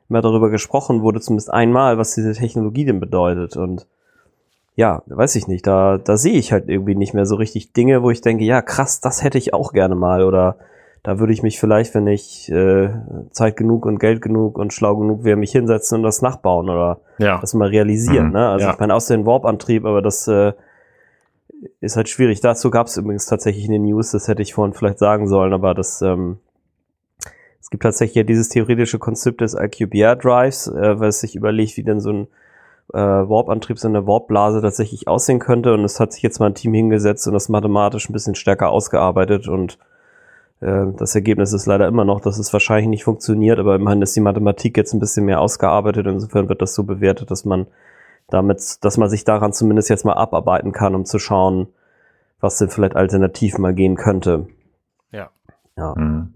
immer 0.10 0.22
darüber 0.22 0.50
gesprochen 0.50 1.02
wurde, 1.02 1.22
zumindest 1.22 1.52
einmal, 1.52 1.98
was 1.98 2.14
diese 2.14 2.34
Technologie 2.34 2.86
denn 2.86 3.00
bedeutet. 3.00 3.56
Und 3.58 3.88
ja, 4.76 5.02
weiß 5.06 5.36
ich 5.38 5.48
nicht, 5.48 5.66
da, 5.66 5.98
da 5.98 6.18
sehe 6.18 6.38
ich 6.38 6.52
halt 6.52 6.68
irgendwie 6.68 6.96
nicht 6.96 7.14
mehr 7.14 7.26
so 7.26 7.36
richtig 7.36 7.72
Dinge, 7.72 8.04
wo 8.04 8.12
ich 8.12 8.22
denke, 8.22 8.44
ja, 8.44 8.62
krass, 8.62 9.00
das 9.00 9.24
hätte 9.24 9.38
ich 9.38 9.54
auch 9.54 9.72
gerne 9.72 9.96
mal. 9.96 10.22
Oder 10.24 10.58
da 11.02 11.20
würde 11.20 11.32
ich 11.32 11.42
mich 11.42 11.60
vielleicht, 11.60 11.96
wenn 11.96 12.08
ich 12.08 12.52
äh, 12.52 12.90
Zeit 13.32 13.56
genug 13.56 13.86
und 13.86 14.00
Geld 14.00 14.22
genug 14.22 14.58
und 14.58 14.74
schlau 14.74 14.98
genug 14.98 15.24
wäre, 15.24 15.38
mich 15.38 15.54
hinsetzen 15.54 16.00
und 16.00 16.04
das 16.04 16.22
nachbauen 16.22 16.70
oder 16.70 17.00
ja. 17.18 17.40
das 17.40 17.54
mal 17.54 17.70
realisieren. 17.70 18.28
Mhm. 18.28 18.34
Ne? 18.34 18.50
Also 18.50 18.66
ja. 18.66 18.74
ich 18.74 18.80
meine, 18.80 18.94
aus 18.94 19.08
dem 19.08 19.26
Warp-Antrieb, 19.26 19.86
aber 19.86 20.02
das 20.02 20.28
äh, 20.28 20.52
ist 21.82 21.96
halt 21.96 22.10
schwierig. 22.10 22.42
Dazu 22.42 22.70
gab 22.72 22.88
es 22.88 22.98
übrigens 22.98 23.26
tatsächlich 23.26 23.66
in 23.66 23.72
den 23.72 23.84
News, 23.84 24.12
das 24.12 24.28
hätte 24.28 24.42
ich 24.42 24.54
vorhin 24.54 24.74
vielleicht 24.74 25.00
sagen 25.00 25.28
sollen, 25.28 25.54
aber 25.54 25.74
das 25.74 26.02
ähm, 26.02 26.40
es 27.66 27.72
gibt 27.72 27.82
tatsächlich 27.82 28.16
ja 28.16 28.24
dieses 28.24 28.50
theoretische 28.50 29.00
Konzept 29.00 29.42
des 29.42 29.56
IQBR 29.56 30.16
Drives, 30.16 30.68
äh, 30.68 31.00
was 31.00 31.22
sich 31.22 31.36
überlegt, 31.36 31.78
wie 31.78 31.84
denn 31.84 32.00
so 32.00 32.12
ein 32.12 32.28
äh, 32.94 32.98
Warp-Antrieb, 33.00 33.80
so 33.80 33.88
eine 33.88 34.06
Warp-Blase 34.06 34.62
tatsächlich 34.62 35.08
aussehen 35.08 35.40
könnte. 35.40 35.74
Und 35.74 35.84
es 35.84 36.00
hat 36.00 36.14
sich 36.14 36.22
jetzt 36.22 36.40
mal 36.40 36.46
ein 36.46 36.54
Team 36.54 36.76
hingesetzt 36.76 37.26
und 37.26 37.34
das 37.34 37.50
mathematisch 37.50 38.08
ein 38.08 38.14
bisschen 38.14 38.36
stärker 38.36 38.70
ausgearbeitet 38.70 39.48
und 39.48 39.80
äh, 40.62 40.86
das 40.98 41.16
Ergebnis 41.16 41.54
ist 41.54 41.66
leider 41.66 41.88
immer 41.88 42.06
noch, 42.06 42.22
dass 42.22 42.38
es 42.38 42.54
wahrscheinlich 42.54 42.88
nicht 42.88 43.04
funktioniert, 43.04 43.60
aber 43.60 43.76
immerhin 43.76 44.04
ist 44.04 44.16
die 44.16 44.22
Mathematik 44.22 44.78
jetzt 44.78 44.94
ein 44.94 45.00
bisschen 45.00 45.26
mehr 45.26 45.42
ausgearbeitet. 45.42 46.06
Insofern 46.08 46.50
wird 46.50 46.62
das 46.62 46.76
so 46.76 46.84
bewertet, 46.84 47.32
dass 47.32 47.46
man 47.46 47.68
damit, 48.30 48.84
dass 48.84 48.98
man 48.98 49.10
sich 49.10 49.24
daran 49.24 49.54
zumindest 49.54 49.90
jetzt 49.90 50.06
mal 50.06 50.14
abarbeiten 50.14 50.72
kann, 50.72 50.96
um 50.96 51.06
zu 51.06 51.20
schauen, 51.20 51.68
was 52.40 52.58
denn 52.58 52.70
vielleicht 52.70 52.96
alternativ 52.96 53.58
mal 53.58 53.74
gehen 53.74 53.96
könnte. 53.96 54.48
Ja. 55.12 55.30
Ja. 55.78 55.94
Mhm. 55.96 56.34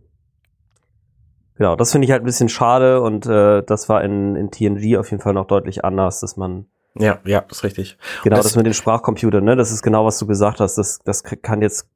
Genau, 1.56 1.75
das 1.75 1.91
finde 1.91 2.06
ich 2.06 2.12
halt 2.12 2.21
ein 2.23 2.25
bisschen 2.25 2.47
schade 2.47 3.02
und 3.02 3.25
äh, 3.25 3.63
das 3.63 3.89
war 3.89 4.04
in, 4.04 4.36
in 4.36 4.49
TNG 4.49 4.97
auf 4.97 5.12
jeden 5.12 5.21
Fall 5.21 5.34
noch 5.34 5.45
deutlich 5.45 5.84
anders, 5.84 6.21
dass 6.21 6.38
man 6.38 6.67
ja, 6.95 7.19
ja, 7.23 7.39
ist 7.49 7.63
richtig. 7.63 7.97
Genau, 8.23 8.38
das, 8.38 8.45
das 8.45 8.56
mit 8.56 8.65
den 8.65 8.73
Sprachcomputern, 8.73 9.43
ne? 9.43 9.56
Das 9.56 9.71
ist 9.71 9.84
genau, 9.84 10.06
was 10.06 10.17
du 10.17 10.25
gesagt 10.25 10.60
hast. 10.60 10.78
Das, 10.78 10.99
das 11.04 11.23
kann 11.23 11.62
jetzt 11.62 11.88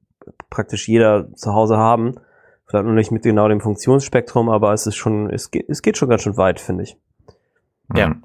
praktisch 0.49 0.87
jeder 0.87 1.33
zu 1.33 1.53
Hause 1.53 1.77
haben. 1.77 2.15
Vielleicht 2.67 2.85
noch 2.85 2.93
nicht 2.93 3.11
mit 3.11 3.23
genau 3.23 3.47
dem 3.47 3.59
Funktionsspektrum, 3.59 4.49
aber 4.49 4.73
es 4.73 4.87
ist 4.87 4.95
schon, 4.95 5.29
es 5.29 5.51
geht, 5.51 5.69
es 5.69 5.81
geht 5.81 5.97
schon 5.97 6.09
ganz 6.09 6.21
schön 6.21 6.37
weit, 6.37 6.59
finde 6.59 6.83
ich. 6.83 6.97
Ja. 7.93 8.15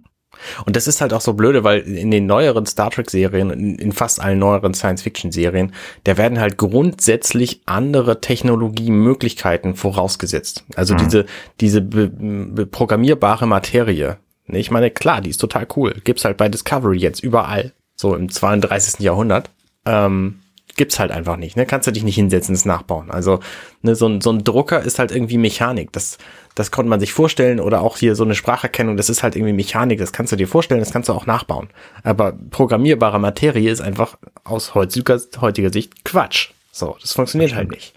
Und 0.66 0.76
das 0.76 0.86
ist 0.86 1.00
halt 1.00 1.12
auch 1.12 1.20
so 1.20 1.32
blöde, 1.32 1.64
weil 1.64 1.80
in 1.80 2.10
den 2.10 2.26
neueren 2.26 2.66
Star 2.66 2.90
Trek-Serien, 2.90 3.50
in, 3.50 3.74
in, 3.76 3.92
fast 3.92 4.20
allen 4.20 4.38
neueren 4.38 4.74
Science-Fiction-Serien, 4.74 5.72
da 6.04 6.16
werden 6.16 6.40
halt 6.40 6.56
grundsätzlich 6.56 7.62
andere 7.66 8.20
Technologiemöglichkeiten 8.20 9.74
vorausgesetzt. 9.74 10.64
Also 10.76 10.94
mhm. 10.94 10.98
diese, 10.98 11.26
diese 11.60 11.80
be, 11.80 12.08
be 12.08 12.66
programmierbare 12.66 13.46
Materie, 13.46 14.18
Ich 14.46 14.70
meine, 14.70 14.90
klar, 14.90 15.20
die 15.20 15.30
ist 15.30 15.38
total 15.38 15.66
cool. 15.76 15.94
Gibt's 16.04 16.24
halt 16.24 16.36
bei 16.36 16.48
Discovery 16.48 16.98
jetzt 16.98 17.22
überall. 17.22 17.72
So 17.94 18.14
im 18.14 18.28
32. 18.28 19.00
Jahrhundert. 19.00 19.50
Ähm, 19.84 20.40
gibt's 20.78 20.98
halt 20.98 21.10
einfach 21.10 21.36
nicht. 21.36 21.56
Ne? 21.56 21.66
Kannst 21.66 21.86
du 21.86 21.90
dich 21.90 22.04
nicht 22.04 22.14
hinsetzen, 22.14 22.54
das 22.54 22.64
nachbauen. 22.64 23.10
Also 23.10 23.40
ne, 23.82 23.94
so, 23.94 24.06
ein, 24.06 24.22
so 24.22 24.30
ein 24.30 24.42
Drucker 24.44 24.80
ist 24.80 24.98
halt 24.98 25.12
irgendwie 25.12 25.36
Mechanik. 25.36 25.92
Das, 25.92 26.16
das 26.54 26.70
konnte 26.70 26.88
man 26.88 27.00
sich 27.00 27.12
vorstellen. 27.12 27.60
Oder 27.60 27.82
auch 27.82 27.98
hier 27.98 28.14
so 28.14 28.24
eine 28.24 28.34
Spracherkennung, 28.34 28.96
das 28.96 29.10
ist 29.10 29.22
halt 29.22 29.36
irgendwie 29.36 29.52
Mechanik. 29.52 29.98
Das 29.98 30.12
kannst 30.12 30.32
du 30.32 30.36
dir 30.36 30.48
vorstellen, 30.48 30.80
das 30.80 30.92
kannst 30.92 31.10
du 31.10 31.12
auch 31.12 31.26
nachbauen. 31.26 31.68
Aber 32.02 32.32
programmierbare 32.50 33.18
Materie 33.20 33.70
ist 33.70 33.82
einfach 33.82 34.16
aus 34.44 34.74
heutiger, 34.74 35.20
heutiger 35.42 35.70
Sicht 35.70 36.04
Quatsch. 36.06 36.50
So, 36.72 36.96
das 37.00 37.12
funktioniert 37.12 37.54
halt 37.54 37.70
nicht. 37.70 37.92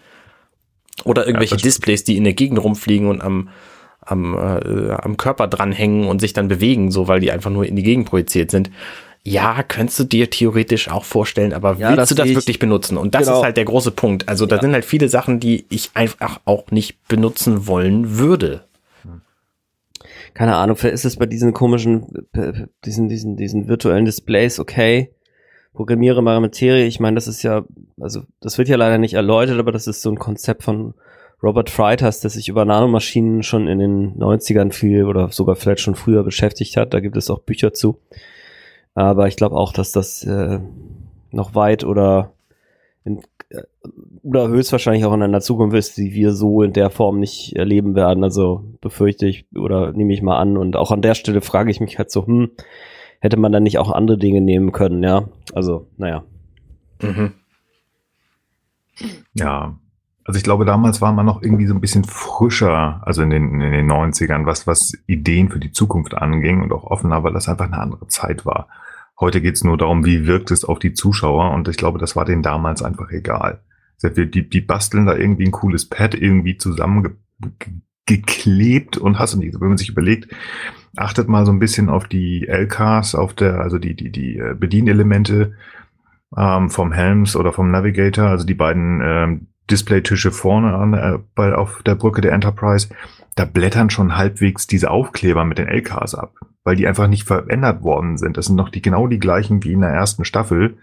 Oder 1.05 1.25
irgendwelche 1.25 1.55
ja, 1.55 1.61
Displays, 1.61 2.03
die 2.03 2.17
in 2.17 2.25
der 2.25 2.33
Gegend 2.33 2.61
rumfliegen 2.61 3.07
und 3.07 3.21
am, 3.21 3.49
am, 4.01 4.35
äh, 4.35 4.91
am 4.91 5.17
Körper 5.17 5.47
dranhängen 5.47 6.07
und 6.07 6.19
sich 6.19 6.33
dann 6.33 6.47
bewegen, 6.47 6.91
so 6.91 7.07
weil 7.07 7.19
die 7.19 7.31
einfach 7.31 7.51
nur 7.51 7.65
in 7.65 7.75
die 7.75 7.83
Gegend 7.83 8.09
projiziert 8.09 8.51
sind. 8.51 8.69
Ja, 9.23 9.61
könntest 9.61 9.99
du 9.99 10.03
dir 10.03 10.29
theoretisch 10.29 10.89
auch 10.89 11.05
vorstellen, 11.05 11.53
aber 11.53 11.75
ja, 11.75 11.95
willst 11.95 12.11
du 12.11 12.15
das 12.15 12.29
wirklich 12.29 12.57
benutzen? 12.57 12.97
Und 12.97 13.13
das 13.13 13.25
genau. 13.25 13.37
ist 13.37 13.43
halt 13.43 13.57
der 13.57 13.65
große 13.65 13.91
Punkt. 13.91 14.27
Also 14.27 14.47
da 14.47 14.55
ja. 14.55 14.61
sind 14.63 14.73
halt 14.73 14.83
viele 14.83 15.09
Sachen, 15.09 15.39
die 15.39 15.65
ich 15.69 15.91
einfach 15.93 16.39
auch 16.45 16.71
nicht 16.71 17.07
benutzen 17.07 17.67
wollen 17.67 18.17
würde. 18.17 18.63
Keine 20.33 20.55
Ahnung, 20.55 20.75
vielleicht 20.75 20.95
ist 20.95 21.05
es 21.05 21.17
bei 21.17 21.25
diesen 21.25 21.53
komischen, 21.53 22.27
diesen, 22.85 23.09
diesen, 23.09 23.35
diesen 23.35 23.67
virtuellen 23.67 24.05
Displays 24.05 24.59
okay. 24.59 25.11
Programmiere 25.73 26.21
Materie, 26.21 26.85
ich 26.85 26.99
meine, 26.99 27.15
das 27.15 27.27
ist 27.27 27.43
ja, 27.43 27.63
also 27.99 28.23
das 28.41 28.57
wird 28.57 28.67
ja 28.67 28.75
leider 28.75 28.97
nicht 28.97 29.13
erläutert, 29.13 29.57
aber 29.57 29.71
das 29.71 29.87
ist 29.87 30.01
so 30.01 30.09
ein 30.09 30.19
Konzept 30.19 30.63
von 30.63 30.95
Robert 31.41 31.69
Freitas, 31.69 32.19
der 32.19 32.29
sich 32.29 32.49
über 32.49 32.65
Nanomaschinen 32.65 33.41
schon 33.43 33.67
in 33.67 33.79
den 33.79 34.15
90ern 34.17 34.71
viel 34.71 35.05
oder 35.05 35.29
sogar 35.29 35.55
vielleicht 35.55 35.81
schon 35.81 35.95
früher 35.95 36.23
beschäftigt 36.23 36.75
hat. 36.77 36.93
Da 36.93 36.99
gibt 36.99 37.17
es 37.17 37.29
auch 37.29 37.39
Bücher 37.39 37.73
zu. 37.73 37.99
Aber 38.93 39.27
ich 39.27 39.35
glaube 39.35 39.55
auch, 39.55 39.73
dass 39.73 39.91
das 39.91 40.23
äh, 40.23 40.59
noch 41.31 41.55
weit 41.55 41.83
oder 41.83 42.33
in, 43.03 43.21
äh, 43.49 43.63
oder 44.23 44.47
höchstwahrscheinlich 44.47 45.05
auch 45.05 45.13
in 45.13 45.23
einer 45.23 45.41
Zukunft 45.41 45.75
ist, 45.75 45.97
die 45.97 46.13
wir 46.13 46.33
so 46.33 46.61
in 46.61 46.73
der 46.73 46.89
Form 46.89 47.19
nicht 47.19 47.55
erleben 47.55 47.95
werden. 47.95 48.23
Also 48.23 48.63
befürchte 48.81 49.27
ich 49.27 49.45
oder 49.55 49.93
nehme 49.93 50.13
ich 50.13 50.21
mal 50.21 50.39
an. 50.39 50.57
Und 50.57 50.75
auch 50.75 50.91
an 50.91 51.01
der 51.01 51.15
Stelle 51.15 51.41
frage 51.41 51.71
ich 51.71 51.79
mich 51.79 51.97
halt 51.97 52.11
so, 52.11 52.25
hm, 52.25 52.51
hätte 53.19 53.37
man 53.37 53.51
dann 53.51 53.63
nicht 53.63 53.77
auch 53.77 53.91
andere 53.91 54.17
Dinge 54.17 54.41
nehmen 54.41 54.71
können, 54.71 55.03
ja? 55.03 55.29
Also, 55.53 55.87
naja. 55.97 56.23
Mhm. 57.01 57.33
Ja, 59.33 59.77
also 60.25 60.37
ich 60.37 60.43
glaube, 60.43 60.65
damals 60.65 61.01
war 61.01 61.13
man 61.13 61.25
noch 61.25 61.41
irgendwie 61.41 61.65
so 61.65 61.73
ein 61.73 61.81
bisschen 61.81 62.03
frischer, 62.03 63.01
also 63.05 63.23
in 63.23 63.31
den, 63.31 63.59
in 63.59 63.71
den 63.71 63.91
90ern, 63.91 64.45
was, 64.45 64.67
was 64.67 64.93
Ideen 65.07 65.49
für 65.49 65.59
die 65.59 65.71
Zukunft 65.71 66.13
anging 66.13 66.61
und 66.61 66.71
auch 66.73 66.83
offener, 66.83 67.23
weil 67.23 67.33
das 67.33 67.47
einfach 67.47 67.65
eine 67.65 67.79
andere 67.79 68.07
Zeit 68.07 68.45
war. 68.45 68.67
Heute 69.21 69.39
geht's 69.39 69.63
nur 69.63 69.77
darum, 69.77 70.03
wie 70.03 70.25
wirkt 70.25 70.49
es 70.49 70.65
auf 70.65 70.79
die 70.79 70.93
Zuschauer 70.93 71.51
und 71.51 71.67
ich 71.67 71.77
glaube, 71.77 71.99
das 71.99 72.15
war 72.15 72.25
denen 72.25 72.41
damals 72.41 72.81
einfach 72.81 73.11
egal. 73.11 73.59
Die, 74.03 74.49
die 74.49 74.61
basteln 74.61 75.05
da 75.05 75.15
irgendwie 75.15 75.45
ein 75.45 75.51
cooles 75.51 75.87
Pad 75.87 76.15
irgendwie 76.15 76.57
zusammengeklebt 76.57 78.97
und 78.97 79.19
hast 79.19 79.35
du 79.35 79.37
nicht. 79.37 79.61
Wenn 79.61 79.67
man 79.67 79.77
sich 79.77 79.89
überlegt, 79.89 80.33
achtet 80.95 81.27
mal 81.27 81.45
so 81.45 81.51
ein 81.51 81.59
bisschen 81.59 81.87
auf 81.87 82.07
die 82.07 82.47
LKs, 82.47 83.13
auf 83.13 83.35
der, 83.35 83.59
also 83.59 83.77
die, 83.77 83.95
die, 83.95 84.11
die 84.11 84.39
äh, 84.39 84.55
Bedienelemente 84.59 85.53
ähm, 86.35 86.71
vom 86.71 86.91
Helms 86.91 87.35
oder 87.35 87.53
vom 87.53 87.69
Navigator, 87.69 88.25
also 88.25 88.43
die 88.43 88.55
beiden 88.55 89.01
ähm, 89.03 89.45
Displaytische 89.69 90.31
vorne 90.31 90.73
an, 90.73 90.93
äh, 90.93 91.19
bei, 91.35 91.53
auf 91.53 91.83
der 91.83 91.93
Brücke 91.93 92.21
der 92.21 92.33
Enterprise, 92.33 92.89
da 93.35 93.45
blättern 93.45 93.91
schon 93.91 94.17
halbwegs 94.17 94.65
diese 94.65 94.89
Aufkleber 94.89 95.45
mit 95.45 95.59
den 95.59 95.67
LKs 95.67 96.15
ab, 96.15 96.33
weil 96.63 96.75
die 96.75 96.87
einfach 96.87 97.07
nicht 97.07 97.27
verändert 97.27 97.83
worden 97.83 98.17
sind. 98.17 98.37
Das 98.37 98.47
sind 98.47 98.55
noch 98.55 98.69
die 98.69 98.81
genau 98.81 99.07
die 99.07 99.19
gleichen 99.19 99.63
wie 99.63 99.73
in 99.73 99.81
der 99.81 99.89
ersten 99.89 100.25
Staffel. 100.25 100.77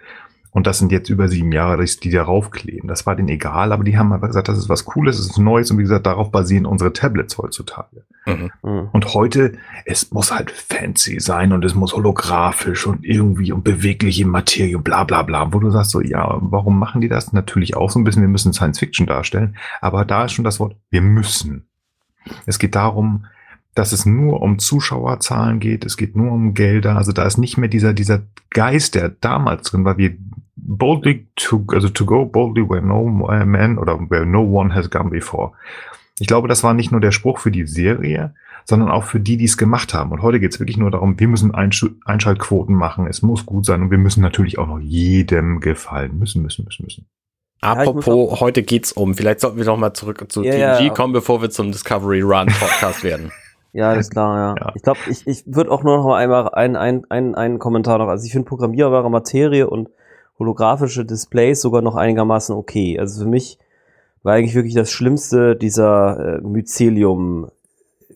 Und 0.51 0.67
das 0.67 0.79
sind 0.79 0.91
jetzt 0.93 1.11
über 1.11 1.29
sieben 1.29 1.53
Jahre, 1.53 1.85
die 1.85 2.11
darauf 2.11 2.51
kleben. 2.51 2.89
Das 2.89 3.05
war 3.07 3.15
denen 3.15 3.29
egal, 3.29 3.71
aber 3.71 3.85
die 3.85 3.99
haben 3.99 4.13
einfach 4.13 4.29
gesagt, 4.29 4.49
das 4.49 4.59
ist 4.59 4.69
was 4.69 4.87
Cooles, 4.87 5.19
das 5.19 5.27
ist 5.27 5.39
Neues 5.39 5.71
und 5.71 5.79
wie 5.79 5.83
gesagt, 5.83 6.07
darauf 6.07 6.31
basieren 6.31 6.65
unsere 6.65 6.93
Tablets 6.93 7.37
heutzutage. 7.37 8.05
Mhm. 8.27 8.51
mhm. 8.63 8.89
Und 8.91 9.15
heute, 9.15 9.53
es 9.85 10.11
muss 10.11 10.33
halt 10.33 10.51
fancy 10.51 11.21
sein 11.21 11.53
und 11.53 11.65
es 11.65 11.75
muss 11.75 11.93
holographisch 11.93 12.87
und 12.87 13.05
irgendwie 13.05 13.53
und 13.53 13.63
bewegliche 13.63 14.27
Materie, 14.27 14.79
bla 14.79 15.05
bla 15.05 15.23
bla, 15.23 15.53
wo 15.53 15.61
du 15.61 15.71
sagst 15.71 15.91
so, 15.91 16.01
ja, 16.01 16.39
warum 16.41 16.79
machen 16.79 17.03
die 17.03 17.09
das? 17.09 17.33
Natürlich 17.33 17.77
auch 17.77 17.91
so 17.91 17.99
ein 17.99 18.05
bisschen, 18.05 18.23
wir 18.23 18.29
müssen 18.29 18.55
Science 18.55 18.79
Fiction 18.79 19.07
darstellen, 19.07 19.57
aber 19.83 20.07
da 20.07 20.25
ist 20.25 20.33
schon 20.33 20.45
das 20.45 20.59
Wort, 20.59 20.77
wir 20.91 21.03
müssen. 21.03 21.69
Es 22.47 22.59
geht 22.59 22.75
darum, 22.75 23.27
dass 23.75 23.93
es 23.93 24.07
nur 24.07 24.43
um 24.43 24.59
Zuschauerzahlen 24.59 25.61
geht, 25.61 25.85
es 25.85 25.97
geht 25.97 26.17
nur 26.17 26.33
um 26.33 26.55
Gelder, 26.55 26.97
also 26.97 27.13
da 27.13 27.25
ist 27.25 27.39
nicht 27.39 27.59
mehr 27.59 27.69
dieser, 27.69 27.93
dieser 27.93 28.23
Geist, 28.51 28.95
der 28.95 29.09
damals 29.09 29.71
drin 29.71 29.85
war, 29.85 29.99
wir 29.99 30.17
boldly 30.57 31.27
to, 31.37 31.65
also 31.69 31.89
to 31.89 32.05
go 32.05 32.25
boldly 32.25 32.69
where 32.69 32.83
no 32.83 33.05
man 33.05 33.79
oder 33.79 33.99
where 34.11 34.27
no 34.27 34.43
one 34.43 34.75
has 34.75 34.91
gone 34.91 35.11
before. 35.11 35.53
Ich 36.21 36.27
glaube, 36.27 36.49
das 36.49 36.65
war 36.65 36.75
nicht 36.75 36.91
nur 36.91 37.01
der 37.01 37.13
Spruch 37.13 37.39
für 37.39 37.51
die 37.51 37.67
Serie, 37.67 38.35
sondern 38.65 38.91
auch 38.91 39.05
für 39.05 39.21
die, 39.21 39.37
die 39.37 39.45
es 39.45 39.57
gemacht 39.57 39.95
haben. 39.95 40.13
Und 40.13 40.21
heute 40.21 40.41
geht 40.41 40.53
es 40.53 40.61
wirklich 40.61 40.77
nur 40.77 40.91
darum, 40.91 41.19
wir 41.19 41.29
müssen 41.29 41.55
Einsch 41.55 41.87
Einschaltquoten 42.05 42.75
machen, 42.75 43.07
es 43.07 43.23
muss 43.23 43.47
gut 43.47 43.65
sein 43.65 43.83
und 43.83 43.91
wir 43.91 43.99
müssen 43.99 44.21
natürlich 44.21 44.59
auch 44.59 44.67
noch 44.67 44.81
jedem 44.81 45.61
gefallen. 45.61 46.19
Müssen, 46.19 46.43
müssen, 46.43 46.65
müssen, 46.65 46.85
müssen. 46.85 47.07
Apropos, 47.61 48.41
heute 48.41 48.63
geht's 48.63 48.93
um, 48.93 49.15
vielleicht 49.15 49.41
sollten 49.41 49.57
wir 49.57 49.65
noch 49.65 49.79
mal 49.79 49.95
zurück 49.95 50.25
zu 50.29 50.45
ja, 50.45 50.77
TNG 50.77 50.87
ja. 50.87 50.95
kommen, 50.95 51.13
bevor 51.13 51.43
wir 51.43 51.51
zum 51.51 51.73
Discovery 51.73 52.21
Run 52.21 52.47
Podcast 52.47 53.03
werden. 53.03 53.33
Ja, 53.73 53.93
ist 53.95 54.11
klar, 54.13 54.57
ja. 54.57 54.65
ja. 54.65 54.73
Ich 54.75 54.83
glaube, 54.83 54.99
ich, 55.09 55.27
ich 55.27 55.45
würde 55.47 55.71
auch 55.71 55.83
nur 55.83 55.97
noch 55.97 56.05
mal 56.05 56.19
einmal 56.19 56.49
einen, 56.51 56.77
einen, 56.77 57.11
einen, 57.11 57.35
einen 57.35 57.59
Kommentar 57.59 57.99
noch. 57.99 58.09
Also 58.09 58.25
ich 58.27 58.33
finde 58.33 58.49
programmierbare 58.49 59.11
Materie 59.11 59.69
und 59.69 59.89
holographische 60.39 61.05
Displays 61.05 61.61
sogar 61.61 61.83
noch 61.83 61.97
einigermaßen 61.97 62.55
okay. 62.55 62.99
Also 62.99 63.23
für 63.23 63.29
mich 63.29 63.59
war 64.23 64.35
eigentlich 64.35 64.55
wirklich 64.55 64.75
das 64.75 64.91
Schlimmste 64.91 65.57
dieser 65.57 66.39
äh, 66.39 66.41
Mycelium 66.41 67.51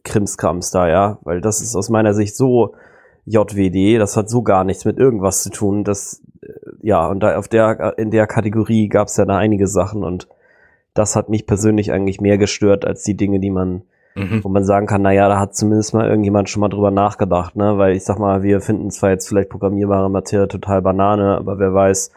Krimskrams 0.05 0.71
da, 0.71 0.89
ja, 0.89 1.19
weil 1.23 1.41
das 1.41 1.61
ist 1.61 1.77
aus 1.77 1.89
meiner 1.89 2.15
Sicht 2.15 2.37
so 2.37 2.75
JWD, 3.25 4.01
das 4.01 4.17
hat 4.17 4.29
so 4.29 4.43
gar 4.43 4.65
nichts 4.65 4.85
mit 4.85 4.99
irgendwas 4.99 5.43
zu 5.43 5.51
tun, 5.51 5.85
das 5.85 6.23
äh, 6.43 6.49
ja, 6.83 7.07
und 7.07 7.21
da 7.21 7.37
auf 7.37 7.47
der 7.47 7.97
in 7.99 8.11
der 8.11 8.27
Kategorie 8.27 8.89
gab 8.89 9.09
es 9.09 9.17
ja 9.17 9.25
da 9.25 9.37
einige 9.37 9.69
Sachen 9.69 10.03
und 10.03 10.29
das 10.95 11.15
hat 11.15 11.29
mich 11.29 11.47
persönlich 11.47 11.93
eigentlich 11.93 12.21
mehr 12.21 12.37
gestört 12.37 12.85
als 12.85 13.05
die 13.05 13.17
Dinge, 13.17 13.39
die 13.39 13.51
man 13.51 13.83
mhm. 14.15 14.43
wo 14.43 14.49
man 14.49 14.65
sagen 14.65 14.87
kann, 14.87 15.03
naja, 15.03 15.29
da 15.29 15.39
hat 15.39 15.55
zumindest 15.55 15.95
mal 15.95 16.09
irgendjemand 16.09 16.49
schon 16.49 16.61
mal 16.61 16.69
drüber 16.69 16.91
nachgedacht, 16.91 17.57
ne? 17.57 17.79
Weil 17.79 17.97
ich 17.97 18.05
sag 18.05 18.19
mal, 18.19 18.43
wir 18.43 18.61
finden 18.61 18.91
zwar 18.91 19.11
jetzt 19.11 19.29
vielleicht 19.29 19.51
programmierbare 19.51 20.11
Materie 20.11 20.49
total 20.49 20.83
Banane, 20.83 21.37
aber 21.37 21.59
wer 21.59 21.75
weiß, 21.75 22.13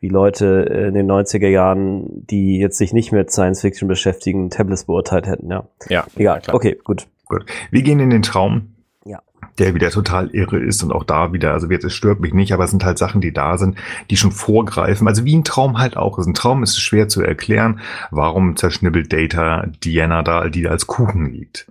wie 0.00 0.08
Leute 0.08 0.46
in 0.88 0.94
den 0.94 1.10
90er 1.10 1.48
Jahren, 1.48 2.26
die 2.26 2.58
jetzt 2.58 2.76
sich 2.76 2.92
nicht 2.92 3.12
mit 3.12 3.30
Science 3.30 3.60
Fiction 3.60 3.88
beschäftigen, 3.88 4.50
Tablets 4.50 4.84
beurteilt 4.84 5.26
hätten, 5.26 5.48
ja. 5.48 5.64
Ja. 5.88 6.06
Egal. 6.16 6.40
Klar. 6.40 6.56
Okay, 6.56 6.78
gut. 6.82 7.06
Gut. 7.26 7.46
Wir 7.70 7.82
gehen 7.82 8.00
in 8.00 8.10
den 8.10 8.22
Traum 8.22 8.71
der 9.58 9.74
wieder 9.74 9.90
total 9.90 10.30
irre 10.30 10.58
ist 10.58 10.82
und 10.82 10.92
auch 10.92 11.04
da 11.04 11.32
wieder, 11.32 11.52
also 11.52 11.68
jetzt, 11.68 11.84
es 11.84 11.94
stört 11.94 12.20
mich 12.20 12.32
nicht, 12.32 12.52
aber 12.52 12.64
es 12.64 12.70
sind 12.70 12.84
halt 12.84 12.98
Sachen, 12.98 13.20
die 13.20 13.32
da 13.32 13.58
sind, 13.58 13.76
die 14.10 14.16
schon 14.16 14.32
vorgreifen. 14.32 15.08
Also 15.08 15.24
wie 15.24 15.36
ein 15.36 15.44
Traum 15.44 15.78
halt 15.78 15.96
auch 15.96 16.18
ist. 16.18 16.26
Ein 16.26 16.34
Traum 16.34 16.62
ist 16.62 16.80
schwer 16.80 17.08
zu 17.08 17.22
erklären, 17.22 17.80
warum 18.10 18.56
zerschnibbelt 18.56 19.12
Data 19.12 19.66
Diana 19.84 20.22
da, 20.22 20.48
die 20.48 20.62
da 20.62 20.70
als 20.70 20.86
Kuchen 20.86 21.32
liegt. 21.32 21.66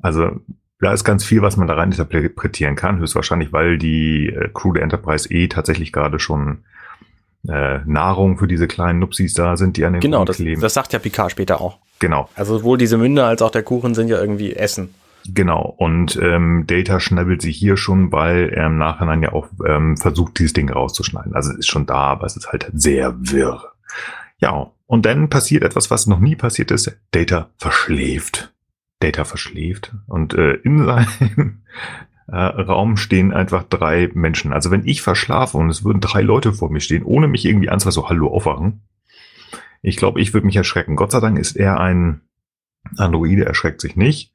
Also 0.00 0.40
da 0.80 0.92
ist 0.92 1.04
ganz 1.04 1.24
viel, 1.24 1.42
was 1.42 1.56
man 1.56 1.68
da 1.68 1.74
rein 1.74 1.92
interpretieren 1.92 2.74
kann, 2.74 2.98
höchstwahrscheinlich, 2.98 3.52
weil 3.52 3.78
die 3.78 4.28
äh, 4.28 4.48
Crew 4.52 4.72
der 4.72 4.82
Enterprise 4.82 5.32
E 5.32 5.48
tatsächlich 5.48 5.92
gerade 5.92 6.18
schon 6.18 6.64
äh, 7.48 7.80
Nahrung 7.84 8.38
für 8.38 8.48
diese 8.48 8.66
kleinen 8.66 8.98
Nupsis 8.98 9.34
da 9.34 9.56
sind, 9.56 9.76
die 9.76 9.84
an 9.84 9.94
den 9.94 10.00
Genau, 10.00 10.24
das, 10.24 10.42
das 10.60 10.74
sagt 10.74 10.92
ja 10.92 10.98
Picard 10.98 11.30
später 11.30 11.60
auch. 11.60 11.78
Genau. 11.98 12.28
Also 12.34 12.58
sowohl 12.58 12.78
diese 12.78 12.96
Münder 12.96 13.26
als 13.26 13.42
auch 13.42 13.50
der 13.50 13.62
Kuchen 13.62 13.94
sind 13.94 14.08
ja 14.08 14.18
irgendwie 14.18 14.54
Essen. 14.54 14.94
Genau, 15.34 15.74
und 15.78 16.18
ähm, 16.22 16.64
Data 16.66 16.98
schnabbelt 16.98 17.42
sie 17.42 17.52
hier 17.52 17.76
schon, 17.76 18.10
weil 18.12 18.48
er 18.48 18.66
im 18.66 18.78
Nachhinein 18.78 19.22
ja 19.22 19.32
auch 19.32 19.48
ähm, 19.66 19.96
versucht, 19.96 20.38
dieses 20.38 20.54
Ding 20.54 20.70
rauszuschneiden. 20.70 21.34
Also 21.34 21.50
es 21.52 21.58
ist 21.58 21.68
schon 21.68 21.86
da, 21.86 21.96
aber 21.96 22.26
es 22.26 22.36
ist 22.36 22.50
halt 22.50 22.70
sehr 22.72 23.14
wirr. 23.18 23.72
Ja, 24.38 24.70
und 24.86 25.06
dann 25.06 25.28
passiert 25.28 25.62
etwas, 25.62 25.90
was 25.90 26.06
noch 26.06 26.20
nie 26.20 26.36
passiert 26.36 26.70
ist. 26.70 26.96
Data 27.10 27.50
verschläft. 27.58 28.52
Data 29.00 29.24
verschläft. 29.24 29.94
Und 30.06 30.34
äh, 30.34 30.54
in 30.54 30.84
seinem 30.84 31.62
äh, 32.28 32.36
Raum 32.36 32.96
stehen 32.96 33.32
einfach 33.32 33.64
drei 33.64 34.10
Menschen. 34.14 34.52
Also 34.52 34.70
wenn 34.70 34.86
ich 34.86 35.02
verschlafe 35.02 35.58
und 35.58 35.68
es 35.68 35.84
würden 35.84 36.00
drei 36.00 36.22
Leute 36.22 36.52
vor 36.52 36.70
mir 36.70 36.80
stehen, 36.80 37.04
ohne 37.04 37.28
mich 37.28 37.44
irgendwie 37.44 37.68
anzufassen, 37.68 38.02
so 38.02 38.08
Hallo 38.08 38.28
aufwachen, 38.28 38.82
ich 39.82 39.96
glaube, 39.96 40.20
ich 40.20 40.34
würde 40.34 40.46
mich 40.46 40.56
erschrecken. 40.56 40.96
Gott 40.96 41.12
sei 41.12 41.20
Dank 41.20 41.38
ist 41.38 41.56
er 41.56 41.80
ein 41.80 42.22
Androide, 42.96 43.44
erschreckt 43.44 43.80
sich 43.80 43.96
nicht. 43.96 44.32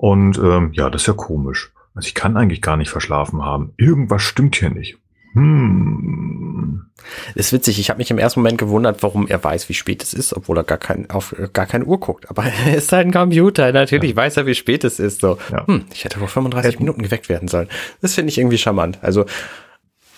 Und 0.00 0.38
ähm, 0.38 0.70
ja, 0.72 0.88
das 0.88 1.02
ist 1.02 1.08
ja 1.08 1.12
komisch. 1.12 1.72
Also 1.94 2.06
ich 2.06 2.14
kann 2.14 2.38
eigentlich 2.38 2.62
gar 2.62 2.78
nicht 2.78 2.88
verschlafen 2.88 3.44
haben. 3.44 3.74
Irgendwas 3.76 4.22
stimmt 4.22 4.56
hier 4.56 4.70
nicht. 4.70 4.96
Hm. 5.34 6.86
Ist 7.34 7.52
witzig, 7.52 7.78
ich 7.78 7.90
habe 7.90 7.98
mich 7.98 8.10
im 8.10 8.16
ersten 8.16 8.40
Moment 8.40 8.56
gewundert, 8.56 9.02
warum 9.02 9.26
er 9.26 9.44
weiß, 9.44 9.68
wie 9.68 9.74
spät 9.74 10.02
es 10.02 10.14
ist, 10.14 10.34
obwohl 10.34 10.56
er 10.56 10.64
gar, 10.64 10.78
kein, 10.78 11.10
auf 11.10 11.36
gar 11.52 11.66
keine 11.66 11.84
Uhr 11.84 12.00
guckt. 12.00 12.30
Aber 12.30 12.44
er 12.66 12.78
ist 12.78 12.90
halt 12.92 13.08
ein 13.08 13.12
Computer, 13.12 13.70
natürlich 13.72 14.12
ja. 14.12 14.16
weiß 14.16 14.38
er, 14.38 14.46
wie 14.46 14.54
spät 14.54 14.84
es 14.84 15.00
ist. 15.00 15.20
So, 15.20 15.36
ja. 15.52 15.66
hm, 15.66 15.84
ich 15.92 16.06
hätte 16.06 16.18
vor 16.18 16.28
35 16.28 16.72
Hätten. 16.72 16.82
Minuten 16.82 17.02
geweckt 17.02 17.28
werden 17.28 17.48
sollen. 17.48 17.68
Das 18.00 18.14
finde 18.14 18.30
ich 18.30 18.38
irgendwie 18.38 18.56
charmant. 18.56 19.00
Also 19.02 19.26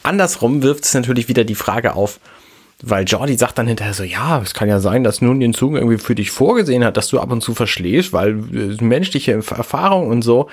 andersrum 0.05 0.63
wirft 0.63 0.85
es 0.85 0.95
natürlich 0.95 1.27
wieder 1.27 1.43
die 1.43 1.57
Frage 1.57 1.97
auf, 1.97 2.21
weil 2.83 3.05
Jordi 3.05 3.37
sagt 3.37 3.59
dann 3.59 3.67
hinterher 3.67 3.95
so, 3.95 4.05
ja, 4.05 4.41
es 4.41 4.55
kann 4.55 4.69
ja 4.69 4.81
sein, 4.81 5.05
dass 5.05 5.21
nun 5.21 5.41
den 5.41 5.55
Zug 5.55 5.75
irgendwie 5.75 5.99
für 5.99 6.15
dich 6.15 6.31
vorgesehen 6.31 6.85
hat, 6.85 6.97
dass 6.97 7.09
du 7.09 7.21
ab 7.21 7.31
und 7.31 7.43
zu 7.43 7.55
verschläfst, 7.55 8.13
weil 8.13 8.39
äh, 8.53 8.83
menschliche 8.83 9.33
Erfahrung 9.33 10.09
und 10.09 10.23
so 10.23 10.49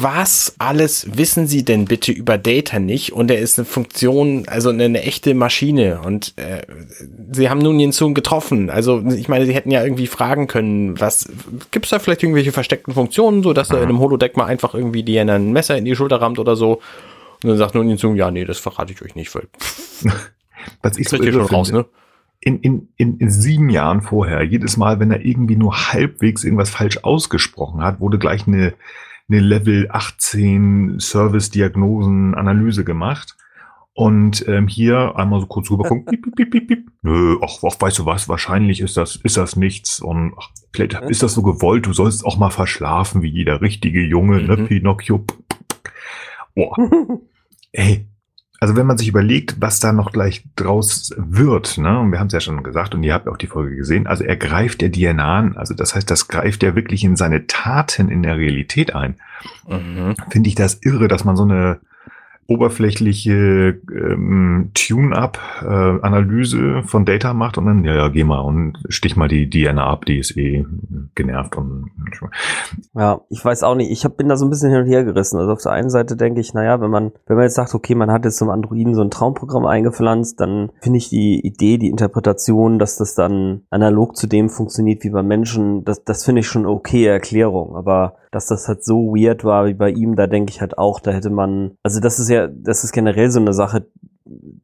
was 0.00 0.54
alles 0.58 1.16
wissen 1.16 1.46
Sie 1.46 1.64
denn 1.64 1.84
bitte 1.84 2.10
über 2.10 2.36
Data 2.36 2.78
nicht? 2.78 3.12
Und 3.12 3.30
er 3.30 3.38
ist 3.38 3.58
eine 3.58 3.64
Funktion, 3.64 4.44
also 4.48 4.70
eine, 4.70 4.84
eine 4.84 5.02
echte 5.02 5.34
Maschine. 5.34 6.00
Und 6.04 6.34
äh, 6.36 6.62
Sie 7.32 7.48
haben 7.48 7.60
nun 7.60 7.78
den 7.78 7.92
Zoom 7.92 8.14
getroffen. 8.14 8.70
Also 8.70 9.02
ich 9.16 9.28
meine, 9.28 9.46
Sie 9.46 9.54
hätten 9.54 9.70
ja 9.70 9.84
irgendwie 9.84 10.08
fragen 10.08 10.46
können, 10.46 11.00
was 11.00 11.28
gibt 11.70 11.86
es 11.86 11.90
da 11.90 11.98
vielleicht 11.98 12.22
irgendwelche 12.22 12.52
versteckten 12.52 12.92
Funktionen, 12.92 13.42
so 13.42 13.52
dass 13.52 13.70
er 13.70 13.78
in 13.78 13.84
einem 13.84 14.00
Holodeck 14.00 14.36
mal 14.36 14.46
einfach 14.46 14.74
irgendwie 14.74 15.04
die 15.04 15.18
ein 15.18 15.52
Messer 15.52 15.78
in 15.78 15.84
die 15.84 15.94
Schulter 15.94 16.20
rammt 16.20 16.38
oder 16.38 16.56
so. 16.56 16.80
Und 17.44 17.50
dann 17.50 17.58
sagt 17.58 17.74
nun 17.74 17.88
den 17.88 17.98
Zoom, 17.98 18.16
ja, 18.16 18.30
nee, 18.30 18.44
das 18.44 18.58
verrate 18.58 18.92
ich 18.94 19.02
euch 19.02 19.14
nicht, 19.14 19.34
weil 19.34 19.48
was 20.82 20.96
ich 20.96 21.08
so 21.08 21.16
irre 21.16 21.46
schon 21.46 21.54
raus, 21.54 21.70
ne? 21.70 21.84
in, 22.40 22.58
in, 22.60 22.88
in, 22.96 23.18
in 23.18 23.30
sieben 23.30 23.68
Jahren 23.68 24.00
vorher, 24.00 24.42
jedes 24.42 24.78
Mal, 24.78 24.98
wenn 25.00 25.10
er 25.10 25.24
irgendwie 25.24 25.56
nur 25.56 25.92
halbwegs 25.92 26.42
irgendwas 26.42 26.70
falsch 26.70 26.98
ausgesprochen 27.02 27.82
hat, 27.82 28.00
wurde 28.00 28.18
gleich 28.18 28.46
eine, 28.46 28.72
eine 29.28 29.40
Level 29.40 29.88
18 29.90 31.00
Service-Diagnosen-Analyse 31.00 32.84
gemacht. 32.84 33.36
Und 33.96 34.48
ähm, 34.48 34.66
hier 34.66 35.14
einmal 35.16 35.40
so 35.40 35.46
kurz 35.46 35.70
rübergucken. 35.70 36.04
piep, 36.06 36.22
piep, 36.22 36.34
piep, 36.34 36.50
piep, 36.50 36.68
piep. 36.68 36.90
Nö, 37.02 37.36
ach, 37.42 37.58
ach, 37.62 37.80
weißt 37.80 38.00
du 38.00 38.06
was, 38.06 38.28
wahrscheinlich 38.28 38.80
ist 38.80 38.96
das, 38.96 39.16
ist 39.16 39.36
das 39.36 39.54
nichts. 39.54 40.00
Und 40.00 40.32
ach, 40.36 40.48
vielleicht 40.72 40.94
ist 41.02 41.22
das 41.22 41.34
so 41.34 41.42
gewollt, 41.42 41.84
du 41.84 41.92
sollst 41.92 42.24
auch 42.24 42.38
mal 42.38 42.50
verschlafen, 42.50 43.22
wie 43.22 43.28
jeder 43.28 43.60
richtige 43.60 44.02
Junge, 44.02 44.42
ne, 44.42 44.56
mhm. 44.56 44.62
ne, 44.62 44.68
Pinocchio. 44.68 45.24
Boah. 46.54 46.76
Ey, 47.74 48.06
also 48.60 48.76
wenn 48.76 48.86
man 48.86 48.96
sich 48.96 49.08
überlegt, 49.08 49.56
was 49.60 49.80
da 49.80 49.92
noch 49.92 50.12
gleich 50.12 50.44
draus 50.56 51.12
wird, 51.16 51.76
ne, 51.76 51.98
und 51.98 52.12
wir 52.12 52.20
haben 52.20 52.28
es 52.28 52.32
ja 52.32 52.40
schon 52.40 52.62
gesagt 52.62 52.94
und 52.94 53.02
ihr 53.02 53.12
habt 53.12 53.28
auch 53.28 53.36
die 53.36 53.48
Folge 53.48 53.76
gesehen, 53.76 54.06
also 54.06 54.24
er 54.24 54.36
greift 54.36 54.80
der 54.80 54.92
DNA 54.92 55.38
an, 55.38 55.56
also 55.56 55.74
das 55.74 55.94
heißt, 55.94 56.08
das 56.10 56.28
greift 56.28 56.62
er 56.62 56.76
wirklich 56.76 57.04
in 57.04 57.16
seine 57.16 57.46
Taten 57.46 58.08
in 58.08 58.22
der 58.22 58.38
Realität 58.38 58.94
ein. 58.94 59.16
Mhm. 59.68 60.14
Finde 60.30 60.48
ich 60.48 60.54
das 60.54 60.78
irre, 60.82 61.08
dass 61.08 61.24
man 61.24 61.36
so 61.36 61.42
eine 61.42 61.80
oberflächliche 62.46 63.80
ähm, 63.92 64.70
Tune-up-Analyse 64.74 66.58
äh, 66.58 66.82
von 66.82 67.04
Data 67.04 67.34
macht 67.34 67.58
und 67.58 67.66
dann, 67.66 67.84
ja, 67.84 67.94
ja, 67.94 68.08
geh 68.08 68.24
mal 68.24 68.40
und 68.40 68.78
stich 68.88 69.16
mal 69.16 69.28
die 69.28 69.48
DNA 69.48 69.84
ab, 69.84 70.04
die 70.04 70.18
ist 70.18 70.36
eh 70.36 70.64
genervt 71.14 71.56
und 71.56 71.90
ja, 72.94 73.20
ich 73.28 73.44
weiß 73.44 73.62
auch 73.62 73.74
nicht, 73.74 73.90
ich 73.90 74.04
hab, 74.04 74.16
bin 74.16 74.28
da 74.28 74.36
so 74.36 74.46
ein 74.46 74.50
bisschen 74.50 74.70
hin 74.70 74.80
und 74.80 74.86
her 74.86 75.04
gerissen. 75.04 75.38
Also 75.38 75.52
auf 75.52 75.62
der 75.62 75.72
einen 75.72 75.90
Seite 75.90 76.16
denke 76.16 76.40
ich, 76.40 76.54
naja, 76.54 76.80
wenn 76.80 76.90
man, 76.90 77.12
wenn 77.26 77.36
man 77.36 77.44
jetzt 77.44 77.54
sagt, 77.54 77.74
okay, 77.74 77.94
man 77.94 78.10
hat 78.10 78.24
jetzt 78.24 78.38
zum 78.38 78.50
Androiden 78.50 78.94
so 78.94 79.02
ein 79.02 79.10
Traumprogramm 79.10 79.66
eingepflanzt, 79.66 80.40
dann 80.40 80.70
finde 80.80 80.98
ich 80.98 81.08
die 81.08 81.40
Idee, 81.40 81.78
die 81.78 81.88
Interpretation, 81.88 82.78
dass 82.78 82.96
das 82.96 83.14
dann 83.14 83.62
analog 83.70 84.16
zu 84.16 84.26
dem 84.26 84.48
funktioniert 84.48 85.04
wie 85.04 85.10
beim 85.10 85.26
Menschen, 85.26 85.84
das, 85.84 86.04
das 86.04 86.24
finde 86.24 86.40
ich 86.40 86.48
schon 86.48 86.66
okay 86.66 87.06
Erklärung, 87.06 87.76
aber 87.76 88.16
dass 88.34 88.46
das 88.46 88.66
halt 88.66 88.84
so 88.84 89.14
weird 89.14 89.44
war 89.44 89.66
wie 89.66 89.74
bei 89.74 89.90
ihm, 89.90 90.16
da 90.16 90.26
denke 90.26 90.50
ich 90.50 90.60
halt 90.60 90.76
auch, 90.76 90.98
da 90.98 91.12
hätte 91.12 91.30
man, 91.30 91.76
also 91.84 92.00
das 92.00 92.18
ist 92.18 92.28
ja, 92.28 92.33
das 92.48 92.84
ist 92.84 92.92
generell 92.92 93.30
so 93.30 93.40
eine 93.40 93.52
Sache 93.52 93.86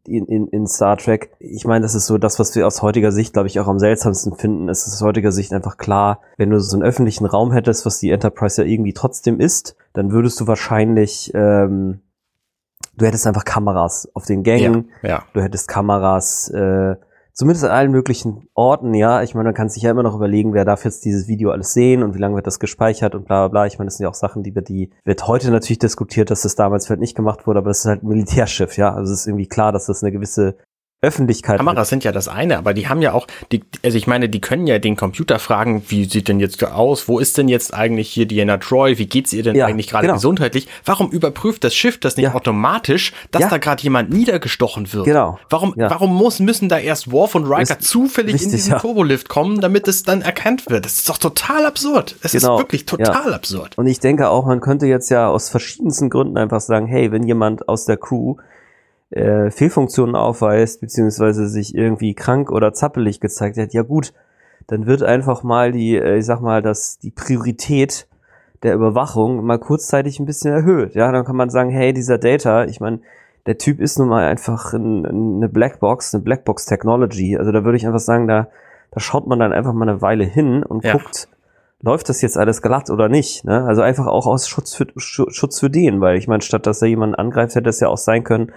in, 0.06 0.26
in, 0.26 0.46
in 0.48 0.66
Star 0.66 0.96
Trek. 0.96 1.30
Ich 1.38 1.64
meine, 1.64 1.82
das 1.82 1.94
ist 1.94 2.06
so 2.06 2.18
das, 2.18 2.38
was 2.38 2.54
wir 2.54 2.66
aus 2.66 2.82
heutiger 2.82 3.12
Sicht, 3.12 3.34
glaube 3.34 3.48
ich, 3.48 3.60
auch 3.60 3.68
am 3.68 3.78
seltsamsten 3.78 4.34
finden. 4.34 4.68
Es 4.68 4.86
ist 4.86 4.94
aus 4.94 5.02
heutiger 5.02 5.32
Sicht 5.32 5.52
einfach 5.52 5.76
klar, 5.76 6.20
wenn 6.36 6.50
du 6.50 6.58
so 6.60 6.76
einen 6.76 6.82
öffentlichen 6.82 7.26
Raum 7.26 7.52
hättest, 7.52 7.84
was 7.86 7.98
die 7.98 8.10
Enterprise 8.10 8.62
ja 8.62 8.68
irgendwie 8.68 8.94
trotzdem 8.94 9.40
ist, 9.40 9.76
dann 9.92 10.12
würdest 10.12 10.40
du 10.40 10.46
wahrscheinlich 10.46 11.32
ähm, 11.34 12.00
du 12.96 13.06
hättest 13.06 13.26
einfach 13.26 13.44
Kameras 13.44 14.08
auf 14.14 14.26
den 14.26 14.42
Gängen, 14.42 14.90
ja, 15.02 15.08
ja. 15.08 15.22
du 15.32 15.42
hättest 15.42 15.68
Kameras 15.68 16.48
äh, 16.50 16.96
zumindest 17.32 17.64
an 17.64 17.70
allen 17.70 17.90
möglichen 17.90 18.48
Orten, 18.54 18.94
ja. 18.94 19.22
Ich 19.22 19.34
meine, 19.34 19.48
man 19.48 19.54
kann 19.54 19.68
sich 19.68 19.82
ja 19.82 19.90
immer 19.90 20.02
noch 20.02 20.14
überlegen, 20.14 20.54
wer 20.54 20.64
darf 20.64 20.84
jetzt 20.84 21.04
dieses 21.04 21.28
Video 21.28 21.50
alles 21.50 21.72
sehen 21.72 22.02
und 22.02 22.14
wie 22.14 22.18
lange 22.18 22.36
wird 22.36 22.46
das 22.46 22.60
gespeichert 22.60 23.14
und 23.14 23.26
bla 23.26 23.46
bla 23.46 23.48
bla. 23.48 23.66
Ich 23.66 23.78
meine, 23.78 23.88
das 23.88 23.96
sind 23.96 24.04
ja 24.04 24.10
auch 24.10 24.14
Sachen, 24.14 24.42
die 24.42 24.52
die, 24.52 24.90
wird 25.04 25.26
heute 25.26 25.50
natürlich 25.50 25.78
diskutiert, 25.78 26.30
dass 26.30 26.42
das 26.42 26.54
damals 26.54 26.86
vielleicht 26.86 27.00
nicht 27.00 27.16
gemacht 27.16 27.46
wurde, 27.46 27.60
aber 27.60 27.70
das 27.70 27.80
ist 27.80 27.86
halt 27.86 28.02
ein 28.02 28.08
Militärschiff, 28.08 28.76
ja. 28.76 28.92
Also 28.92 29.12
es 29.12 29.20
ist 29.20 29.26
irgendwie 29.26 29.48
klar, 29.48 29.72
dass 29.72 29.86
das 29.86 30.02
eine 30.02 30.12
gewisse 30.12 30.56
Öffentlichkeit. 31.02 31.56
Kameras 31.56 31.88
sind 31.88 32.04
ja 32.04 32.12
das 32.12 32.28
eine, 32.28 32.58
aber 32.58 32.74
die 32.74 32.86
haben 32.88 33.00
ja 33.00 33.14
auch, 33.14 33.26
die, 33.52 33.62
also 33.82 33.96
ich 33.96 34.06
meine, 34.06 34.28
die 34.28 34.40
können 34.42 34.66
ja 34.66 34.78
den 34.78 34.96
Computer 34.96 35.38
fragen, 35.38 35.82
wie 35.88 36.04
sieht 36.04 36.28
denn 36.28 36.40
jetzt 36.40 36.62
aus, 36.62 37.08
wo 37.08 37.18
ist 37.18 37.38
denn 37.38 37.48
jetzt 37.48 37.72
eigentlich 37.72 38.10
hier 38.10 38.26
Diana 38.26 38.58
Troy, 38.58 38.98
wie 38.98 39.06
geht's 39.06 39.32
ihr 39.32 39.42
denn 39.42 39.56
ja, 39.56 39.64
eigentlich 39.64 39.88
gerade 39.88 40.08
genau. 40.08 40.16
gesundheitlich? 40.16 40.68
Warum 40.84 41.10
überprüft 41.10 41.64
das 41.64 41.74
Schiff 41.74 41.98
das 41.98 42.18
nicht 42.18 42.24
ja. 42.24 42.34
automatisch, 42.34 43.14
dass 43.30 43.42
ja. 43.42 43.48
da 43.48 43.56
gerade 43.56 43.82
jemand 43.82 44.10
niedergestochen 44.10 44.92
wird? 44.92 45.06
Genau. 45.06 45.38
Warum, 45.48 45.72
warum 45.74 46.14
muss, 46.14 46.38
müssen 46.38 46.68
da 46.68 46.78
erst 46.78 47.10
Worf 47.10 47.34
und 47.34 47.46
Riker 47.46 47.78
ist 47.78 47.88
zufällig 47.88 48.34
richtig, 48.34 48.48
in 48.48 48.56
diesen 48.56 48.78
Turbolift 48.78 49.30
kommen, 49.30 49.62
damit 49.62 49.88
es 49.88 50.02
dann 50.02 50.20
erkannt 50.20 50.68
wird? 50.68 50.84
Das 50.84 50.96
ist 50.96 51.08
doch 51.08 51.16
total 51.16 51.64
absurd. 51.64 52.16
Es 52.22 52.32
genau. 52.32 52.56
ist 52.56 52.60
wirklich 52.60 52.84
total 52.84 53.32
absurd. 53.32 53.78
Und 53.78 53.86
ich 53.86 54.00
denke 54.00 54.28
auch, 54.28 54.44
man 54.44 54.60
könnte 54.60 54.86
jetzt 54.86 55.08
ja 55.08 55.28
aus 55.28 55.48
verschiedensten 55.48 56.10
Gründen 56.10 56.36
einfach 56.36 56.60
sagen, 56.60 56.86
hey, 56.86 57.10
wenn 57.10 57.22
jemand 57.22 57.70
aus 57.70 57.86
der 57.86 57.96
Crew 57.96 58.36
äh, 59.10 59.50
Fehlfunktionen 59.50 60.14
aufweist, 60.14 60.80
beziehungsweise 60.80 61.48
sich 61.48 61.74
irgendwie 61.74 62.14
krank 62.14 62.50
oder 62.50 62.72
zappelig 62.72 63.20
gezeigt 63.20 63.56
hat, 63.58 63.72
ja 63.72 63.82
gut, 63.82 64.12
dann 64.66 64.86
wird 64.86 65.02
einfach 65.02 65.42
mal 65.42 65.72
die, 65.72 65.96
äh, 65.96 66.18
ich 66.18 66.26
sag 66.26 66.40
mal, 66.40 66.62
dass 66.62 66.98
die 66.98 67.10
Priorität 67.10 68.06
der 68.62 68.74
Überwachung 68.74 69.44
mal 69.44 69.58
kurzzeitig 69.58 70.20
ein 70.20 70.26
bisschen 70.26 70.52
erhöht. 70.52 70.94
Ja, 70.94 71.10
dann 71.12 71.24
kann 71.24 71.36
man 71.36 71.50
sagen, 71.50 71.70
hey, 71.70 71.92
dieser 71.92 72.18
Data, 72.18 72.64
ich 72.64 72.80
meine, 72.80 73.00
der 73.46 73.58
Typ 73.58 73.80
ist 73.80 73.98
nun 73.98 74.08
mal 74.08 74.26
einfach 74.26 74.74
ein, 74.74 75.06
eine 75.06 75.48
Blackbox, 75.48 76.14
eine 76.14 76.22
Blackbox 76.22 76.66
Technology. 76.66 77.36
Also 77.36 77.52
da 77.52 77.64
würde 77.64 77.78
ich 77.78 77.86
einfach 77.86 78.00
sagen, 78.00 78.28
da, 78.28 78.48
da 78.90 79.00
schaut 79.00 79.26
man 79.26 79.38
dann 79.38 79.52
einfach 79.52 79.72
mal 79.72 79.88
eine 79.88 80.02
Weile 80.02 80.24
hin 80.24 80.62
und 80.62 80.84
ja. 80.84 80.92
guckt, 80.92 81.28
läuft 81.82 82.10
das 82.10 82.20
jetzt 82.20 82.36
alles 82.36 82.60
glatt 82.60 82.90
oder 82.90 83.08
nicht. 83.08 83.44
Ne? 83.44 83.64
Also 83.64 83.80
einfach 83.82 84.06
auch 84.06 84.26
aus 84.26 84.46
Schutz 84.46 84.74
für, 84.74 84.86
Schutz 84.96 85.58
für 85.58 85.70
den, 85.70 86.00
weil 86.00 86.18
ich 86.18 86.28
meine, 86.28 86.42
statt 86.42 86.66
dass 86.66 86.82
er 86.82 86.88
jemanden 86.88 87.14
angreift, 87.14 87.54
hätte 87.54 87.70
es 87.70 87.80
ja 87.80 87.88
auch 87.88 87.96
sein 87.98 88.24
können, 88.24 88.52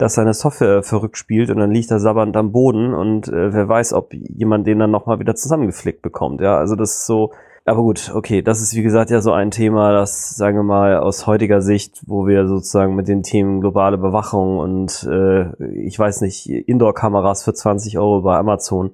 dass 0.00 0.14
seine 0.14 0.32
Software 0.32 0.82
verrückt 0.82 1.18
spielt 1.18 1.50
und 1.50 1.58
dann 1.58 1.72
liegt 1.72 1.90
er 1.90 2.00
sabbernd 2.00 2.34
am 2.34 2.52
Boden 2.52 2.94
und 2.94 3.28
äh, 3.28 3.52
wer 3.52 3.68
weiß, 3.68 3.92
ob 3.92 4.14
jemand 4.14 4.66
den 4.66 4.78
dann 4.78 4.90
nochmal 4.90 5.18
wieder 5.18 5.34
zusammengeflickt 5.34 6.00
bekommt. 6.00 6.40
Ja, 6.40 6.56
also 6.56 6.74
das 6.74 6.92
ist 6.92 7.06
so, 7.06 7.32
aber 7.66 7.82
gut, 7.82 8.10
okay, 8.14 8.40
das 8.40 8.62
ist 8.62 8.74
wie 8.74 8.82
gesagt 8.82 9.10
ja 9.10 9.20
so 9.20 9.32
ein 9.32 9.50
Thema, 9.50 9.92
das, 9.92 10.34
sagen 10.36 10.56
wir 10.56 10.62
mal, 10.62 10.96
aus 10.96 11.26
heutiger 11.26 11.60
Sicht, 11.60 12.00
wo 12.06 12.26
wir 12.26 12.46
sozusagen 12.46 12.94
mit 12.94 13.08
den 13.08 13.22
Themen 13.22 13.60
globale 13.60 13.98
Bewachung 13.98 14.58
und 14.58 15.06
äh, 15.06 15.52
ich 15.74 15.98
weiß 15.98 16.22
nicht, 16.22 16.48
Indoor-Kameras 16.48 17.44
für 17.44 17.52
20 17.52 17.98
Euro 17.98 18.22
bei 18.22 18.38
Amazon, 18.38 18.92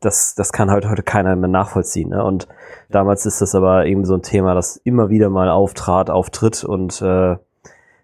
das, 0.00 0.34
das 0.36 0.52
kann 0.52 0.70
halt 0.70 0.88
heute 0.88 1.02
keiner 1.02 1.36
mehr 1.36 1.50
nachvollziehen. 1.50 2.10
Ne? 2.10 2.24
Und 2.24 2.48
damals 2.88 3.26
ist 3.26 3.42
das 3.42 3.54
aber 3.54 3.84
eben 3.84 4.06
so 4.06 4.14
ein 4.14 4.22
Thema, 4.22 4.54
das 4.54 4.78
immer 4.78 5.10
wieder 5.10 5.28
mal 5.28 5.50
auftrat, 5.50 6.08
auftritt 6.08 6.64
und 6.64 7.02
äh, 7.02 7.36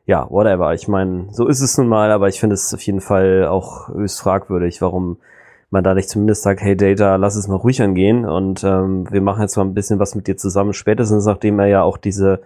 ja, 0.07 0.29
whatever. 0.31 0.75
Ich 0.75 0.89
meine, 0.89 1.27
so 1.31 1.47
ist 1.47 1.61
es 1.61 1.79
nun 1.79 1.89
mal, 1.89 2.11
aber 2.11 2.29
ich 2.29 2.41
finde 2.41 2.55
es 2.55 2.75
auf 2.75 2.81
jeden 2.83 3.01
Fall 3.01 3.47
auch 3.47 3.89
höchst 3.89 4.21
fragwürdig, 4.21 4.83
warum 4.83 5.19
man 5.71 5.85
da 5.85 5.95
nicht 5.95 6.11
zumindest 6.11 6.43
sagt, 6.43 6.61
hey 6.61 6.77
Data, 6.77 7.17
lass 7.17 7.35
es 7.35 7.49
mal 7.49 7.57
ruhig 7.57 7.81
angehen 7.81 8.27
und 8.27 8.63
ähm, 8.63 9.11
wir 9.11 9.23
machen 9.23 9.41
jetzt 9.41 9.57
mal 9.57 9.65
ein 9.65 9.75
bisschen 9.75 9.99
was 9.99 10.15
mit 10.15 10.27
dir 10.27 10.37
zusammen, 10.37 10.75
spätestens 10.75 11.25
nachdem 11.25 11.59
er 11.59 11.67
ja 11.67 11.83
auch 11.83 11.97
diese 11.97 12.43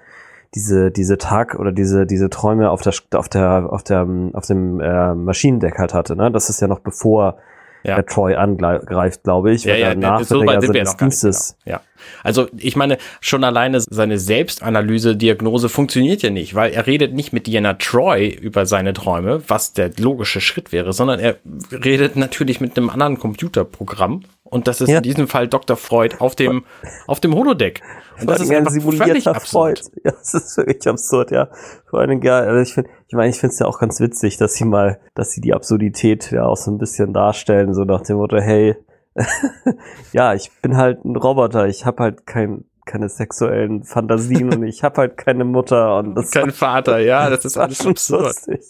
diese 0.55 0.93
diese 0.93 1.19
Tag 1.19 1.59
oder 1.59 1.73
diese 1.73 2.07
diese 2.07 2.31
Träume 2.31 2.71
auf 2.71 2.83
der 2.83 2.93
auf 3.15 3.29
der 3.29 3.73
auf 3.73 3.83
der 3.83 4.07
auf 4.33 4.47
dem 4.47 4.81
äh, 4.81 5.15
Maschinendeck 5.15 5.77
halt 5.79 5.93
hatte, 5.93 6.15
ne? 6.15 6.31
Das 6.31 6.49
ist 6.51 6.61
ja 6.61 6.69
noch 6.69 6.79
bevor 6.81 7.39
ja. 7.87 8.03
Troy 8.03 8.35
angreift, 8.35 9.23
glaube 9.23 9.53
ich. 9.53 9.65
Ja, 9.65 9.77
ja, 9.77 9.95
danach 9.95 10.25
so 10.25 10.45
weit 10.45 10.63
sind 10.63 10.75
wir 10.75 10.85
noch 10.85 10.97
gar 10.97 11.07
nicht, 11.07 11.21
genau. 11.21 11.37
Ja. 11.65 11.81
Also 12.23 12.49
ich 12.57 12.77
meine, 12.77 12.99
schon 13.21 13.45
alleine 13.45 13.81
seine 13.81 14.19
Selbstanalyse, 14.19 15.17
Diagnose 15.17 15.69
funktioniert 15.69 16.23
ja 16.23 16.31
nicht, 16.31 16.55
weil 16.55 16.73
er 16.73 16.87
redet 16.87 17.15
nicht 17.15 17.33
mit 17.33 17.47
Diana 17.47 17.75
Troy 17.75 18.29
über 18.29 18.67
seine 18.67 18.93
Träume, 18.93 19.43
was 19.49 19.73
der 19.73 19.91
logische 19.99 20.41
Schritt 20.41 20.73
wäre, 20.73 20.93
sondern 20.93 21.21
er 21.21 21.37
redet 21.73 22.17
natürlich 22.17 22.61
mit 22.61 22.77
einem 22.77 22.91
anderen 22.91 23.19
Computerprogramm 23.19 24.23
und 24.51 24.69
das 24.69 24.81
ist 24.81 24.89
ja. 24.89 24.99
in 24.99 25.03
diesem 25.03 25.29
Fall 25.29 25.49
Dr. 25.49 25.77
Freud 25.77 26.17
auf 26.19 26.35
dem, 26.35 26.65
auf 27.07 27.21
dem 27.21 27.35
Holodeck. 27.35 27.83
Und 28.21 28.31
das 28.31 28.41
ist 28.41 28.51
ein 28.51 28.67
simulierter 28.67 29.35
Freud. 29.41 29.81
Ja, 30.05 30.13
das 30.13 30.35
ist 30.35 30.57
wirklich 30.57 30.87
absurd, 30.87 31.31
ja. 31.31 31.49
Vor 31.89 32.01
allem, 32.01 32.23
ja, 32.23 32.39
also 32.39 32.61
ich 32.61 32.75
finde, 32.75 32.91
ich 33.09 33.15
meine, 33.15 33.31
ich 33.31 33.39
finde 33.39 33.53
es 33.53 33.59
ja 33.59 33.67
auch 33.67 33.79
ganz 33.79 34.01
witzig, 34.01 34.37
dass 34.37 34.55
sie 34.55 34.65
mal, 34.65 35.01
dass 35.15 35.33
sie 35.33 35.41
die 35.41 35.53
Absurdität 35.53 36.31
ja 36.31 36.45
auch 36.45 36.57
so 36.57 36.71
ein 36.71 36.79
bisschen 36.79 37.13
darstellen, 37.13 37.75
so 37.75 37.85
nach 37.85 38.03
dem 38.03 38.17
Motto, 38.17 38.39
hey, 38.39 38.77
ja, 40.13 40.35
ich 40.35 40.51
bin 40.63 40.77
halt 40.77 41.05
ein 41.05 41.17
Roboter, 41.17 41.67
ich 41.67 41.87
habe 41.87 42.03
halt 42.03 42.27
kein 42.27 42.65
keine 42.87 43.09
sexuellen 43.09 43.83
Fantasien 43.83 44.55
und 44.55 44.63
ich 44.63 44.83
habe 44.83 45.03
halt 45.03 45.17
keine 45.17 45.45
Mutter 45.45 45.99
und 45.99 46.15
das 46.15 46.31
kein 46.31 46.51
Vater, 46.51 46.99
ja, 46.99 47.29
das 47.29 47.45
ist 47.45 47.59
alles 47.59 47.85
absurd. 47.85 48.25
Lustig. 48.27 48.61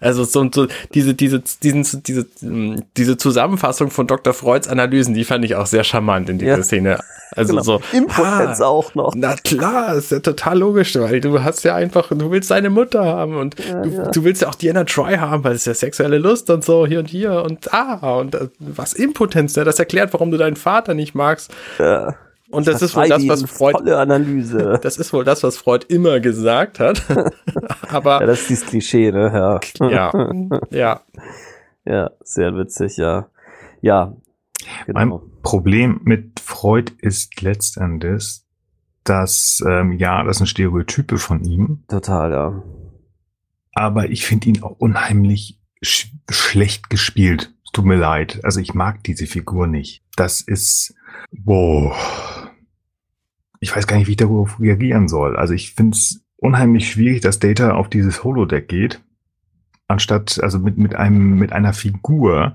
Also 0.00 0.24
so, 0.24 0.48
so 0.50 0.66
diese 0.94 1.14
diese 1.14 1.42
diesen 1.62 1.84
diese 2.02 2.26
diese 2.96 3.16
Zusammenfassung 3.18 3.90
von 3.90 4.06
Dr. 4.06 4.32
Freuds 4.32 4.68
Analysen, 4.68 5.14
die 5.14 5.24
fand 5.24 5.44
ich 5.44 5.56
auch 5.56 5.66
sehr 5.66 5.84
charmant 5.84 6.30
in 6.30 6.38
dieser 6.38 6.56
ja. 6.56 6.62
Szene. 6.62 6.98
Also 7.32 7.52
genau. 7.52 7.62
so 7.62 7.80
Impotenz 7.92 8.60
ah, 8.60 8.66
auch 8.66 8.94
noch. 8.94 9.12
Na 9.14 9.34
klar, 9.36 9.94
ist 9.96 10.10
ja 10.10 10.20
total 10.20 10.58
logisch, 10.58 10.96
weil 10.96 11.20
du 11.20 11.42
hast 11.42 11.62
ja 11.64 11.74
einfach, 11.74 12.08
du 12.08 12.30
willst 12.30 12.50
deine 12.50 12.70
Mutter 12.70 13.04
haben 13.04 13.36
und 13.36 13.56
ja, 13.58 13.82
du, 13.82 13.90
ja. 13.90 14.10
du, 14.10 14.24
willst 14.24 14.42
ja 14.42 14.48
auch 14.48 14.54
Diana 14.54 14.84
Troy 14.84 15.18
haben, 15.18 15.44
weil 15.44 15.54
es 15.54 15.66
ja 15.66 15.74
sexuelle 15.74 16.18
Lust 16.18 16.48
und 16.48 16.64
so 16.64 16.86
hier 16.86 17.00
und 17.00 17.08
hier 17.08 17.42
und 17.42 17.72
ah 17.74 18.18
und 18.18 18.34
äh, 18.34 18.48
was 18.58 18.94
Impotenz, 18.94 19.56
ne? 19.56 19.64
das 19.64 19.78
erklärt, 19.78 20.12
warum 20.14 20.30
du 20.30 20.38
deinen 20.38 20.56
Vater 20.56 20.94
nicht 20.94 21.14
magst. 21.14 21.52
Ja. 21.78 22.14
Und 22.50 22.66
das, 22.66 22.80
das 22.80 22.90
ist 22.90 22.96
wohl 22.96 23.08
das, 23.08 23.28
was 23.28 23.42
Freud. 23.44 23.72
Tolle 23.72 23.98
Analyse. 23.98 24.78
Das 24.82 24.96
ist 24.96 25.12
wohl 25.12 25.24
das, 25.24 25.42
was 25.42 25.58
Freud 25.58 25.84
immer 25.88 26.20
gesagt 26.20 26.80
hat. 26.80 27.02
Aber. 27.88 28.20
Ja, 28.20 28.26
das 28.26 28.40
ist 28.40 28.50
dieses 28.50 28.66
Klischee, 28.66 29.12
ne? 29.12 29.60
Ja. 29.80 29.88
Ja. 29.88 30.12
Ja. 30.70 31.00
Ja, 31.84 32.10
sehr 32.22 32.54
witzig, 32.54 32.98
ja. 32.98 33.30
Ja. 33.80 34.14
Genau. 34.84 34.98
Mein 34.98 35.42
Problem 35.42 36.00
mit 36.04 36.38
Freud 36.38 36.92
ist 36.98 37.40
letztendlich, 37.40 38.42
dass, 39.04 39.62
ähm, 39.66 39.92
ja, 39.92 40.22
das 40.22 40.36
sind 40.36 40.48
Stereotype 40.48 41.16
von 41.16 41.42
ihm. 41.44 41.84
Total, 41.88 42.30
ja. 42.30 42.62
Aber 43.72 44.10
ich 44.10 44.26
finde 44.26 44.48
ihn 44.48 44.62
auch 44.62 44.76
unheimlich 44.78 45.58
sch 45.82 46.08
schlecht 46.28 46.90
gespielt. 46.90 47.54
Es 47.64 47.72
tut 47.72 47.86
mir 47.86 47.96
leid. 47.96 48.40
Also 48.42 48.60
ich 48.60 48.74
mag 48.74 49.02
diese 49.04 49.26
Figur 49.26 49.66
nicht. 49.66 50.02
Das 50.16 50.42
ist, 50.42 50.94
wow 51.30 51.94
ich 53.60 53.74
weiß 53.74 53.86
gar 53.86 53.96
nicht, 53.96 54.06
wie 54.06 54.12
ich 54.12 54.16
darauf 54.16 54.60
reagieren 54.60 55.08
soll. 55.08 55.36
Also 55.36 55.54
ich 55.54 55.74
finde 55.74 55.96
es 55.96 56.24
unheimlich 56.36 56.90
schwierig, 56.90 57.20
dass 57.20 57.38
Data 57.38 57.72
auf 57.72 57.88
dieses 57.88 58.22
Holodeck 58.24 58.68
geht, 58.68 59.02
anstatt 59.88 60.40
also 60.42 60.58
mit, 60.58 60.78
mit 60.78 60.94
einem, 60.94 61.38
mit 61.38 61.52
einer 61.52 61.72
Figur 61.72 62.54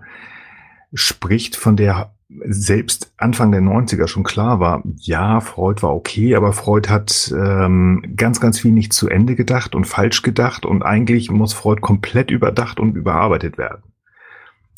spricht, 0.93 1.55
von 1.55 1.75
der 1.75 2.13
selbst 2.45 3.13
Anfang 3.17 3.51
der 3.51 3.61
90er 3.61 4.07
schon 4.07 4.23
klar 4.23 4.59
war, 4.59 4.81
ja, 4.95 5.39
Freud 5.39 5.83
war 5.83 5.93
okay, 5.93 6.35
aber 6.35 6.53
Freud 6.53 6.89
hat 6.89 7.31
ähm, 7.35 8.13
ganz, 8.15 8.39
ganz 8.39 8.59
viel 8.59 8.71
nicht 8.71 8.93
zu 8.93 9.07
Ende 9.07 9.35
gedacht 9.35 9.75
und 9.75 9.85
falsch 9.85 10.23
gedacht 10.23 10.65
und 10.65 10.81
eigentlich 10.81 11.29
muss 11.29 11.53
Freud 11.53 11.81
komplett 11.81 12.31
überdacht 12.31 12.79
und 12.79 12.95
überarbeitet 12.95 13.57
werden. 13.57 13.83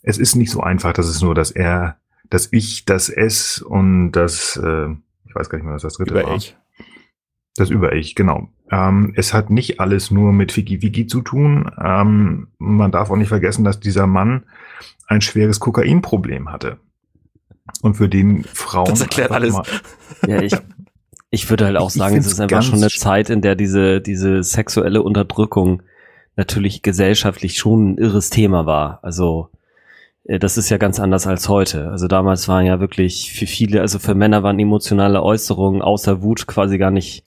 Es 0.01 0.17
ist 0.17 0.35
nicht 0.35 0.51
so 0.51 0.61
einfach, 0.61 0.91
dass 0.93 1.07
es 1.07 1.21
nur 1.21 1.33
das 1.33 1.51
Er, 1.51 1.97
das 2.29 2.49
Ich, 2.51 2.85
das 2.85 3.09
Es 3.09 3.61
und 3.61 4.11
das 4.11 4.57
äh, 4.57 4.87
ich 5.35 5.39
weiß 5.39 5.49
gar 5.49 5.57
nicht 5.57 5.65
mehr, 5.65 5.75
was 5.75 5.81
das 5.81 5.95
dritte 5.95 6.11
Über 6.11 6.23
war. 6.23 6.35
Ich. 6.37 6.55
Das 7.57 7.69
Über-Ich, 7.69 8.15
genau. 8.15 8.49
Ähm, 8.71 9.13
es 9.15 9.33
hat 9.33 9.49
nicht 9.49 9.79
alles 9.79 10.11
nur 10.11 10.31
mit 10.33 10.55
Wiki-Wiki 10.55 11.07
zu 11.07 11.21
tun. 11.21 11.71
Ähm, 11.81 12.47
man 12.57 12.91
darf 12.91 13.09
auch 13.09 13.15
nicht 13.15 13.29
vergessen, 13.29 13.63
dass 13.63 13.79
dieser 13.79 14.07
Mann 14.07 14.43
ein 15.07 15.21
schweres 15.21 15.59
Kokainproblem 15.59 16.51
hatte. 16.51 16.77
Und 17.81 17.95
für 17.95 18.07
den 18.07 18.43
Frauen. 18.43 18.89
Das 18.89 19.01
erklärt 19.01 19.31
alles. 19.31 19.53
Mal, 19.53 19.65
ja, 20.27 20.41
ich, 20.41 20.55
ich 21.31 21.49
würde 21.49 21.65
halt 21.65 21.77
auch 21.77 21.89
sagen, 21.89 22.17
es 22.17 22.27
ist 22.27 22.39
einfach 22.39 22.63
schon 22.63 22.75
eine 22.75 22.89
Zeit, 22.89 23.29
in 23.29 23.41
der 23.41 23.55
diese, 23.55 24.01
diese 24.01 24.43
sexuelle 24.43 25.01
Unterdrückung 25.01 25.81
natürlich 26.35 26.81
gesellschaftlich 26.81 27.57
schon 27.57 27.91
ein 27.91 27.97
irres 27.97 28.29
Thema 28.29 28.65
war. 28.65 28.99
Also 29.01 29.49
das 30.27 30.57
ist 30.57 30.69
ja 30.69 30.77
ganz 30.77 30.99
anders 30.99 31.27
als 31.27 31.49
heute. 31.49 31.89
Also 31.91 32.07
damals 32.07 32.47
waren 32.47 32.65
ja 32.65 32.79
wirklich 32.79 33.31
für 33.33 33.45
viele, 33.45 33.81
also 33.81 33.99
für 33.99 34.15
Männer 34.15 34.41
waren 34.41 34.59
emotionale 34.59 35.21
Äußerungen 35.21 35.81
außer 35.81 36.23
Wut 36.23 36.47
quasi 36.47 36.77
gar 36.79 36.91
nicht 36.91 37.25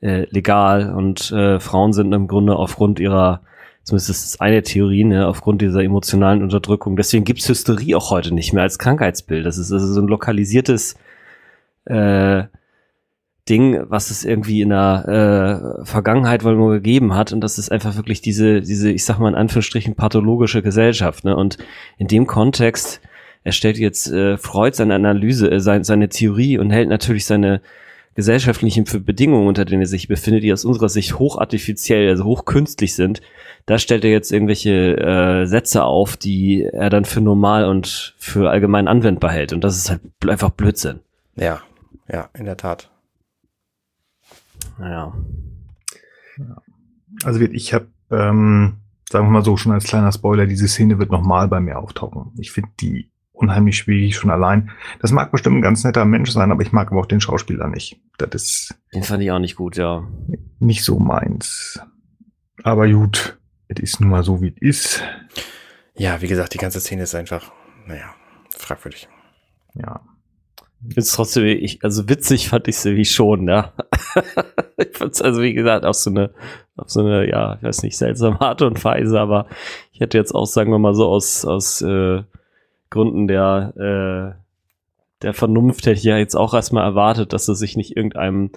äh, 0.00 0.26
legal 0.30 0.94
und 0.94 1.32
äh, 1.32 1.58
Frauen 1.58 1.92
sind 1.92 2.12
im 2.12 2.28
Grunde 2.28 2.54
aufgrund 2.54 3.00
ihrer, 3.00 3.40
zumindest 3.82 4.10
ist 4.10 4.24
das 4.24 4.40
eine 4.40 4.62
Theorie, 4.62 5.04
ne, 5.04 5.26
aufgrund 5.26 5.62
dieser 5.62 5.82
emotionalen 5.82 6.42
Unterdrückung. 6.42 6.96
Deswegen 6.96 7.24
gibt's 7.24 7.48
Hysterie 7.48 7.96
auch 7.96 8.10
heute 8.10 8.32
nicht 8.32 8.52
mehr 8.52 8.62
als 8.62 8.78
Krankheitsbild. 8.78 9.44
Das 9.44 9.58
ist 9.58 9.72
also 9.72 9.86
so 9.92 10.00
ein 10.00 10.06
lokalisiertes 10.06 10.96
äh, 11.86 12.44
Ding, 13.48 13.80
was 13.88 14.10
es 14.10 14.24
irgendwie 14.24 14.60
in 14.60 14.70
der 14.70 15.80
äh, 15.80 15.84
Vergangenheit 15.84 16.42
wohl 16.42 16.56
nur 16.56 16.72
gegeben 16.72 17.14
hat. 17.14 17.32
Und 17.32 17.40
das 17.40 17.58
ist 17.58 17.70
einfach 17.70 17.96
wirklich 17.96 18.20
diese, 18.20 18.60
diese, 18.60 18.90
ich 18.90 19.04
sag 19.04 19.18
mal 19.18 19.28
in 19.28 19.34
Anführungsstrichen, 19.36 19.94
pathologische 19.94 20.62
Gesellschaft. 20.62 21.24
Ne? 21.24 21.36
Und 21.36 21.56
in 21.96 22.08
dem 22.08 22.26
Kontext 22.26 23.00
erstellt 23.44 23.78
jetzt 23.78 24.10
äh, 24.10 24.36
Freud 24.36 24.74
seine 24.76 24.96
Analyse, 24.96 25.50
äh, 25.50 25.60
sein, 25.60 25.84
seine 25.84 26.08
Theorie 26.08 26.58
und 26.58 26.70
hält 26.70 26.88
natürlich 26.88 27.24
seine 27.24 27.60
gesellschaftlichen 28.16 28.84
Bedingungen, 29.04 29.46
unter 29.46 29.64
denen 29.64 29.82
er 29.82 29.86
sich 29.86 30.08
befindet, 30.08 30.42
die 30.42 30.52
aus 30.52 30.64
unserer 30.64 30.88
Sicht 30.88 31.18
hochartifiziell, 31.18 32.08
also 32.08 32.24
hochkünstlich 32.24 32.94
sind. 32.94 33.20
Da 33.66 33.78
stellt 33.78 34.04
er 34.04 34.10
jetzt 34.10 34.32
irgendwelche 34.32 34.96
äh, 34.96 35.46
Sätze 35.46 35.84
auf, 35.84 36.16
die 36.16 36.62
er 36.64 36.90
dann 36.90 37.04
für 37.04 37.20
normal 37.20 37.66
und 37.66 38.14
für 38.18 38.50
allgemein 38.50 38.88
anwendbar 38.88 39.30
hält. 39.30 39.52
Und 39.52 39.62
das 39.62 39.76
ist 39.76 39.90
halt 39.90 40.00
einfach 40.26 40.50
Blödsinn. 40.50 41.00
Ja, 41.36 41.60
ja, 42.10 42.30
in 42.34 42.46
der 42.46 42.56
Tat. 42.56 42.90
Ja. 44.78 45.12
Also 47.24 47.40
ich 47.40 47.72
habe, 47.72 47.88
ähm, 48.10 48.76
sagen 49.08 49.26
wir 49.26 49.30
mal 49.30 49.44
so, 49.44 49.56
schon 49.56 49.72
als 49.72 49.84
kleiner 49.84 50.12
Spoiler, 50.12 50.46
diese 50.46 50.68
Szene 50.68 50.98
wird 50.98 51.10
nochmal 51.10 51.48
bei 51.48 51.60
mir 51.60 51.78
auftauchen. 51.78 52.32
Ich 52.38 52.52
finde 52.52 52.70
die 52.80 53.10
unheimlich 53.32 53.76
schwierig 53.76 54.16
schon 54.16 54.30
allein. 54.30 54.70
Das 55.00 55.12
mag 55.12 55.30
bestimmt 55.30 55.56
ein 55.56 55.62
ganz 55.62 55.84
netter 55.84 56.04
Mensch 56.04 56.30
sein, 56.30 56.50
aber 56.50 56.62
ich 56.62 56.72
mag 56.72 56.90
aber 56.90 57.00
auch 57.00 57.06
den 57.06 57.20
Schauspieler 57.20 57.68
nicht. 57.68 58.00
Das 58.18 58.30
ist. 58.34 58.74
Den 58.94 59.02
fand 59.02 59.22
ich 59.22 59.30
auch 59.30 59.38
nicht 59.38 59.56
gut, 59.56 59.76
ja. 59.76 60.06
Nicht 60.58 60.84
so 60.84 60.98
meins. 60.98 61.78
Aber 62.62 62.88
gut, 62.88 63.38
es 63.68 63.80
ist 63.80 64.00
nun 64.00 64.10
mal 64.10 64.24
so, 64.24 64.40
wie 64.40 64.48
es 64.48 64.62
ist. 64.62 65.02
Ja, 65.94 66.20
wie 66.20 66.28
gesagt, 66.28 66.54
die 66.54 66.58
ganze 66.58 66.80
Szene 66.80 67.02
ist 67.02 67.14
einfach, 67.14 67.52
naja, 67.86 68.14
fragwürdig. 68.56 69.08
Ja. 69.74 70.00
Ist 70.94 71.14
trotzdem, 71.14 71.44
ich, 71.44 71.82
also 71.82 72.08
witzig 72.08 72.48
fand 72.48 72.68
ich 72.68 72.76
sie 72.76 72.96
wie 72.96 73.04
schon, 73.04 73.48
ja. 73.48 73.72
ich 74.76 74.96
fand's 74.96 75.20
also, 75.20 75.42
wie 75.42 75.54
gesagt, 75.54 75.84
auf 75.84 75.96
so 75.96 76.10
eine, 76.10 76.30
auf 76.76 76.90
so 76.90 77.00
eine, 77.00 77.28
ja, 77.28 77.56
ich 77.56 77.62
weiß 77.62 77.82
nicht, 77.82 77.96
seltsame 77.96 78.40
Art 78.40 78.62
und 78.62 78.82
Weise, 78.84 79.18
aber 79.20 79.46
ich 79.92 80.00
hätte 80.00 80.18
jetzt 80.18 80.34
auch, 80.34 80.46
sagen 80.46 80.70
wir 80.70 80.78
mal 80.78 80.94
so, 80.94 81.06
aus, 81.06 81.44
aus 81.44 81.82
äh, 81.82 82.22
Gründen 82.90 83.26
der, 83.26 83.72
äh, 83.76 84.42
der 85.22 85.34
Vernunft 85.34 85.86
hätte 85.86 85.98
ich 85.98 86.04
ja 86.04 86.18
jetzt 86.18 86.36
auch 86.36 86.54
erstmal 86.54 86.84
erwartet, 86.84 87.32
dass 87.32 87.48
es 87.48 87.58
sich 87.58 87.76
nicht 87.76 87.96
irgendeinem, 87.96 88.50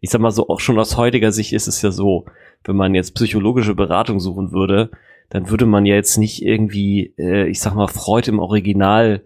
ich 0.00 0.10
sag 0.10 0.20
mal 0.20 0.30
so, 0.30 0.48
auch 0.48 0.60
schon 0.60 0.78
aus 0.78 0.96
heutiger 0.96 1.32
Sicht 1.32 1.52
ist 1.52 1.66
es 1.66 1.82
ja 1.82 1.90
so, 1.90 2.26
wenn 2.64 2.76
man 2.76 2.94
jetzt 2.94 3.14
psychologische 3.14 3.74
Beratung 3.74 4.20
suchen 4.20 4.52
würde, 4.52 4.90
dann 5.28 5.50
würde 5.50 5.66
man 5.66 5.86
ja 5.86 5.94
jetzt 5.94 6.18
nicht 6.18 6.42
irgendwie, 6.42 7.14
äh, 7.18 7.48
ich 7.48 7.60
sag 7.60 7.74
mal, 7.74 7.88
Freud 7.88 8.30
im 8.30 8.38
Original 8.38 9.22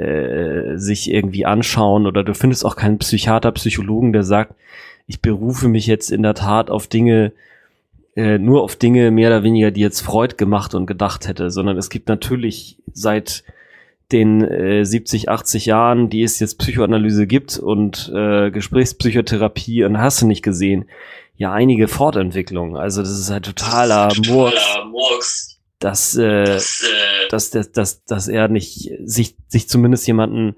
äh, 0.00 0.78
sich 0.78 1.10
irgendwie 1.10 1.46
anschauen 1.46 2.06
oder 2.06 2.24
du 2.24 2.34
findest 2.34 2.64
auch 2.64 2.76
keinen 2.76 2.98
Psychiater, 2.98 3.52
Psychologen, 3.52 4.12
der 4.12 4.22
sagt, 4.22 4.54
ich 5.06 5.20
berufe 5.20 5.68
mich 5.68 5.86
jetzt 5.86 6.10
in 6.10 6.22
der 6.22 6.34
Tat 6.34 6.70
auf 6.70 6.86
Dinge, 6.86 7.32
äh, 8.16 8.38
nur 8.38 8.62
auf 8.62 8.76
Dinge 8.76 9.10
mehr 9.10 9.28
oder 9.28 9.42
weniger, 9.42 9.70
die 9.70 9.80
jetzt 9.80 10.00
Freud 10.00 10.36
gemacht 10.36 10.74
und 10.74 10.86
gedacht 10.86 11.28
hätte, 11.28 11.50
sondern 11.50 11.76
es 11.76 11.90
gibt 11.90 12.08
natürlich 12.08 12.78
seit 12.92 13.44
den 14.12 14.42
äh, 14.42 14.84
70, 14.84 15.28
80 15.28 15.66
Jahren, 15.66 16.10
die 16.10 16.22
es 16.22 16.40
jetzt 16.40 16.58
Psychoanalyse 16.58 17.26
gibt 17.26 17.58
und 17.58 18.10
äh, 18.14 18.50
Gesprächspsychotherapie 18.50 19.84
und 19.84 19.98
hast 19.98 20.22
du 20.22 20.26
nicht 20.26 20.42
gesehen, 20.42 20.86
ja 21.36 21.52
einige 21.52 21.88
Fortentwicklungen. 21.88 22.76
Also 22.76 23.02
das 23.02 23.10
ist 23.10 23.30
halt 23.30 23.44
totaler, 23.44 24.12
Murks. 24.90 25.59
Dass, 25.80 26.16
äh, 26.16 26.44
das, 26.44 26.82
äh, 26.82 27.28
dass, 27.30 27.50
dass, 27.50 27.72
dass, 27.72 28.04
dass 28.04 28.28
er 28.28 28.48
nicht 28.48 28.90
sich, 29.02 29.36
sich 29.48 29.68
zumindest 29.68 30.06
jemanden, 30.06 30.54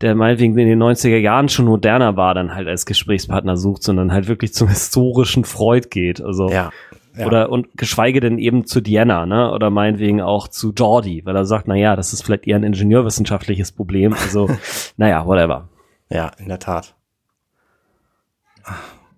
der 0.00 0.14
meinetwegen 0.14 0.56
in 0.56 0.68
den 0.68 0.82
90er 0.82 1.16
Jahren 1.16 1.48
schon 1.48 1.64
moderner 1.64 2.16
war, 2.16 2.34
dann 2.34 2.54
halt 2.54 2.68
als 2.68 2.86
Gesprächspartner 2.86 3.56
sucht, 3.56 3.82
sondern 3.82 4.12
halt 4.12 4.28
wirklich 4.28 4.52
zum 4.52 4.68
historischen 4.68 5.44
Freud 5.44 5.88
geht. 5.90 6.20
Also 6.20 6.50
ja, 6.50 6.70
ja. 7.16 7.26
oder 7.26 7.50
und 7.50 7.68
geschweige 7.76 8.20
denn 8.20 8.38
eben 8.38 8.66
zu 8.66 8.80
Diana, 8.80 9.26
ne? 9.26 9.50
Oder 9.52 9.70
meinetwegen 9.70 10.20
auch 10.20 10.48
zu 10.48 10.72
Jordi, 10.72 11.22
weil 11.24 11.36
er 11.36 11.44
sagt, 11.44 11.68
na 11.68 11.74
ja, 11.74 11.96
das 11.96 12.12
ist 12.12 12.22
vielleicht 12.22 12.46
eher 12.46 12.56
ein 12.56 12.64
ingenieurwissenschaftliches 12.64 13.72
Problem. 13.72 14.12
Also, 14.12 14.48
naja, 14.96 15.26
whatever. 15.26 15.68
Ja, 16.10 16.30
in 16.38 16.48
der 16.48 16.58
Tat. 16.58 16.94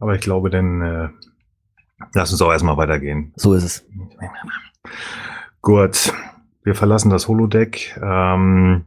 Aber 0.01 0.15
ich 0.15 0.21
glaube, 0.21 0.51
dann 0.51 0.83
äh, 0.83 1.09
lass 2.15 2.31
uns 2.31 2.41
auch 2.41 2.53
erstmal 2.53 2.77
weitergehen. 2.77 3.33
So 3.37 3.55
ist 3.55 3.65
es. 3.65 3.87
Gut, 5.63 6.13
wir 6.63 6.75
verlassen 6.75 7.11
das 7.11 7.29
Holodeck. 7.29 7.99
Ähm, 8.03 8.85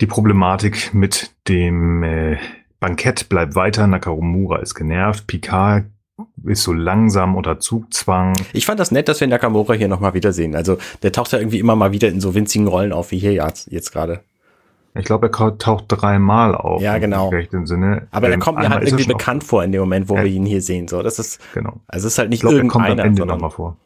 die 0.00 0.06
Problematik 0.06 0.94
mit 0.94 1.30
dem 1.48 2.02
äh, 2.02 2.38
Bankett 2.80 3.28
bleibt 3.28 3.54
weiter. 3.54 3.86
Nakamura 3.86 4.58
ist 4.58 4.74
genervt. 4.74 5.26
Picard 5.26 5.84
ist 6.44 6.62
so 6.62 6.72
langsam 6.72 7.36
unter 7.36 7.58
Zugzwang. 7.58 8.34
Ich 8.52 8.66
fand 8.66 8.80
das 8.80 8.90
nett, 8.90 9.08
dass 9.08 9.20
wir 9.20 9.28
Nakamura 9.28 9.74
hier 9.74 9.88
nochmal 9.88 10.14
wiedersehen. 10.14 10.54
Also 10.54 10.78
der 11.02 11.12
taucht 11.12 11.32
ja 11.32 11.38
irgendwie 11.38 11.58
immer 11.58 11.76
mal 11.76 11.92
wieder 11.92 12.08
in 12.08 12.20
so 12.20 12.34
winzigen 12.34 12.66
Rollen 12.66 12.92
auf, 12.92 13.10
wie 13.10 13.18
hier 13.18 13.32
jetzt, 13.32 13.70
jetzt 13.70 13.92
gerade. 13.92 14.20
Ich 14.94 15.04
glaube, 15.04 15.30
er 15.32 15.58
taucht 15.58 15.84
dreimal 15.88 16.54
auf. 16.54 16.82
Ja, 16.82 16.98
genau. 16.98 17.30
Im 17.52 17.66
Sinne. 17.66 18.08
Aber 18.10 18.26
er 18.28 18.34
ähm, 18.34 18.40
kommt 18.40 18.58
mir 18.58 18.70
halt 18.70 18.86
irgendwie 18.86 19.06
bekannt 19.06 19.44
vor 19.44 19.62
in 19.62 19.70
dem 19.70 19.80
Moment, 19.82 20.08
wo 20.08 20.16
ja. 20.16 20.24
wir 20.24 20.30
ihn 20.30 20.44
hier 20.44 20.62
sehen. 20.62 20.88
So, 20.88 21.02
das 21.02 21.18
ist, 21.18 21.40
genau. 21.54 21.80
Also 21.86 22.08
es 22.08 22.14
ist 22.14 22.18
halt 22.18 22.30
nicht 22.30 22.38
ich 22.38 22.40
glaub, 22.40 22.54
irgendeiner. 22.54 22.84
Er 22.84 22.88
kommt 22.88 23.00
am 23.00 23.06
Ende 23.06 23.26
nochmal 23.26 23.50
vor. 23.50 23.76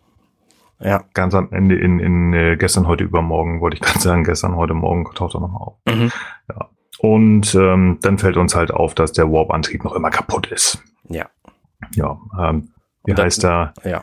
Ja. 0.81 1.05
Ganz 1.14 1.35
am 1.35 1.53
Ende 1.53 1.77
in, 1.77 1.99
in 1.99 2.33
äh, 2.33 2.57
gestern, 2.57 2.87
heute, 2.87 3.05
übermorgen, 3.05 3.61
wollte 3.61 3.77
ich 3.77 3.83
gerade 3.83 4.01
sagen, 4.01 4.25
gestern, 4.25 4.57
heute, 4.57 4.75
morgen 4.75 5.05
taucht 5.14 5.35
er 5.35 5.41
nochmal 5.41 5.62
auf. 5.62 5.77
Mhm. 5.89 6.11
Ja. 6.49 6.68
Und 6.99 7.55
ähm, 7.55 7.99
dann 8.03 8.18
fällt 8.18 8.37
uns 8.37 8.55
halt 8.55 8.70
auf, 8.70 8.95
dass 8.95 9.12
der 9.12 9.31
Warp-Antrieb 9.31 9.85
noch 9.85 9.95
immer 9.95 10.11
kaputt 10.11 10.47
ist. 10.47 10.83
Ja. 11.09 11.27
Ja. 11.95 12.18
Ähm, 12.41 12.70
wie 13.05 13.12
das, 13.12 13.25
heißt 13.25 13.45
er? 13.45 13.75
Ja. 13.85 14.03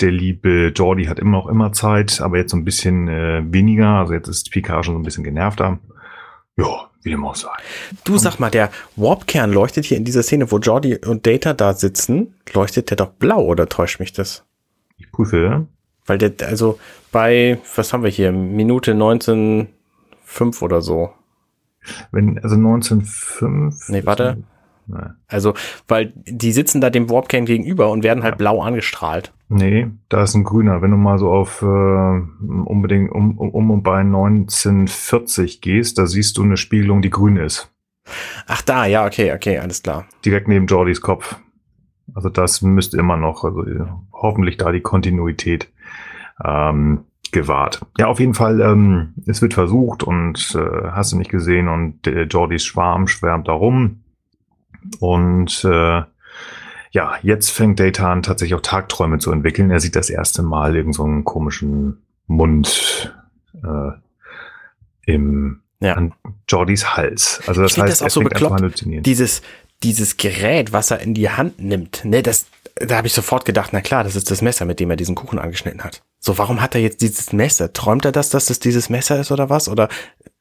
Der 0.00 0.10
liebe 0.10 0.72
Jordi 0.74 1.04
hat 1.04 1.18
immer 1.18 1.38
noch 1.38 1.48
immer 1.48 1.72
Zeit, 1.72 2.20
aber 2.20 2.38
jetzt 2.38 2.52
so 2.52 2.56
ein 2.56 2.64
bisschen 2.64 3.08
äh, 3.08 3.42
weniger. 3.44 3.88
Also 3.98 4.14
jetzt 4.14 4.28
ist 4.28 4.50
Picard 4.50 4.84
schon 4.84 4.94
so 4.94 5.00
ein 5.00 5.04
bisschen 5.04 5.24
genervter. 5.24 5.78
Ja, 6.56 6.88
wie 7.02 7.10
dem 7.10 7.24
auch 7.24 7.34
sei. 7.34 7.50
Du 8.04 8.16
sag 8.16 8.38
mal, 8.38 8.50
der 8.50 8.70
Warp-Kern 8.96 9.52
leuchtet 9.52 9.84
hier 9.84 9.96
in 9.96 10.04
dieser 10.04 10.22
Szene, 10.22 10.50
wo 10.50 10.58
Jordi 10.58 10.98
und 11.04 11.26
Data 11.26 11.52
da 11.52 11.74
sitzen, 11.74 12.34
leuchtet 12.52 12.90
der 12.90 12.96
doch 12.96 13.10
blau 13.10 13.44
oder 13.44 13.68
täuscht 13.68 14.00
mich 14.00 14.12
das? 14.12 14.44
Ich 14.98 15.10
prüfe. 15.10 15.66
Weil 16.06 16.18
der, 16.18 16.32
also 16.46 16.78
bei, 17.12 17.58
was 17.76 17.92
haben 17.92 18.02
wir 18.02 18.10
hier, 18.10 18.32
Minute 18.32 18.92
19,5 18.92 20.62
oder 20.62 20.80
so. 20.80 21.10
Wenn, 22.10 22.38
also 22.38 22.56
19,5. 22.56 23.90
Nee, 23.90 24.04
warte. 24.04 24.36
Nee. 24.36 24.44
Also, 25.26 25.52
weil 25.86 26.14
die 26.24 26.52
sitzen 26.52 26.80
da 26.80 26.88
dem 26.88 27.10
Warpkern 27.10 27.44
gegenüber 27.44 27.90
und 27.90 28.04
werden 28.04 28.22
halt 28.22 28.34
ja. 28.34 28.38
blau 28.38 28.62
angestrahlt. 28.62 29.32
Nee, 29.50 29.88
da 30.08 30.22
ist 30.22 30.34
ein 30.34 30.44
grüner. 30.44 30.80
Wenn 30.80 30.90
du 30.90 30.96
mal 30.96 31.18
so 31.18 31.30
auf 31.30 31.62
äh, 31.62 31.66
unbedingt 31.66 33.12
um, 33.12 33.38
um, 33.38 33.50
um 33.50 33.70
und 33.70 33.82
bei 33.82 34.00
1940 34.00 35.60
gehst, 35.60 35.98
da 35.98 36.06
siehst 36.06 36.38
du 36.38 36.42
eine 36.42 36.56
Spiegelung, 36.56 37.02
die 37.02 37.10
grün 37.10 37.36
ist. 37.36 37.70
Ach 38.46 38.62
da, 38.62 38.86
ja, 38.86 39.04
okay, 39.04 39.34
okay, 39.34 39.58
alles 39.58 39.82
klar. 39.82 40.06
Direkt 40.24 40.48
neben 40.48 40.66
Jordys 40.66 41.02
Kopf. 41.02 41.36
Also 42.18 42.30
das 42.30 42.62
müsste 42.62 42.96
immer 42.96 43.16
noch, 43.16 43.44
also 43.44 43.64
hoffentlich 44.12 44.56
da 44.56 44.72
die 44.72 44.80
Kontinuität 44.80 45.68
ähm, 46.44 47.04
gewahrt. 47.30 47.80
Ja, 47.96 48.08
auf 48.08 48.18
jeden 48.18 48.34
Fall, 48.34 48.60
ähm, 48.60 49.14
es 49.26 49.40
wird 49.40 49.54
versucht 49.54 50.02
und 50.02 50.52
äh, 50.56 50.88
hast 50.90 51.12
du 51.12 51.16
nicht 51.16 51.30
gesehen 51.30 51.68
und 51.68 52.08
äh, 52.08 52.22
Jordys 52.24 52.64
Schwarm 52.64 53.06
schwärmt 53.06 53.46
da 53.46 53.52
rum 53.52 54.00
und 54.98 55.64
äh, 55.64 56.02
ja, 56.90 57.14
jetzt 57.22 57.50
fängt 57.50 57.78
Data 57.78 58.10
an, 58.10 58.24
tatsächlich 58.24 58.56
auch 58.56 58.62
Tagträume 58.62 59.18
zu 59.18 59.30
entwickeln. 59.30 59.70
Er 59.70 59.78
sieht 59.78 59.94
das 59.94 60.10
erste 60.10 60.42
Mal 60.42 60.74
irgendeinen 60.74 61.18
so 61.18 61.22
komischen 61.22 62.02
Mund 62.26 63.14
äh, 63.62 63.92
im 65.06 65.60
ja. 65.78 65.94
an 65.94 66.14
Jordys 66.48 66.96
Hals. 66.96 67.42
Also 67.46 67.62
das 67.62 67.76
ich 67.76 67.82
heißt, 67.82 68.00
das 68.00 68.08
auch 68.08 68.10
so 68.10 68.20
bekloppt, 68.22 68.84
dieses 69.06 69.42
dieses 69.82 70.16
Gerät, 70.16 70.72
was 70.72 70.90
er 70.90 71.00
in 71.00 71.14
die 71.14 71.30
Hand 71.30 71.60
nimmt, 71.60 72.04
ne, 72.04 72.22
das 72.22 72.46
da 72.80 72.96
habe 72.96 73.06
ich 73.06 73.12
sofort 73.12 73.44
gedacht, 73.44 73.70
na 73.72 73.80
klar, 73.80 74.04
das 74.04 74.16
ist 74.16 74.30
das 74.30 74.42
Messer, 74.42 74.64
mit 74.64 74.80
dem 74.80 74.90
er 74.90 74.96
diesen 74.96 75.14
Kuchen 75.14 75.38
angeschnitten 75.38 75.82
hat. 75.82 76.02
So, 76.20 76.38
warum 76.38 76.60
hat 76.60 76.74
er 76.74 76.80
jetzt 76.80 77.00
dieses 77.00 77.32
Messer? 77.32 77.72
Träumt 77.72 78.04
er 78.04 78.12
das, 78.12 78.30
dass 78.30 78.46
das 78.46 78.60
dieses 78.60 78.88
Messer 78.88 79.18
ist 79.18 79.30
oder 79.32 79.50
was? 79.50 79.68
Oder 79.68 79.88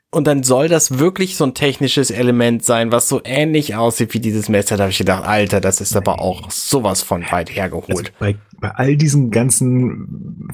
und 0.10 0.26
dann 0.26 0.44
soll 0.44 0.70
das 0.70 1.00
wirklich 1.00 1.36
so 1.36 1.44
ein 1.44 1.54
technisches 1.54 2.12
Element 2.12 2.64
sein, 2.64 2.92
was 2.92 3.10
so 3.10 3.22
ähnlich 3.26 3.76
aussieht 3.76 4.14
wie 4.14 4.20
dieses 4.20 4.48
Messer. 4.48 4.78
Da 4.78 4.84
habe 4.84 4.92
ich 4.92 4.98
gedacht, 4.98 5.26
Alter, 5.26 5.60
das 5.60 5.82
ist 5.82 5.96
aber 5.96 6.22
auch 6.22 6.50
sowas 6.50 7.02
von 7.02 7.24
weit 7.30 7.54
hergeholt. 7.54 7.90
Also 7.92 8.12
bei, 8.20 8.36
bei 8.60 8.72
all 8.72 8.96
diesen 8.96 9.32
ganzen 9.32 10.48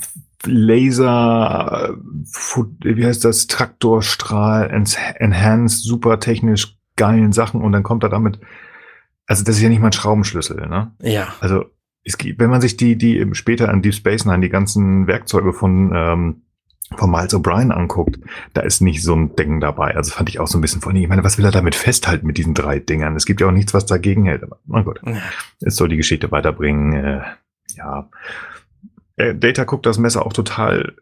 Laser, 0.45 1.95
wie 2.81 3.05
heißt 3.05 3.23
das, 3.23 3.47
Traktorstrahl, 3.47 4.69
Enhanced, 5.19 5.83
super 5.83 6.19
technisch 6.19 6.75
geilen 6.95 7.31
Sachen 7.31 7.61
und 7.61 7.71
dann 7.71 7.83
kommt 7.83 8.03
er 8.03 8.09
damit, 8.09 8.39
also 9.27 9.43
das 9.43 9.57
ist 9.57 9.61
ja 9.61 9.69
nicht 9.69 9.79
mal 9.79 9.87
ein 9.87 9.93
Schraubenschlüssel, 9.93 10.67
ne? 10.67 10.91
Ja. 11.01 11.33
Also 11.39 11.65
es 12.03 12.17
gibt, 12.17 12.39
wenn 12.39 12.49
man 12.49 12.61
sich 12.61 12.77
die, 12.77 12.97
die 12.97 13.27
später 13.33 13.69
an 13.69 13.81
Deep 13.81 13.93
Space 13.93 14.25
Nine, 14.25 14.41
die 14.41 14.49
ganzen 14.49 15.07
Werkzeuge 15.07 15.53
von 15.53 15.91
ähm, 15.93 16.41
von 16.97 17.09
Miles 17.09 17.33
O'Brien 17.33 17.71
anguckt, 17.71 18.19
da 18.53 18.61
ist 18.61 18.81
nicht 18.81 19.01
so 19.01 19.15
ein 19.15 19.35
Ding 19.35 19.59
dabei. 19.59 19.95
Also 19.95 20.11
fand 20.11 20.29
ich 20.29 20.39
auch 20.39 20.47
so 20.47 20.57
ein 20.57 20.61
bisschen 20.61 20.81
von, 20.81 20.95
ich 20.95 21.07
meine, 21.07 21.23
was 21.23 21.37
will 21.37 21.45
er 21.45 21.51
damit 21.51 21.75
festhalten 21.75 22.27
mit 22.27 22.37
diesen 22.37 22.53
drei 22.53 22.79
Dingern? 22.79 23.15
Es 23.15 23.25
gibt 23.25 23.41
ja 23.41 23.47
auch 23.47 23.51
nichts, 23.51 23.73
was 23.73 23.85
dagegen 23.85 24.25
hält. 24.25 24.43
Aber 24.43 24.59
na 24.65 24.81
gut, 24.81 25.01
es 25.61 25.75
soll 25.75 25.89
die 25.89 25.97
Geschichte 25.97 26.31
weiterbringen. 26.31 26.93
Äh, 26.93 27.21
ja, 27.75 28.09
äh, 29.15 29.33
Data 29.33 29.63
guckt 29.63 29.85
das 29.85 29.97
Messer 29.97 30.25
auch 30.25 30.33
total 30.33 30.95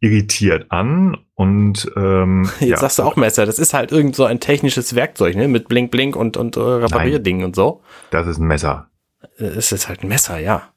irritiert 0.00 0.66
an 0.70 1.16
und 1.34 1.90
ähm, 1.96 2.50
jetzt 2.60 2.68
ja. 2.68 2.76
sagst 2.76 2.98
du 2.98 3.02
auch 3.02 3.16
Messer. 3.16 3.46
Das 3.46 3.58
ist 3.58 3.74
halt 3.74 3.92
irgend 3.92 4.16
so 4.16 4.24
ein 4.24 4.40
technisches 4.40 4.94
Werkzeug, 4.94 5.36
ne, 5.36 5.48
mit 5.48 5.68
Blink 5.68 5.90
Blink 5.90 6.16
und 6.16 6.36
und 6.36 6.56
äh, 6.56 6.60
Reparierdingen 6.60 7.44
und 7.44 7.56
so. 7.56 7.82
Das 8.10 8.26
ist 8.26 8.38
ein 8.38 8.46
Messer. 8.46 8.88
Es 9.36 9.72
ist 9.72 9.88
halt 9.88 10.02
ein 10.02 10.08
Messer, 10.08 10.38
ja. 10.38 10.68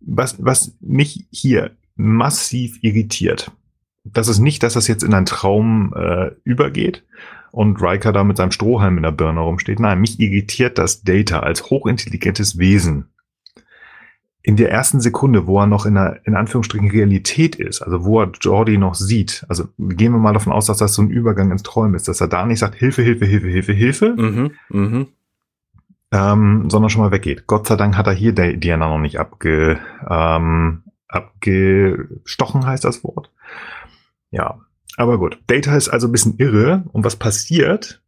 Was 0.00 0.36
was 0.38 0.74
mich 0.80 1.26
hier 1.30 1.72
massiv 1.96 2.78
irritiert. 2.82 3.50
Das 4.04 4.28
ist 4.28 4.38
nicht, 4.38 4.62
dass 4.62 4.74
das 4.74 4.88
jetzt 4.88 5.02
in 5.02 5.12
einen 5.12 5.26
Traum 5.26 5.92
äh, 5.94 6.30
übergeht 6.44 7.04
und 7.52 7.82
Riker 7.82 8.12
da 8.12 8.24
mit 8.24 8.36
seinem 8.36 8.52
Strohhalm 8.52 8.96
in 8.96 9.02
der 9.02 9.10
Birne 9.10 9.40
rumsteht. 9.40 9.80
Nein, 9.80 10.00
mich 10.00 10.20
irritiert 10.20 10.78
das 10.78 11.02
Data 11.02 11.40
als 11.40 11.70
hochintelligentes 11.70 12.58
Wesen. 12.58 13.10
In 14.42 14.56
der 14.56 14.70
ersten 14.70 15.00
Sekunde, 15.00 15.46
wo 15.46 15.60
er 15.60 15.66
noch 15.66 15.84
in 15.84 15.94
der, 15.94 16.20
in 16.24 16.34
Anführungsstrichen, 16.34 16.90
Realität 16.90 17.56
ist, 17.56 17.82
also 17.82 18.04
wo 18.04 18.20
er 18.20 18.30
Jordi 18.40 18.78
noch 18.78 18.94
sieht, 18.94 19.44
also 19.48 19.68
gehen 19.78 20.12
wir 20.12 20.18
mal 20.18 20.32
davon 20.32 20.52
aus, 20.52 20.66
dass 20.66 20.78
das 20.78 20.94
so 20.94 21.02
ein 21.02 21.10
Übergang 21.10 21.50
ins 21.50 21.62
Träumen 21.62 21.94
ist, 21.94 22.08
dass 22.08 22.22
er 22.22 22.28
da 22.28 22.46
nicht 22.46 22.58
sagt, 22.58 22.74
Hilfe, 22.74 23.02
Hilfe, 23.02 23.26
Hilfe, 23.26 23.48
Hilfe, 23.48 23.72
Hilfe, 23.72 24.14
mhm, 24.16 24.50
mh. 24.70 25.06
ähm, 26.12 26.70
sondern 26.70 26.88
schon 26.88 27.02
mal 27.02 27.12
weggeht. 27.12 27.46
Gott 27.46 27.66
sei 27.66 27.76
Dank 27.76 27.96
hat 27.98 28.06
er 28.06 28.14
hier 28.14 28.32
Diana 28.32 28.88
noch 28.88 28.98
nicht 28.98 29.20
abge, 29.20 29.78
ähm, 30.08 30.84
abgestochen 31.08 32.64
heißt 32.64 32.84
das 32.84 33.04
Wort. 33.04 33.30
Ja, 34.30 34.60
aber 34.96 35.18
gut. 35.18 35.38
Data 35.46 35.76
ist 35.76 35.88
also 35.88 36.08
ein 36.08 36.12
bisschen 36.12 36.36
irre. 36.38 36.84
Und 36.92 37.04
was 37.04 37.16
passiert? 37.16 38.02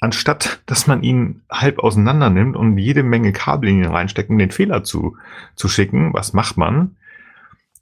Anstatt, 0.00 0.62
dass 0.64 0.86
man 0.86 1.02
ihn 1.02 1.42
halb 1.50 1.78
auseinander 1.78 2.30
nimmt 2.30 2.56
und 2.56 2.78
jede 2.78 3.02
Menge 3.02 3.32
Kabellinien 3.32 3.90
reinstecken, 3.90 4.38
den 4.38 4.50
Fehler 4.50 4.82
zu, 4.82 5.18
zu 5.56 5.68
schicken, 5.68 6.14
was 6.14 6.32
macht 6.32 6.56
man? 6.56 6.96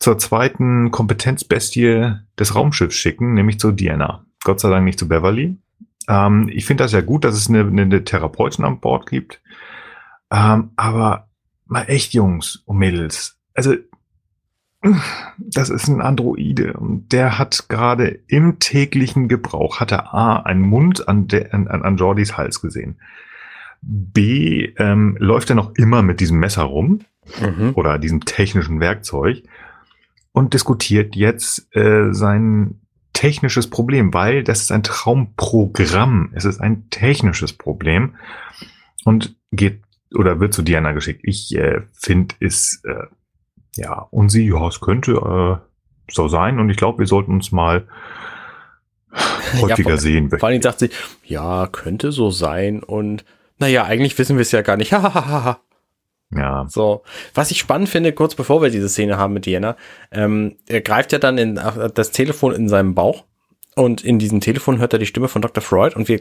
Zur 0.00 0.18
zweiten 0.18 0.90
Kompetenzbestie 0.90 2.14
des 2.38 2.54
Raumschiffs 2.56 2.96
schicken, 2.96 3.34
nämlich 3.34 3.60
zu 3.60 3.70
Diana. 3.70 4.24
Gott 4.42 4.58
sei 4.58 4.68
Dank 4.68 4.84
nicht 4.84 4.98
zu 4.98 5.08
Beverly. 5.08 5.56
Ähm, 6.08 6.50
ich 6.52 6.64
finde 6.64 6.84
das 6.84 6.92
ja 6.92 7.02
gut, 7.02 7.24
dass 7.24 7.36
es 7.36 7.48
eine, 7.48 7.60
eine 7.60 8.04
Therapeutin 8.04 8.64
an 8.64 8.80
Bord 8.80 9.08
gibt. 9.08 9.40
Ähm, 10.30 10.70
aber 10.74 11.28
mal 11.66 11.84
echt, 11.84 12.14
Jungs 12.14 12.62
und 12.64 12.78
Mädels. 12.78 13.38
Also 13.54 13.74
das 15.38 15.70
ist 15.70 15.88
ein 15.88 16.00
Androide 16.00 16.74
und 16.74 17.12
der 17.12 17.38
hat 17.38 17.68
gerade 17.68 18.20
im 18.26 18.58
täglichen 18.58 19.28
Gebrauch, 19.28 19.80
hat 19.80 19.92
er 19.92 20.14
A, 20.14 20.36
einen 20.40 20.62
Mund 20.62 21.08
an, 21.08 21.28
der, 21.28 21.54
an, 21.54 21.66
an 21.68 21.96
Jordys 21.96 22.36
Hals 22.36 22.60
gesehen. 22.60 22.98
B, 23.80 24.72
ähm, 24.76 25.16
läuft 25.20 25.50
er 25.50 25.56
noch 25.56 25.74
immer 25.76 26.02
mit 26.02 26.20
diesem 26.20 26.38
Messer 26.38 26.64
rum 26.64 27.00
mhm. 27.40 27.72
oder 27.74 27.98
diesem 27.98 28.24
technischen 28.24 28.80
Werkzeug 28.80 29.42
und 30.32 30.54
diskutiert 30.54 31.16
jetzt 31.16 31.74
äh, 31.74 32.12
sein 32.12 32.80
technisches 33.12 33.68
Problem, 33.68 34.14
weil 34.14 34.44
das 34.44 34.60
ist 34.60 34.70
ein 34.70 34.84
Traumprogramm. 34.84 36.30
Es 36.34 36.44
ist 36.44 36.60
ein 36.60 36.88
technisches 36.90 37.52
Problem 37.52 38.14
und 39.04 39.34
geht 39.50 39.82
oder 40.14 40.40
wird 40.40 40.54
zu 40.54 40.62
Diana 40.62 40.92
geschickt. 40.92 41.22
Ich 41.24 41.54
äh, 41.56 41.82
finde 41.92 42.34
es 42.40 42.80
äh, 42.84 43.06
ja, 43.76 44.06
und 44.10 44.30
sie, 44.30 44.48
ja, 44.48 44.66
es 44.68 44.80
könnte 44.80 45.12
äh, 45.12 46.12
so 46.12 46.28
sein 46.28 46.58
und 46.58 46.70
ich 46.70 46.76
glaube, 46.76 47.00
wir 47.00 47.06
sollten 47.06 47.32
uns 47.32 47.52
mal 47.52 47.86
häufiger 49.60 49.90
ja, 49.90 49.96
vor, 49.96 49.98
sehen. 49.98 50.30
Vor 50.30 50.48
allem 50.48 50.62
sagt 50.62 50.80
sie, 50.80 50.90
ja, 51.24 51.66
könnte 51.70 52.12
so 52.12 52.30
sein 52.30 52.82
und 52.82 53.24
naja, 53.58 53.84
eigentlich 53.84 54.16
wissen 54.18 54.36
wir 54.36 54.42
es 54.42 54.52
ja 54.52 54.62
gar 54.62 54.76
nicht. 54.76 54.92
ja. 56.30 56.66
So, 56.68 57.02
was 57.34 57.50
ich 57.50 57.58
spannend 57.58 57.88
finde, 57.88 58.12
kurz 58.12 58.34
bevor 58.34 58.62
wir 58.62 58.70
diese 58.70 58.88
Szene 58.88 59.16
haben 59.16 59.34
mit 59.34 59.46
Diana, 59.46 59.76
ähm, 60.12 60.56
er 60.68 60.80
greift 60.80 61.12
ja 61.12 61.18
dann 61.18 61.38
in 61.38 61.60
das 61.94 62.10
Telefon 62.12 62.52
in 62.54 62.68
seinem 62.68 62.94
Bauch 62.94 63.24
und 63.74 64.04
in 64.04 64.18
diesem 64.18 64.40
Telefon 64.40 64.78
hört 64.78 64.92
er 64.92 64.98
die 64.98 65.06
Stimme 65.06 65.28
von 65.28 65.42
Dr. 65.42 65.62
Freud 65.62 65.96
und 65.96 66.08
wir 66.08 66.20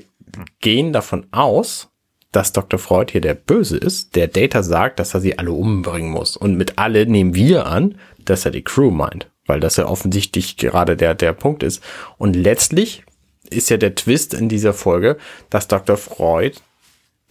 gehen 0.60 0.93
davon 0.93 1.28
aus, 1.32 1.91
dass 2.32 2.51
Dr. 2.53 2.80
Freud 2.80 3.11
hier 3.11 3.21
der 3.21 3.34
Böse 3.34 3.78
ist, 3.78 4.15
der 4.15 4.28
Data 4.28 4.63
sagt, 4.63 4.99
dass 4.99 5.13
er 5.13 5.21
sie 5.21 5.39
alle 5.39 5.51
umbringen 5.51 6.11
muss. 6.11 6.36
Und 6.38 6.57
mit 6.57 6.78
alle 6.78 7.05
nehmen 7.05 7.36
wir 7.36 7.65
an, 7.65 7.95
dass 8.23 8.45
er 8.45 8.51
die 8.51 8.63
Crew 8.63 8.91
meint, 8.91 9.30
weil 9.45 9.59
das 9.59 9.78
ja 9.78 9.88
offensichtlich 9.88 10.57
gerade 10.57 10.97
der, 10.97 11.15
der 11.15 11.34
Punkt 11.34 11.63
ist. 11.63 11.82
Und 12.17 12.36
letztlich 12.36 13.03
ist 13.49 13.69
ja 13.69 13.78
der 13.78 13.95
Twist 13.95 14.34
in 14.34 14.49
dieser 14.49 14.73
Folge, 14.73 15.17
dass 15.49 15.67
Dr. 15.67 15.97
Freud 15.97 16.57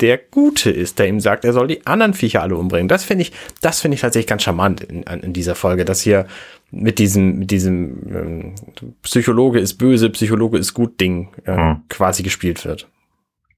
der 0.01 0.19
Gute 0.19 0.71
ist, 0.71 0.99
der 0.99 1.09
ihm 1.09 1.21
sagt, 1.21 1.45
er 1.45 1.55
soll 1.55 1.69
die 1.69 1.87
anderen 1.87 2.13
Viecher 2.13 2.43
alle 2.43 2.57
umbringen. 2.57 2.89
Das 2.89 3.05
finde 3.05 3.23
ich, 3.23 3.33
das 3.63 3.81
finde 3.81 3.95
ich 3.95 4.03
tatsächlich 4.03 4.27
ganz 4.27 4.43
charmant 4.43 4.83
in, 4.83 5.03
in, 5.05 5.33
dieser 5.33 5.55
Folge, 5.55 5.87
dass 5.87 6.03
hier 6.03 6.27
mit 6.71 6.99
diesem, 6.99 7.39
mit 7.39 7.51
diesem 7.51 8.03
ähm, 8.15 8.55
Psychologe 9.03 9.59
ist 9.59 9.75
böse, 9.75 10.11
Psychologe 10.11 10.59
ist 10.59 10.75
gut 10.75 11.01
Ding 11.01 11.29
äh, 11.45 11.57
hm. 11.57 11.83
quasi 11.89 12.23
gespielt 12.23 12.65
wird. 12.67 12.89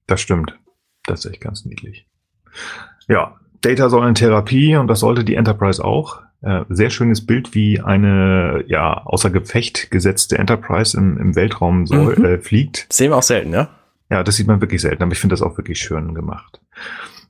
Das 0.07 0.21
stimmt. 0.21 0.57
Das 1.05 1.25
ist 1.25 1.31
echt 1.31 1.41
ganz 1.41 1.65
niedlich. 1.65 2.07
Ja, 3.07 3.35
Data 3.61 3.89
soll 3.89 4.07
in 4.07 4.15
Therapie 4.15 4.75
und 4.75 4.87
das 4.87 4.99
sollte 4.99 5.23
die 5.23 5.35
Enterprise 5.35 5.83
auch. 5.83 6.21
Äh, 6.41 6.63
sehr 6.69 6.89
schönes 6.89 7.25
Bild, 7.25 7.53
wie 7.53 7.81
eine 7.81 8.63
ja 8.67 9.05
außer 9.05 9.29
Gefecht 9.29 9.91
gesetzte 9.91 10.37
Enterprise 10.37 10.97
im, 10.97 11.17
im 11.17 11.35
Weltraum 11.35 11.85
so, 11.85 11.95
mhm. 11.95 12.23
äh, 12.23 12.37
fliegt. 12.39 12.87
Sehen 12.91 13.11
wir 13.11 13.17
auch 13.17 13.23
selten, 13.23 13.51
ja? 13.51 13.69
Ja, 14.09 14.23
das 14.23 14.37
sieht 14.37 14.47
man 14.47 14.61
wirklich 14.61 14.81
selten, 14.81 15.03
aber 15.03 15.11
ich 15.11 15.19
finde 15.19 15.33
das 15.33 15.41
auch 15.41 15.57
wirklich 15.57 15.79
schön 15.79 16.15
gemacht. 16.15 16.61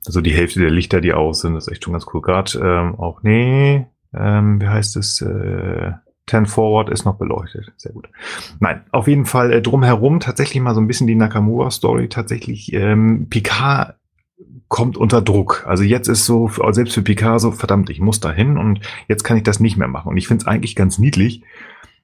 Also 0.06 0.20
die 0.20 0.32
Hälfte 0.32 0.60
der 0.60 0.70
Lichter, 0.70 1.00
die 1.00 1.12
aus 1.12 1.40
sind, 1.40 1.56
ist 1.56 1.68
echt 1.68 1.84
schon 1.84 1.92
ganz 1.92 2.06
cool. 2.12 2.22
Gerade 2.22 2.58
ähm, 2.58 2.94
auch, 2.94 3.22
nee, 3.22 3.86
ähm, 4.14 4.60
wie 4.60 4.68
heißt 4.68 4.96
es? 4.96 5.20
Äh, 5.20 5.92
10 6.28 6.46
Forward 6.46 6.90
ist 6.90 7.04
noch 7.04 7.16
beleuchtet. 7.16 7.72
Sehr 7.76 7.92
gut. 7.92 8.08
Nein, 8.60 8.84
auf 8.92 9.08
jeden 9.08 9.26
Fall 9.26 9.52
äh, 9.52 9.62
drumherum 9.62 10.20
tatsächlich 10.20 10.62
mal 10.62 10.74
so 10.74 10.80
ein 10.80 10.86
bisschen 10.86 11.06
die 11.06 11.14
Nakamura-Story. 11.14 12.08
Tatsächlich, 12.08 12.72
ähm, 12.72 13.26
Picard 13.28 13.96
kommt 14.68 14.96
unter 14.96 15.20
Druck. 15.20 15.64
Also 15.66 15.82
jetzt 15.82 16.06
ist 16.06 16.24
so, 16.24 16.48
selbst 16.70 16.94
für 16.94 17.02
Picard 17.02 17.40
so, 17.40 17.50
verdammt, 17.50 17.90
ich 17.90 18.00
muss 18.00 18.20
da 18.20 18.30
hin 18.30 18.56
und 18.56 18.80
jetzt 19.08 19.24
kann 19.24 19.36
ich 19.36 19.42
das 19.42 19.58
nicht 19.58 19.76
mehr 19.76 19.88
machen. 19.88 20.08
Und 20.08 20.16
ich 20.16 20.28
finde 20.28 20.42
es 20.42 20.46
eigentlich 20.46 20.76
ganz 20.76 20.98
niedlich, 20.98 21.42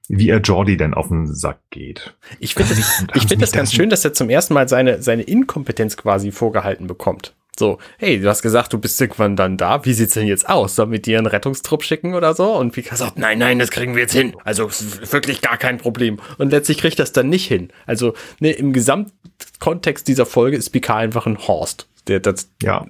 wie 0.09 0.29
er 0.29 0.39
Jordi 0.39 0.75
denn 0.75 0.93
auf 0.93 1.07
den 1.07 1.33
Sack 1.33 1.59
geht. 1.69 2.17
Ich 2.39 2.55
finde 2.55 2.75
das, 2.75 3.05
ich 3.15 3.27
find 3.27 3.41
das 3.41 3.53
ganz 3.53 3.73
schön, 3.73 3.89
dass 3.89 4.03
er 4.03 4.13
zum 4.13 4.29
ersten 4.29 4.53
Mal 4.53 4.67
seine, 4.67 5.01
seine 5.01 5.23
Inkompetenz 5.23 5.95
quasi 5.95 6.31
vorgehalten 6.31 6.87
bekommt. 6.87 7.36
So, 7.57 7.79
hey, 7.97 8.19
du 8.19 8.29
hast 8.29 8.41
gesagt, 8.41 8.73
du 8.73 8.77
bist 8.77 8.99
irgendwann 9.01 9.35
dann 9.35 9.57
da. 9.57 9.83
Wie 9.85 9.93
sieht's 9.93 10.13
denn 10.13 10.27
jetzt 10.27 10.47
aus? 10.47 10.75
Sollen 10.75 10.91
wir 10.91 11.01
dir 11.01 11.17
einen 11.17 11.27
Rettungstrupp 11.27 11.83
schicken 11.83 12.13
oder 12.13 12.33
so? 12.33 12.55
Und 12.55 12.71
Picard 12.71 12.97
sagt, 12.97 13.17
nein, 13.17 13.39
nein, 13.39 13.59
das 13.59 13.71
kriegen 13.71 13.95
wir 13.95 14.01
jetzt 14.01 14.13
hin. 14.13 14.35
Also 14.43 14.69
wirklich 14.69 15.41
gar 15.41 15.57
kein 15.57 15.77
Problem. 15.77 16.19
Und 16.37 16.51
letztlich 16.51 16.77
kriegt 16.77 16.99
das 16.99 17.11
dann 17.11 17.29
nicht 17.29 17.47
hin. 17.47 17.69
Also 17.85 18.13
ne, 18.39 18.51
im 18.51 18.73
Gesamtkontext 18.73 20.07
dieser 20.07 20.25
Folge 20.25 20.57
ist 20.57 20.69
Picard 20.69 20.99
einfach 20.99 21.25
ein 21.25 21.37
Horst. 21.39 21.87
Der, 22.07 22.19
das, 22.19 22.49
ja. 22.61 22.85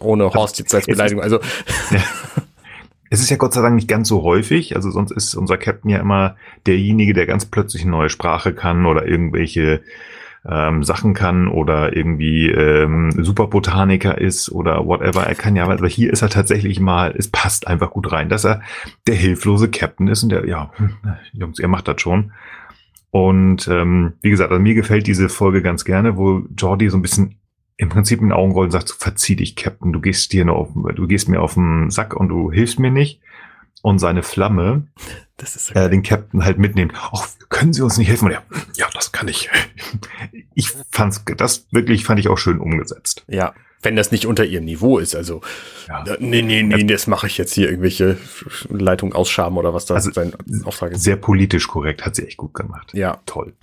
Ohne 0.00 0.32
Horst 0.32 0.58
jetzt 0.58 0.74
als 0.74 0.86
Beleidigung. 0.86 1.22
Also 1.22 1.40
ja. 1.90 2.02
Es 3.10 3.20
ist 3.20 3.30
ja 3.30 3.36
Gott 3.36 3.54
sei 3.54 3.62
Dank 3.62 3.74
nicht 3.74 3.88
ganz 3.88 4.08
so 4.08 4.22
häufig. 4.22 4.76
Also 4.76 4.90
sonst 4.90 5.12
ist 5.12 5.34
unser 5.34 5.56
Captain 5.56 5.90
ja 5.90 5.98
immer 5.98 6.36
derjenige, 6.66 7.14
der 7.14 7.26
ganz 7.26 7.46
plötzlich 7.46 7.82
eine 7.82 7.92
neue 7.92 8.10
Sprache 8.10 8.52
kann 8.52 8.84
oder 8.84 9.06
irgendwelche 9.06 9.80
ähm, 10.46 10.82
Sachen 10.82 11.14
kann 11.14 11.48
oder 11.48 11.96
irgendwie 11.96 12.48
ähm, 12.50 13.10
Superbotaniker 13.12 14.18
ist 14.18 14.50
oder 14.50 14.86
whatever. 14.86 15.24
Er 15.24 15.34
kann 15.34 15.56
ja, 15.56 15.64
aber 15.64 15.88
hier 15.88 16.12
ist 16.12 16.22
er 16.22 16.30
tatsächlich 16.30 16.80
mal, 16.80 17.14
es 17.16 17.28
passt 17.28 17.66
einfach 17.66 17.90
gut 17.90 18.12
rein, 18.12 18.28
dass 18.28 18.44
er 18.44 18.62
der 19.06 19.14
hilflose 19.14 19.70
Captain 19.70 20.08
ist 20.08 20.22
und 20.22 20.30
der, 20.30 20.46
ja, 20.46 20.70
hm, 20.76 20.96
Jungs, 21.32 21.58
ihr 21.58 21.68
macht 21.68 21.88
das 21.88 22.00
schon. 22.00 22.32
Und 23.10 23.68
ähm, 23.68 24.14
wie 24.20 24.30
gesagt, 24.30 24.50
also 24.50 24.62
mir 24.62 24.74
gefällt 24.74 25.06
diese 25.06 25.28
Folge 25.28 25.62
ganz 25.62 25.84
gerne, 25.84 26.16
wo 26.16 26.42
Jordi 26.56 26.90
so 26.90 26.98
ein 26.98 27.02
bisschen 27.02 27.36
im 27.78 27.88
Prinzip 27.88 28.20
in 28.20 28.26
den 28.26 28.32
Augen 28.32 28.52
rollt 28.52 28.66
und 28.66 28.72
sagt, 28.72 28.88
so, 28.88 28.94
verzieh 28.98 29.36
dich, 29.36 29.56
Captain, 29.56 29.92
du 29.92 30.00
gehst 30.00 30.32
dir 30.32 30.44
nur 30.44 30.56
auf, 30.56 30.70
du 30.74 31.06
gehst 31.06 31.28
mir 31.28 31.40
auf 31.40 31.54
den 31.54 31.90
Sack 31.90 32.14
und 32.14 32.28
du 32.28 32.50
hilfst 32.52 32.78
mir 32.78 32.90
nicht. 32.90 33.20
Und 33.80 34.00
seine 34.00 34.24
Flamme, 34.24 34.88
das 35.38 35.56
ist 35.56 35.70
okay. 35.70 35.86
äh, 35.86 35.90
den 35.90 36.02
Captain 36.02 36.44
halt 36.44 36.58
mitnehmen. 36.58 36.92
Ach, 36.94 37.26
können 37.48 37.72
Sie 37.72 37.82
uns 37.82 37.96
nicht 37.96 38.08
helfen? 38.08 38.30
Ja, 38.30 38.42
ja, 38.74 38.86
das 38.92 39.12
kann 39.12 39.28
ich. 39.28 39.48
Ich 40.54 40.70
fand's, 40.90 41.24
das 41.36 41.66
wirklich 41.70 42.04
fand 42.04 42.20
ich 42.20 42.28
auch 42.28 42.38
schön 42.38 42.58
umgesetzt. 42.58 43.24
Ja, 43.28 43.54
wenn 43.80 43.96
das 43.96 44.10
nicht 44.10 44.26
unter 44.26 44.44
ihrem 44.44 44.64
Niveau 44.64 44.98
ist. 44.98 45.14
Also, 45.14 45.40
ja. 45.88 46.04
nee, 46.18 46.42
nee, 46.42 46.62
nee, 46.62 46.84
das 46.84 47.06
mache 47.06 47.28
ich 47.28 47.38
jetzt 47.38 47.54
hier 47.54 47.70
irgendwelche 47.70 48.18
Leitungen 48.68 49.14
ausschaben 49.14 49.56
oder 49.56 49.72
was 49.72 49.86
da 49.86 49.94
also, 49.94 50.12
sein 50.12 50.34
Auftrag 50.64 50.92
ist. 50.92 51.04
Sehr 51.04 51.16
politisch 51.16 51.68
korrekt, 51.68 52.04
hat 52.04 52.16
sie 52.16 52.26
echt 52.26 52.36
gut 52.36 52.54
gemacht. 52.54 52.92
Ja. 52.92 53.20
Toll 53.24 53.54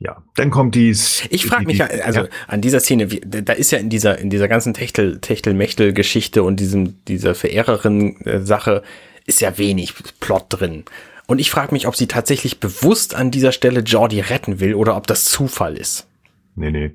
ja, 0.00 0.22
dann 0.34 0.50
kommt 0.50 0.74
dies. 0.74 1.24
Ich 1.28 1.44
frage 1.44 1.66
mich 1.66 1.76
ja, 1.76 1.86
also 1.86 2.20
ja. 2.20 2.28
an 2.48 2.62
dieser 2.62 2.80
Szene, 2.80 3.10
wie, 3.10 3.20
da 3.20 3.52
ist 3.52 3.70
ja 3.70 3.78
in 3.78 3.90
dieser 3.90 4.18
in 4.18 4.30
dieser 4.30 4.48
ganzen 4.48 4.72
Techtel 4.72 5.20
Techtel 5.20 5.52
Geschichte 5.92 6.42
und 6.42 6.58
diesem 6.58 7.04
dieser 7.04 7.34
Verehrerin 7.34 8.16
Sache 8.42 8.82
ist 9.30 9.40
ja 9.40 9.56
wenig 9.56 9.94
Plot 10.20 10.46
drin. 10.50 10.84
Und 11.26 11.38
ich 11.38 11.50
frage 11.50 11.72
mich, 11.72 11.86
ob 11.86 11.94
sie 11.94 12.08
tatsächlich 12.08 12.58
bewusst 12.58 13.14
an 13.14 13.30
dieser 13.30 13.52
Stelle 13.52 13.80
Jordi 13.80 14.20
retten 14.20 14.58
will 14.58 14.74
oder 14.74 14.96
ob 14.96 15.06
das 15.06 15.24
Zufall 15.24 15.76
ist. 15.76 16.08
Nee, 16.56 16.72
nee. 16.72 16.90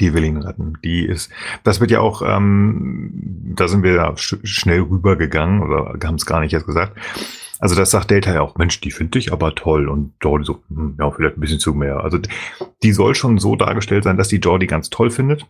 Die 0.00 0.12
will 0.12 0.24
ihn 0.24 0.36
retten. 0.36 0.78
Die 0.84 1.04
ist, 1.04 1.30
das 1.62 1.80
wird 1.80 1.92
ja 1.92 2.00
auch, 2.00 2.22
ähm, 2.22 3.54
da 3.56 3.68
sind 3.68 3.84
wir 3.84 3.94
ja 3.94 4.16
sch 4.16 4.36
schnell 4.42 4.80
rübergegangen 4.80 5.62
oder 5.62 5.96
haben 6.04 6.16
es 6.16 6.26
gar 6.26 6.40
nicht 6.40 6.52
erst 6.52 6.66
gesagt. 6.66 6.98
Also 7.60 7.76
das 7.76 7.90
sagt 7.92 8.10
Delta 8.10 8.34
ja 8.34 8.40
auch, 8.40 8.56
Mensch, 8.56 8.80
die 8.80 8.90
finde 8.90 9.20
ich 9.20 9.32
aber 9.32 9.54
toll. 9.54 9.88
Und 9.88 10.14
Jordi 10.20 10.44
so, 10.44 10.62
hm, 10.68 10.96
ja, 10.98 11.10
vielleicht 11.10 11.36
ein 11.36 11.40
bisschen 11.40 11.60
zu 11.60 11.72
mehr. 11.72 12.00
Also 12.00 12.18
die 12.82 12.92
soll 12.92 13.14
schon 13.14 13.38
so 13.38 13.54
dargestellt 13.54 14.04
sein, 14.04 14.16
dass 14.16 14.28
die 14.28 14.38
Jordi 14.38 14.66
ganz 14.66 14.90
toll 14.90 15.10
findet 15.10 15.46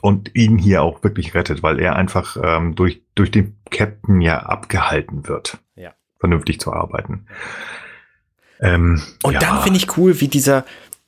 und 0.00 0.34
ihn 0.34 0.58
hier 0.58 0.82
auch 0.82 1.04
wirklich 1.04 1.34
rettet, 1.34 1.62
weil 1.62 1.78
er 1.78 1.96
einfach 1.96 2.36
ähm, 2.42 2.74
durch, 2.74 3.01
durch 3.14 3.30
den 3.30 3.56
Captain 3.70 4.20
ja 4.20 4.38
abgehalten 4.40 5.28
wird, 5.28 5.58
ja. 5.76 5.92
vernünftig 6.18 6.60
zu 6.60 6.72
arbeiten. 6.72 7.26
Ähm, 8.60 9.02
und 9.22 9.34
ja. 9.34 9.40
dann 9.40 9.62
finde 9.62 9.78
ich 9.78 9.96
cool, 9.96 10.20
wie 10.20 10.28
dieser, 10.28 10.64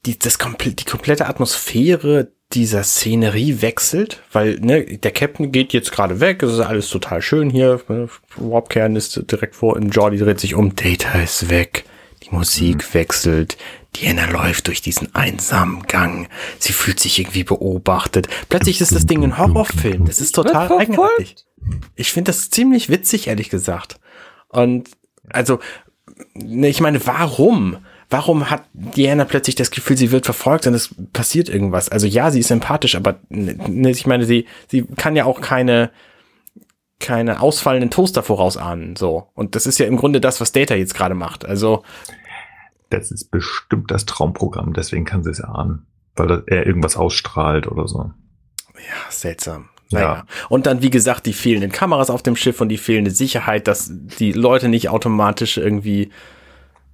die, 0.07 0.19
das 0.19 0.39
komple 0.39 0.73
die 0.73 0.85
komplette 0.85 1.27
Atmosphäre 1.27 2.33
dieser 2.53 2.85
Szenerie 2.85 3.63
wechselt, 3.63 4.23
weil 4.33 4.59
ne, 4.61 4.85
der 4.85 5.11
Captain 5.11 5.51
geht 5.51 5.73
jetzt 5.73 5.93
gerade 5.93 6.21
weg, 6.21 6.43
es 6.43 6.53
ist 6.53 6.61
alles 6.61 6.89
total 6.89 7.23
schön 7.23 7.51
hier, 7.51 7.81
ne, 7.89 8.09
Warpkern 8.37 8.97
ist 8.97 9.31
direkt 9.31 9.57
vor 9.57 9.77
ihm, 9.77 9.91
Jordi 9.91 10.19
dreht 10.19 10.41
sich 10.41 10.55
um, 10.55 10.75
Data 10.77 11.21
ist 11.21 11.49
weg, 11.49 11.85
die 12.23 12.35
Musik 12.35 12.77
mhm. 12.77 12.95
wechselt, 12.95 13.57
Diana 13.97 14.27
läuft 14.27 14.67
durch 14.67 14.83
diesen 14.83 15.15
einsamen 15.15 15.85
Gang, 15.85 16.29
sie 16.59 16.73
fühlt 16.73 17.01
sich 17.01 17.19
irgendwie 17.19 17.45
beobachtet, 17.45 18.29
plötzlich 18.49 18.81
ist 18.81 18.95
das 18.95 19.07
Ding 19.07 19.23
ein 19.23 19.39
Horrorfilm, 19.39 20.05
das 20.07 20.21
ist 20.21 20.35
total 20.35 20.71
eigenartig. 20.79 21.37
Ich 21.95 22.13
finde 22.13 22.31
das 22.31 22.51
ziemlich 22.51 22.89
witzig, 22.91 23.29
ehrlich 23.29 23.51
gesagt. 23.51 23.99
Und 24.49 24.91
also, 25.31 25.61
ne, 26.35 26.69
ich 26.69 26.81
meine, 26.81 27.07
warum? 27.07 27.79
warum 28.11 28.49
hat 28.49 28.65
Diana 28.73 29.25
plötzlich 29.25 29.57
das 29.57 29.73
Gefühl, 29.73 29.97
sie 29.97 30.13
wird 30.13 30.25
verfolgt 30.25 30.67
und 30.67 30.75
es 30.75 30.95
passiert 31.13 31.49
irgendwas? 31.49 31.89
Also 31.89 32.07
ja, 32.07 32.31
sie 32.31 32.41
ist 32.41 32.49
sympathisch, 32.49 32.95
aber 32.95 33.17
ne, 33.29 33.91
ich 33.91 34.07
meine, 34.07 34.25
sie, 34.25 34.47
sie 34.69 34.85
kann 34.97 35.17
ja 35.17 35.25
auch 35.25 35.41
keine, 35.41 35.91
keine 37.01 37.41
ausfallenden 37.41 37.91
Toaster 37.91 38.23
vorausahnen, 38.23 38.95
so. 38.95 39.29
Und 39.35 39.57
das 39.57 39.67
ist 39.67 39.79
ja 39.79 39.87
im 39.87 39.97
Grunde 39.97 40.21
das, 40.21 40.41
was 40.41 40.53
Data 40.53 40.75
jetzt 40.75 40.95
gerade 40.95 41.15
macht. 41.15 41.45
Also. 41.45 41.83
Das 42.99 43.11
ist 43.11 43.31
bestimmt 43.31 43.91
das 43.91 44.07
Traumprogramm, 44.07 44.73
deswegen 44.73 45.05
kann 45.05 45.23
sie 45.23 45.31
es 45.31 45.41
ahnen. 45.41 45.87
Weil 46.17 46.45
er 46.47 46.67
irgendwas 46.67 46.97
ausstrahlt 46.97 47.67
oder 47.67 47.89
so. 47.89 48.13
Ja, 48.75 49.11
seltsam. 49.11 49.69
Naja. 49.91 50.15
Ja. 50.15 50.27
Und 50.49 50.67
dann, 50.67 50.83
wie 50.83 50.91
gesagt, 50.91 51.27
die 51.27 51.33
fehlenden 51.33 51.73
Kameras 51.73 52.11
auf 52.11 52.23
dem 52.23 52.37
Schiff 52.37 52.61
und 52.61 52.69
die 52.69 52.79
fehlende 52.79 53.11
Sicherheit, 53.11 53.69
dass 53.69 53.91
die 53.93 54.33
Leute 54.33 54.69
nicht 54.69 54.89
automatisch 54.89 55.57
irgendwie 55.57 56.11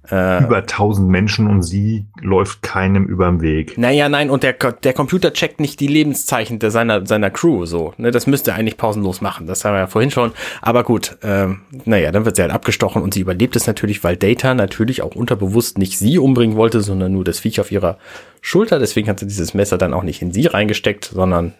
äh, 0.09 0.43
über 0.43 0.65
tausend 0.65 1.09
Menschen 1.09 1.47
und 1.47 1.61
sie 1.61 2.05
läuft 2.21 2.61
keinem 2.61 3.05
überm 3.05 3.41
Weg. 3.41 3.77
Naja, 3.77 4.09
nein, 4.09 4.29
und 4.29 4.43
der, 4.43 4.53
der 4.53 4.93
Computer 4.93 5.31
checkt 5.33 5.59
nicht 5.59 5.79
die 5.79 5.87
Lebenszeichen 5.87 6.59
der 6.59 6.71
seiner, 6.71 7.05
seiner 7.05 7.29
Crew, 7.29 7.65
so. 7.65 7.93
Ne, 7.97 8.11
das 8.11 8.27
müsste 8.27 8.51
er 8.51 8.57
eigentlich 8.57 8.77
pausenlos 8.77 9.21
machen. 9.21 9.47
Das 9.47 9.63
haben 9.63 9.73
wir 9.73 9.79
ja 9.79 9.87
vorhin 9.87 10.11
schon. 10.11 10.31
Aber 10.61 10.83
gut, 10.83 11.17
ähm, 11.23 11.61
naja, 11.85 12.11
dann 12.11 12.25
wird 12.25 12.35
sie 12.35 12.41
halt 12.41 12.51
abgestochen 12.51 13.01
und 13.01 13.13
sie 13.13 13.21
überlebt 13.21 13.55
es 13.55 13.67
natürlich, 13.67 14.03
weil 14.03 14.17
Data 14.17 14.53
natürlich 14.53 15.01
auch 15.01 15.15
unterbewusst 15.15 15.77
nicht 15.77 15.97
sie 15.97 16.17
umbringen 16.17 16.55
wollte, 16.55 16.81
sondern 16.81 17.11
nur 17.11 17.23
das 17.23 17.39
Viech 17.39 17.59
auf 17.59 17.71
ihrer 17.71 17.97
Schulter. 18.41 18.79
Deswegen 18.79 19.07
hat 19.07 19.19
sie 19.19 19.27
dieses 19.27 19.53
Messer 19.53 19.77
dann 19.77 19.93
auch 19.93 20.03
nicht 20.03 20.21
in 20.21 20.31
sie 20.31 20.47
reingesteckt, 20.47 21.05
sondern, 21.05 21.53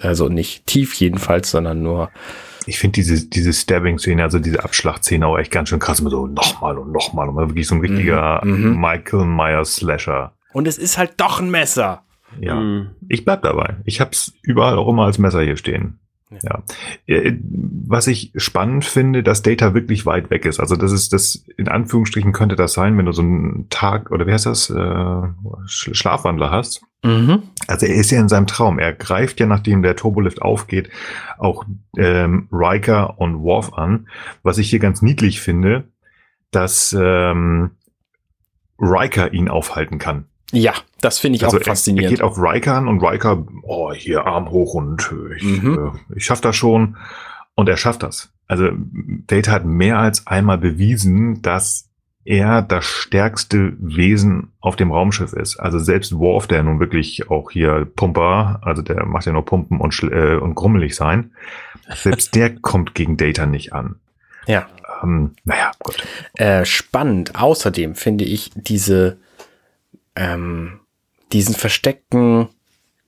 also 0.00 0.28
nicht 0.28 0.66
tief 0.66 0.94
jedenfalls, 0.94 1.50
sondern 1.50 1.82
nur 1.82 2.10
ich 2.66 2.78
finde 2.78 2.94
diese, 2.94 3.28
diese 3.28 3.52
Stabbing-Szene, 3.52 4.22
also 4.22 4.38
diese 4.38 4.64
Abschlachtszene 4.64 5.26
auch 5.26 5.38
echt 5.38 5.52
ganz 5.52 5.68
schön 5.68 5.78
krass. 5.78 6.00
Immer 6.00 6.10
so 6.10 6.26
nochmal 6.26 6.76
und 6.78 6.92
nochmal. 6.92 7.28
Und 7.28 7.36
wirklich 7.36 7.66
so 7.66 7.76
ein 7.76 7.80
richtiger 7.80 8.44
mhm. 8.44 8.72
mhm. 8.72 8.80
Michael 8.80 9.24
Myers 9.24 9.76
Slasher. 9.76 10.32
Und 10.52 10.66
es 10.66 10.76
ist 10.76 10.98
halt 10.98 11.14
doch 11.18 11.40
ein 11.40 11.50
Messer. 11.50 12.02
Ja, 12.40 12.56
mhm. 12.56 12.90
ich 13.08 13.24
bleib 13.24 13.42
dabei. 13.42 13.76
Ich 13.84 14.00
hab's 14.00 14.32
überall 14.42 14.76
auch 14.76 14.88
immer 14.88 15.04
als 15.04 15.18
Messer 15.18 15.42
hier 15.42 15.56
stehen. 15.56 16.00
Ja. 16.42 16.62
Äh, 17.06 17.34
was 17.88 18.08
ich 18.08 18.32
spannend 18.34 18.84
finde, 18.84 19.22
dass 19.22 19.42
Data 19.42 19.74
wirklich 19.74 20.06
weit 20.06 20.28
weg 20.30 20.44
ist. 20.44 20.58
Also 20.58 20.74
das 20.74 20.90
ist 20.90 21.12
das, 21.12 21.44
in 21.56 21.68
Anführungsstrichen 21.68 22.32
könnte 22.32 22.56
das 22.56 22.72
sein, 22.72 22.98
wenn 22.98 23.06
du 23.06 23.12
so 23.12 23.22
einen 23.22 23.68
Tag, 23.70 24.10
oder 24.10 24.26
wie 24.26 24.32
heißt 24.32 24.46
das, 24.46 24.70
äh, 24.70 25.22
Schlafwandler 25.66 26.50
hast. 26.50 26.82
Mhm. 27.04 27.44
Also 27.68 27.86
er 27.86 27.94
ist 27.94 28.10
ja 28.10 28.20
in 28.20 28.28
seinem 28.28 28.48
Traum. 28.48 28.80
Er 28.80 28.92
greift 28.92 29.38
ja, 29.38 29.46
nachdem 29.46 29.82
der 29.82 29.94
Turbolift 29.94 30.42
aufgeht, 30.42 30.90
auch 31.38 31.64
ähm, 31.96 32.48
Riker 32.50 33.20
und 33.20 33.42
Worf 33.42 33.74
an. 33.74 34.08
Was 34.42 34.58
ich 34.58 34.68
hier 34.68 34.80
ganz 34.80 35.02
niedlich 35.02 35.40
finde, 35.40 35.84
dass 36.50 36.96
ähm, 36.98 37.70
Riker 38.80 39.32
ihn 39.32 39.48
aufhalten 39.48 39.98
kann. 39.98 40.26
Ja, 40.52 40.74
das 41.00 41.18
finde 41.18 41.36
ich 41.36 41.44
also 41.44 41.58
auch 41.58 41.62
faszinierend. 41.62 42.04
Er, 42.04 42.10
er 42.10 42.16
geht 42.16 42.22
auf 42.22 42.38
Riker 42.38 42.74
an 42.74 42.88
und 42.88 43.02
Riker, 43.02 43.44
oh, 43.62 43.92
hier 43.92 44.26
Arm 44.26 44.50
hoch 44.50 44.74
und 44.74 45.12
ich, 45.36 45.42
mhm. 45.42 45.92
äh, 46.10 46.16
ich 46.16 46.24
schaff 46.24 46.40
das 46.40 46.56
schon. 46.56 46.96
Und 47.54 47.68
er 47.68 47.76
schafft 47.76 48.02
das. 48.02 48.30
Also 48.46 48.68
Data 49.26 49.50
hat 49.50 49.64
mehr 49.64 49.98
als 49.98 50.26
einmal 50.26 50.58
bewiesen, 50.58 51.42
dass 51.42 51.88
er 52.26 52.60
das 52.60 52.84
stärkste 52.84 53.74
Wesen 53.78 54.52
auf 54.60 54.76
dem 54.76 54.90
Raumschiff 54.90 55.32
ist. 55.32 55.58
Also 55.58 55.78
selbst 55.78 56.18
Worf, 56.18 56.46
der 56.46 56.62
nun 56.62 56.80
wirklich 56.80 57.30
auch 57.30 57.50
hier 57.50 57.86
Pumper, 57.96 58.60
also 58.62 58.82
der 58.82 59.06
macht 59.06 59.26
ja 59.26 59.32
nur 59.32 59.44
Pumpen 59.44 59.80
und, 59.80 60.02
äh, 60.02 60.36
und 60.36 60.54
grummelig 60.54 60.96
sein, 60.96 61.32
selbst 61.94 62.34
der 62.34 62.54
kommt 62.60 62.94
gegen 62.94 63.16
Data 63.16 63.46
nicht 63.46 63.72
an. 63.72 63.96
Ja. 64.46 64.66
Ähm, 65.02 65.34
naja, 65.44 65.70
gut. 65.78 65.96
Äh, 66.34 66.64
spannend. 66.64 67.40
Außerdem 67.40 67.94
finde 67.94 68.24
ich 68.24 68.50
diese, 68.54 69.18
ähm, 70.16 70.80
diesen 71.32 71.54
versteckten 71.54 72.48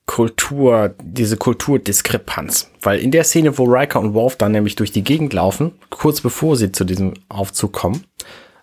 Kultur, 0.07 0.95
diese 1.03 1.37
Kulturdiskrepanz. 1.37 2.71
Weil 2.81 2.99
in 2.99 3.11
der 3.11 3.25
Szene, 3.25 3.59
wo 3.59 3.65
Riker 3.65 4.01
und 4.01 4.15
Worf 4.15 4.37
dann 4.37 4.53
nämlich 4.53 4.75
durch 4.75 4.91
die 4.91 5.05
Gegend 5.05 5.33
laufen, 5.33 5.73
kurz 5.91 6.21
bevor 6.21 6.57
sie 6.57 6.73
zu 6.73 6.85
diesem 6.85 7.15
Aufzug 7.29 7.73
kommen, 7.75 8.05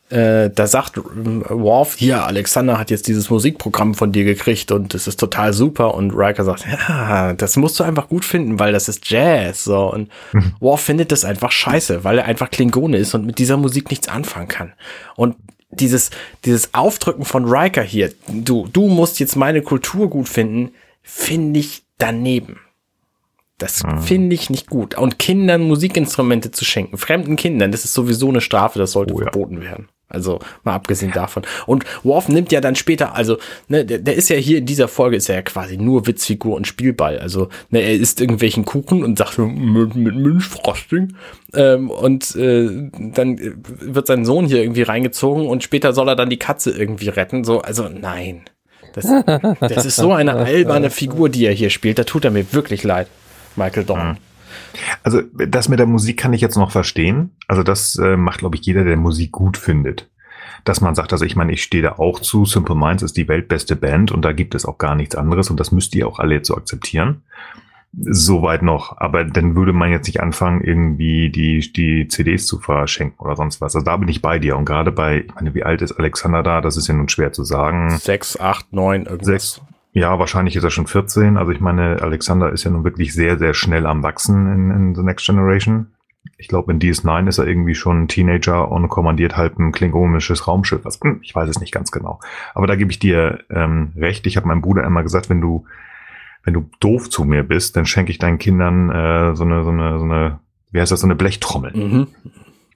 äh, 0.10 0.52
da 0.52 0.68
sagt 0.68 0.98
Worf, 0.98 1.96
hier, 1.98 2.26
Alexander 2.26 2.78
hat 2.78 2.92
jetzt 2.92 3.08
dieses 3.08 3.30
Musikprogramm 3.30 3.96
von 3.96 4.12
dir 4.12 4.24
gekriegt 4.24 4.72
und 4.72 4.94
es 4.94 5.08
ist 5.08 5.20
total 5.20 5.52
super. 5.52 5.96
Und 5.96 6.12
Riker 6.12 6.44
sagt, 6.44 6.66
ja, 6.66 7.34
das 7.34 7.58
musst 7.58 7.80
du 7.80 7.84
einfach 7.84 8.08
gut 8.08 8.24
finden, 8.24 8.60
weil 8.60 8.72
das 8.72 8.88
ist 8.88 9.10
Jazz. 9.10 9.64
So. 9.64 9.92
Und 9.92 10.10
mhm. 10.34 10.54
Worf 10.60 10.82
findet 10.82 11.12
das 11.12 11.26
einfach 11.26 11.52
scheiße, 11.52 12.04
weil 12.04 12.20
er 12.20 12.26
einfach 12.26 12.52
Klingone 12.52 12.98
ist 12.98 13.16
und 13.16 13.26
mit 13.26 13.40
dieser 13.40 13.58
Musik 13.58 13.90
nichts 13.90 14.08
anfangen 14.08 14.48
kann. 14.48 14.74
Und 15.16 15.36
dieses, 15.80 16.12
dieses 16.46 16.74
Aufdrücken 16.74 17.26
von 17.26 17.46
Riker 17.46 17.84
hier, 17.84 18.12
du, 18.28 18.68
du 18.72 18.88
musst 18.88 19.20
jetzt 19.20 19.36
meine 19.36 19.62
Kultur 19.62 20.10
gut 20.10 20.30
finden, 20.30 20.72
finde 21.02 21.60
ich 21.60 21.84
daneben. 21.98 22.60
Das 23.58 23.84
mhm. 23.84 24.00
finde 24.00 24.36
ich 24.36 24.50
nicht 24.50 24.68
gut. 24.70 24.98
Und 24.98 25.18
Kindern 25.18 25.64
Musikinstrumente 25.64 26.52
zu 26.52 26.66
schenken, 26.66 26.98
fremden 26.98 27.36
Kindern, 27.36 27.72
das 27.72 27.86
ist 27.86 27.94
sowieso 27.94 28.30
eine 28.30 28.42
Strafe, 28.42 28.80
das 28.80 28.92
sollte 28.92 29.14
oh, 29.14 29.18
verboten 29.20 29.58
ja. 29.58 29.70
werden. 29.70 29.90
Also 30.08 30.40
mal 30.64 30.76
abgesehen 30.76 31.12
davon. 31.12 31.44
Und 31.66 31.84
Worf 32.04 32.30
nimmt 32.30 32.52
ja 32.52 32.62
dann 32.62 32.76
später, 32.76 33.16
also 33.16 33.38
ne, 33.68 33.84
der, 33.86 33.98
der 33.98 34.16
ist 34.16 34.30
ja 34.30 34.36
hier 34.36 34.60
in 34.60 34.66
dieser 34.66 34.88
Folge 34.88 35.18
ist 35.18 35.30
er 35.30 35.36
ja 35.36 35.42
quasi 35.42 35.78
nur 35.78 36.06
Witzfigur 36.06 36.56
und 36.56 36.68
Spielball. 36.68 37.18
Also 37.18 37.50
ne, 37.72 37.80
er 37.80 37.94
isst 37.94 38.22
irgendwelchen 38.22 38.66
Kuchen 38.66 39.04
und 39.04 39.18
sagt 39.18 39.40
mit, 39.40 39.96
mit 39.96 40.16
Milchfrosting. 40.16 41.16
Ähm, 41.54 41.90
und 41.90 42.36
äh, 42.36 42.90
dann 42.98 43.40
wird 43.80 44.08
sein 44.08 44.26
Sohn 44.26 44.46
hier 44.46 44.62
irgendwie 44.62 44.84
reingezogen 44.84 45.48
und 45.48 45.64
später 45.64 45.94
soll 45.94 46.08
er 46.08 46.16
dann 46.16 46.30
die 46.30 46.40
Katze 46.40 46.72
irgendwie 46.72 47.10
retten. 47.10 47.44
So, 47.44 47.62
also 47.62 47.90
nein. 47.90 48.42
Das, 48.94 49.08
das 49.60 49.86
ist 49.86 49.98
so 49.98 50.14
eine 50.14 50.36
alberne 50.36 50.90
Figur, 50.90 51.30
die 51.30 51.46
er 51.46 51.52
hier 51.52 51.70
spielt. 51.70 52.00
Da 52.00 52.06
tut 52.06 52.24
er 52.24 52.32
mir 52.32 52.54
wirklich 52.54 52.84
leid, 52.84 53.08
Michael 53.56 53.84
Dorn. 53.84 54.08
Mhm. 54.10 54.18
Also 55.04 55.22
das 55.22 55.70
mit 55.70 55.80
der 55.80 55.86
Musik 55.86 56.18
kann 56.18 56.34
ich 56.34 56.42
jetzt 56.42 56.58
noch 56.58 56.72
verstehen. 56.72 57.36
Also 57.48 57.64
das 57.64 57.96
äh, 57.98 58.18
macht, 58.18 58.40
glaube 58.40 58.56
ich, 58.56 58.66
jeder, 58.66 58.84
der 58.84 58.98
Musik 58.98 59.32
gut 59.32 59.58
findet. 59.58 60.10
Dass 60.64 60.82
man 60.82 60.96
sagt, 60.96 61.14
also 61.14 61.26
ich 61.26 61.36
meine, 61.36 61.52
ich 61.52 61.64
stehe 61.64 61.84
da 61.84 61.94
auch 61.94 62.20
zu, 62.20 62.46
Simple 62.46 62.76
Minds 62.76 63.04
ist 63.04 63.18
die 63.18 63.28
weltbeste 63.28 63.76
Band 63.76 64.12
und 64.12 64.24
da 64.24 64.32
gibt 64.32 64.56
es 64.56 64.66
auch 64.66 64.78
gar 64.78 64.96
nichts 64.96 65.16
anderes 65.16 65.50
und 65.50 65.60
das 65.60 65.72
müsst 65.72 65.94
ihr 65.96 66.08
auch 66.08 66.20
alle 66.20 66.36
jetzt 66.36 66.48
so 66.48 66.56
akzeptieren. 66.56 67.22
Soweit 67.98 68.62
noch, 68.62 68.98
aber 68.98 69.24
dann 69.24 69.56
würde 69.56 69.72
man 69.72 69.90
jetzt 69.90 70.08
nicht 70.08 70.22
anfangen, 70.22 70.62
irgendwie 70.62 71.30
die, 71.30 71.72
die 71.72 72.10
CDs 72.10 72.46
zu 72.46 72.60
verschenken 72.60 73.20
oder 73.20 73.38
sonst 73.38 73.62
was. 73.62 73.74
Also 73.76 73.86
da 73.86 73.96
bin 73.96 74.10
ich 74.10 74.22
bei 74.22 74.38
dir. 74.38 74.58
Und 74.58 74.66
gerade 74.66 74.92
bei, 74.92 75.24
ich 75.26 75.36
meine, 75.36 75.54
wie 75.54 75.64
alt 75.64 75.82
ist 75.82 75.94
Alexander 75.94 76.44
da? 76.44 76.60
Das 76.60 76.76
ist 76.76 76.88
ja 76.88 76.94
nun 76.94 77.08
schwer 77.08 77.32
zu 77.32 77.46
sagen. 77.46 77.98
Sechs, 78.00 78.38
acht, 78.38 78.74
neun, 78.74 79.06
irgendwas. 79.06 79.28
Sechs, 79.28 79.62
ja, 79.96 80.20
wahrscheinlich 80.20 80.58
ist 80.58 80.64
er 80.66 80.72
schon 80.72 80.88
14. 80.88 81.38
Also 81.38 81.54
ich 81.54 81.62
meine, 81.62 82.02
Alexander 82.02 82.52
ist 82.52 82.66
ja 82.66 82.70
nun 82.70 82.84
wirklich 82.84 83.14
sehr, 83.14 83.40
sehr 83.40 83.54
schnell 83.54 83.86
am 83.86 84.04
Wachsen 84.04 84.52
in, 84.52 84.70
in 84.70 84.96
The 84.96 85.02
Next 85.02 85.26
Generation. 85.26 85.88
Ich 86.38 86.50
glaube, 86.50 86.74
in 86.74 86.80
DS9 86.80 87.30
ist 87.30 87.38
er 87.38 87.48
irgendwie 87.48 87.76
schon 87.76 88.04
ein 88.04 88.08
Teenager 88.10 88.70
und 88.70 88.90
kommandiert 88.90 89.38
halt 89.38 89.58
ein 89.58 89.72
klingonisches 89.72 90.50
Raumschiff. 90.50 90.84
Was, 90.84 91.00
hm, 91.02 91.20
ich 91.22 91.34
weiß 91.34 91.48
es 91.50 91.62
nicht 91.62 91.72
ganz 91.72 91.92
genau. 91.92 92.20
Aber 92.54 92.68
da 92.68 92.76
gebe 92.76 92.92
ich 92.92 93.00
dir 93.00 93.40
ähm, 93.50 93.94
recht. 93.96 94.28
Ich 94.28 94.36
habe 94.36 94.50
meinem 94.50 94.62
Bruder 94.62 94.84
immer 94.84 95.02
gesagt, 95.02 95.30
wenn 95.30 95.40
du, 95.40 95.66
wenn 96.44 96.54
du 96.54 96.70
doof 96.82 97.10
zu 97.10 97.24
mir 97.24 97.44
bist, 97.44 97.78
dann 97.78 97.86
schenke 97.86 98.12
ich 98.12 98.18
deinen 98.18 98.38
Kindern 98.38 98.90
äh, 98.90 99.34
so 99.34 99.46
eine, 99.46 99.64
so 99.64 99.70
eine, 99.70 99.98
so 99.98 100.04
eine, 100.04 100.40
wie 100.72 100.82
heißt 100.82 100.92
das, 100.92 101.00
so 101.00 101.08
eine 101.08 101.16
Blechtrommel. 101.16 101.72
Mhm. 101.74 102.08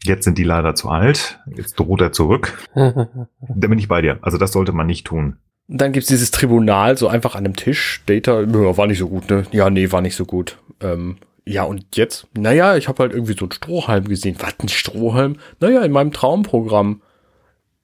Jetzt 0.04 0.24
sind 0.24 0.38
die 0.38 0.46
leider 0.46 0.74
zu 0.74 0.88
alt. 0.88 1.42
Jetzt 1.54 1.78
droht 1.78 2.00
er 2.00 2.14
zurück. 2.14 2.66
da 2.74 3.68
bin 3.68 3.78
ich 3.78 3.90
bei 3.90 4.02
dir. 4.02 4.20
Also 4.22 4.38
das 4.38 4.54
sollte 4.54 4.72
man 4.72 4.88
nicht 4.88 5.06
tun. 5.06 5.36
Und 5.70 5.80
dann 5.80 5.92
gibt's 5.92 6.10
dieses 6.10 6.32
Tribunal 6.32 6.98
so 6.98 7.08
einfach 7.08 7.36
an 7.36 7.46
einem 7.46 7.56
Tisch. 7.56 8.02
Data, 8.08 8.42
ja, 8.42 8.78
war 8.78 8.88
nicht 8.88 8.98
so 8.98 9.08
gut, 9.08 9.30
ne? 9.30 9.44
Ja, 9.52 9.70
nee, 9.70 9.92
war 9.92 10.02
nicht 10.02 10.16
so 10.16 10.26
gut. 10.26 10.58
Ähm, 10.82 11.18
ja, 11.46 11.64
und 11.64 11.96
jetzt? 11.96 12.28
Naja, 12.36 12.76
ich 12.76 12.88
habe 12.88 13.04
halt 13.04 13.14
irgendwie 13.14 13.34
so 13.34 13.46
einen 13.46 13.52
Strohhalm 13.52 14.08
gesehen. 14.08 14.36
Was, 14.40 14.56
ein 14.60 14.70
Strohhalm? 14.70 15.38
Naja, 15.60 15.84
in 15.84 15.92
meinem 15.92 16.12
Traumprogramm. 16.12 17.02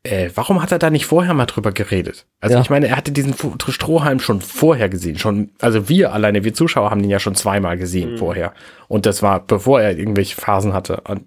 Äh, 0.02 0.30
warum 0.36 0.62
hat 0.62 0.72
er 0.72 0.80
da 0.80 0.90
nicht 0.90 1.06
vorher 1.06 1.34
mal 1.34 1.46
drüber 1.46 1.72
geredet? 1.72 2.26
Also 2.40 2.56
ja. 2.56 2.62
ich 2.62 2.70
meine, 2.70 2.88
er 2.88 2.98
hatte 2.98 3.12
diesen 3.12 3.34
Strohhalm 3.34 4.20
schon 4.20 4.42
vorher 4.42 4.90
gesehen. 4.90 5.18
Schon, 5.18 5.52
also 5.60 5.90
wir 5.90 6.14
alleine, 6.14 6.44
wir 6.44 6.54
Zuschauer 6.54 6.92
haben 6.92 7.02
den 7.02 7.10
ja 7.10 7.20
schon 7.20 7.34
zweimal 7.36 7.78
gesehen 7.78 8.14
mhm. 8.14 8.18
vorher. 8.18 8.54
Und 8.88 9.06
das 9.06 9.22
war, 9.22 9.46
bevor 9.46 9.82
er 9.82 9.98
irgendwelche 9.98 10.36
Phasen 10.36 10.74
hatte. 10.74 11.02
Und 11.08 11.24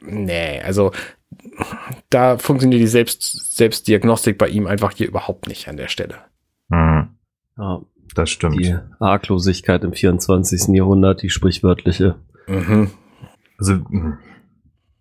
nee, 0.00 0.60
also 0.60 0.92
da 2.10 2.38
funktioniert 2.38 2.82
die 2.82 2.86
Selbst 2.86 3.56
Selbstdiagnostik 3.56 4.38
bei 4.38 4.48
ihm 4.48 4.66
einfach 4.66 4.92
hier 4.92 5.08
überhaupt 5.08 5.46
nicht 5.48 5.68
an 5.68 5.76
der 5.76 5.88
Stelle. 5.88 6.16
Mhm. 6.68 7.08
Ja, 7.56 7.82
das 8.14 8.30
stimmt. 8.30 8.58
Die 8.58 8.76
Arglosigkeit 8.98 9.84
im 9.84 9.92
24. 9.92 10.74
Jahrhundert, 10.74 11.22
die 11.22 11.30
sprichwörtliche. 11.30 12.16
Mhm. 12.46 12.90
Also, 13.58 13.74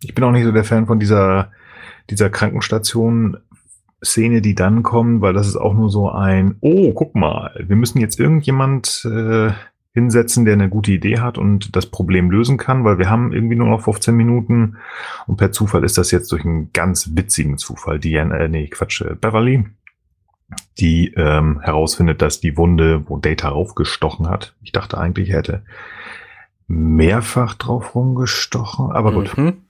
ich 0.03 0.14
bin 0.14 0.24
auch 0.24 0.32
nicht 0.32 0.43
so 0.43 0.51
der 0.51 0.64
Fan 0.64 0.88
von 0.88 0.99
dieser, 0.99 1.51
dieser 2.10 2.30
Krankenstation 2.30 3.38
Szene, 4.03 4.41
die 4.41 4.55
dann 4.55 4.84
kommt, 4.84 5.22
weil 5.22 5.34
das 5.34 5.47
ist 5.47 5.57
auch 5.57 5.74
nur 5.74 5.89
so 5.89 6.10
ein, 6.10 6.55
oh, 6.62 6.93
guck 6.93 7.16
mal, 7.16 7.51
wir 7.68 7.76
müssen 7.76 7.99
jetzt 7.99 8.20
irgendjemand 8.20 9.05
äh, 9.05 9.51
hinsetzen, 9.94 10.46
der 10.46 10.54
eine 10.54 10.70
gute 10.70 10.92
Idee 10.92 11.20
hat 11.20 11.38
und 11.38 11.76
das 11.76 11.88
Problem 11.88 12.30
lösen 12.30 12.58
kann, 12.58 12.84
weil 12.84 13.00
wir 13.00 13.10
haben 13.10 13.34
irgendwie 13.34 13.56
nur 13.56 13.68
noch 13.68 13.82
15 13.82 14.16
Minuten 14.16 14.78
und 15.26 15.38
per 15.38 15.52
Zufall 15.52 15.84
ist 15.84 15.98
das 15.98 16.12
jetzt 16.12 16.32
durch 16.32 16.46
einen 16.46 16.72
ganz 16.74 17.12
witzigen 17.16 17.58
Zufall, 17.58 18.00
die, 18.00 18.16
äh, 18.16 18.48
nee, 18.48 18.68
Quatsch, 18.68 19.02
äh, 19.02 19.16
Beverly, 19.16 19.66
die 20.78 21.14
ähm, 21.16 21.60
herausfindet, 21.62 22.22
dass 22.22 22.40
die 22.40 22.56
Wunde, 22.58 23.10
wo 23.10 23.18
Data 23.18 23.50
raufgestochen 23.50 24.30
hat, 24.30 24.56
ich 24.62 24.72
dachte 24.72 24.98
eigentlich, 24.98 25.30
er 25.30 25.38
hätte 25.38 25.64
mehrfach 26.68 27.56
drauf 27.56 27.96
rumgestochen, 27.96 28.92
aber 28.92 29.12
gut. 29.12 29.36
Mhm. 29.38 29.64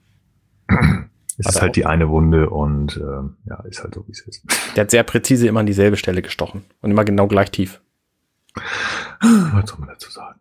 Es 1.38 1.56
ist 1.56 1.62
halt 1.62 1.78
die 1.78 1.86
eine 1.86 2.10
Wunde 2.10 2.50
und 2.50 2.98
äh, 2.98 3.50
ja, 3.50 3.64
ist 3.64 3.82
halt 3.82 3.96
so, 3.96 4.06
wie 4.08 4.12
es 4.12 4.20
ist. 4.28 4.44
Der 4.76 4.82
hat 4.82 4.92
sehr 4.92 5.04
präzise 5.04 5.48
immer 5.48 5.62
an 5.62 5.66
dieselbe 5.66 5.96
Stelle 5.96 6.22
gestochen 6.22 6.66
und 6.82 6.92
immer 6.92 7.06
genau 7.06 7.28
gleich 7.28 7.50
tief. 7.50 7.82
Was 9.22 9.70
soll 9.70 9.80
man 9.80 9.90
dazu 9.90 10.12
sagen? 10.12 10.40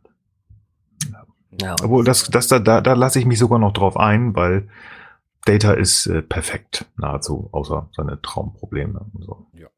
Ja. 1.10 1.24
ja. 1.60 1.76
Obwohl, 1.82 2.04
das, 2.04 2.24
das, 2.24 2.48
da, 2.48 2.58
da, 2.58 2.80
da 2.80 2.92
lasse 2.94 3.18
ich 3.18 3.26
mich 3.26 3.38
sogar 3.38 3.58
noch 3.58 3.72
drauf 3.72 3.96
ein, 3.96 4.34
weil 4.34 4.68
Data 5.44 5.72
ist 5.72 6.06
äh, 6.06 6.22
perfekt, 6.22 6.84
nahezu, 6.96 7.48
außer 7.52 7.88
seine 7.92 8.20
Traumprobleme 8.20 9.00
und 9.14 9.24
so. 9.24 9.46
Ja. 9.54 9.68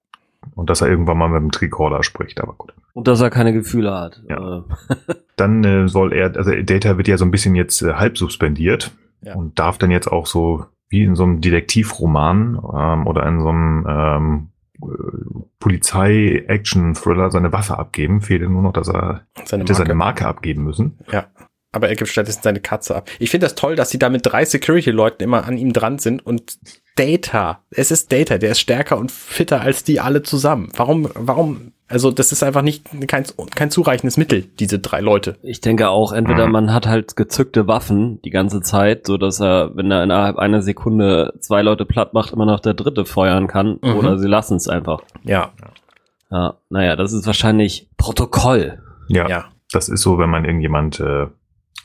Und 0.55 0.71
dass 0.71 0.81
er 0.81 0.89
irgendwann 0.89 1.19
mal 1.19 1.29
mit 1.29 1.43
dem 1.43 1.53
Tricorder 1.53 2.03
spricht, 2.03 2.41
aber 2.41 2.55
gut. 2.55 2.75
Und 2.93 3.07
dass 3.07 3.21
er 3.21 3.31
keine 3.31 3.53
Gefühle 3.53 3.95
hat. 3.95 4.23
Ja. 4.29 4.59
Äh. 4.59 4.63
dann 5.37 5.65
äh, 5.65 5.89
soll 5.89 6.13
er, 6.13 6.37
also 6.37 6.51
Data 6.51 6.97
wird 6.97 7.09
ja 7.09 7.19
so 7.19 7.25
ein 7.25 7.31
bisschen 7.31 7.55
jetzt 7.55 7.83
äh, 7.83 7.95
halb 7.95 8.19
suspendiert 8.19 8.91
ja. 9.23 9.35
und 9.35 9.59
darf 9.59 9.79
dann 9.79 9.91
jetzt 9.91 10.11
auch 10.11 10.27
so 10.27 10.67
wie 10.89 11.05
in 11.05 11.15
so 11.15 11.23
einem 11.23 11.41
Detektivroman 11.41 12.61
ähm, 12.75 13.07
oder 13.07 13.27
in 13.27 13.41
so 13.41 13.49
einem 13.49 13.87
ähm, 13.89 14.49
Polizei-Action-Thriller 15.59 17.31
seine 17.31 17.53
Waffe 17.53 17.79
abgeben. 17.79 18.21
Fehlt 18.21 18.43
nur 18.49 18.63
noch, 18.63 18.73
dass 18.73 18.89
er 18.89 19.27
seine 19.45 19.65
Marke. 19.65 19.75
seine 19.75 19.95
Marke 19.95 20.27
abgeben 20.27 20.65
müssen. 20.65 20.99
Ja. 21.13 21.27
Aber 21.73 21.89
er 21.89 21.95
gibt 21.95 22.11
stattdessen 22.11 22.41
seine 22.43 22.61
Katze 22.61 22.97
ab. 22.97 23.09
Ich 23.21 23.31
finde 23.31 23.47
das 23.47 23.55
toll, 23.55 23.77
dass 23.77 23.91
sie 23.91 23.99
da 23.99 24.09
mit 24.09 24.27
drei 24.27 24.45
Security-Leuten 24.45 25.23
immer 25.23 25.45
an 25.45 25.57
ihm 25.57 25.73
dran 25.73 25.99
sind 25.99 26.25
und 26.25 26.59
Data. 26.97 27.63
Es 27.71 27.93
ist 27.93 28.11
Data, 28.11 28.39
der 28.39 28.53
ist 28.53 28.61
stärker 28.61 28.99
und 28.99 29.13
fitter 29.13 29.61
als 29.61 29.85
die 29.85 30.01
alle 30.01 30.23
zusammen. 30.23 30.71
Warum, 30.77 31.09
warum 31.15 31.73
also 31.91 32.13
das 32.13 32.31
ist 32.31 32.43
einfach 32.43 32.63
nicht 32.63 32.85
kein, 33.09 33.25
kein 33.55 33.71
zureichendes 33.71 34.17
Mittel, 34.17 34.43
diese 34.61 34.79
drei 34.79 35.01
Leute. 35.01 35.37
Ich 35.43 35.61
denke 35.61 35.89
auch, 35.89 36.13
entweder 36.13 36.47
mhm. 36.47 36.53
man 36.53 36.73
hat 36.73 36.87
halt 36.87 37.17
gezückte 37.17 37.67
Waffen 37.67 38.23
die 38.23 38.31
ganze 38.31 38.63
Zeit, 38.63 39.09
so 39.09 39.19
dass 39.19 39.41
er, 39.41 39.73
wenn 39.75 39.91
er 39.91 40.05
innerhalb 40.05 40.39
einer 40.39 40.63
Sekunde 40.63 41.35
zwei 41.41 41.63
Leute 41.63 41.85
platt 41.85 42.15
macht, 42.15 42.33
immer 42.33 42.47
noch 42.47 42.61
der 42.61 42.75
dritte 42.75 43.05
feuern 43.05 43.49
kann, 43.49 43.79
mhm. 43.83 43.97
oder 43.97 44.19
sie 44.19 44.29
lassen 44.29 44.57
es 44.57 44.69
einfach. 44.69 45.03
Ja. 45.25 45.51
Ja, 46.31 46.55
naja, 46.69 46.95
das 46.95 47.13
ist 47.13 47.27
wahrscheinlich 47.27 47.89
Protokoll. 47.97 48.81
Ja, 49.09 49.29
ja. 49.29 49.45
das 49.73 49.89
ist 49.89 50.03
so, 50.03 50.19
wenn 50.19 50.31
man 50.31 50.45
irgendjemand 50.45 51.01
äh, 51.01 51.27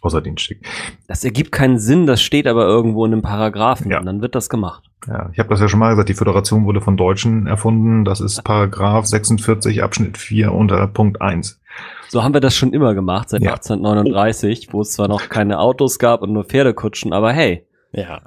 außer 0.06 0.22
Dienst 0.22 0.44
schickt. 0.44 0.66
Das 1.08 1.24
ergibt 1.24 1.52
keinen 1.52 1.80
Sinn, 1.80 2.06
das 2.06 2.22
steht 2.22 2.48
aber 2.48 2.66
irgendwo 2.66 3.06
in 3.06 3.14
einem 3.14 3.22
Paragraphen 3.22 3.92
ja. 3.92 4.00
und 4.00 4.06
dann 4.06 4.22
wird 4.22 4.36
das 4.36 4.50
gemacht. 4.50 4.84
Ja, 5.08 5.30
ich 5.34 5.40
habe 5.40 5.50
das 5.50 5.60
ja 5.60 5.68
schon 5.68 5.80
mal 5.80 5.92
gesagt, 5.92 6.10
die 6.10 6.14
Föderation 6.14 6.66
wurde 6.66 6.82
von 6.82 6.98
Deutschen 6.98 7.48
erfunden. 7.48 8.06
Das 8.06 8.22
ist 8.22 8.44
Paragraph 8.44 9.06
46 9.06 9.84
Abschnitt 9.84 10.18
4 10.18 10.52
unter 10.52 10.88
Punkt 10.88 11.22
1. 11.22 11.60
So 12.08 12.24
haben 12.24 12.34
wir 12.34 12.42
das 12.42 12.56
schon 12.56 12.74
immer 12.74 12.96
gemacht, 12.96 13.30
seit 13.30 13.42
ja. 13.42 13.52
1839, 13.52 14.70
wo 14.72 14.82
es 14.82 14.92
zwar 14.92 15.08
noch 15.08 15.30
keine 15.30 15.60
Autos 15.60 16.00
gab 16.00 16.22
und 16.22 16.34
nur 16.34 16.46
Pferdekutschen, 16.46 17.14
aber 17.14 17.34
hey. 17.34 17.68
Ja. 17.92 18.22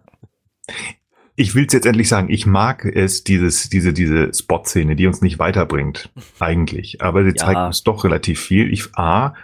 Ich 1.36 1.54
will 1.54 1.66
es 1.66 1.72
jetzt 1.72 1.86
endlich 1.86 2.08
sagen, 2.08 2.30
ich 2.30 2.46
mag 2.46 2.84
es, 2.84 3.22
dieses, 3.22 3.68
diese, 3.70 3.92
diese 3.92 4.34
Spot-Szene, 4.34 4.96
die 4.96 5.06
uns 5.06 5.22
nicht 5.22 5.38
weiterbringt, 5.38 6.10
eigentlich. 6.40 7.00
Aber 7.00 7.22
sie 7.22 7.30
ja. 7.30 7.36
zeigt 7.36 7.60
uns 7.60 7.84
doch 7.84 8.04
relativ 8.04 8.40
viel. 8.40 8.72
Ich, 8.72 8.94
A, 8.96 9.34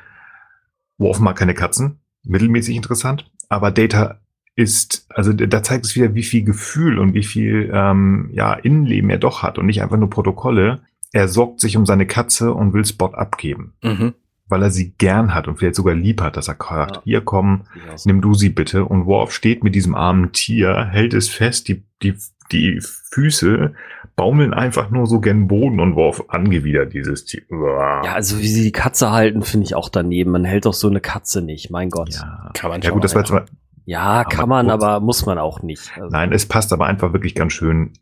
Worf 0.98 1.20
mag 1.20 1.36
keine 1.36 1.54
Katzen, 1.54 2.00
mittelmäßig 2.24 2.76
interessant, 2.76 3.30
aber 3.48 3.70
Data 3.70 4.20
ist, 4.56 5.06
also 5.08 5.32
da 5.32 5.62
zeigt 5.62 5.84
es 5.84 5.96
wieder, 5.96 6.14
wie 6.14 6.22
viel 6.22 6.44
Gefühl 6.44 6.98
und 6.98 7.14
wie 7.14 7.24
viel 7.24 7.70
ähm, 7.72 8.30
ja, 8.32 8.54
Innenleben 8.54 9.10
er 9.10 9.18
doch 9.18 9.42
hat 9.42 9.58
und 9.58 9.66
nicht 9.66 9.82
einfach 9.82 9.96
nur 9.96 10.10
Protokolle. 10.10 10.82
Er 11.12 11.28
sorgt 11.28 11.60
sich 11.60 11.76
um 11.76 11.86
seine 11.86 12.06
Katze 12.06 12.52
und 12.52 12.72
will 12.72 12.84
Spot 12.84 13.12
abgeben. 13.12 13.74
Mhm. 13.82 14.14
Weil 14.46 14.62
er 14.62 14.70
sie 14.70 14.92
gern 14.98 15.34
hat 15.34 15.48
und 15.48 15.58
vielleicht 15.58 15.74
sogar 15.74 15.94
lieb 15.94 16.20
hat, 16.20 16.36
dass 16.36 16.48
er 16.48 16.56
sagt, 16.58 16.96
ja. 16.96 17.02
hier 17.04 17.20
komm, 17.22 17.62
nimm 18.04 18.20
du 18.20 18.34
sie 18.34 18.50
bitte. 18.50 18.84
Und 18.84 19.06
Worf 19.06 19.32
steht 19.32 19.64
mit 19.64 19.74
diesem 19.74 19.94
armen 19.94 20.32
Tier, 20.32 20.84
hält 20.84 21.14
es 21.14 21.28
fest, 21.28 21.68
die, 21.68 21.82
die, 22.02 22.14
die 22.52 22.80
Füße 22.80 23.74
baumeln 24.16 24.54
einfach 24.54 24.90
nur 24.90 25.06
so 25.06 25.20
gen 25.20 25.48
Boden 25.48 25.80
und 25.80 25.96
Worf 25.96 26.24
angewidert 26.28 26.92
dieses 26.92 27.24
Tier. 27.24 27.42
Ja, 27.50 28.14
also 28.14 28.38
wie 28.38 28.48
sie 28.48 28.62
die 28.62 28.72
Katze 28.72 29.10
halten, 29.10 29.42
finde 29.42 29.66
ich 29.66 29.74
auch 29.74 29.88
daneben. 29.88 30.30
Man 30.30 30.44
hält 30.44 30.66
doch 30.66 30.74
so 30.74 30.88
eine 30.88 31.00
Katze 31.00 31.42
nicht, 31.42 31.70
mein 31.70 31.90
Gott. 31.90 32.14
Ja, 32.14 32.50
kann 32.54 32.70
man 32.70 32.82
schon. 32.82 32.90
Ja 32.90 32.94
gut, 32.94 33.04
das 33.04 33.14
war 33.14 33.22
jetzt 33.22 33.32
mal, 33.32 33.44
ja, 33.86 34.24
kann 34.24 34.48
man, 34.48 34.66
kurz. 34.66 34.82
aber 34.82 35.00
muss 35.00 35.26
man 35.26 35.38
auch 35.38 35.62
nicht. 35.62 35.92
Also. 35.96 36.08
Nein, 36.08 36.32
es 36.32 36.46
passt 36.46 36.72
aber 36.72 36.86
einfach 36.86 37.12
wirklich 37.12 37.34
ganz 37.34 37.52
schön 37.52 37.92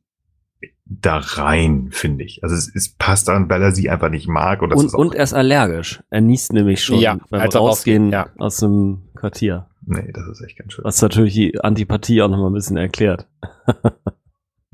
da 0.84 1.18
rein, 1.18 1.88
finde 1.90 2.24
ich. 2.24 2.42
Also 2.42 2.54
es, 2.54 2.70
es, 2.74 2.94
passt 2.94 3.28
dann, 3.28 3.48
weil 3.48 3.62
er 3.62 3.72
sie 3.72 3.88
einfach 3.88 4.10
nicht 4.10 4.28
mag. 4.28 4.62
Und, 4.62 4.72
und, 4.72 4.94
und 4.94 5.14
er 5.14 5.24
ist 5.24 5.32
allergisch. 5.32 6.02
Er 6.10 6.20
niest 6.20 6.52
nämlich 6.52 6.84
schon 6.84 6.98
ja, 6.98 7.18
beim 7.30 7.48
Rausgehen 7.50 8.10
ja. 8.10 8.28
aus 8.36 8.58
dem 8.58 9.08
Quartier. 9.14 9.68
Nee, 9.84 10.12
das 10.12 10.26
ist 10.28 10.42
echt 10.42 10.58
ganz 10.58 10.74
schön. 10.74 10.84
Was 10.84 11.00
natürlich 11.00 11.34
die 11.34 11.60
Antipathie 11.60 12.22
auch 12.22 12.28
nochmal 12.28 12.50
ein 12.50 12.54
bisschen 12.54 12.76
erklärt. 12.76 13.26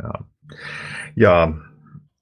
ja. 0.00 0.24
Ja, 1.14 1.54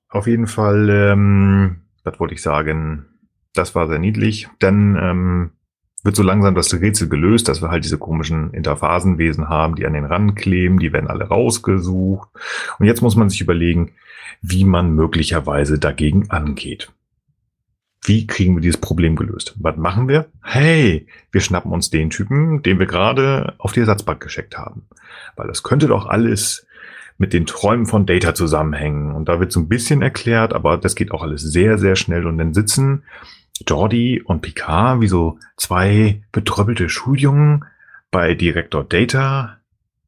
auf 0.08 0.26
jeden 0.26 0.46
Fall, 0.46 0.88
ähm, 0.90 1.82
was 2.04 2.18
wollte 2.18 2.34
ich 2.34 2.42
sagen? 2.42 3.06
Das 3.54 3.74
war 3.74 3.88
sehr 3.88 3.98
niedlich. 3.98 4.48
Dann 4.58 4.96
ähm, 4.96 5.50
wird 6.02 6.16
so 6.16 6.22
langsam 6.22 6.54
das 6.54 6.72
Rätsel 6.72 7.08
gelöst, 7.08 7.48
dass 7.48 7.60
wir 7.60 7.70
halt 7.70 7.84
diese 7.84 7.98
komischen 7.98 8.52
Interphasenwesen 8.52 9.48
haben, 9.48 9.74
die 9.74 9.86
an 9.86 9.92
den 9.92 10.04
Rand 10.04 10.36
kleben, 10.36 10.78
die 10.78 10.92
werden 10.92 11.10
alle 11.10 11.24
rausgesucht. 11.24 12.28
Und 12.78 12.86
jetzt 12.86 13.02
muss 13.02 13.16
man 13.16 13.28
sich 13.28 13.40
überlegen, 13.40 13.92
wie 14.40 14.64
man 14.64 14.94
möglicherweise 14.94 15.78
dagegen 15.78 16.30
angeht. 16.30 16.92
Wie 18.04 18.26
kriegen 18.28 18.54
wir 18.54 18.60
dieses 18.60 18.80
Problem 18.80 19.16
gelöst? 19.16 19.56
Was 19.58 19.76
machen 19.76 20.06
wir? 20.06 20.26
Hey, 20.42 21.08
wir 21.32 21.40
schnappen 21.40 21.72
uns 21.72 21.90
den 21.90 22.10
Typen, 22.10 22.62
den 22.62 22.78
wir 22.78 22.86
gerade 22.86 23.54
auf 23.58 23.72
die 23.72 23.80
Ersatzbank 23.80 24.22
geschickt 24.22 24.56
haben. 24.56 24.86
Weil 25.34 25.48
das 25.48 25.64
könnte 25.64 25.88
doch 25.88 26.06
alles 26.06 26.65
mit 27.18 27.32
den 27.32 27.46
Träumen 27.46 27.86
von 27.86 28.06
Data 28.06 28.34
zusammenhängen. 28.34 29.14
Und 29.14 29.28
da 29.28 29.40
wird 29.40 29.52
so 29.52 29.60
ein 29.60 29.68
bisschen 29.68 30.02
erklärt, 30.02 30.52
aber 30.52 30.76
das 30.76 30.94
geht 30.94 31.12
auch 31.12 31.22
alles 31.22 31.42
sehr, 31.42 31.78
sehr 31.78 31.96
schnell. 31.96 32.26
Und 32.26 32.38
dann 32.38 32.54
sitzen 32.54 33.04
Jordi 33.66 34.22
und 34.22 34.42
Picard 34.42 35.00
wie 35.00 35.08
so 35.08 35.38
zwei 35.56 36.22
betröppelte 36.32 36.88
Schuljungen 36.88 37.64
bei 38.10 38.34
Direktor 38.34 38.84
Data 38.84 39.58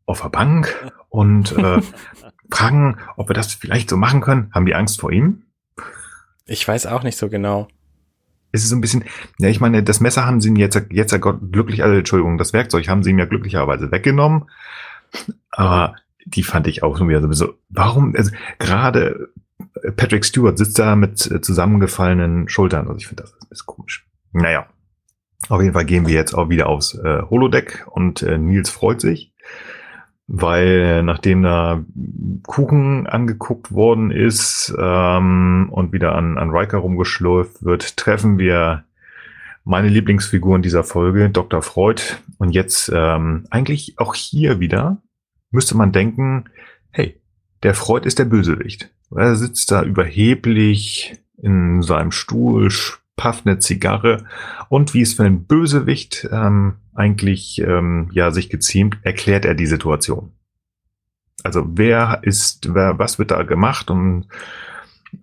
auf 0.06 0.22
der 0.22 0.28
Bank 0.28 0.92
und 1.08 1.52
äh, 1.56 1.80
fragen, 2.50 2.98
ob 3.16 3.28
wir 3.28 3.34
das 3.34 3.54
vielleicht 3.54 3.90
so 3.90 3.96
machen 3.96 4.20
können. 4.20 4.50
Haben 4.52 4.66
die 4.66 4.74
Angst 4.74 5.00
vor 5.00 5.12
ihm? 5.12 5.42
Ich 6.46 6.66
weiß 6.66 6.86
auch 6.86 7.02
nicht 7.02 7.18
so 7.18 7.28
genau. 7.28 7.68
Es 8.50 8.62
ist 8.62 8.70
so 8.70 8.76
ein 8.76 8.80
bisschen, 8.80 9.04
ja, 9.38 9.48
ich 9.48 9.60
meine, 9.60 9.82
das 9.82 10.00
Messer 10.00 10.24
haben 10.24 10.40
sie 10.40 10.48
ihm 10.48 10.56
jetzt, 10.56 10.80
jetzt 10.90 11.12
ja 11.12 11.18
Gott, 11.18 11.52
glücklich, 11.52 11.82
also, 11.82 11.96
Entschuldigung, 11.96 12.38
das 12.38 12.54
Werkzeug 12.54 12.88
haben 12.88 13.02
sie 13.02 13.10
ihm 13.10 13.18
ja 13.18 13.26
glücklicherweise 13.26 13.90
weggenommen. 13.92 14.50
Aber 15.50 15.96
die 16.26 16.42
fand 16.42 16.66
ich 16.66 16.82
auch 16.82 16.96
schon 16.98 17.08
wieder 17.08 17.32
so, 17.32 17.54
warum, 17.68 18.14
also 18.16 18.30
gerade 18.58 19.30
Patrick 19.96 20.24
Stewart 20.24 20.58
sitzt 20.58 20.78
da 20.78 20.96
mit 20.96 21.30
äh, 21.30 21.40
zusammengefallenen 21.40 22.48
Schultern. 22.48 22.88
Also 22.88 22.98
ich 22.98 23.06
finde 23.06 23.24
das 23.24 23.34
ist 23.50 23.66
komisch. 23.66 24.06
Naja. 24.32 24.66
Auf 25.48 25.62
jeden 25.62 25.72
Fall 25.72 25.84
gehen 25.84 26.06
wir 26.06 26.14
jetzt 26.14 26.34
auch 26.34 26.48
wieder 26.48 26.66
aufs 26.66 26.94
äh, 26.94 27.22
Holodeck 27.30 27.86
und 27.90 28.22
äh, 28.22 28.38
Nils 28.38 28.70
freut 28.70 29.00
sich, 29.00 29.32
weil 30.26 30.66
äh, 30.66 31.02
nachdem 31.02 31.42
da 31.42 31.84
Kuchen 32.44 33.06
angeguckt 33.06 33.70
worden 33.70 34.10
ist 34.10 34.74
ähm, 34.78 35.68
und 35.70 35.92
wieder 35.92 36.16
an, 36.16 36.38
an 36.38 36.50
Riker 36.50 36.78
rumgeschlurft 36.78 37.64
wird, 37.64 37.96
treffen 37.96 38.38
wir 38.38 38.84
meine 39.64 39.88
Lieblingsfigur 39.88 40.56
in 40.56 40.62
dieser 40.62 40.82
Folge, 40.82 41.30
Dr. 41.30 41.62
Freud. 41.62 42.02
Und 42.38 42.50
jetzt 42.50 42.90
ähm, 42.92 43.44
eigentlich 43.50 43.94
auch 43.98 44.14
hier 44.14 44.60
wieder 44.60 45.00
müsste 45.50 45.76
man 45.76 45.92
denken, 45.92 46.44
hey, 46.90 47.20
der 47.62 47.74
Freud 47.74 48.06
ist 48.06 48.18
der 48.18 48.24
Bösewicht. 48.24 48.90
Er 49.14 49.34
sitzt 49.36 49.70
da 49.70 49.82
überheblich 49.82 51.14
in 51.36 51.82
seinem 51.82 52.12
Stuhl, 52.12 52.70
pafft 53.16 53.46
eine 53.46 53.58
Zigarre 53.58 54.26
und 54.68 54.94
wie 54.94 55.02
es 55.02 55.14
für 55.14 55.24
einen 55.24 55.44
Bösewicht 55.44 56.28
ähm, 56.30 56.76
eigentlich 56.94 57.60
ähm, 57.60 58.10
ja 58.12 58.30
sich 58.30 58.48
geziemt, 58.50 58.98
erklärt 59.02 59.44
er 59.44 59.54
die 59.54 59.66
Situation. 59.66 60.32
Also 61.44 61.64
wer 61.68 62.20
ist, 62.22 62.74
wer, 62.74 62.98
was 62.98 63.18
wird 63.18 63.30
da 63.30 63.42
gemacht 63.42 63.90
und 63.90 64.26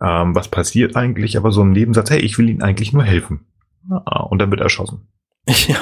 ähm, 0.02 0.36
was 0.36 0.50
passiert 0.50 0.96
eigentlich? 0.96 1.38
Aber 1.38 1.52
so 1.52 1.62
ein 1.62 1.72
Nebensatz, 1.72 2.10
hey, 2.10 2.20
ich 2.20 2.38
will 2.38 2.50
Ihnen 2.50 2.62
eigentlich 2.62 2.94
nur 2.94 3.04
helfen. 3.04 3.46
Und 3.88 4.40
dann 4.40 4.50
wird 4.50 4.62
er 4.62 4.66
erschossen. 4.66 5.08
Ja, 5.68 5.78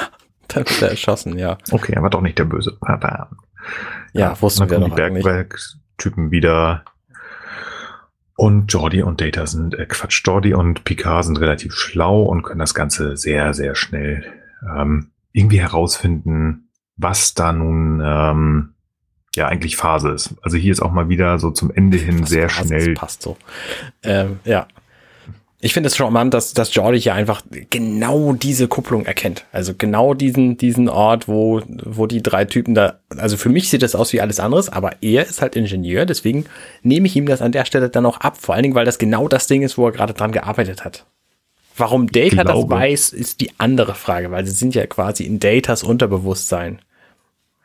dann 0.48 0.64
wird 0.68 0.82
er 0.82 0.90
erschossen, 0.90 1.38
ja. 1.38 1.56
Okay, 1.70 1.94
er 1.94 2.02
war 2.02 2.10
doch 2.10 2.20
nicht 2.20 2.38
der 2.38 2.44
Böse. 2.44 2.76
Ja, 4.12 4.30
ja 4.30 4.42
wussten 4.42 4.68
wir 4.68 4.78
noch 4.78 4.94
Bergwerkstypen 4.94 6.30
wieder 6.30 6.84
und 8.36 8.72
Jordi 8.72 9.02
und 9.02 9.20
Data 9.20 9.46
sind, 9.46 9.74
äh, 9.74 9.86
Quatsch, 9.86 10.22
Jordi 10.24 10.54
und 10.54 10.84
Picard 10.84 11.24
sind 11.24 11.40
relativ 11.40 11.72
schlau 11.74 12.22
und 12.22 12.42
können 12.42 12.58
das 12.60 12.74
Ganze 12.74 13.16
sehr, 13.16 13.54
sehr 13.54 13.74
schnell 13.74 14.24
ähm, 14.76 15.10
irgendwie 15.32 15.60
herausfinden, 15.60 16.68
was 16.96 17.34
da 17.34 17.52
nun 17.52 18.02
ähm, 18.04 18.74
ja 19.36 19.46
eigentlich 19.48 19.76
Phase 19.76 20.10
ist. 20.10 20.34
Also 20.42 20.56
hier 20.56 20.72
ist 20.72 20.80
auch 20.80 20.92
mal 20.92 21.08
wieder 21.08 21.38
so 21.38 21.50
zum 21.50 21.70
Ende 21.70 21.96
hin 21.96 22.22
was 22.22 22.30
sehr 22.30 22.48
Phase 22.48 22.68
schnell. 22.68 22.94
passt 22.94 23.22
so. 23.22 23.36
Ähm, 24.02 24.40
ja. 24.44 24.66
Ich 25.64 25.72
finde 25.72 25.86
es 25.86 25.96
charmant, 25.96 26.34
dass, 26.34 26.52
dass 26.52 26.74
Jordi 26.74 27.00
hier 27.00 27.14
einfach 27.14 27.40
genau 27.70 28.34
diese 28.34 28.68
Kupplung 28.68 29.06
erkennt. 29.06 29.46
Also 29.50 29.72
genau 29.72 30.12
diesen, 30.12 30.58
diesen 30.58 30.90
Ort, 30.90 31.26
wo, 31.26 31.62
wo 31.66 32.06
die 32.06 32.22
drei 32.22 32.44
Typen 32.44 32.74
da, 32.74 32.98
also 33.16 33.38
für 33.38 33.48
mich 33.48 33.70
sieht 33.70 33.82
das 33.82 33.94
aus 33.94 34.12
wie 34.12 34.20
alles 34.20 34.40
anderes, 34.40 34.68
aber 34.68 34.96
er 35.00 35.26
ist 35.26 35.40
halt 35.40 35.56
Ingenieur, 35.56 36.04
deswegen 36.04 36.44
nehme 36.82 37.06
ich 37.06 37.16
ihm 37.16 37.24
das 37.24 37.40
an 37.40 37.52
der 37.52 37.64
Stelle 37.64 37.88
dann 37.88 38.04
auch 38.04 38.20
ab. 38.20 38.36
Vor 38.36 38.54
allen 38.54 38.62
Dingen, 38.62 38.74
weil 38.74 38.84
das 38.84 38.98
genau 38.98 39.26
das 39.26 39.46
Ding 39.46 39.62
ist, 39.62 39.78
wo 39.78 39.86
er 39.86 39.92
gerade 39.92 40.12
dran 40.12 40.32
gearbeitet 40.32 40.84
hat. 40.84 41.06
Warum 41.78 42.08
Data 42.08 42.44
das 42.44 42.68
weiß, 42.68 43.14
ist 43.14 43.40
die 43.40 43.52
andere 43.56 43.94
Frage, 43.94 44.30
weil 44.30 44.44
sie 44.44 44.52
sind 44.52 44.74
ja 44.74 44.86
quasi 44.86 45.24
in 45.24 45.40
Datas 45.40 45.82
Unterbewusstsein. 45.82 46.80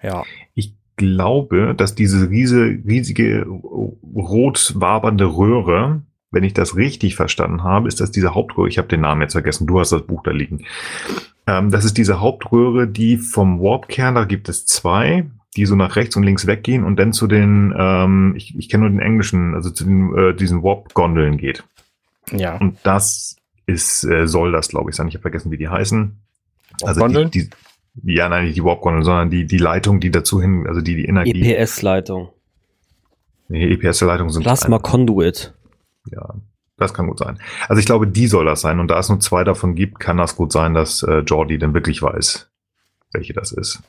Ja. 0.01 0.23
Ich 0.53 0.71
glaube, 0.95 1.75
dass 1.75 1.95
diese 1.95 2.29
riesige, 2.29 2.81
riesige 2.87 3.45
rot 3.45 4.71
wabernde 4.77 5.25
Röhre 5.25 6.01
wenn 6.31 6.43
ich 6.43 6.53
das 6.53 6.75
richtig 6.75 7.15
verstanden 7.15 7.63
habe, 7.63 7.87
ist 7.87 7.99
das 7.99 8.11
diese 8.11 8.35
Hauptröhre. 8.35 8.67
Ich 8.67 8.77
habe 8.77 8.87
den 8.87 9.01
Namen 9.01 9.21
jetzt 9.21 9.33
vergessen. 9.33 9.67
Du 9.67 9.79
hast 9.79 9.91
das 9.91 10.03
Buch 10.03 10.21
da 10.23 10.31
liegen. 10.31 10.65
Ähm, 11.47 11.71
das 11.71 11.85
ist 11.85 11.97
diese 11.97 12.19
Hauptröhre, 12.19 12.87
die 12.87 13.17
vom 13.17 13.59
Warp-Kern, 13.59 14.15
da 14.15 14.25
gibt 14.25 14.49
es 14.49 14.65
zwei, 14.65 15.25
die 15.55 15.65
so 15.65 15.75
nach 15.75 15.95
rechts 15.95 16.15
und 16.15 16.23
links 16.23 16.45
weggehen 16.45 16.83
und 16.83 16.97
dann 16.97 17.13
zu 17.13 17.25
den, 17.25 17.73
ähm, 17.77 18.33
ich, 18.37 18.55
ich 18.57 18.69
kenne 18.69 18.81
nur 18.81 18.91
den 18.91 18.99
englischen, 18.99 19.55
also 19.55 19.71
zu 19.71 19.85
den, 19.85 20.15
äh, 20.15 20.35
diesen 20.35 20.61
Warp-Gondeln 20.61 21.37
geht. 21.37 21.63
Ja. 22.31 22.57
Und 22.57 22.77
das 22.83 23.37
ist, 23.65 24.03
äh, 24.03 24.27
soll 24.27 24.51
das, 24.51 24.69
glaube 24.69 24.91
ich, 24.91 24.95
sein. 24.95 25.07
Ich 25.07 25.15
habe 25.15 25.23
vergessen, 25.23 25.51
wie 25.51 25.57
die 25.57 25.69
heißen. 25.69 26.15
Also 26.83 27.07
die, 27.07 27.29
die, 27.29 27.49
ja, 28.03 28.29
nein, 28.29 28.45
nicht 28.45 28.55
die 28.55 28.63
Warp-Gondeln, 28.63 29.03
sondern 29.03 29.29
die, 29.31 29.45
die 29.45 29.57
Leitung, 29.57 29.99
die 29.99 30.11
dazu 30.11 30.39
hin, 30.39 30.65
also 30.67 30.81
die 30.81 30.95
die 30.95 31.05
Energie. 31.05 31.51
EPS-Leitung. 31.51 32.29
Nee, 33.47 33.73
EPS-Leitungen 33.73 34.31
sind. 34.31 34.43
Plasma 34.43 34.77
Conduit. 34.77 35.53
Ja, 36.05 36.35
das 36.77 36.93
kann 36.93 37.07
gut 37.07 37.19
sein. 37.19 37.39
Also 37.67 37.79
ich 37.79 37.85
glaube, 37.85 38.07
die 38.07 38.27
soll 38.27 38.45
das 38.45 38.61
sein. 38.61 38.79
Und 38.79 38.89
da 38.89 38.99
es 38.99 39.09
nur 39.09 39.19
zwei 39.19 39.43
davon 39.43 39.75
gibt, 39.75 39.99
kann 39.99 40.17
das 40.17 40.35
gut 40.35 40.51
sein, 40.51 40.73
dass 40.73 41.03
äh, 41.03 41.19
Jordi 41.19 41.57
dann 41.57 41.73
wirklich 41.73 42.01
weiß, 42.01 42.49
welche 43.11 43.33
das 43.33 43.51
ist. 43.51 43.81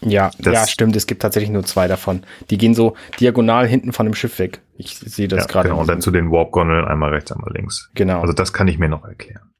Ja, 0.00 0.30
das, 0.38 0.54
ja, 0.54 0.66
stimmt. 0.68 0.94
Es 0.94 1.06
gibt 1.06 1.22
tatsächlich 1.22 1.50
nur 1.50 1.64
zwei 1.64 1.88
davon. 1.88 2.22
Die 2.50 2.58
gehen 2.58 2.74
so 2.74 2.94
diagonal 3.18 3.66
hinten 3.66 3.92
von 3.92 4.06
dem 4.06 4.14
Schiff 4.14 4.38
weg. 4.38 4.60
Ich 4.76 4.96
sehe 4.96 5.26
das 5.26 5.40
ja, 5.40 5.46
gerade. 5.46 5.70
Genau, 5.70 5.80
und 5.80 5.88
dann 5.88 6.00
zu 6.00 6.10
den 6.10 6.30
Warp-Gondeln 6.30 6.84
einmal 6.84 7.10
rechts, 7.10 7.32
einmal 7.32 7.52
links. 7.52 7.90
Genau. 7.94 8.20
Also 8.20 8.32
das 8.32 8.52
kann 8.52 8.68
ich 8.68 8.78
mir 8.78 8.88
noch 8.88 9.04
erklären. 9.04 9.50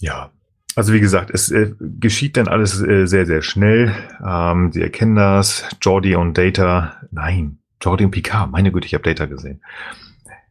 Ja. 0.00 0.30
Also 0.74 0.92
wie 0.92 1.00
gesagt, 1.00 1.30
es 1.32 1.50
äh, 1.50 1.72
geschieht 1.78 2.36
dann 2.36 2.48
alles 2.48 2.82
äh, 2.82 3.06
sehr, 3.06 3.24
sehr 3.24 3.40
schnell. 3.40 3.94
Ähm, 4.22 4.72
sie 4.72 4.82
erkennen 4.82 5.16
das. 5.16 5.64
Jordi 5.80 6.14
und 6.16 6.36
Data, 6.36 7.00
nein, 7.10 7.60
Jordi 7.80 8.04
und 8.04 8.10
Picard, 8.10 8.50
meine 8.50 8.72
Güte, 8.72 8.86
ich 8.86 8.92
habe 8.92 9.04
Data 9.04 9.24
gesehen, 9.24 9.62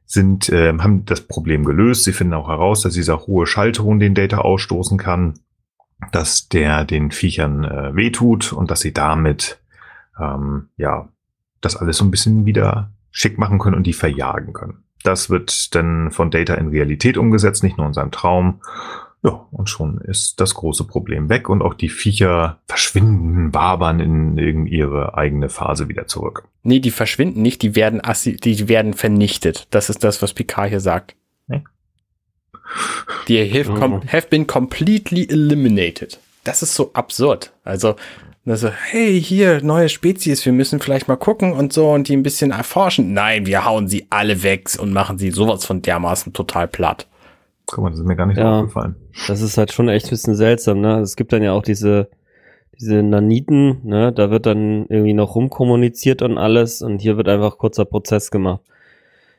sind, 0.06 0.49
äh, 0.49 0.74
haben 0.78 1.06
das 1.06 1.22
Problem 1.22 1.66
gelöst. 1.66 2.03
Sie 2.03 2.14
finden 2.14 2.34
auch 2.34 2.47
heraus, 2.47 2.82
dass 2.82 2.93
dieser 2.93 3.26
hohe 3.26 3.47
Schallton, 3.47 3.99
den 3.99 4.14
Data 4.14 4.39
ausstoßen 4.39 4.97
kann, 4.97 5.36
dass 6.12 6.47
der 6.49 6.86
den 6.86 7.12
Viechern 7.12 7.64
äh, 7.64 7.95
wehtut 7.95 8.53
und 8.53 8.72
dass 8.72 8.82
sie 8.82 8.93
damit 8.93 9.60
ähm, 10.20 10.70
ja 10.78 11.10
das 11.62 11.76
alles 11.76 11.97
so 11.97 12.06
ein 12.06 12.12
bisschen 12.12 12.45
wieder 12.45 12.91
schick 13.12 13.39
machen 13.39 13.60
können 13.60 13.76
und 13.76 13.88
die 13.88 13.93
verjagen 13.93 14.53
können. 14.53 14.84
Das 15.03 15.30
wird 15.30 15.74
dann 15.76 16.12
von 16.12 16.32
Data 16.32 16.56
in 16.56 16.68
Realität 16.68 17.18
umgesetzt, 17.18 17.64
nicht 17.64 17.78
nur 17.78 17.88
in 17.88 17.93
seinem 17.93 18.12
Traum. 18.12 18.62
Ja, 19.26 19.48
und 19.52 19.72
schon 19.72 19.98
ist 19.98 20.40
das 20.40 20.54
große 20.54 20.84
Problem 20.84 21.30
weg 21.30 21.50
und 21.50 21.64
auch 21.64 21.74
die 21.74 21.90
Viecher 21.90 22.60
verschwinden, 22.68 23.56
wabern 23.56 24.00
in, 24.00 24.38
in 24.38 24.68
ihre 24.68 25.18
eigene 25.18 25.50
Phase 25.50 25.90
wieder 25.90 26.06
zurück. 26.06 26.44
Nee, 26.62 26.80
die 26.80 26.92
verschwinden 26.92 27.42
nicht, 27.42 27.64
die 27.64 27.76
werden, 27.76 28.04
die 28.24 28.70
werden 28.70 28.94
vernichtet. 28.94 29.66
Das 29.72 29.90
ist 29.90 30.04
das, 30.04 30.22
was 30.22 30.34
Picard 30.34 30.70
hier 30.70 30.80
sagt. 30.80 31.16
Nee. 31.48 31.64
Die 33.28 33.52
have, 33.52 33.72
mhm. 33.72 34.04
have 34.08 34.28
been 34.30 34.46
completely 34.46 35.28
eliminated. 35.28 36.20
Das 36.44 36.62
ist 36.62 36.76
so 36.76 36.92
absurd. 36.94 37.52
Also, 37.64 37.96
also, 38.46 38.70
hey, 38.70 39.20
hier, 39.20 39.64
neue 39.64 39.90
Spezies, 39.90 40.46
wir 40.46 40.54
müssen 40.54 40.80
vielleicht 40.80 41.08
mal 41.08 41.16
gucken 41.16 41.54
und 41.54 41.74
so 41.74 41.90
und 41.90 42.10
die 42.10 42.16
ein 42.16 42.22
bisschen 42.22 42.52
erforschen. 42.52 43.14
Nein, 43.14 43.48
wir 43.48 43.66
hauen 43.66 43.88
sie 43.88 44.06
alle 44.12 44.44
weg 44.44 44.70
und 44.78 44.94
machen 44.94 45.18
sie 45.18 45.32
sowas 45.32 45.66
von 45.66 45.82
dermaßen 45.82 46.32
total 46.34 46.68
platt. 46.68 47.08
Guck 47.66 47.84
mal, 47.84 47.89
das 47.89 47.99
ist 47.99 48.05
mir 48.05 48.16
gar 48.16 48.26
nicht 48.28 48.38
ja, 48.38 48.59
aufgefallen. 48.59 48.95
Das 49.28 49.41
ist 49.41 49.57
halt 49.57 49.72
schon 49.72 49.89
echt 49.89 50.07
ein 50.07 50.11
bisschen 50.11 50.36
seltsam, 50.36 50.82
ne? 50.82 50.99
Es 50.99 51.16
gibt 51.16 51.34
dann 51.34 51.43
ja 51.43 51.53
auch 51.53 51.63
diese, 51.63 52.09
diese 52.80 53.01
Naniten, 53.01 53.80
ne? 53.84 54.11
Da 54.11 54.30
wird 54.30 54.45
dann 54.45 54.86
irgendwie 54.88 55.13
noch 55.13 55.36
rumkommuniziert 55.36 56.22
und 56.22 56.38
alles 56.38 56.82
und 56.82 56.99
hier 56.99 57.18
wird 57.18 57.28
einfach 57.28 57.57
kurzer 57.57 57.86
Prozess 57.86 58.32
gemacht. 58.32 58.61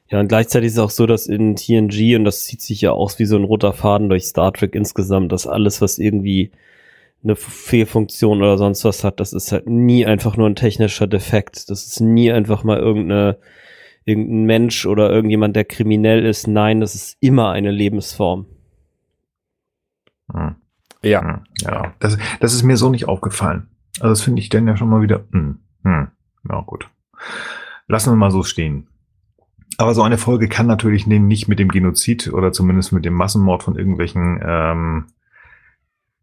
Ja, 0.09 0.21
und 0.21 0.29
gleichzeitig 0.29 0.69
ist 0.69 0.75
es 0.75 0.79
auch 0.79 0.91
so, 0.91 1.07
dass 1.07 1.27
in 1.27 1.57
TNG, 1.57 2.17
und 2.17 2.25
das 2.25 2.45
zieht 2.45 2.63
sich 2.63 2.81
ja 2.81 2.93
aus 2.93 3.19
wie 3.19 3.25
so 3.25 3.37
ein 3.37 3.45
roter 3.45 3.73
Faden 3.73 4.09
durch 4.09 4.25
Star 4.27 4.53
Trek 4.53 4.75
insgesamt, 4.75 5.33
dass 5.33 5.47
alles, 5.47 5.81
was 5.81 5.99
irgendwie 5.99 6.53
eine 7.25 7.35
Fehlfunktion 7.35 8.39
oder 8.39 8.57
sonst 8.57 8.85
was 8.85 9.03
hat, 9.03 9.19
das 9.19 9.33
ist 9.33 9.51
halt 9.51 9.69
nie 9.69 10.07
einfach 10.07 10.37
nur 10.37 10.49
ein 10.49 10.55
technischer 10.55 11.09
Defekt. 11.09 11.71
Das 11.71 11.87
ist 11.87 12.01
nie 12.01 12.31
einfach 12.31 12.63
mal 12.63 12.79
irgendeine, 12.79 13.39
irgendein 14.07 14.45
Mensch 14.45 14.87
oder 14.87 15.11
irgendjemand, 15.11 15.55
der 15.57 15.65
kriminell 15.65 16.25
ist. 16.25 16.47
Nein, 16.47 16.81
das 16.81 16.95
ist 16.95 17.19
immer 17.21 17.51
eine 17.51 17.71
Lebensform. 17.71 18.47
Hm. 20.33 20.55
Ja. 21.03 21.23
Hm. 21.23 21.41
Ja, 21.61 21.93
das, 21.99 22.17
das 22.41 22.55
ist 22.55 22.63
mir 22.63 22.77
so 22.77 22.89
nicht 22.89 23.09
aufgefallen. 23.09 23.69
Also 24.01 24.09
das 24.11 24.23
finde 24.23 24.41
ich 24.41 24.49
dann 24.49 24.67
ja 24.67 24.77
schon 24.77 24.89
mal 24.89 25.03
wieder, 25.03 25.25
hm, 25.33 25.59
hm, 25.83 26.09
ja 26.49 26.61
gut. 26.63 26.89
Lassen 27.89 28.13
wir 28.13 28.17
mal 28.17 28.31
so 28.31 28.43
stehen. 28.43 28.89
Aber 29.79 29.95
so 29.95 30.03
eine 30.03 30.19
Folge 30.19 30.49
kann 30.49 30.67
natürlich 30.67 31.07
nicht 31.07 31.49
mit 31.49 31.59
dem 31.59 31.69
Genozid 31.69 32.33
oder 32.33 32.53
zumindest 32.53 32.93
mit 32.93 33.05
dem 33.05 33.15
Massenmord 33.15 33.63
von 33.63 33.77
irgendwelchen 33.77 34.41
ähm, 34.43 35.07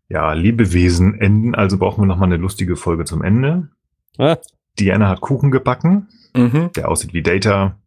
ja, 0.10 0.34
Lebewesen 0.34 1.20
enden, 1.20 1.56
also 1.56 1.78
brauchen 1.78 2.02
wir 2.02 2.08
nochmal 2.08 2.28
eine 2.28 2.38
lustige 2.38 2.76
Folge 2.76 3.06
zum 3.06 3.22
Ende. 3.22 3.70
Ah. 4.18 4.38
Diana 4.80 5.10
hat 5.10 5.22
Kuchen 5.22 5.52
gebacken, 5.52 6.08
mhm. 6.36 6.72
der 6.76 6.90
aussieht 6.90 7.14
wie 7.14 7.24
Data. 7.24 7.78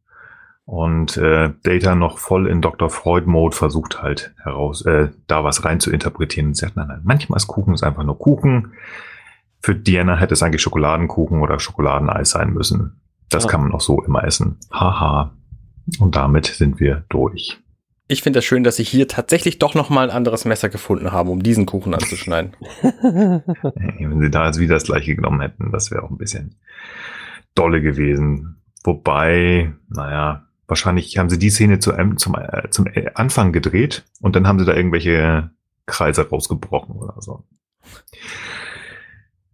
Und 0.65 1.17
äh, 1.17 1.53
Data 1.63 1.95
noch 1.95 2.19
voll 2.19 2.49
in 2.49 2.61
Dr. 2.61 2.91
Freud-Mode 2.91 3.55
versucht 3.55 4.03
halt 4.03 4.35
heraus, 4.43 4.85
äh, 4.85 5.11
da 5.29 5.45
was 5.45 5.65
rein 5.65 5.79
zu 5.79 5.93
interpretieren. 5.93 6.49
Und 6.49 6.55
sie 6.55 6.63
sagt, 6.63 6.77
nein, 6.77 6.89
nein, 6.89 7.03
manchmal 7.05 7.37
ist 7.37 7.47
Kuchen 7.47 7.73
ist 7.73 7.85
einfach 7.85 8.03
nur 8.03 8.19
Kuchen. 8.19 8.73
Für 9.61 9.77
Diana 9.77 10.17
hätte 10.17 10.35
es 10.35 10.43
eigentlich 10.43 10.63
Schokoladenkuchen 10.63 11.41
oder 11.41 11.61
Schokoladeneis 11.61 12.31
sein 12.31 12.53
müssen. 12.53 13.01
Das 13.31 13.45
ja. 13.45 13.51
kann 13.51 13.63
man 13.63 13.73
auch 13.73 13.81
so 13.81 14.03
immer 14.03 14.25
essen. 14.25 14.59
Haha. 14.73 15.33
Und 16.01 16.17
damit 16.17 16.47
sind 16.47 16.81
wir 16.81 17.05
durch. 17.09 17.61
Ich 18.09 18.23
finde 18.23 18.39
es 18.39 18.45
das 18.45 18.49
schön, 18.49 18.63
dass 18.63 18.77
sie 18.77 18.85
hier 18.85 19.09
tatsächlich 19.09 19.59
doch 19.59 19.75
noch 19.75 19.91
mal 19.91 20.09
ein 20.09 20.17
anderes 20.17 20.45
Messer 20.45 20.69
gefunden 20.69 21.11
haben, 21.11 21.29
um 21.29 21.43
diesen 21.43 21.67
Kuchen 21.67 21.93
anzuschneiden. 21.93 22.53
Wenn 23.03 24.21
sie 24.21 24.31
da 24.31 24.47
jetzt 24.47 24.61
wieder 24.61 24.75
das 24.75 24.85
gleiche 24.85 25.17
genommen 25.17 25.41
hätten, 25.41 25.73
das 25.73 25.91
wäre 25.91 26.05
auch 26.05 26.11
ein 26.11 26.19
bisschen 26.19 26.55
dolle 27.57 27.83
gewesen. 27.83 28.59
Wobei, 28.85 29.73
naja, 29.89 30.47
wahrscheinlich 30.69 31.19
haben 31.19 31.31
sie 31.31 31.39
die 31.39 31.51
Szene 31.51 31.81
zu, 31.81 31.93
ähm, 31.95 32.17
zum, 32.17 32.37
äh, 32.37 32.71
zum 32.71 32.87
Anfang 33.15 33.51
gedreht 33.51 34.05
und 34.21 34.37
dann 34.37 34.47
haben 34.47 34.61
sie 34.61 34.65
da 34.65 34.75
irgendwelche 34.75 35.51
Kreise 35.87 36.29
rausgebrochen 36.29 36.95
oder 36.95 37.21
so. 37.21 37.43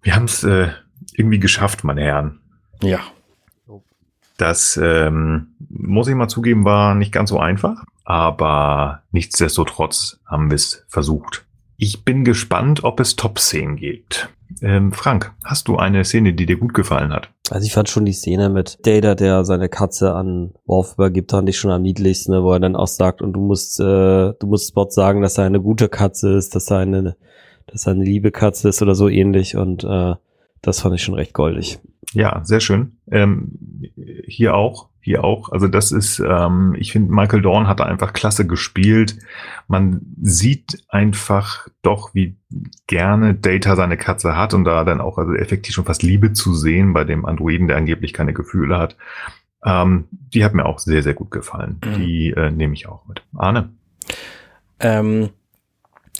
Wir 0.03 0.15
haben 0.15 0.25
es 0.25 0.45
äh, 0.45 0.69
irgendwie 1.15 1.41
geschafft, 1.41 1.85
meine 1.85 2.03
Herren. 2.03 2.41
Ja. 2.83 3.01
Das 4.37 4.79
ähm, 4.83 5.55
muss 5.71 6.09
ich 6.09 6.15
mal 6.15 6.29
zugeben, 6.29 6.65
war 6.67 6.95
nicht 6.95 7.13
ganz 7.13 7.31
so 7.31 7.39
einfach 7.39 7.85
aber 8.05 9.03
nichtsdestotrotz 9.11 10.21
haben 10.27 10.51
wir 10.51 10.57
es 10.57 10.85
versucht. 10.89 11.45
Ich 11.77 12.05
bin 12.05 12.25
gespannt, 12.25 12.85
ob 12.85 13.01
es 13.01 13.17
Top-Szenen 13.17 13.77
gibt. 13.77 14.29
Ähm, 14.61 14.93
Frank, 14.93 15.33
hast 15.45 15.69
du 15.69 15.77
eine 15.77 16.05
Szene, 16.05 16.35
die 16.35 16.47
dir 16.47 16.57
gut 16.57 16.75
gefallen 16.75 17.13
hat? 17.13 17.31
Also 17.51 17.67
ich 17.67 17.73
fand 17.73 17.89
schon 17.89 18.05
die 18.05 18.13
Szene 18.13 18.49
mit 18.49 18.79
Data, 18.87 19.15
der 19.15 19.45
seine 19.45 19.69
Katze 19.69 20.15
an 20.15 20.53
Worf 20.65 20.95
übergibt, 20.95 21.31
fand 21.31 21.49
ich 21.49 21.59
schon 21.59 21.71
am 21.71 21.83
niedlichsten, 21.83 22.33
ne, 22.33 22.43
wo 22.43 22.53
er 22.53 22.61
dann 22.61 22.77
auch 22.77 22.87
sagt, 22.87 23.23
und 23.23 23.33
du 23.33 23.41
musst, 23.41 23.81
äh, 23.81 24.33
du 24.33 24.47
musst 24.47 24.69
Spot 24.69 24.89
sagen, 24.91 25.23
dass 25.23 25.39
er 25.39 25.45
eine 25.45 25.61
gute 25.61 25.89
Katze 25.89 26.35
ist, 26.35 26.55
dass 26.55 26.71
er 26.71 26.79
eine, 26.79 27.17
dass 27.67 27.87
er 27.87 27.95
eine 27.95 28.05
liebe 28.05 28.31
Katze 28.31 28.69
ist 28.69 28.83
oder 28.83 28.95
so 28.95 29.09
ähnlich 29.09 29.57
und 29.57 29.85
äh, 29.85 30.15
das 30.61 30.81
fand 30.81 30.95
ich 30.95 31.03
schon 31.03 31.15
recht 31.15 31.33
goldig. 31.33 31.81
Ja, 32.13 32.41
sehr 32.45 32.61
schön. 32.61 32.99
Ähm, 33.11 33.59
hier 34.27 34.55
auch 34.55 34.89
hier 35.03 35.25
auch. 35.25 35.51
Also 35.51 35.67
das 35.67 35.91
ist, 35.91 36.21
ähm, 36.21 36.75
ich 36.79 36.93
finde, 36.93 37.13
Michael 37.13 37.43
Dorn 37.43 37.67
hat 37.67 37.81
da 37.81 37.85
einfach 37.85 38.13
klasse 38.13 38.47
gespielt. 38.47 39.19
Man 39.67 40.01
sieht 40.23 40.85
einfach 40.89 41.69
doch, 41.83 42.15
wie 42.15 42.37
gerne 42.87 43.35
Data 43.35 43.75
seine 43.75 43.97
Katze 43.97 44.37
hat 44.37 44.55
und 44.55 44.65
da 44.65 44.85
dann 44.85 45.01
auch 45.01 45.19
also 45.19 45.35
effektiv 45.35 45.75
schon 45.75 45.85
fast 45.85 46.05
Liebe 46.05 46.33
zu 46.33 46.55
sehen 46.55 46.93
bei 46.93 47.03
dem 47.03 47.27
Androiden, 47.27 47.67
der 47.67 47.77
angeblich 47.77 48.13
keine 48.13 48.33
Gefühle 48.33 48.79
hat. 48.79 48.97
Ähm, 49.65 50.05
die 50.11 50.45
hat 50.45 50.55
mir 50.55 50.67
auch 50.67 50.79
sehr, 50.79 51.03
sehr 51.03 51.15
gut 51.15 51.33
gefallen. 51.33 51.81
Mhm. 51.85 51.95
Die 51.95 52.31
äh, 52.31 52.51
nehme 52.51 52.75
ich 52.75 52.89
auch 52.89 53.07
mit. 53.07 53.23
Arne? 53.37 53.71
Ähm, 54.79 55.31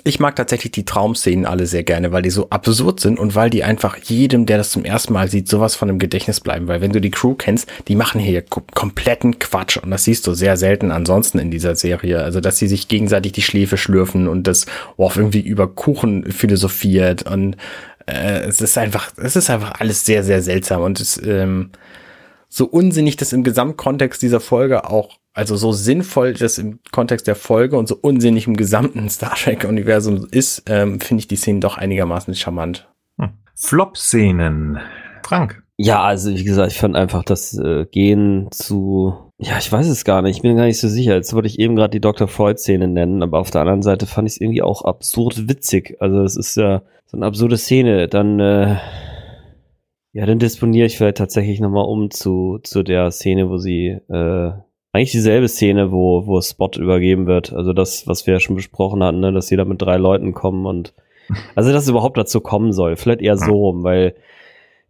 ich 0.05 0.19
mag 0.19 0.35
tatsächlich 0.35 0.73
die 0.73 0.85
Traumszenen 0.85 1.47
alle 1.47 1.67
sehr 1.67 1.85
gerne, 1.85 2.11
weil 2.11 2.23
die 2.23 2.31
so 2.31 2.51
absurd 2.51 2.99
sind 2.99 3.21
und 3.21 3.35
weil 3.35 3.51
die 3.51 3.63
einfach 3.63 3.99
jedem, 3.99 4.47
der 4.47 4.57
das 4.57 4.71
zum 4.73 4.85
ersten 4.85 5.13
Mal 5.13 5.29
sieht, 5.29 5.49
sowas 5.49 5.77
von 5.77 5.89
im 5.89 5.99
Gedächtnis 5.99 6.41
bleiben. 6.41 6.67
Weil 6.67 6.81
wenn 6.81 6.93
du 6.93 7.01
die 7.01 7.11
Crew 7.11 7.35
kennst, 7.35 7.69
die 7.87 7.95
machen 7.95 8.21
hier 8.21 8.43
kompletten 8.43 9.39
Quatsch 9.39 9.77
und 9.77 9.91
das 9.91 10.05
siehst 10.05 10.27
du 10.27 10.35
sehr 10.35 10.57
selten 10.57 10.91
ansonsten 10.91 11.39
in 11.39 11.51
dieser 11.51 11.77
Serie. 11.77 12.23
Also, 12.23 12.41
dass 12.41 12.59
sie 12.59 12.69
sich 12.69 12.89
gegenseitig 12.89 13.33
die 13.33 13.43
Schläfe 13.43 13.77
schlürfen 13.77 14.27
und 14.27 14.47
das 14.47 14.67
Worf 14.97 15.17
irgendwie 15.17 15.41
über 15.41 15.69
Kuchen 15.69 16.33
philosophiert 16.33 17.23
und 17.25 17.57
äh, 18.07 18.41
es 18.41 18.61
ist 18.61 18.77
einfach, 18.79 19.13
es 19.19 19.37
ist 19.37 19.51
einfach 19.51 19.79
alles 19.79 20.05
sehr, 20.05 20.25
sehr 20.25 20.43
seltsam 20.43 20.83
und 20.83 20.99
es, 20.99 21.21
ähm, 21.25 21.71
so 22.49 22.67
unsinnig 22.67 23.17
das 23.17 23.33
im 23.33 23.45
Gesamtkontext 23.45 24.21
dieser 24.21 24.41
Folge 24.41 24.91
auch 24.91 25.17
also 25.35 25.57
so 25.57 25.73
sinnvoll 25.73 26.35
das 26.35 26.59
im 26.59 26.81
Kontext 26.91 27.27
der 27.27 27.35
Folge 27.35 27.77
und 27.79 27.89
so 27.89 27.97
unsinnig 28.01 28.47
im 28.47 28.57
gesamten 28.57 29.09
Star 29.11 29.35
Trek-Universum 29.35 30.27
ist, 30.31 30.65
ähm, 30.67 31.01
finde 31.01 31.21
ich 31.21 31.29
die 31.29 31.37
Szenen 31.37 31.61
doch 31.61 31.79
einigermaßen 31.79 32.35
charmant. 32.35 32.89
Hm. 33.19 33.31
Flop-Szenen. 33.55 34.79
Frank. 35.23 35.63
Ja, 35.79 36.03
also 36.03 36.31
wie 36.31 36.45
gesagt, 36.45 36.73
ich 36.73 36.79
fand 36.79 36.97
einfach 36.97 37.25
das 37.25 37.57
äh, 37.59 37.87
Gehen 37.87 38.49
zu, 38.51 39.15
ja, 39.39 39.59
ich 39.59 39.73
weiß 39.73 39.89
es 39.89 40.05
gar 40.05 40.23
nicht, 40.23 40.37
ich 40.37 40.43
bin 40.43 40.57
gar 40.57 40.67
nicht 40.67 40.79
so 40.79 40.89
sicher. 40.89 41.15
Jetzt 41.15 41.33
wollte 41.33 41.49
ich 41.49 41.59
eben 41.59 41.77
gerade 41.77 41.91
die 41.91 42.01
Dr. 42.01 42.29
Freud-Szene 42.29 42.89
nennen, 42.89 43.23
aber 43.23 43.39
auf 43.39 43.51
der 43.51 43.63
anderen 43.63 43.83
Seite 43.83 44.07
fand 44.07 44.29
ich 44.29 44.35
es 44.35 44.41
irgendwie 44.41 44.63
auch 44.63 44.85
absurd 44.85 45.49
witzig. 45.49 45.97
Also 45.99 46.23
es 46.23 46.37
ist 46.37 46.57
ja 46.57 46.83
so 47.07 47.17
eine 47.17 47.27
absurde 47.27 47.57
Szene. 47.57 48.07
Dann, 48.07 48.39
äh, 48.39 48.77
ja, 50.13 50.27
dann 50.27 50.39
disponiere 50.39 50.87
ich 50.87 50.99
vielleicht 50.99 51.17
tatsächlich 51.17 51.59
nochmal 51.59 51.87
um 51.87 52.11
zu, 52.11 52.59
zu 52.63 52.83
der 52.83 53.11
Szene, 53.11 53.49
wo 53.49 53.57
sie 53.57 53.99
äh, 54.09 54.53
eigentlich 54.93 55.13
dieselbe 55.13 55.49
Szene, 55.49 55.91
wo, 55.91 56.27
wo 56.27 56.41
Spot 56.41 56.71
übergeben 56.77 57.27
wird. 57.27 57.53
Also 57.53 57.73
das, 57.73 58.07
was 58.07 58.27
wir 58.27 58.35
ja 58.35 58.41
schon 58.41 58.57
besprochen 58.57 59.03
hatten, 59.03 59.21
ne? 59.21 59.33
dass 59.33 59.47
sie 59.47 59.57
da 59.57 59.65
mit 59.65 59.81
drei 59.81 59.97
Leuten 59.97 60.35
kommen 60.35 60.67
und 60.67 60.93
also 61.55 61.73
dass 61.73 61.85
es 61.85 61.89
überhaupt 61.89 62.19
dazu 62.19 62.41
kommen 62.41 62.73
soll. 62.73 62.97
Vielleicht 62.97 63.23
eher 63.23 63.37
so 63.37 63.53
rum, 63.53 63.85
weil, 63.85 64.15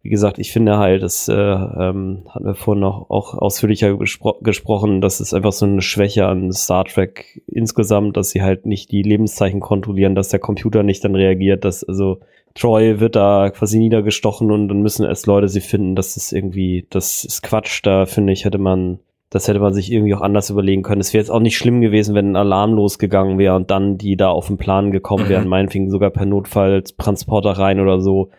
wie 0.01 0.09
gesagt, 0.09 0.39
ich 0.39 0.51
finde 0.51 0.77
halt, 0.77 1.03
das 1.03 1.29
äh, 1.29 1.33
ähm, 1.33 2.23
hatten 2.27 2.45
wir 2.45 2.55
vorhin 2.55 2.81
noch 2.81 3.09
auch 3.09 3.33
ausführlicher 3.35 3.95
gespro 3.95 4.33
gesprochen, 4.41 4.99
dass 4.99 5.21
es 5.21 5.33
einfach 5.33 5.53
so 5.53 5.65
eine 5.65 5.81
Schwäche 5.81 6.25
an 6.25 6.51
Star 6.51 6.83
Trek 6.83 7.41
insgesamt, 7.47 8.17
dass 8.17 8.31
sie 8.31 8.41
halt 8.41 8.65
nicht 8.65 8.91
die 8.91 9.03
Lebenszeichen 9.03 9.61
kontrollieren, 9.61 10.15
dass 10.15 10.29
der 10.29 10.39
Computer 10.39 10.83
nicht 10.83 11.05
dann 11.05 11.15
reagiert, 11.15 11.63
dass 11.63 11.83
also 11.83 12.19
Troy 12.55 12.99
wird 12.99 13.15
da 13.15 13.51
quasi 13.51 13.79
niedergestochen 13.79 14.51
und 14.51 14.67
dann 14.67 14.81
müssen 14.81 15.05
erst 15.05 15.27
Leute 15.27 15.47
sie 15.47 15.61
finden. 15.61 15.95
Das 15.95 16.17
ist 16.17 16.33
irgendwie, 16.33 16.85
das 16.89 17.23
ist 17.23 17.41
Quatsch. 17.41 17.79
Da 17.83 18.05
finde 18.05 18.33
ich, 18.33 18.43
hätte 18.43 18.59
man 18.59 18.99
das 19.33 19.47
hätte 19.47 19.59
man 19.59 19.73
sich 19.73 19.91
irgendwie 19.91 20.13
auch 20.13 20.21
anders 20.21 20.51
überlegen 20.51 20.83
können. 20.83 21.01
Es 21.01 21.11
wäre 21.11 21.19
jetzt 21.19 21.31
auch 21.31 21.39
nicht 21.39 21.57
schlimm 21.57 21.81
gewesen, 21.81 22.13
wenn 22.13 22.33
ein 22.33 22.35
Alarm 22.35 22.73
losgegangen 22.73 23.39
wäre 23.39 23.55
und 23.55 23.71
dann 23.71 23.97
die 23.97 24.15
da 24.15 24.29
auf 24.29 24.45
den 24.45 24.57
Plan 24.59 24.91
gekommen 24.91 25.27
wären, 25.27 25.45
mhm. 25.45 25.49
meinetwegen 25.49 25.89
sogar 25.89 26.11
per 26.11 26.27
Notfalltransporter 26.27 27.53
rein 27.53 27.79
oder 27.79 27.99
so. 27.99 28.29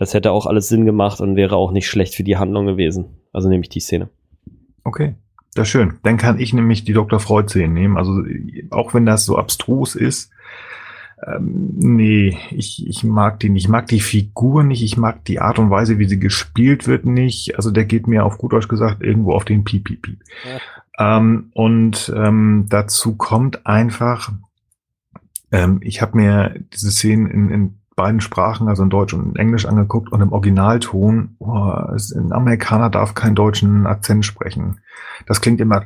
Das 0.00 0.14
hätte 0.14 0.32
auch 0.32 0.46
alles 0.46 0.68
Sinn 0.68 0.84
gemacht 0.84 1.20
und 1.20 1.36
wäre 1.36 1.54
auch 1.54 1.70
nicht 1.70 1.86
schlecht 1.86 2.16
für 2.16 2.24
die 2.24 2.38
Handlung 2.38 2.66
gewesen. 2.66 3.04
Also 3.32 3.48
nehme 3.48 3.62
ich 3.62 3.68
die 3.68 3.78
Szene. 3.78 4.08
Okay. 4.82 5.14
Das 5.54 5.68
ist 5.68 5.70
schön. 5.70 6.00
Dann 6.02 6.16
kann 6.16 6.40
ich 6.40 6.52
nämlich 6.52 6.82
die 6.82 6.92
Dr. 6.92 7.20
Freud-Szene 7.20 7.72
nehmen. 7.72 7.96
Also 7.96 8.20
auch 8.70 8.94
wenn 8.94 9.06
das 9.06 9.24
so 9.24 9.36
abstrus 9.36 9.94
ist, 9.94 10.32
ähm, 11.24 11.70
nee, 11.74 12.36
ich, 12.50 12.86
ich 12.86 13.04
mag 13.04 13.40
die 13.40 13.48
nicht. 13.48 13.64
Ich 13.64 13.68
mag 13.68 13.86
die 13.86 14.00
Figur 14.00 14.64
nicht. 14.64 14.82
Ich 14.82 14.96
mag 14.96 15.24
die 15.24 15.40
Art 15.40 15.58
und 15.58 15.70
Weise, 15.70 15.98
wie 15.98 16.08
sie 16.08 16.18
gespielt 16.18 16.88
wird, 16.88 17.04
nicht. 17.04 17.56
Also 17.56 17.70
der 17.70 17.84
geht 17.84 18.06
mir 18.06 18.24
auf 18.24 18.38
gut 18.38 18.52
Deutsch 18.52 18.68
gesagt 18.68 19.02
irgendwo 19.02 19.32
auf 19.32 19.44
den 19.44 19.64
Piep, 19.64 19.84
Piep, 19.84 20.02
Piep. 20.02 20.18
Ja. 20.44 21.18
Ähm, 21.18 21.50
und 21.54 22.12
ähm, 22.14 22.66
dazu 22.68 23.16
kommt 23.16 23.66
einfach, 23.66 24.32
ähm, 25.52 25.78
ich 25.82 26.02
habe 26.02 26.16
mir 26.16 26.54
diese 26.72 26.90
Szenen 26.90 27.30
in, 27.30 27.50
in 27.50 27.78
beiden 27.94 28.20
Sprachen, 28.20 28.68
also 28.68 28.82
in 28.82 28.90
Deutsch 28.90 29.14
und 29.14 29.30
in 29.30 29.36
Englisch 29.36 29.66
angeguckt 29.66 30.10
und 30.10 30.20
im 30.20 30.32
Originalton, 30.32 31.36
oh, 31.38 31.72
ein 32.16 32.32
Amerikaner 32.32 32.90
darf 32.90 33.14
keinen 33.14 33.34
deutschen 33.34 33.86
Akzent 33.86 34.24
sprechen. 34.24 34.80
Das 35.26 35.40
klingt 35.40 35.60
immer, 35.60 35.84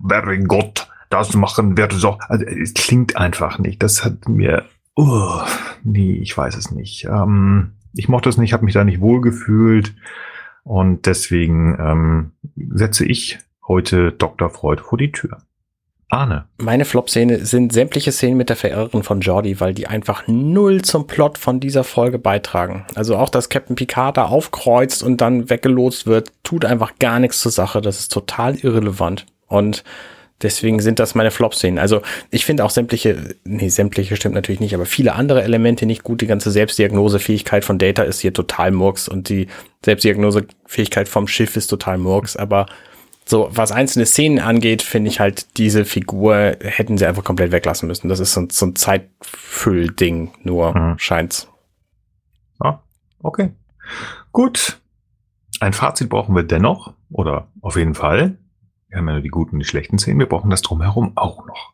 very 0.00 0.42
good, 0.42 0.88
das 1.12 1.34
machen 1.34 1.76
wir 1.76 1.88
so. 1.90 2.18
Also 2.28 2.44
es 2.46 2.72
klingt 2.74 3.16
einfach 3.16 3.58
nicht. 3.58 3.82
Das 3.82 4.04
hat 4.04 4.28
mir, 4.28 4.64
oh, 4.96 5.40
nee, 5.82 6.12
ich 6.14 6.36
weiß 6.36 6.56
es 6.56 6.70
nicht. 6.70 7.04
Ähm, 7.04 7.72
ich 7.94 8.08
mochte 8.08 8.28
es 8.28 8.38
nicht, 8.38 8.52
habe 8.52 8.64
mich 8.64 8.74
da 8.74 8.84
nicht 8.84 9.00
wohl 9.00 9.20
gefühlt 9.20 9.94
und 10.64 11.06
deswegen 11.06 11.76
ähm, 11.78 12.32
setze 12.70 13.04
ich 13.04 13.38
heute 13.66 14.12
Dr. 14.12 14.50
Freud 14.50 14.82
vor 14.82 14.98
die 14.98 15.12
Tür. 15.12 15.38
Arne. 16.12 16.44
Meine 16.58 16.84
Flop-Szene 16.84 17.46
sind 17.46 17.72
sämtliche 17.72 18.12
Szenen 18.12 18.36
mit 18.36 18.50
der 18.50 18.56
Verirrerin 18.56 19.02
von 19.02 19.22
Jordi, 19.22 19.60
weil 19.60 19.72
die 19.72 19.86
einfach 19.86 20.24
null 20.26 20.82
zum 20.82 21.06
Plot 21.06 21.38
von 21.38 21.58
dieser 21.58 21.84
Folge 21.84 22.18
beitragen. 22.18 22.84
Also 22.94 23.16
auch, 23.16 23.30
dass 23.30 23.48
Captain 23.48 23.76
Picard 23.76 24.18
da 24.18 24.26
aufkreuzt 24.26 25.02
und 25.02 25.22
dann 25.22 25.48
weggelotst 25.48 26.06
wird, 26.06 26.30
tut 26.42 26.66
einfach 26.66 26.98
gar 26.98 27.18
nichts 27.18 27.40
zur 27.40 27.50
Sache. 27.50 27.80
Das 27.80 27.98
ist 27.98 28.12
total 28.12 28.56
irrelevant. 28.56 29.24
Und 29.46 29.84
Deswegen 30.42 30.80
sind 30.80 30.98
das 30.98 31.14
meine 31.14 31.30
Flop-Szenen. 31.30 31.78
Also 31.78 32.02
ich 32.30 32.44
finde 32.44 32.64
auch 32.64 32.70
sämtliche, 32.70 33.36
nee, 33.44 33.68
sämtliche 33.68 34.16
stimmt 34.16 34.34
natürlich 34.34 34.60
nicht, 34.60 34.74
aber 34.74 34.86
viele 34.86 35.14
andere 35.14 35.42
Elemente 35.42 35.86
nicht 35.86 36.02
gut. 36.02 36.20
Die 36.20 36.26
ganze 36.26 36.50
Selbstdiagnosefähigkeit 36.50 37.64
von 37.64 37.78
Data 37.78 38.02
ist 38.02 38.20
hier 38.20 38.32
total 38.32 38.72
murks 38.72 39.08
und 39.08 39.28
die 39.28 39.48
Selbstdiagnosefähigkeit 39.84 41.08
vom 41.08 41.28
Schiff 41.28 41.56
ist 41.56 41.68
total 41.68 41.98
murks. 41.98 42.36
Aber 42.36 42.66
so, 43.24 43.48
was 43.52 43.72
einzelne 43.72 44.06
Szenen 44.06 44.40
angeht, 44.40 44.82
finde 44.82 45.08
ich 45.08 45.20
halt, 45.20 45.56
diese 45.58 45.84
Figur 45.84 46.56
hätten 46.60 46.98
sie 46.98 47.06
einfach 47.06 47.24
komplett 47.24 47.52
weglassen 47.52 47.86
müssen. 47.86 48.08
Das 48.08 48.20
ist 48.20 48.32
so, 48.32 48.46
so 48.50 48.66
ein 48.66 48.76
Zeitfüllding 48.76 50.32
nur, 50.42 50.76
mhm. 50.76 50.98
scheint's. 50.98 51.48
Ja, 52.62 52.82
okay. 53.22 53.50
Gut. 54.32 54.80
Ein 55.60 55.72
Fazit 55.72 56.08
brauchen 56.08 56.34
wir 56.34 56.42
dennoch, 56.42 56.94
oder 57.10 57.48
auf 57.60 57.76
jeden 57.76 57.94
Fall. 57.94 58.36
Wir 58.92 58.98
haben 58.98 59.08
ja 59.08 59.14
nur 59.14 59.22
die 59.22 59.30
guten 59.30 59.56
und 59.56 59.60
die 59.60 59.64
schlechten 59.64 59.98
Szenen. 59.98 60.18
Wir 60.18 60.28
brauchen 60.28 60.50
das 60.50 60.60
drumherum 60.60 61.12
auch 61.14 61.46
noch. 61.46 61.72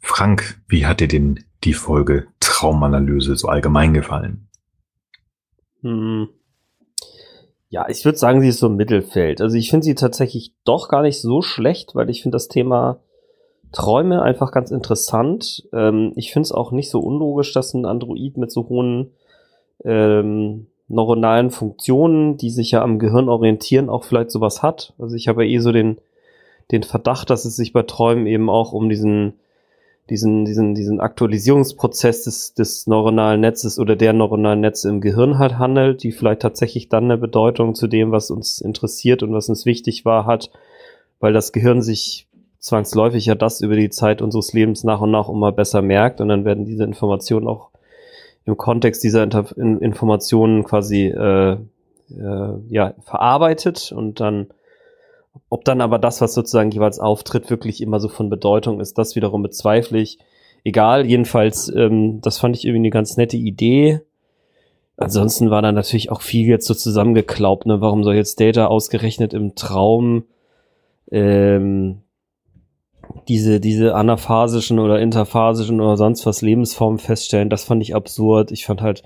Frank, 0.00 0.60
wie 0.66 0.84
hat 0.84 0.98
dir 0.98 1.06
denn 1.06 1.44
die 1.62 1.74
Folge 1.74 2.26
Traumanalyse 2.40 3.36
so 3.36 3.46
allgemein 3.46 3.94
gefallen? 3.94 4.48
Hm. 5.82 6.28
Ja, 7.68 7.88
ich 7.88 8.04
würde 8.04 8.18
sagen, 8.18 8.40
sie 8.40 8.48
ist 8.48 8.58
so 8.58 8.66
im 8.66 8.74
Mittelfeld. 8.74 9.40
Also 9.40 9.56
ich 9.56 9.70
finde 9.70 9.84
sie 9.84 9.94
tatsächlich 9.94 10.52
doch 10.64 10.88
gar 10.88 11.02
nicht 11.02 11.20
so 11.20 11.40
schlecht, 11.40 11.94
weil 11.94 12.10
ich 12.10 12.20
finde 12.20 12.34
das 12.34 12.48
Thema 12.48 12.98
Träume 13.70 14.22
einfach 14.22 14.50
ganz 14.50 14.72
interessant. 14.72 15.68
Ähm, 15.72 16.12
ich 16.16 16.32
finde 16.32 16.46
es 16.46 16.52
auch 16.52 16.72
nicht 16.72 16.90
so 16.90 16.98
unlogisch, 16.98 17.52
dass 17.52 17.74
ein 17.74 17.84
Android 17.84 18.36
mit 18.36 18.50
so 18.50 18.68
hohen 18.68 19.12
ähm, 19.84 20.66
neuronalen 20.88 21.52
Funktionen, 21.52 22.38
die 22.38 22.50
sich 22.50 22.72
ja 22.72 22.82
am 22.82 22.98
Gehirn 22.98 23.28
orientieren, 23.28 23.88
auch 23.88 24.02
vielleicht 24.02 24.32
sowas 24.32 24.64
hat. 24.64 24.94
Also 24.98 25.14
ich 25.14 25.28
habe 25.28 25.44
ja 25.44 25.50
eh 25.52 25.58
so 25.58 25.70
den 25.70 26.00
den 26.70 26.82
Verdacht, 26.82 27.30
dass 27.30 27.44
es 27.44 27.56
sich 27.56 27.72
bei 27.72 27.82
Träumen 27.82 28.26
eben 28.26 28.48
auch 28.48 28.72
um 28.72 28.88
diesen, 28.88 29.34
diesen, 30.08 30.44
diesen, 30.44 30.74
diesen 30.74 31.00
Aktualisierungsprozess 31.00 32.24
des, 32.24 32.54
des 32.54 32.86
neuronalen 32.86 33.40
Netzes 33.40 33.78
oder 33.78 33.96
der 33.96 34.12
neuronalen 34.12 34.60
Netze 34.60 34.88
im 34.88 35.00
Gehirn 35.00 35.38
halt 35.38 35.58
handelt, 35.58 36.02
die 36.02 36.12
vielleicht 36.12 36.42
tatsächlich 36.42 36.88
dann 36.88 37.04
eine 37.04 37.18
Bedeutung 37.18 37.74
zu 37.74 37.86
dem, 37.86 38.12
was 38.12 38.30
uns 38.30 38.60
interessiert 38.60 39.22
und 39.22 39.32
was 39.32 39.48
uns 39.48 39.66
wichtig 39.66 40.04
war, 40.04 40.26
hat, 40.26 40.50
weil 41.18 41.32
das 41.32 41.52
Gehirn 41.52 41.82
sich 41.82 42.28
zwangsläufig 42.58 43.26
ja 43.26 43.34
das 43.34 43.60
über 43.62 43.76
die 43.76 43.90
Zeit 43.90 44.20
unseres 44.20 44.52
Lebens 44.52 44.84
nach 44.84 45.00
und 45.00 45.10
nach 45.10 45.28
immer 45.28 45.50
besser 45.50 45.82
merkt 45.82 46.20
und 46.20 46.28
dann 46.28 46.44
werden 46.44 46.66
diese 46.66 46.84
Informationen 46.84 47.48
auch 47.48 47.70
im 48.44 48.56
Kontext 48.56 49.02
dieser 49.02 49.22
Inter 49.22 49.56
Informationen 49.56 50.64
quasi 50.64 51.06
äh, 51.06 51.52
äh, 51.52 52.52
ja, 52.68 52.94
verarbeitet 53.00 53.92
und 53.92 54.20
dann 54.20 54.48
ob 55.48 55.64
dann 55.64 55.80
aber 55.80 55.98
das, 55.98 56.20
was 56.20 56.34
sozusagen 56.34 56.70
jeweils 56.70 56.98
auftritt, 56.98 57.50
wirklich 57.50 57.80
immer 57.80 58.00
so 58.00 58.08
von 58.08 58.30
Bedeutung 58.30 58.80
ist, 58.80 58.98
das 58.98 59.16
wiederum 59.16 59.42
bezweifle 59.42 59.98
ich. 59.98 60.18
Egal, 60.64 61.06
jedenfalls, 61.06 61.72
ähm, 61.74 62.20
das 62.20 62.38
fand 62.38 62.56
ich 62.56 62.64
irgendwie 62.64 62.80
eine 62.80 62.90
ganz 62.90 63.16
nette 63.16 63.36
Idee. 63.36 64.00
Ansonsten 64.96 65.50
war 65.50 65.62
da 65.62 65.72
natürlich 65.72 66.10
auch 66.10 66.20
viel 66.20 66.46
jetzt 66.46 66.66
so 66.66 66.74
zusammengeklaubt, 66.74 67.64
ne? 67.64 67.80
Warum 67.80 68.04
soll 68.04 68.16
jetzt 68.16 68.38
Data 68.38 68.66
ausgerechnet 68.66 69.32
im 69.32 69.54
Traum 69.54 70.24
ähm, 71.10 72.02
diese, 73.26 73.60
diese 73.60 73.94
anaphasischen 73.94 74.78
oder 74.78 75.00
interphasischen 75.00 75.80
oder 75.80 75.96
sonst 75.96 76.26
was 76.26 76.42
Lebensformen 76.42 76.98
feststellen? 76.98 77.48
Das 77.48 77.64
fand 77.64 77.82
ich 77.82 77.94
absurd. 77.94 78.52
Ich 78.52 78.66
fand 78.66 78.82
halt, 78.82 79.02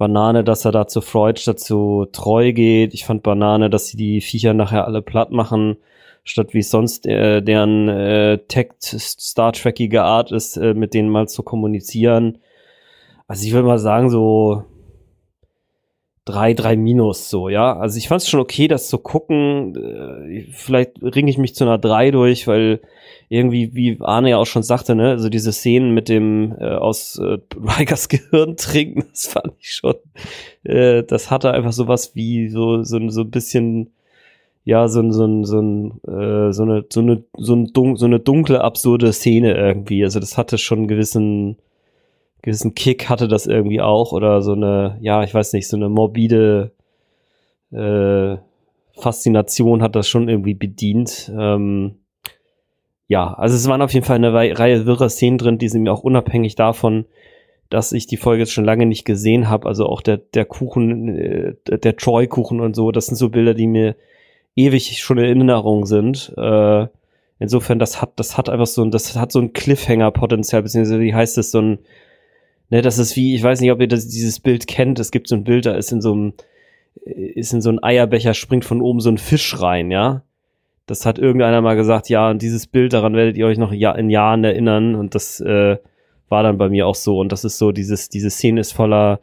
Banane, 0.00 0.44
dass 0.44 0.64
er 0.64 0.72
da 0.72 0.86
zu 0.88 1.02
Freud 1.02 1.38
statt 1.38 1.60
zu 1.60 2.06
Treu 2.10 2.54
geht. 2.54 2.94
Ich 2.94 3.04
fand 3.04 3.22
Banane, 3.22 3.68
dass 3.68 3.88
sie 3.88 3.98
die 3.98 4.22
Viecher 4.22 4.54
nachher 4.54 4.86
alle 4.86 5.02
platt 5.02 5.30
machen, 5.30 5.76
statt 6.24 6.54
wie 6.54 6.62
sonst 6.62 7.06
äh, 7.06 7.42
deren 7.42 7.86
äh, 7.90 8.38
Tech-Star 8.38 9.52
Trekige 9.52 10.02
Art 10.02 10.32
ist, 10.32 10.56
äh, 10.56 10.72
mit 10.72 10.94
denen 10.94 11.10
mal 11.10 11.28
zu 11.28 11.42
kommunizieren. 11.42 12.38
Also 13.28 13.46
ich 13.46 13.52
würde 13.52 13.68
mal 13.68 13.78
sagen, 13.78 14.08
so 14.08 14.64
drei, 16.24 16.54
drei 16.54 16.76
Minus 16.76 17.30
so, 17.30 17.48
ja. 17.48 17.76
Also 17.76 17.98
ich 17.98 18.08
fand 18.08 18.22
es 18.22 18.28
schon 18.28 18.40
okay, 18.40 18.68
das 18.68 18.88
zu 18.88 18.98
gucken. 18.98 19.74
Äh, 19.76 20.46
vielleicht 20.52 21.02
ringe 21.02 21.30
ich 21.30 21.38
mich 21.38 21.54
zu 21.54 21.64
einer 21.64 21.78
drei 21.78 22.10
durch, 22.10 22.46
weil 22.46 22.80
irgendwie, 23.28 23.74
wie 23.74 23.98
Arne 24.00 24.30
ja 24.30 24.38
auch 24.38 24.46
schon 24.46 24.64
sagte, 24.64 24.94
ne, 24.94 25.10
also 25.10 25.28
diese 25.28 25.52
Szenen 25.52 25.94
mit 25.94 26.08
dem 26.08 26.56
äh, 26.58 26.74
aus 26.74 27.16
äh, 27.18 27.38
Rikers 27.56 28.08
Gehirn 28.10 28.56
trinken, 28.56 29.04
das 29.10 29.28
fand 29.28 29.52
ich 29.60 29.72
schon, 29.72 29.94
äh, 30.64 31.04
das 31.04 31.30
hatte 31.30 31.52
einfach 31.52 31.72
sowas 31.72 32.16
wie 32.16 32.48
so, 32.48 32.82
so, 32.82 33.08
so 33.08 33.20
ein 33.20 33.30
bisschen, 33.30 33.92
ja, 34.64 34.88
so, 34.88 35.08
so, 35.12 35.44
so, 35.44 35.58
äh, 36.08 36.52
so 36.52 36.62
eine, 36.64 36.84
so 36.88 37.00
eine, 37.00 37.24
so 37.38 38.04
eine 38.04 38.20
dunkle, 38.20 38.62
absurde 38.62 39.12
Szene 39.12 39.54
irgendwie. 39.56 40.04
Also 40.04 40.20
das 40.20 40.36
hatte 40.36 40.58
schon 40.58 40.78
einen 40.80 40.88
gewissen, 40.88 41.56
gewissen 42.42 42.74
Kick 42.74 43.08
hatte 43.08 43.28
das 43.28 43.46
irgendwie 43.46 43.80
auch 43.80 44.12
oder 44.12 44.42
so 44.42 44.52
eine, 44.52 44.98
ja, 45.00 45.22
ich 45.22 45.34
weiß 45.34 45.52
nicht, 45.52 45.68
so 45.68 45.76
eine 45.76 45.88
morbide 45.88 46.72
äh, 47.72 48.36
Faszination 48.98 49.82
hat 49.82 49.96
das 49.96 50.08
schon 50.08 50.28
irgendwie 50.28 50.54
bedient. 50.54 51.32
Ähm, 51.36 51.96
ja, 53.08 53.34
also 53.34 53.56
es 53.56 53.66
waren 53.68 53.82
auf 53.82 53.92
jeden 53.92 54.06
Fall 54.06 54.16
eine 54.16 54.32
Reihe 54.32 54.86
wirrer 54.86 55.08
Szenen 55.08 55.38
drin, 55.38 55.58
die 55.58 55.68
sind 55.68 55.82
mir 55.82 55.92
auch 55.92 56.04
unabhängig 56.04 56.54
davon, 56.54 57.06
dass 57.68 57.92
ich 57.92 58.06
die 58.06 58.16
Folge 58.16 58.42
jetzt 58.42 58.52
schon 58.52 58.64
lange 58.64 58.86
nicht 58.86 59.04
gesehen 59.04 59.48
habe. 59.48 59.66
Also 59.66 59.86
auch 59.86 60.00
der, 60.00 60.18
der 60.18 60.44
Kuchen, 60.44 61.16
äh, 61.16 61.54
der 61.66 61.96
Troy-Kuchen 61.96 62.60
und 62.60 62.74
so, 62.74 62.92
das 62.92 63.06
sind 63.06 63.16
so 63.16 63.28
Bilder, 63.30 63.54
die 63.54 63.66
mir 63.66 63.96
ewig 64.56 64.98
schon 65.02 65.18
in 65.18 65.24
Erinnerung 65.24 65.86
sind. 65.86 66.32
Äh, 66.36 66.86
insofern, 67.38 67.78
das 67.78 68.02
hat, 68.02 68.12
das 68.16 68.36
hat 68.36 68.48
einfach 68.48 68.66
so 68.66 68.82
ein, 68.82 68.90
das 68.90 69.16
hat 69.16 69.32
so 69.32 69.40
ein 69.40 69.52
Cliffhanger-Potenzial, 69.52 70.62
beziehungsweise 70.62 71.00
wie 71.00 71.14
heißt 71.14 71.38
es, 71.38 71.50
so 71.50 71.60
ein, 71.60 71.78
ne, 72.70 72.82
das 72.82 72.98
ist 72.98 73.16
wie, 73.16 73.34
ich 73.34 73.42
weiß 73.42 73.60
nicht, 73.60 73.72
ob 73.72 73.80
ihr 73.80 73.88
das, 73.88 74.08
dieses 74.08 74.40
Bild 74.40 74.66
kennt, 74.66 74.98
es 74.98 75.10
gibt 75.10 75.28
so 75.28 75.36
ein 75.36 75.44
Bild, 75.44 75.66
da 75.66 75.74
ist 75.74 75.92
in 75.92 76.00
so 76.00 76.12
einem, 76.12 76.32
ist 77.04 77.52
in 77.52 77.60
so 77.60 77.70
ein 77.70 77.82
Eierbecher, 77.82 78.34
springt 78.34 78.64
von 78.64 78.80
oben 78.80 79.00
so 79.00 79.10
ein 79.10 79.18
Fisch 79.18 79.60
rein, 79.60 79.90
ja. 79.90 80.22
Das 80.90 81.06
hat 81.06 81.20
irgendeiner 81.20 81.60
mal 81.60 81.76
gesagt, 81.76 82.08
ja, 82.08 82.30
und 82.30 82.42
dieses 82.42 82.66
Bild, 82.66 82.92
daran 82.92 83.14
werdet 83.14 83.36
ihr 83.36 83.46
euch 83.46 83.58
noch 83.58 83.70
in 83.70 84.10
Jahren 84.10 84.42
erinnern. 84.42 84.96
Und 84.96 85.14
das 85.14 85.40
äh, 85.40 85.76
war 86.28 86.42
dann 86.42 86.58
bei 86.58 86.68
mir 86.68 86.88
auch 86.88 86.96
so. 86.96 87.20
Und 87.20 87.30
das 87.30 87.44
ist 87.44 87.58
so, 87.58 87.70
dieses, 87.70 88.08
diese 88.08 88.28
Szene 88.28 88.60
ist 88.60 88.72
voller 88.72 89.20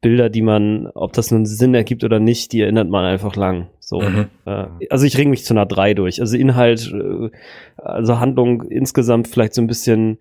Bilder, 0.00 0.28
die 0.28 0.42
man, 0.42 0.88
ob 0.88 1.12
das 1.12 1.30
nun 1.30 1.46
Sinn 1.46 1.72
ergibt 1.72 2.02
oder 2.02 2.18
nicht, 2.18 2.50
die 2.50 2.62
erinnert 2.62 2.88
man 2.88 3.04
einfach 3.04 3.36
lang. 3.36 3.68
So. 3.78 4.00
Mhm. 4.00 4.26
Äh, 4.44 4.66
also 4.90 5.06
ich 5.06 5.16
ring 5.16 5.30
mich 5.30 5.44
zu 5.44 5.54
einer 5.54 5.66
3 5.66 5.94
durch. 5.94 6.20
Also 6.20 6.36
Inhalt, 6.36 6.92
äh, 6.92 7.30
also 7.76 8.18
Handlung 8.18 8.62
insgesamt 8.62 9.28
vielleicht 9.28 9.54
so 9.54 9.62
ein 9.62 9.68
bisschen, 9.68 10.18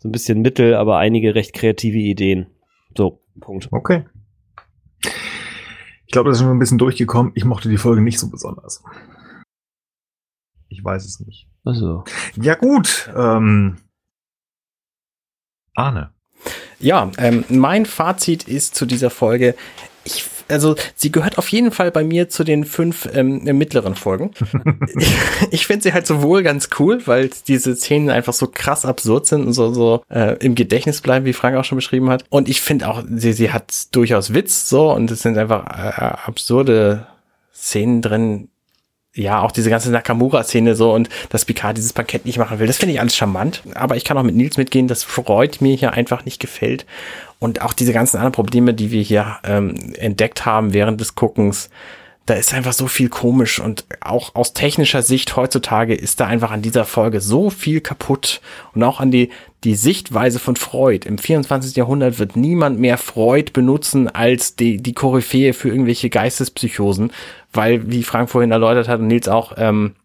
so 0.00 0.08
ein 0.08 0.12
bisschen 0.12 0.40
mittel, 0.40 0.74
aber 0.74 0.96
einige 0.96 1.34
recht 1.34 1.52
kreative 1.52 1.98
Ideen. 1.98 2.46
So, 2.96 3.22
Punkt. 3.38 3.68
Okay. 3.70 4.06
Ich 6.06 6.12
glaube, 6.12 6.30
das 6.30 6.38
ist 6.38 6.42
schon 6.42 6.50
ein 6.50 6.58
bisschen 6.58 6.78
durchgekommen. 6.78 7.32
Ich 7.36 7.44
mochte 7.44 7.68
die 7.68 7.76
Folge 7.76 8.00
nicht 8.00 8.18
so 8.18 8.28
besonders. 8.30 8.82
Ich 10.68 10.82
weiß 10.82 11.04
es 11.04 11.20
nicht. 11.20 11.48
Also. 11.64 12.04
Ja, 12.34 12.54
gut. 12.54 13.10
Ähm, 13.14 13.76
Arne. 15.74 16.14
Ja, 16.78 17.12
ähm, 17.18 17.44
mein 17.50 17.84
Fazit 17.84 18.48
ist 18.48 18.74
zu 18.74 18.86
dieser 18.86 19.10
Folge, 19.10 19.54
ich 20.04 20.24
also 20.50 20.74
sie 20.96 21.12
gehört 21.12 21.38
auf 21.38 21.48
jeden 21.48 21.70
Fall 21.70 21.90
bei 21.90 22.04
mir 22.04 22.28
zu 22.28 22.44
den 22.44 22.64
fünf 22.64 23.08
ähm, 23.14 23.44
mittleren 23.56 23.94
Folgen. 23.94 24.32
ich 25.50 25.60
ich 25.60 25.66
finde 25.66 25.82
sie 25.82 25.92
halt 25.92 26.06
sowohl 26.06 26.42
ganz 26.42 26.70
cool, 26.78 27.06
weil 27.06 27.30
diese 27.46 27.76
Szenen 27.76 28.08
einfach 28.08 28.32
so 28.32 28.46
krass 28.46 28.86
absurd 28.86 29.26
sind 29.26 29.46
und 29.46 29.52
so, 29.52 29.72
so 29.74 30.02
äh, 30.08 30.36
im 30.44 30.54
Gedächtnis 30.54 31.02
bleiben, 31.02 31.26
wie 31.26 31.34
Frank 31.34 31.56
auch 31.56 31.64
schon 31.64 31.76
beschrieben 31.76 32.08
hat. 32.08 32.24
Und 32.30 32.48
ich 32.48 32.62
finde 32.62 32.88
auch, 32.88 33.04
sie, 33.14 33.34
sie 33.34 33.52
hat 33.52 33.94
durchaus 33.94 34.32
Witz 34.32 34.70
so 34.70 34.90
und 34.90 35.10
es 35.10 35.20
sind 35.20 35.36
einfach 35.36 35.66
äh, 35.66 36.26
absurde 36.26 37.06
Szenen 37.52 38.00
drin, 38.00 38.48
ja, 39.14 39.42
auch 39.42 39.50
diese 39.50 39.70
ganze 39.70 39.90
Nakamura-Szene 39.90 40.76
so 40.76 40.92
und 40.92 41.08
dass 41.30 41.44
Picard 41.44 41.76
dieses 41.76 41.92
Paket 41.92 42.26
nicht 42.26 42.38
machen 42.38 42.58
will, 42.58 42.66
das 42.66 42.76
finde 42.76 42.94
ich 42.94 43.00
alles 43.00 43.16
charmant. 43.16 43.62
Aber 43.74 43.96
ich 43.96 44.04
kann 44.04 44.16
auch 44.16 44.22
mit 44.22 44.36
Nils 44.36 44.56
mitgehen, 44.56 44.86
dass 44.86 45.02
Freud 45.02 45.58
mir 45.60 45.74
hier 45.74 45.92
einfach 45.92 46.24
nicht 46.24 46.40
gefällt. 46.40 46.86
Und 47.40 47.62
auch 47.62 47.72
diese 47.72 47.92
ganzen 47.92 48.18
anderen 48.18 48.32
Probleme, 48.32 48.72
die 48.74 48.90
wir 48.90 49.02
hier 49.02 49.38
ähm, 49.44 49.94
entdeckt 49.96 50.46
haben 50.46 50.72
während 50.72 51.00
des 51.00 51.16
Guckens, 51.16 51.70
da 52.30 52.36
ist 52.36 52.54
einfach 52.54 52.74
so 52.74 52.86
viel 52.86 53.08
komisch 53.08 53.58
und 53.58 53.84
auch 54.00 54.36
aus 54.36 54.52
technischer 54.52 55.02
Sicht 55.02 55.34
heutzutage 55.34 55.96
ist 55.96 56.20
da 56.20 56.28
einfach 56.28 56.52
an 56.52 56.62
dieser 56.62 56.84
Folge 56.84 57.20
so 57.20 57.50
viel 57.50 57.80
kaputt 57.80 58.40
und 58.72 58.84
auch 58.84 59.00
an 59.00 59.10
die, 59.10 59.30
die 59.64 59.74
Sichtweise 59.74 60.38
von 60.38 60.54
Freud. 60.54 61.08
Im 61.08 61.18
24. 61.18 61.74
Jahrhundert 61.74 62.20
wird 62.20 62.36
niemand 62.36 62.78
mehr 62.78 62.98
Freud 62.98 63.50
benutzen 63.52 64.06
als 64.06 64.54
die, 64.54 64.76
die 64.76 64.92
Koryphäe 64.92 65.52
für 65.54 65.70
irgendwelche 65.70 66.08
Geistespsychosen, 66.08 67.12
weil, 67.52 67.90
wie 67.90 68.04
Frank 68.04 68.30
vorhin 68.30 68.52
erläutert 68.52 68.86
hat 68.86 69.00
und 69.00 69.08
Nils 69.08 69.26
auch, 69.26 69.54
ähm, 69.56 69.96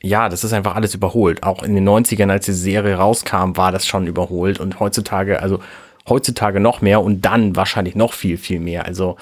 ja, 0.00 0.30
das 0.30 0.42
ist 0.42 0.54
einfach 0.54 0.74
alles 0.74 0.94
überholt. 0.94 1.42
Auch 1.42 1.62
in 1.62 1.74
den 1.74 1.86
90ern, 1.86 2.30
als 2.30 2.46
die 2.46 2.52
Serie 2.52 2.94
rauskam, 2.94 3.58
war 3.58 3.72
das 3.72 3.86
schon 3.86 4.06
überholt 4.06 4.58
und 4.58 4.80
heutzutage, 4.80 5.42
also 5.42 5.60
heutzutage 6.08 6.60
noch 6.60 6.80
mehr 6.80 7.02
und 7.02 7.26
dann 7.26 7.56
wahrscheinlich 7.56 7.94
noch 7.94 8.14
viel, 8.14 8.38
viel 8.38 8.58
mehr. 8.58 8.86
Also 8.86 9.18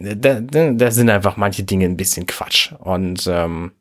da, 0.00 0.40
da 0.40 0.90
sind 0.90 1.10
einfach 1.10 1.36
manche 1.36 1.62
Dinge 1.62 1.84
ein 1.84 1.96
bisschen 1.96 2.26
Quatsch. 2.26 2.72
Und 2.78 3.28
ähm, 3.30 3.72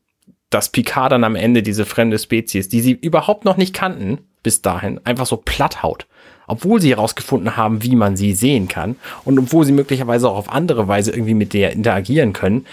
dass 0.49 0.69
Picard 0.69 1.11
dann 1.11 1.23
am 1.23 1.35
Ende 1.35 1.63
diese 1.63 1.85
fremde 1.85 2.19
Spezies, 2.19 2.69
die 2.69 2.81
sie 2.81 2.91
überhaupt 2.91 3.45
noch 3.45 3.57
nicht 3.57 3.73
kannten, 3.73 4.19
bis 4.43 4.61
dahin, 4.61 4.99
einfach 5.05 5.25
so 5.25 5.37
platt 5.37 5.83
haut. 5.83 6.07
Obwohl 6.47 6.81
sie 6.81 6.89
herausgefunden 6.89 7.55
haben, 7.57 7.83
wie 7.83 7.95
man 7.95 8.17
sie 8.17 8.33
sehen 8.33 8.67
kann 8.67 8.95
und 9.23 9.37
obwohl 9.37 9.65
sie 9.65 9.71
möglicherweise 9.71 10.27
auch 10.29 10.37
auf 10.37 10.51
andere 10.51 10.87
Weise 10.87 11.11
irgendwie 11.11 11.35
mit 11.35 11.53
der 11.53 11.71
interagieren 11.71 12.33
können, 12.33 12.65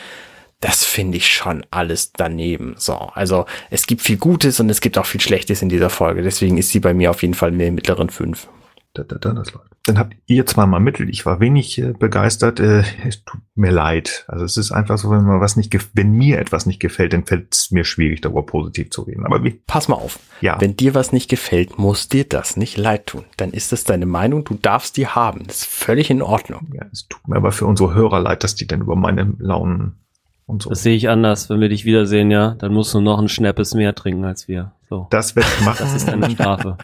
das 0.61 0.85
finde 0.85 1.19
ich 1.19 1.27
schon 1.27 1.67
alles 1.71 2.13
daneben. 2.15 2.75
So, 2.79 2.95
also 2.95 3.45
es 3.71 3.87
gibt 3.87 4.01
viel 4.01 4.17
Gutes 4.17 4.59
und 4.59 4.71
es 4.71 4.81
gibt 4.81 4.97
auch 4.97 5.05
viel 5.05 5.21
Schlechtes 5.21 5.61
in 5.61 5.69
dieser 5.69 5.91
Folge. 5.91 6.23
Deswegen 6.23 6.57
ist 6.57 6.71
sie 6.71 6.81
bei 6.81 6.95
mir 6.95 7.11
auf 7.11 7.21
jeden 7.21 7.35
Fall 7.35 7.53
in 7.53 7.59
den 7.59 7.75
mittleren 7.75 8.09
fünf. 8.09 8.49
Da, 8.97 9.05
da, 9.05 9.17
da, 9.19 9.33
das 9.33 9.53
läuft 9.53 9.77
dann 9.87 9.99
habt 9.99 10.17
ihr 10.27 10.45
zweimal 10.47 10.81
Mittel. 10.81 11.09
Ich 11.09 11.27
war 11.27 11.41
wenig 11.41 11.79
äh, 11.79 11.93
begeistert. 11.93 12.61
Äh, 12.61 12.83
es 13.07 13.25
tut 13.25 13.41
mir 13.55 13.71
leid. 13.71 14.25
Also 14.27 14.45
es 14.45 14.57
ist 14.57 14.73
einfach 14.73 14.99
so, 14.99 15.11
wenn 15.11 15.25
mir 15.25 15.41
was 15.41 15.57
nicht, 15.57 15.77
wenn 15.95 16.13
mir 16.13 16.39
etwas 16.39 16.67
nicht 16.67 16.81
gefällt, 16.81 17.13
dann 17.13 17.25
fällt 17.25 17.55
es 17.55 17.71
mir 17.71 17.85
schwierig, 17.85 18.21
darüber 18.21 18.45
positiv 18.45 18.91
zu 18.91 19.03
reden. 19.03 19.25
Aber 19.25 19.45
wie? 19.45 19.51
Pass 19.67 19.89
mal 19.89 19.97
auf. 19.97 20.19
Ja. 20.41 20.61
Wenn 20.61 20.77
dir 20.77 20.95
was 20.95 21.13
nicht 21.13 21.31
gefällt, 21.31 21.79
muss 21.79 22.09
dir 22.09 22.25
das 22.25 22.57
nicht 22.57 22.77
leid 22.77 23.07
tun. 23.07 23.25
Dann 23.37 23.53
ist 23.53 23.73
das 23.73 23.85
deine 23.85 24.07
Meinung. 24.07 24.45
Du 24.45 24.55
darfst 24.55 24.97
die 24.97 25.07
haben. 25.07 25.45
Das 25.47 25.59
ist 25.59 25.67
völlig 25.67 26.11
in 26.11 26.23
Ordnung. 26.23 26.73
Ja, 26.75 26.87
es 26.93 27.07
tut 27.07 27.27
mir 27.29 27.37
aber 27.37 27.53
für 27.53 27.67
unsere 27.67 27.95
Hörer 27.95 28.21
leid, 28.21 28.43
dass 28.43 28.57
die 28.57 28.67
dann 28.67 28.81
über 28.81 28.97
meine 28.97 29.35
Launen 29.39 30.01
und 30.47 30.63
so. 30.63 30.71
Das 30.71 30.83
sehe 30.83 30.95
ich 30.95 31.09
anders. 31.09 31.51
Wenn 31.51 31.61
wir 31.61 31.69
dich 31.69 31.85
wiedersehen, 31.85 32.31
ja, 32.31 32.55
dann 32.59 32.73
musst 32.73 32.95
du 32.95 33.01
noch 33.01 33.19
ein 33.19 33.29
Schnappes 33.29 33.75
mehr 33.75 33.95
trinken 33.95 34.25
als 34.25 34.49
wir. 34.49 34.73
So. 34.89 35.09
Das 35.11 35.35
werde 35.35 35.49
ich 35.59 35.65
machen. 35.65 35.79
Das 35.81 35.95
ist 35.95 36.09
deine 36.09 36.31
Strafe. 36.31 36.79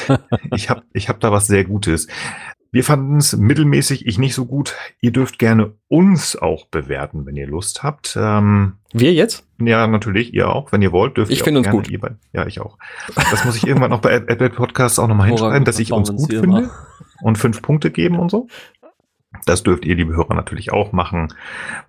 ich 0.54 0.70
habe 0.70 0.82
ich 0.92 1.08
hab 1.08 1.20
da 1.20 1.32
was 1.32 1.46
sehr 1.48 1.64
Gutes. 1.64 2.06
Wir 2.70 2.84
fanden 2.84 3.16
es 3.16 3.34
mittelmäßig, 3.34 4.06
ich 4.06 4.18
nicht 4.18 4.34
so 4.34 4.44
gut. 4.44 4.76
Ihr 5.00 5.10
dürft 5.10 5.38
gerne 5.38 5.72
uns 5.88 6.36
auch 6.36 6.66
bewerten, 6.66 7.24
wenn 7.24 7.34
ihr 7.34 7.46
Lust 7.46 7.82
habt. 7.82 8.16
Ähm, 8.20 8.74
wir 8.92 9.14
jetzt? 9.14 9.46
Ja, 9.58 9.86
natürlich, 9.86 10.34
ihr 10.34 10.50
auch. 10.50 10.70
Wenn 10.70 10.82
ihr 10.82 10.92
wollt, 10.92 11.16
dürft 11.16 11.32
ich 11.32 11.44
ihr 11.44 11.52
auch 11.52 11.56
uns 11.56 11.70
gut. 11.70 11.90
Ihr, 11.90 11.98
ja, 12.34 12.46
ich 12.46 12.60
auch. 12.60 12.76
Das 13.30 13.44
muss 13.46 13.56
ich 13.56 13.66
irgendwann 13.66 13.92
auch 13.92 14.00
bei 14.00 14.12
Apple 14.12 14.50
Podcasts 14.50 14.98
auch 14.98 15.08
nochmal 15.08 15.28
hinschreiben, 15.28 15.64
dass 15.64 15.78
ich 15.78 15.92
uns 15.92 16.10
gut 16.14 16.30
finde 16.30 16.70
und 17.22 17.38
fünf 17.38 17.62
Punkte 17.62 17.90
geben 17.90 18.18
und 18.18 18.30
so. 18.30 18.48
Das 19.44 19.62
dürft 19.62 19.84
ihr, 19.84 19.94
liebe 19.94 20.16
Hörer, 20.16 20.32
natürlich 20.34 20.72
auch 20.72 20.92
machen. 20.92 21.28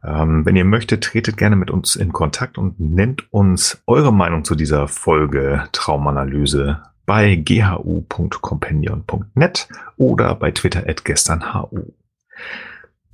Ähm, 0.03 0.45
wenn 0.45 0.57
ihr 0.57 0.66
möchtet, 0.66 1.06
tretet 1.06 1.38
gerne 1.38 1.56
mit 1.56 1.72
uns 1.72 1.95
in 1.95 2.11
Kontakt 2.11 2.57
und 2.57 2.78
nennt 2.80 3.32
uns 3.32 3.82
eure 3.88 4.11
Meinung 4.14 4.44
zu 4.44 4.56
dieser 4.56 4.88
Folge 4.88 5.68
Traumanalyse 5.72 6.84
bei 7.06 7.36
ghu.companion.net 7.36 9.68
oder 9.98 10.36
bei 10.36 10.52
Twitter 10.52 10.84
at 10.88 11.06
gesternhu. 11.06 11.94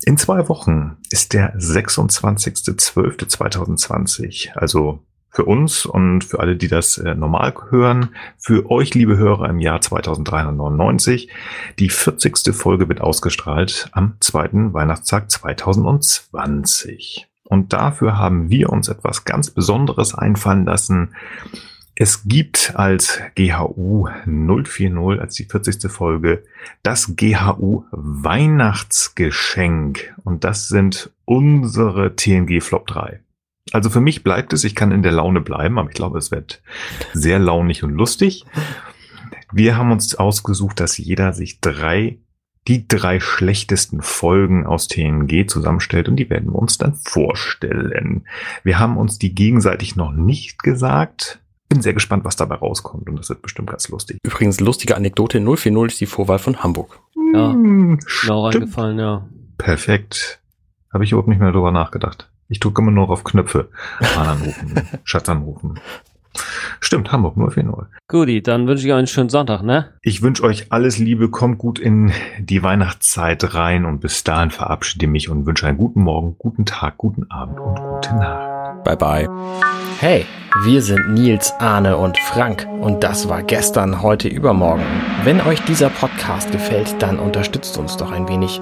In 0.04 0.18
zwei 0.18 0.50
Wochen 0.50 0.98
ist 1.12 1.34
der 1.34 1.56
26.12.2020, 1.58 4.54
also 4.54 5.06
für 5.36 5.46
uns 5.46 5.86
und 5.86 6.24
für 6.24 6.40
alle, 6.40 6.56
die 6.56 6.70
das 6.70 6.98
äh, 6.98 7.14
normal 7.14 7.54
hören, 7.70 8.16
für 8.38 8.72
euch, 8.72 8.96
liebe 8.96 9.18
Hörer, 9.18 9.50
im 9.50 9.60
Jahr 9.60 9.82
2399. 9.82 11.28
Die 11.78 11.90
40. 11.90 12.56
Folge 12.56 12.88
wird 12.88 13.02
ausgestrahlt 13.02 13.90
am 13.92 14.14
zweiten 14.22 14.74
Weihnachtstag 14.74 15.30
2020. 15.30 17.28
Und 17.44 17.74
dafür 17.74 18.18
haben 18.18 18.50
wir 18.50 18.70
uns 18.70 18.88
etwas 18.88 19.26
ganz 19.26 19.52
Besonderes 19.52 20.16
einfallen 20.16 20.64
lassen. 20.64 21.16
Es 21.96 22.24
gibt 22.24 22.72
als 22.78 23.20
GHU 23.36 24.08
040, 24.26 25.20
als 25.20 25.36
die 25.36 25.44
40. 25.44 25.92
Folge, 25.92 26.44
das 26.82 27.18
GHU 27.18 27.84
Weihnachtsgeschenk. 27.92 30.16
Und 30.24 30.46
das 30.46 30.70
sind 30.70 31.12
unsere 31.26 32.16
TNG 32.16 32.62
Flop 32.62 32.88
3. 32.88 33.20
Also 33.72 33.90
für 33.90 34.02
mich 34.02 34.24
bleibt 34.24 34.54
es, 34.54 34.64
ich 34.64 34.76
kann 34.76 34.92
in 34.92 35.04
der 35.04 35.12
Laune 35.12 35.42
bleiben, 35.42 35.80
aber 35.80 35.90
ich 35.90 35.96
glaube, 35.96 36.18
es 36.18 36.32
wird 36.32 36.62
sehr 37.14 37.40
launig 37.40 37.84
und 37.84 37.92
lustig. 37.92 38.46
Wir 39.52 39.78
haben 39.78 39.92
uns 39.92 40.16
ausgesucht, 40.16 40.80
dass 40.80 40.98
jeder 40.98 41.34
sich 41.34 41.62
drei, 41.62 42.20
die 42.68 42.88
drei 42.88 43.20
schlechtesten 43.20 44.02
Folgen 44.02 44.66
aus 44.66 44.88
TNG 44.88 45.48
zusammenstellt 45.48 46.10
und 46.10 46.16
die 46.16 46.30
werden 46.30 46.52
wir 46.52 46.60
uns 46.60 46.78
dann 46.78 46.96
vorstellen. 46.96 48.26
Wir 48.64 48.80
haben 48.80 48.98
uns 48.98 49.18
die 49.18 49.34
gegenseitig 49.34 49.96
noch 49.96 50.12
nicht 50.12 50.62
gesagt 50.62 51.40
bin 51.76 51.82
sehr 51.82 51.94
gespannt, 51.94 52.26
was 52.26 52.36
dabei 52.36 52.56
rauskommt 52.56 53.10
und 53.10 53.18
das 53.18 53.30
wird 53.30 53.42
bestimmt 53.42 53.70
ganz 53.70 53.90
lustig. 53.90 54.20
Übrigens, 54.24 54.60
lustige 54.60 54.96
Anekdote, 54.96 55.40
040 55.40 55.94
ist 55.94 56.02
die 56.02 56.06
Vorwahl 56.06 56.40
von 56.40 56.64
Hamburg. 56.64 57.00
Ja, 57.34 57.52
hm, 57.52 58.00
genau 58.22 58.46
reingefallen, 58.46 59.00
ja. 59.00 59.28
Perfekt. 59.58 60.42
Habe 60.94 61.04
ich 61.04 61.12
überhaupt 61.12 61.28
nicht 61.28 61.40
mehr 61.40 61.52
darüber 61.52 61.72
nachgedacht. 61.72 62.30
Ich 62.48 62.60
drücke 62.60 62.82
immer 62.82 62.92
nur 62.92 63.10
auf 63.10 63.24
Knöpfe. 63.24 63.70
Mann 64.16 64.28
anrufen, 64.28 64.82
Schatz 65.04 65.30
anrufen. 65.30 65.80
Stimmt, 66.80 67.12
Hamburg 67.12 67.36
040. 67.38 67.88
Guti, 68.08 68.44
dann 68.44 68.68
wünsche 68.68 68.86
ich 68.86 68.92
euch 68.92 68.98
einen 68.98 69.08
schönen 69.08 69.30
Sonntag, 69.30 69.64
ne? 69.64 69.94
Ich 70.02 70.22
wünsche 70.22 70.44
euch 70.44 70.72
alles 70.72 70.98
Liebe, 70.98 71.30
kommt 71.30 71.58
gut 71.58 71.80
in 71.80 72.12
die 72.40 72.62
Weihnachtszeit 72.62 73.54
rein 73.56 73.86
und 73.86 74.02
bis 74.02 74.24
dahin 74.24 74.52
verabschiede 74.52 75.08
mich 75.08 75.30
und 75.30 75.46
wünsche 75.46 75.66
einen 75.66 75.78
guten 75.78 76.02
Morgen, 76.02 76.36
guten 76.38 76.66
Tag, 76.66 76.98
guten 76.98 77.32
Abend 77.32 77.60
und 77.60 77.80
gute 77.80 78.16
Nacht. 78.16 78.84
Bye 78.84 78.98
bye. 78.98 79.30
Hey, 80.00 80.26
wir 80.66 80.82
sind 80.82 81.14
Nils, 81.14 81.54
Arne 81.60 81.98
und 81.98 82.18
Frank 82.20 82.68
und 82.82 83.04
das 83.04 83.30
war 83.30 83.42
gestern, 83.42 84.02
heute, 84.02 84.28
übermorgen. 84.28 84.84
Wenn 85.24 85.42
euch 85.42 85.62
dieser 85.62 85.90
Podcast 85.90 86.52
gefällt, 86.52 87.02
dann 87.02 87.18
unterstützt 87.18 87.78
uns 87.78 87.98
doch 87.98 88.12
ein 88.12 88.28
wenig. 88.28 88.62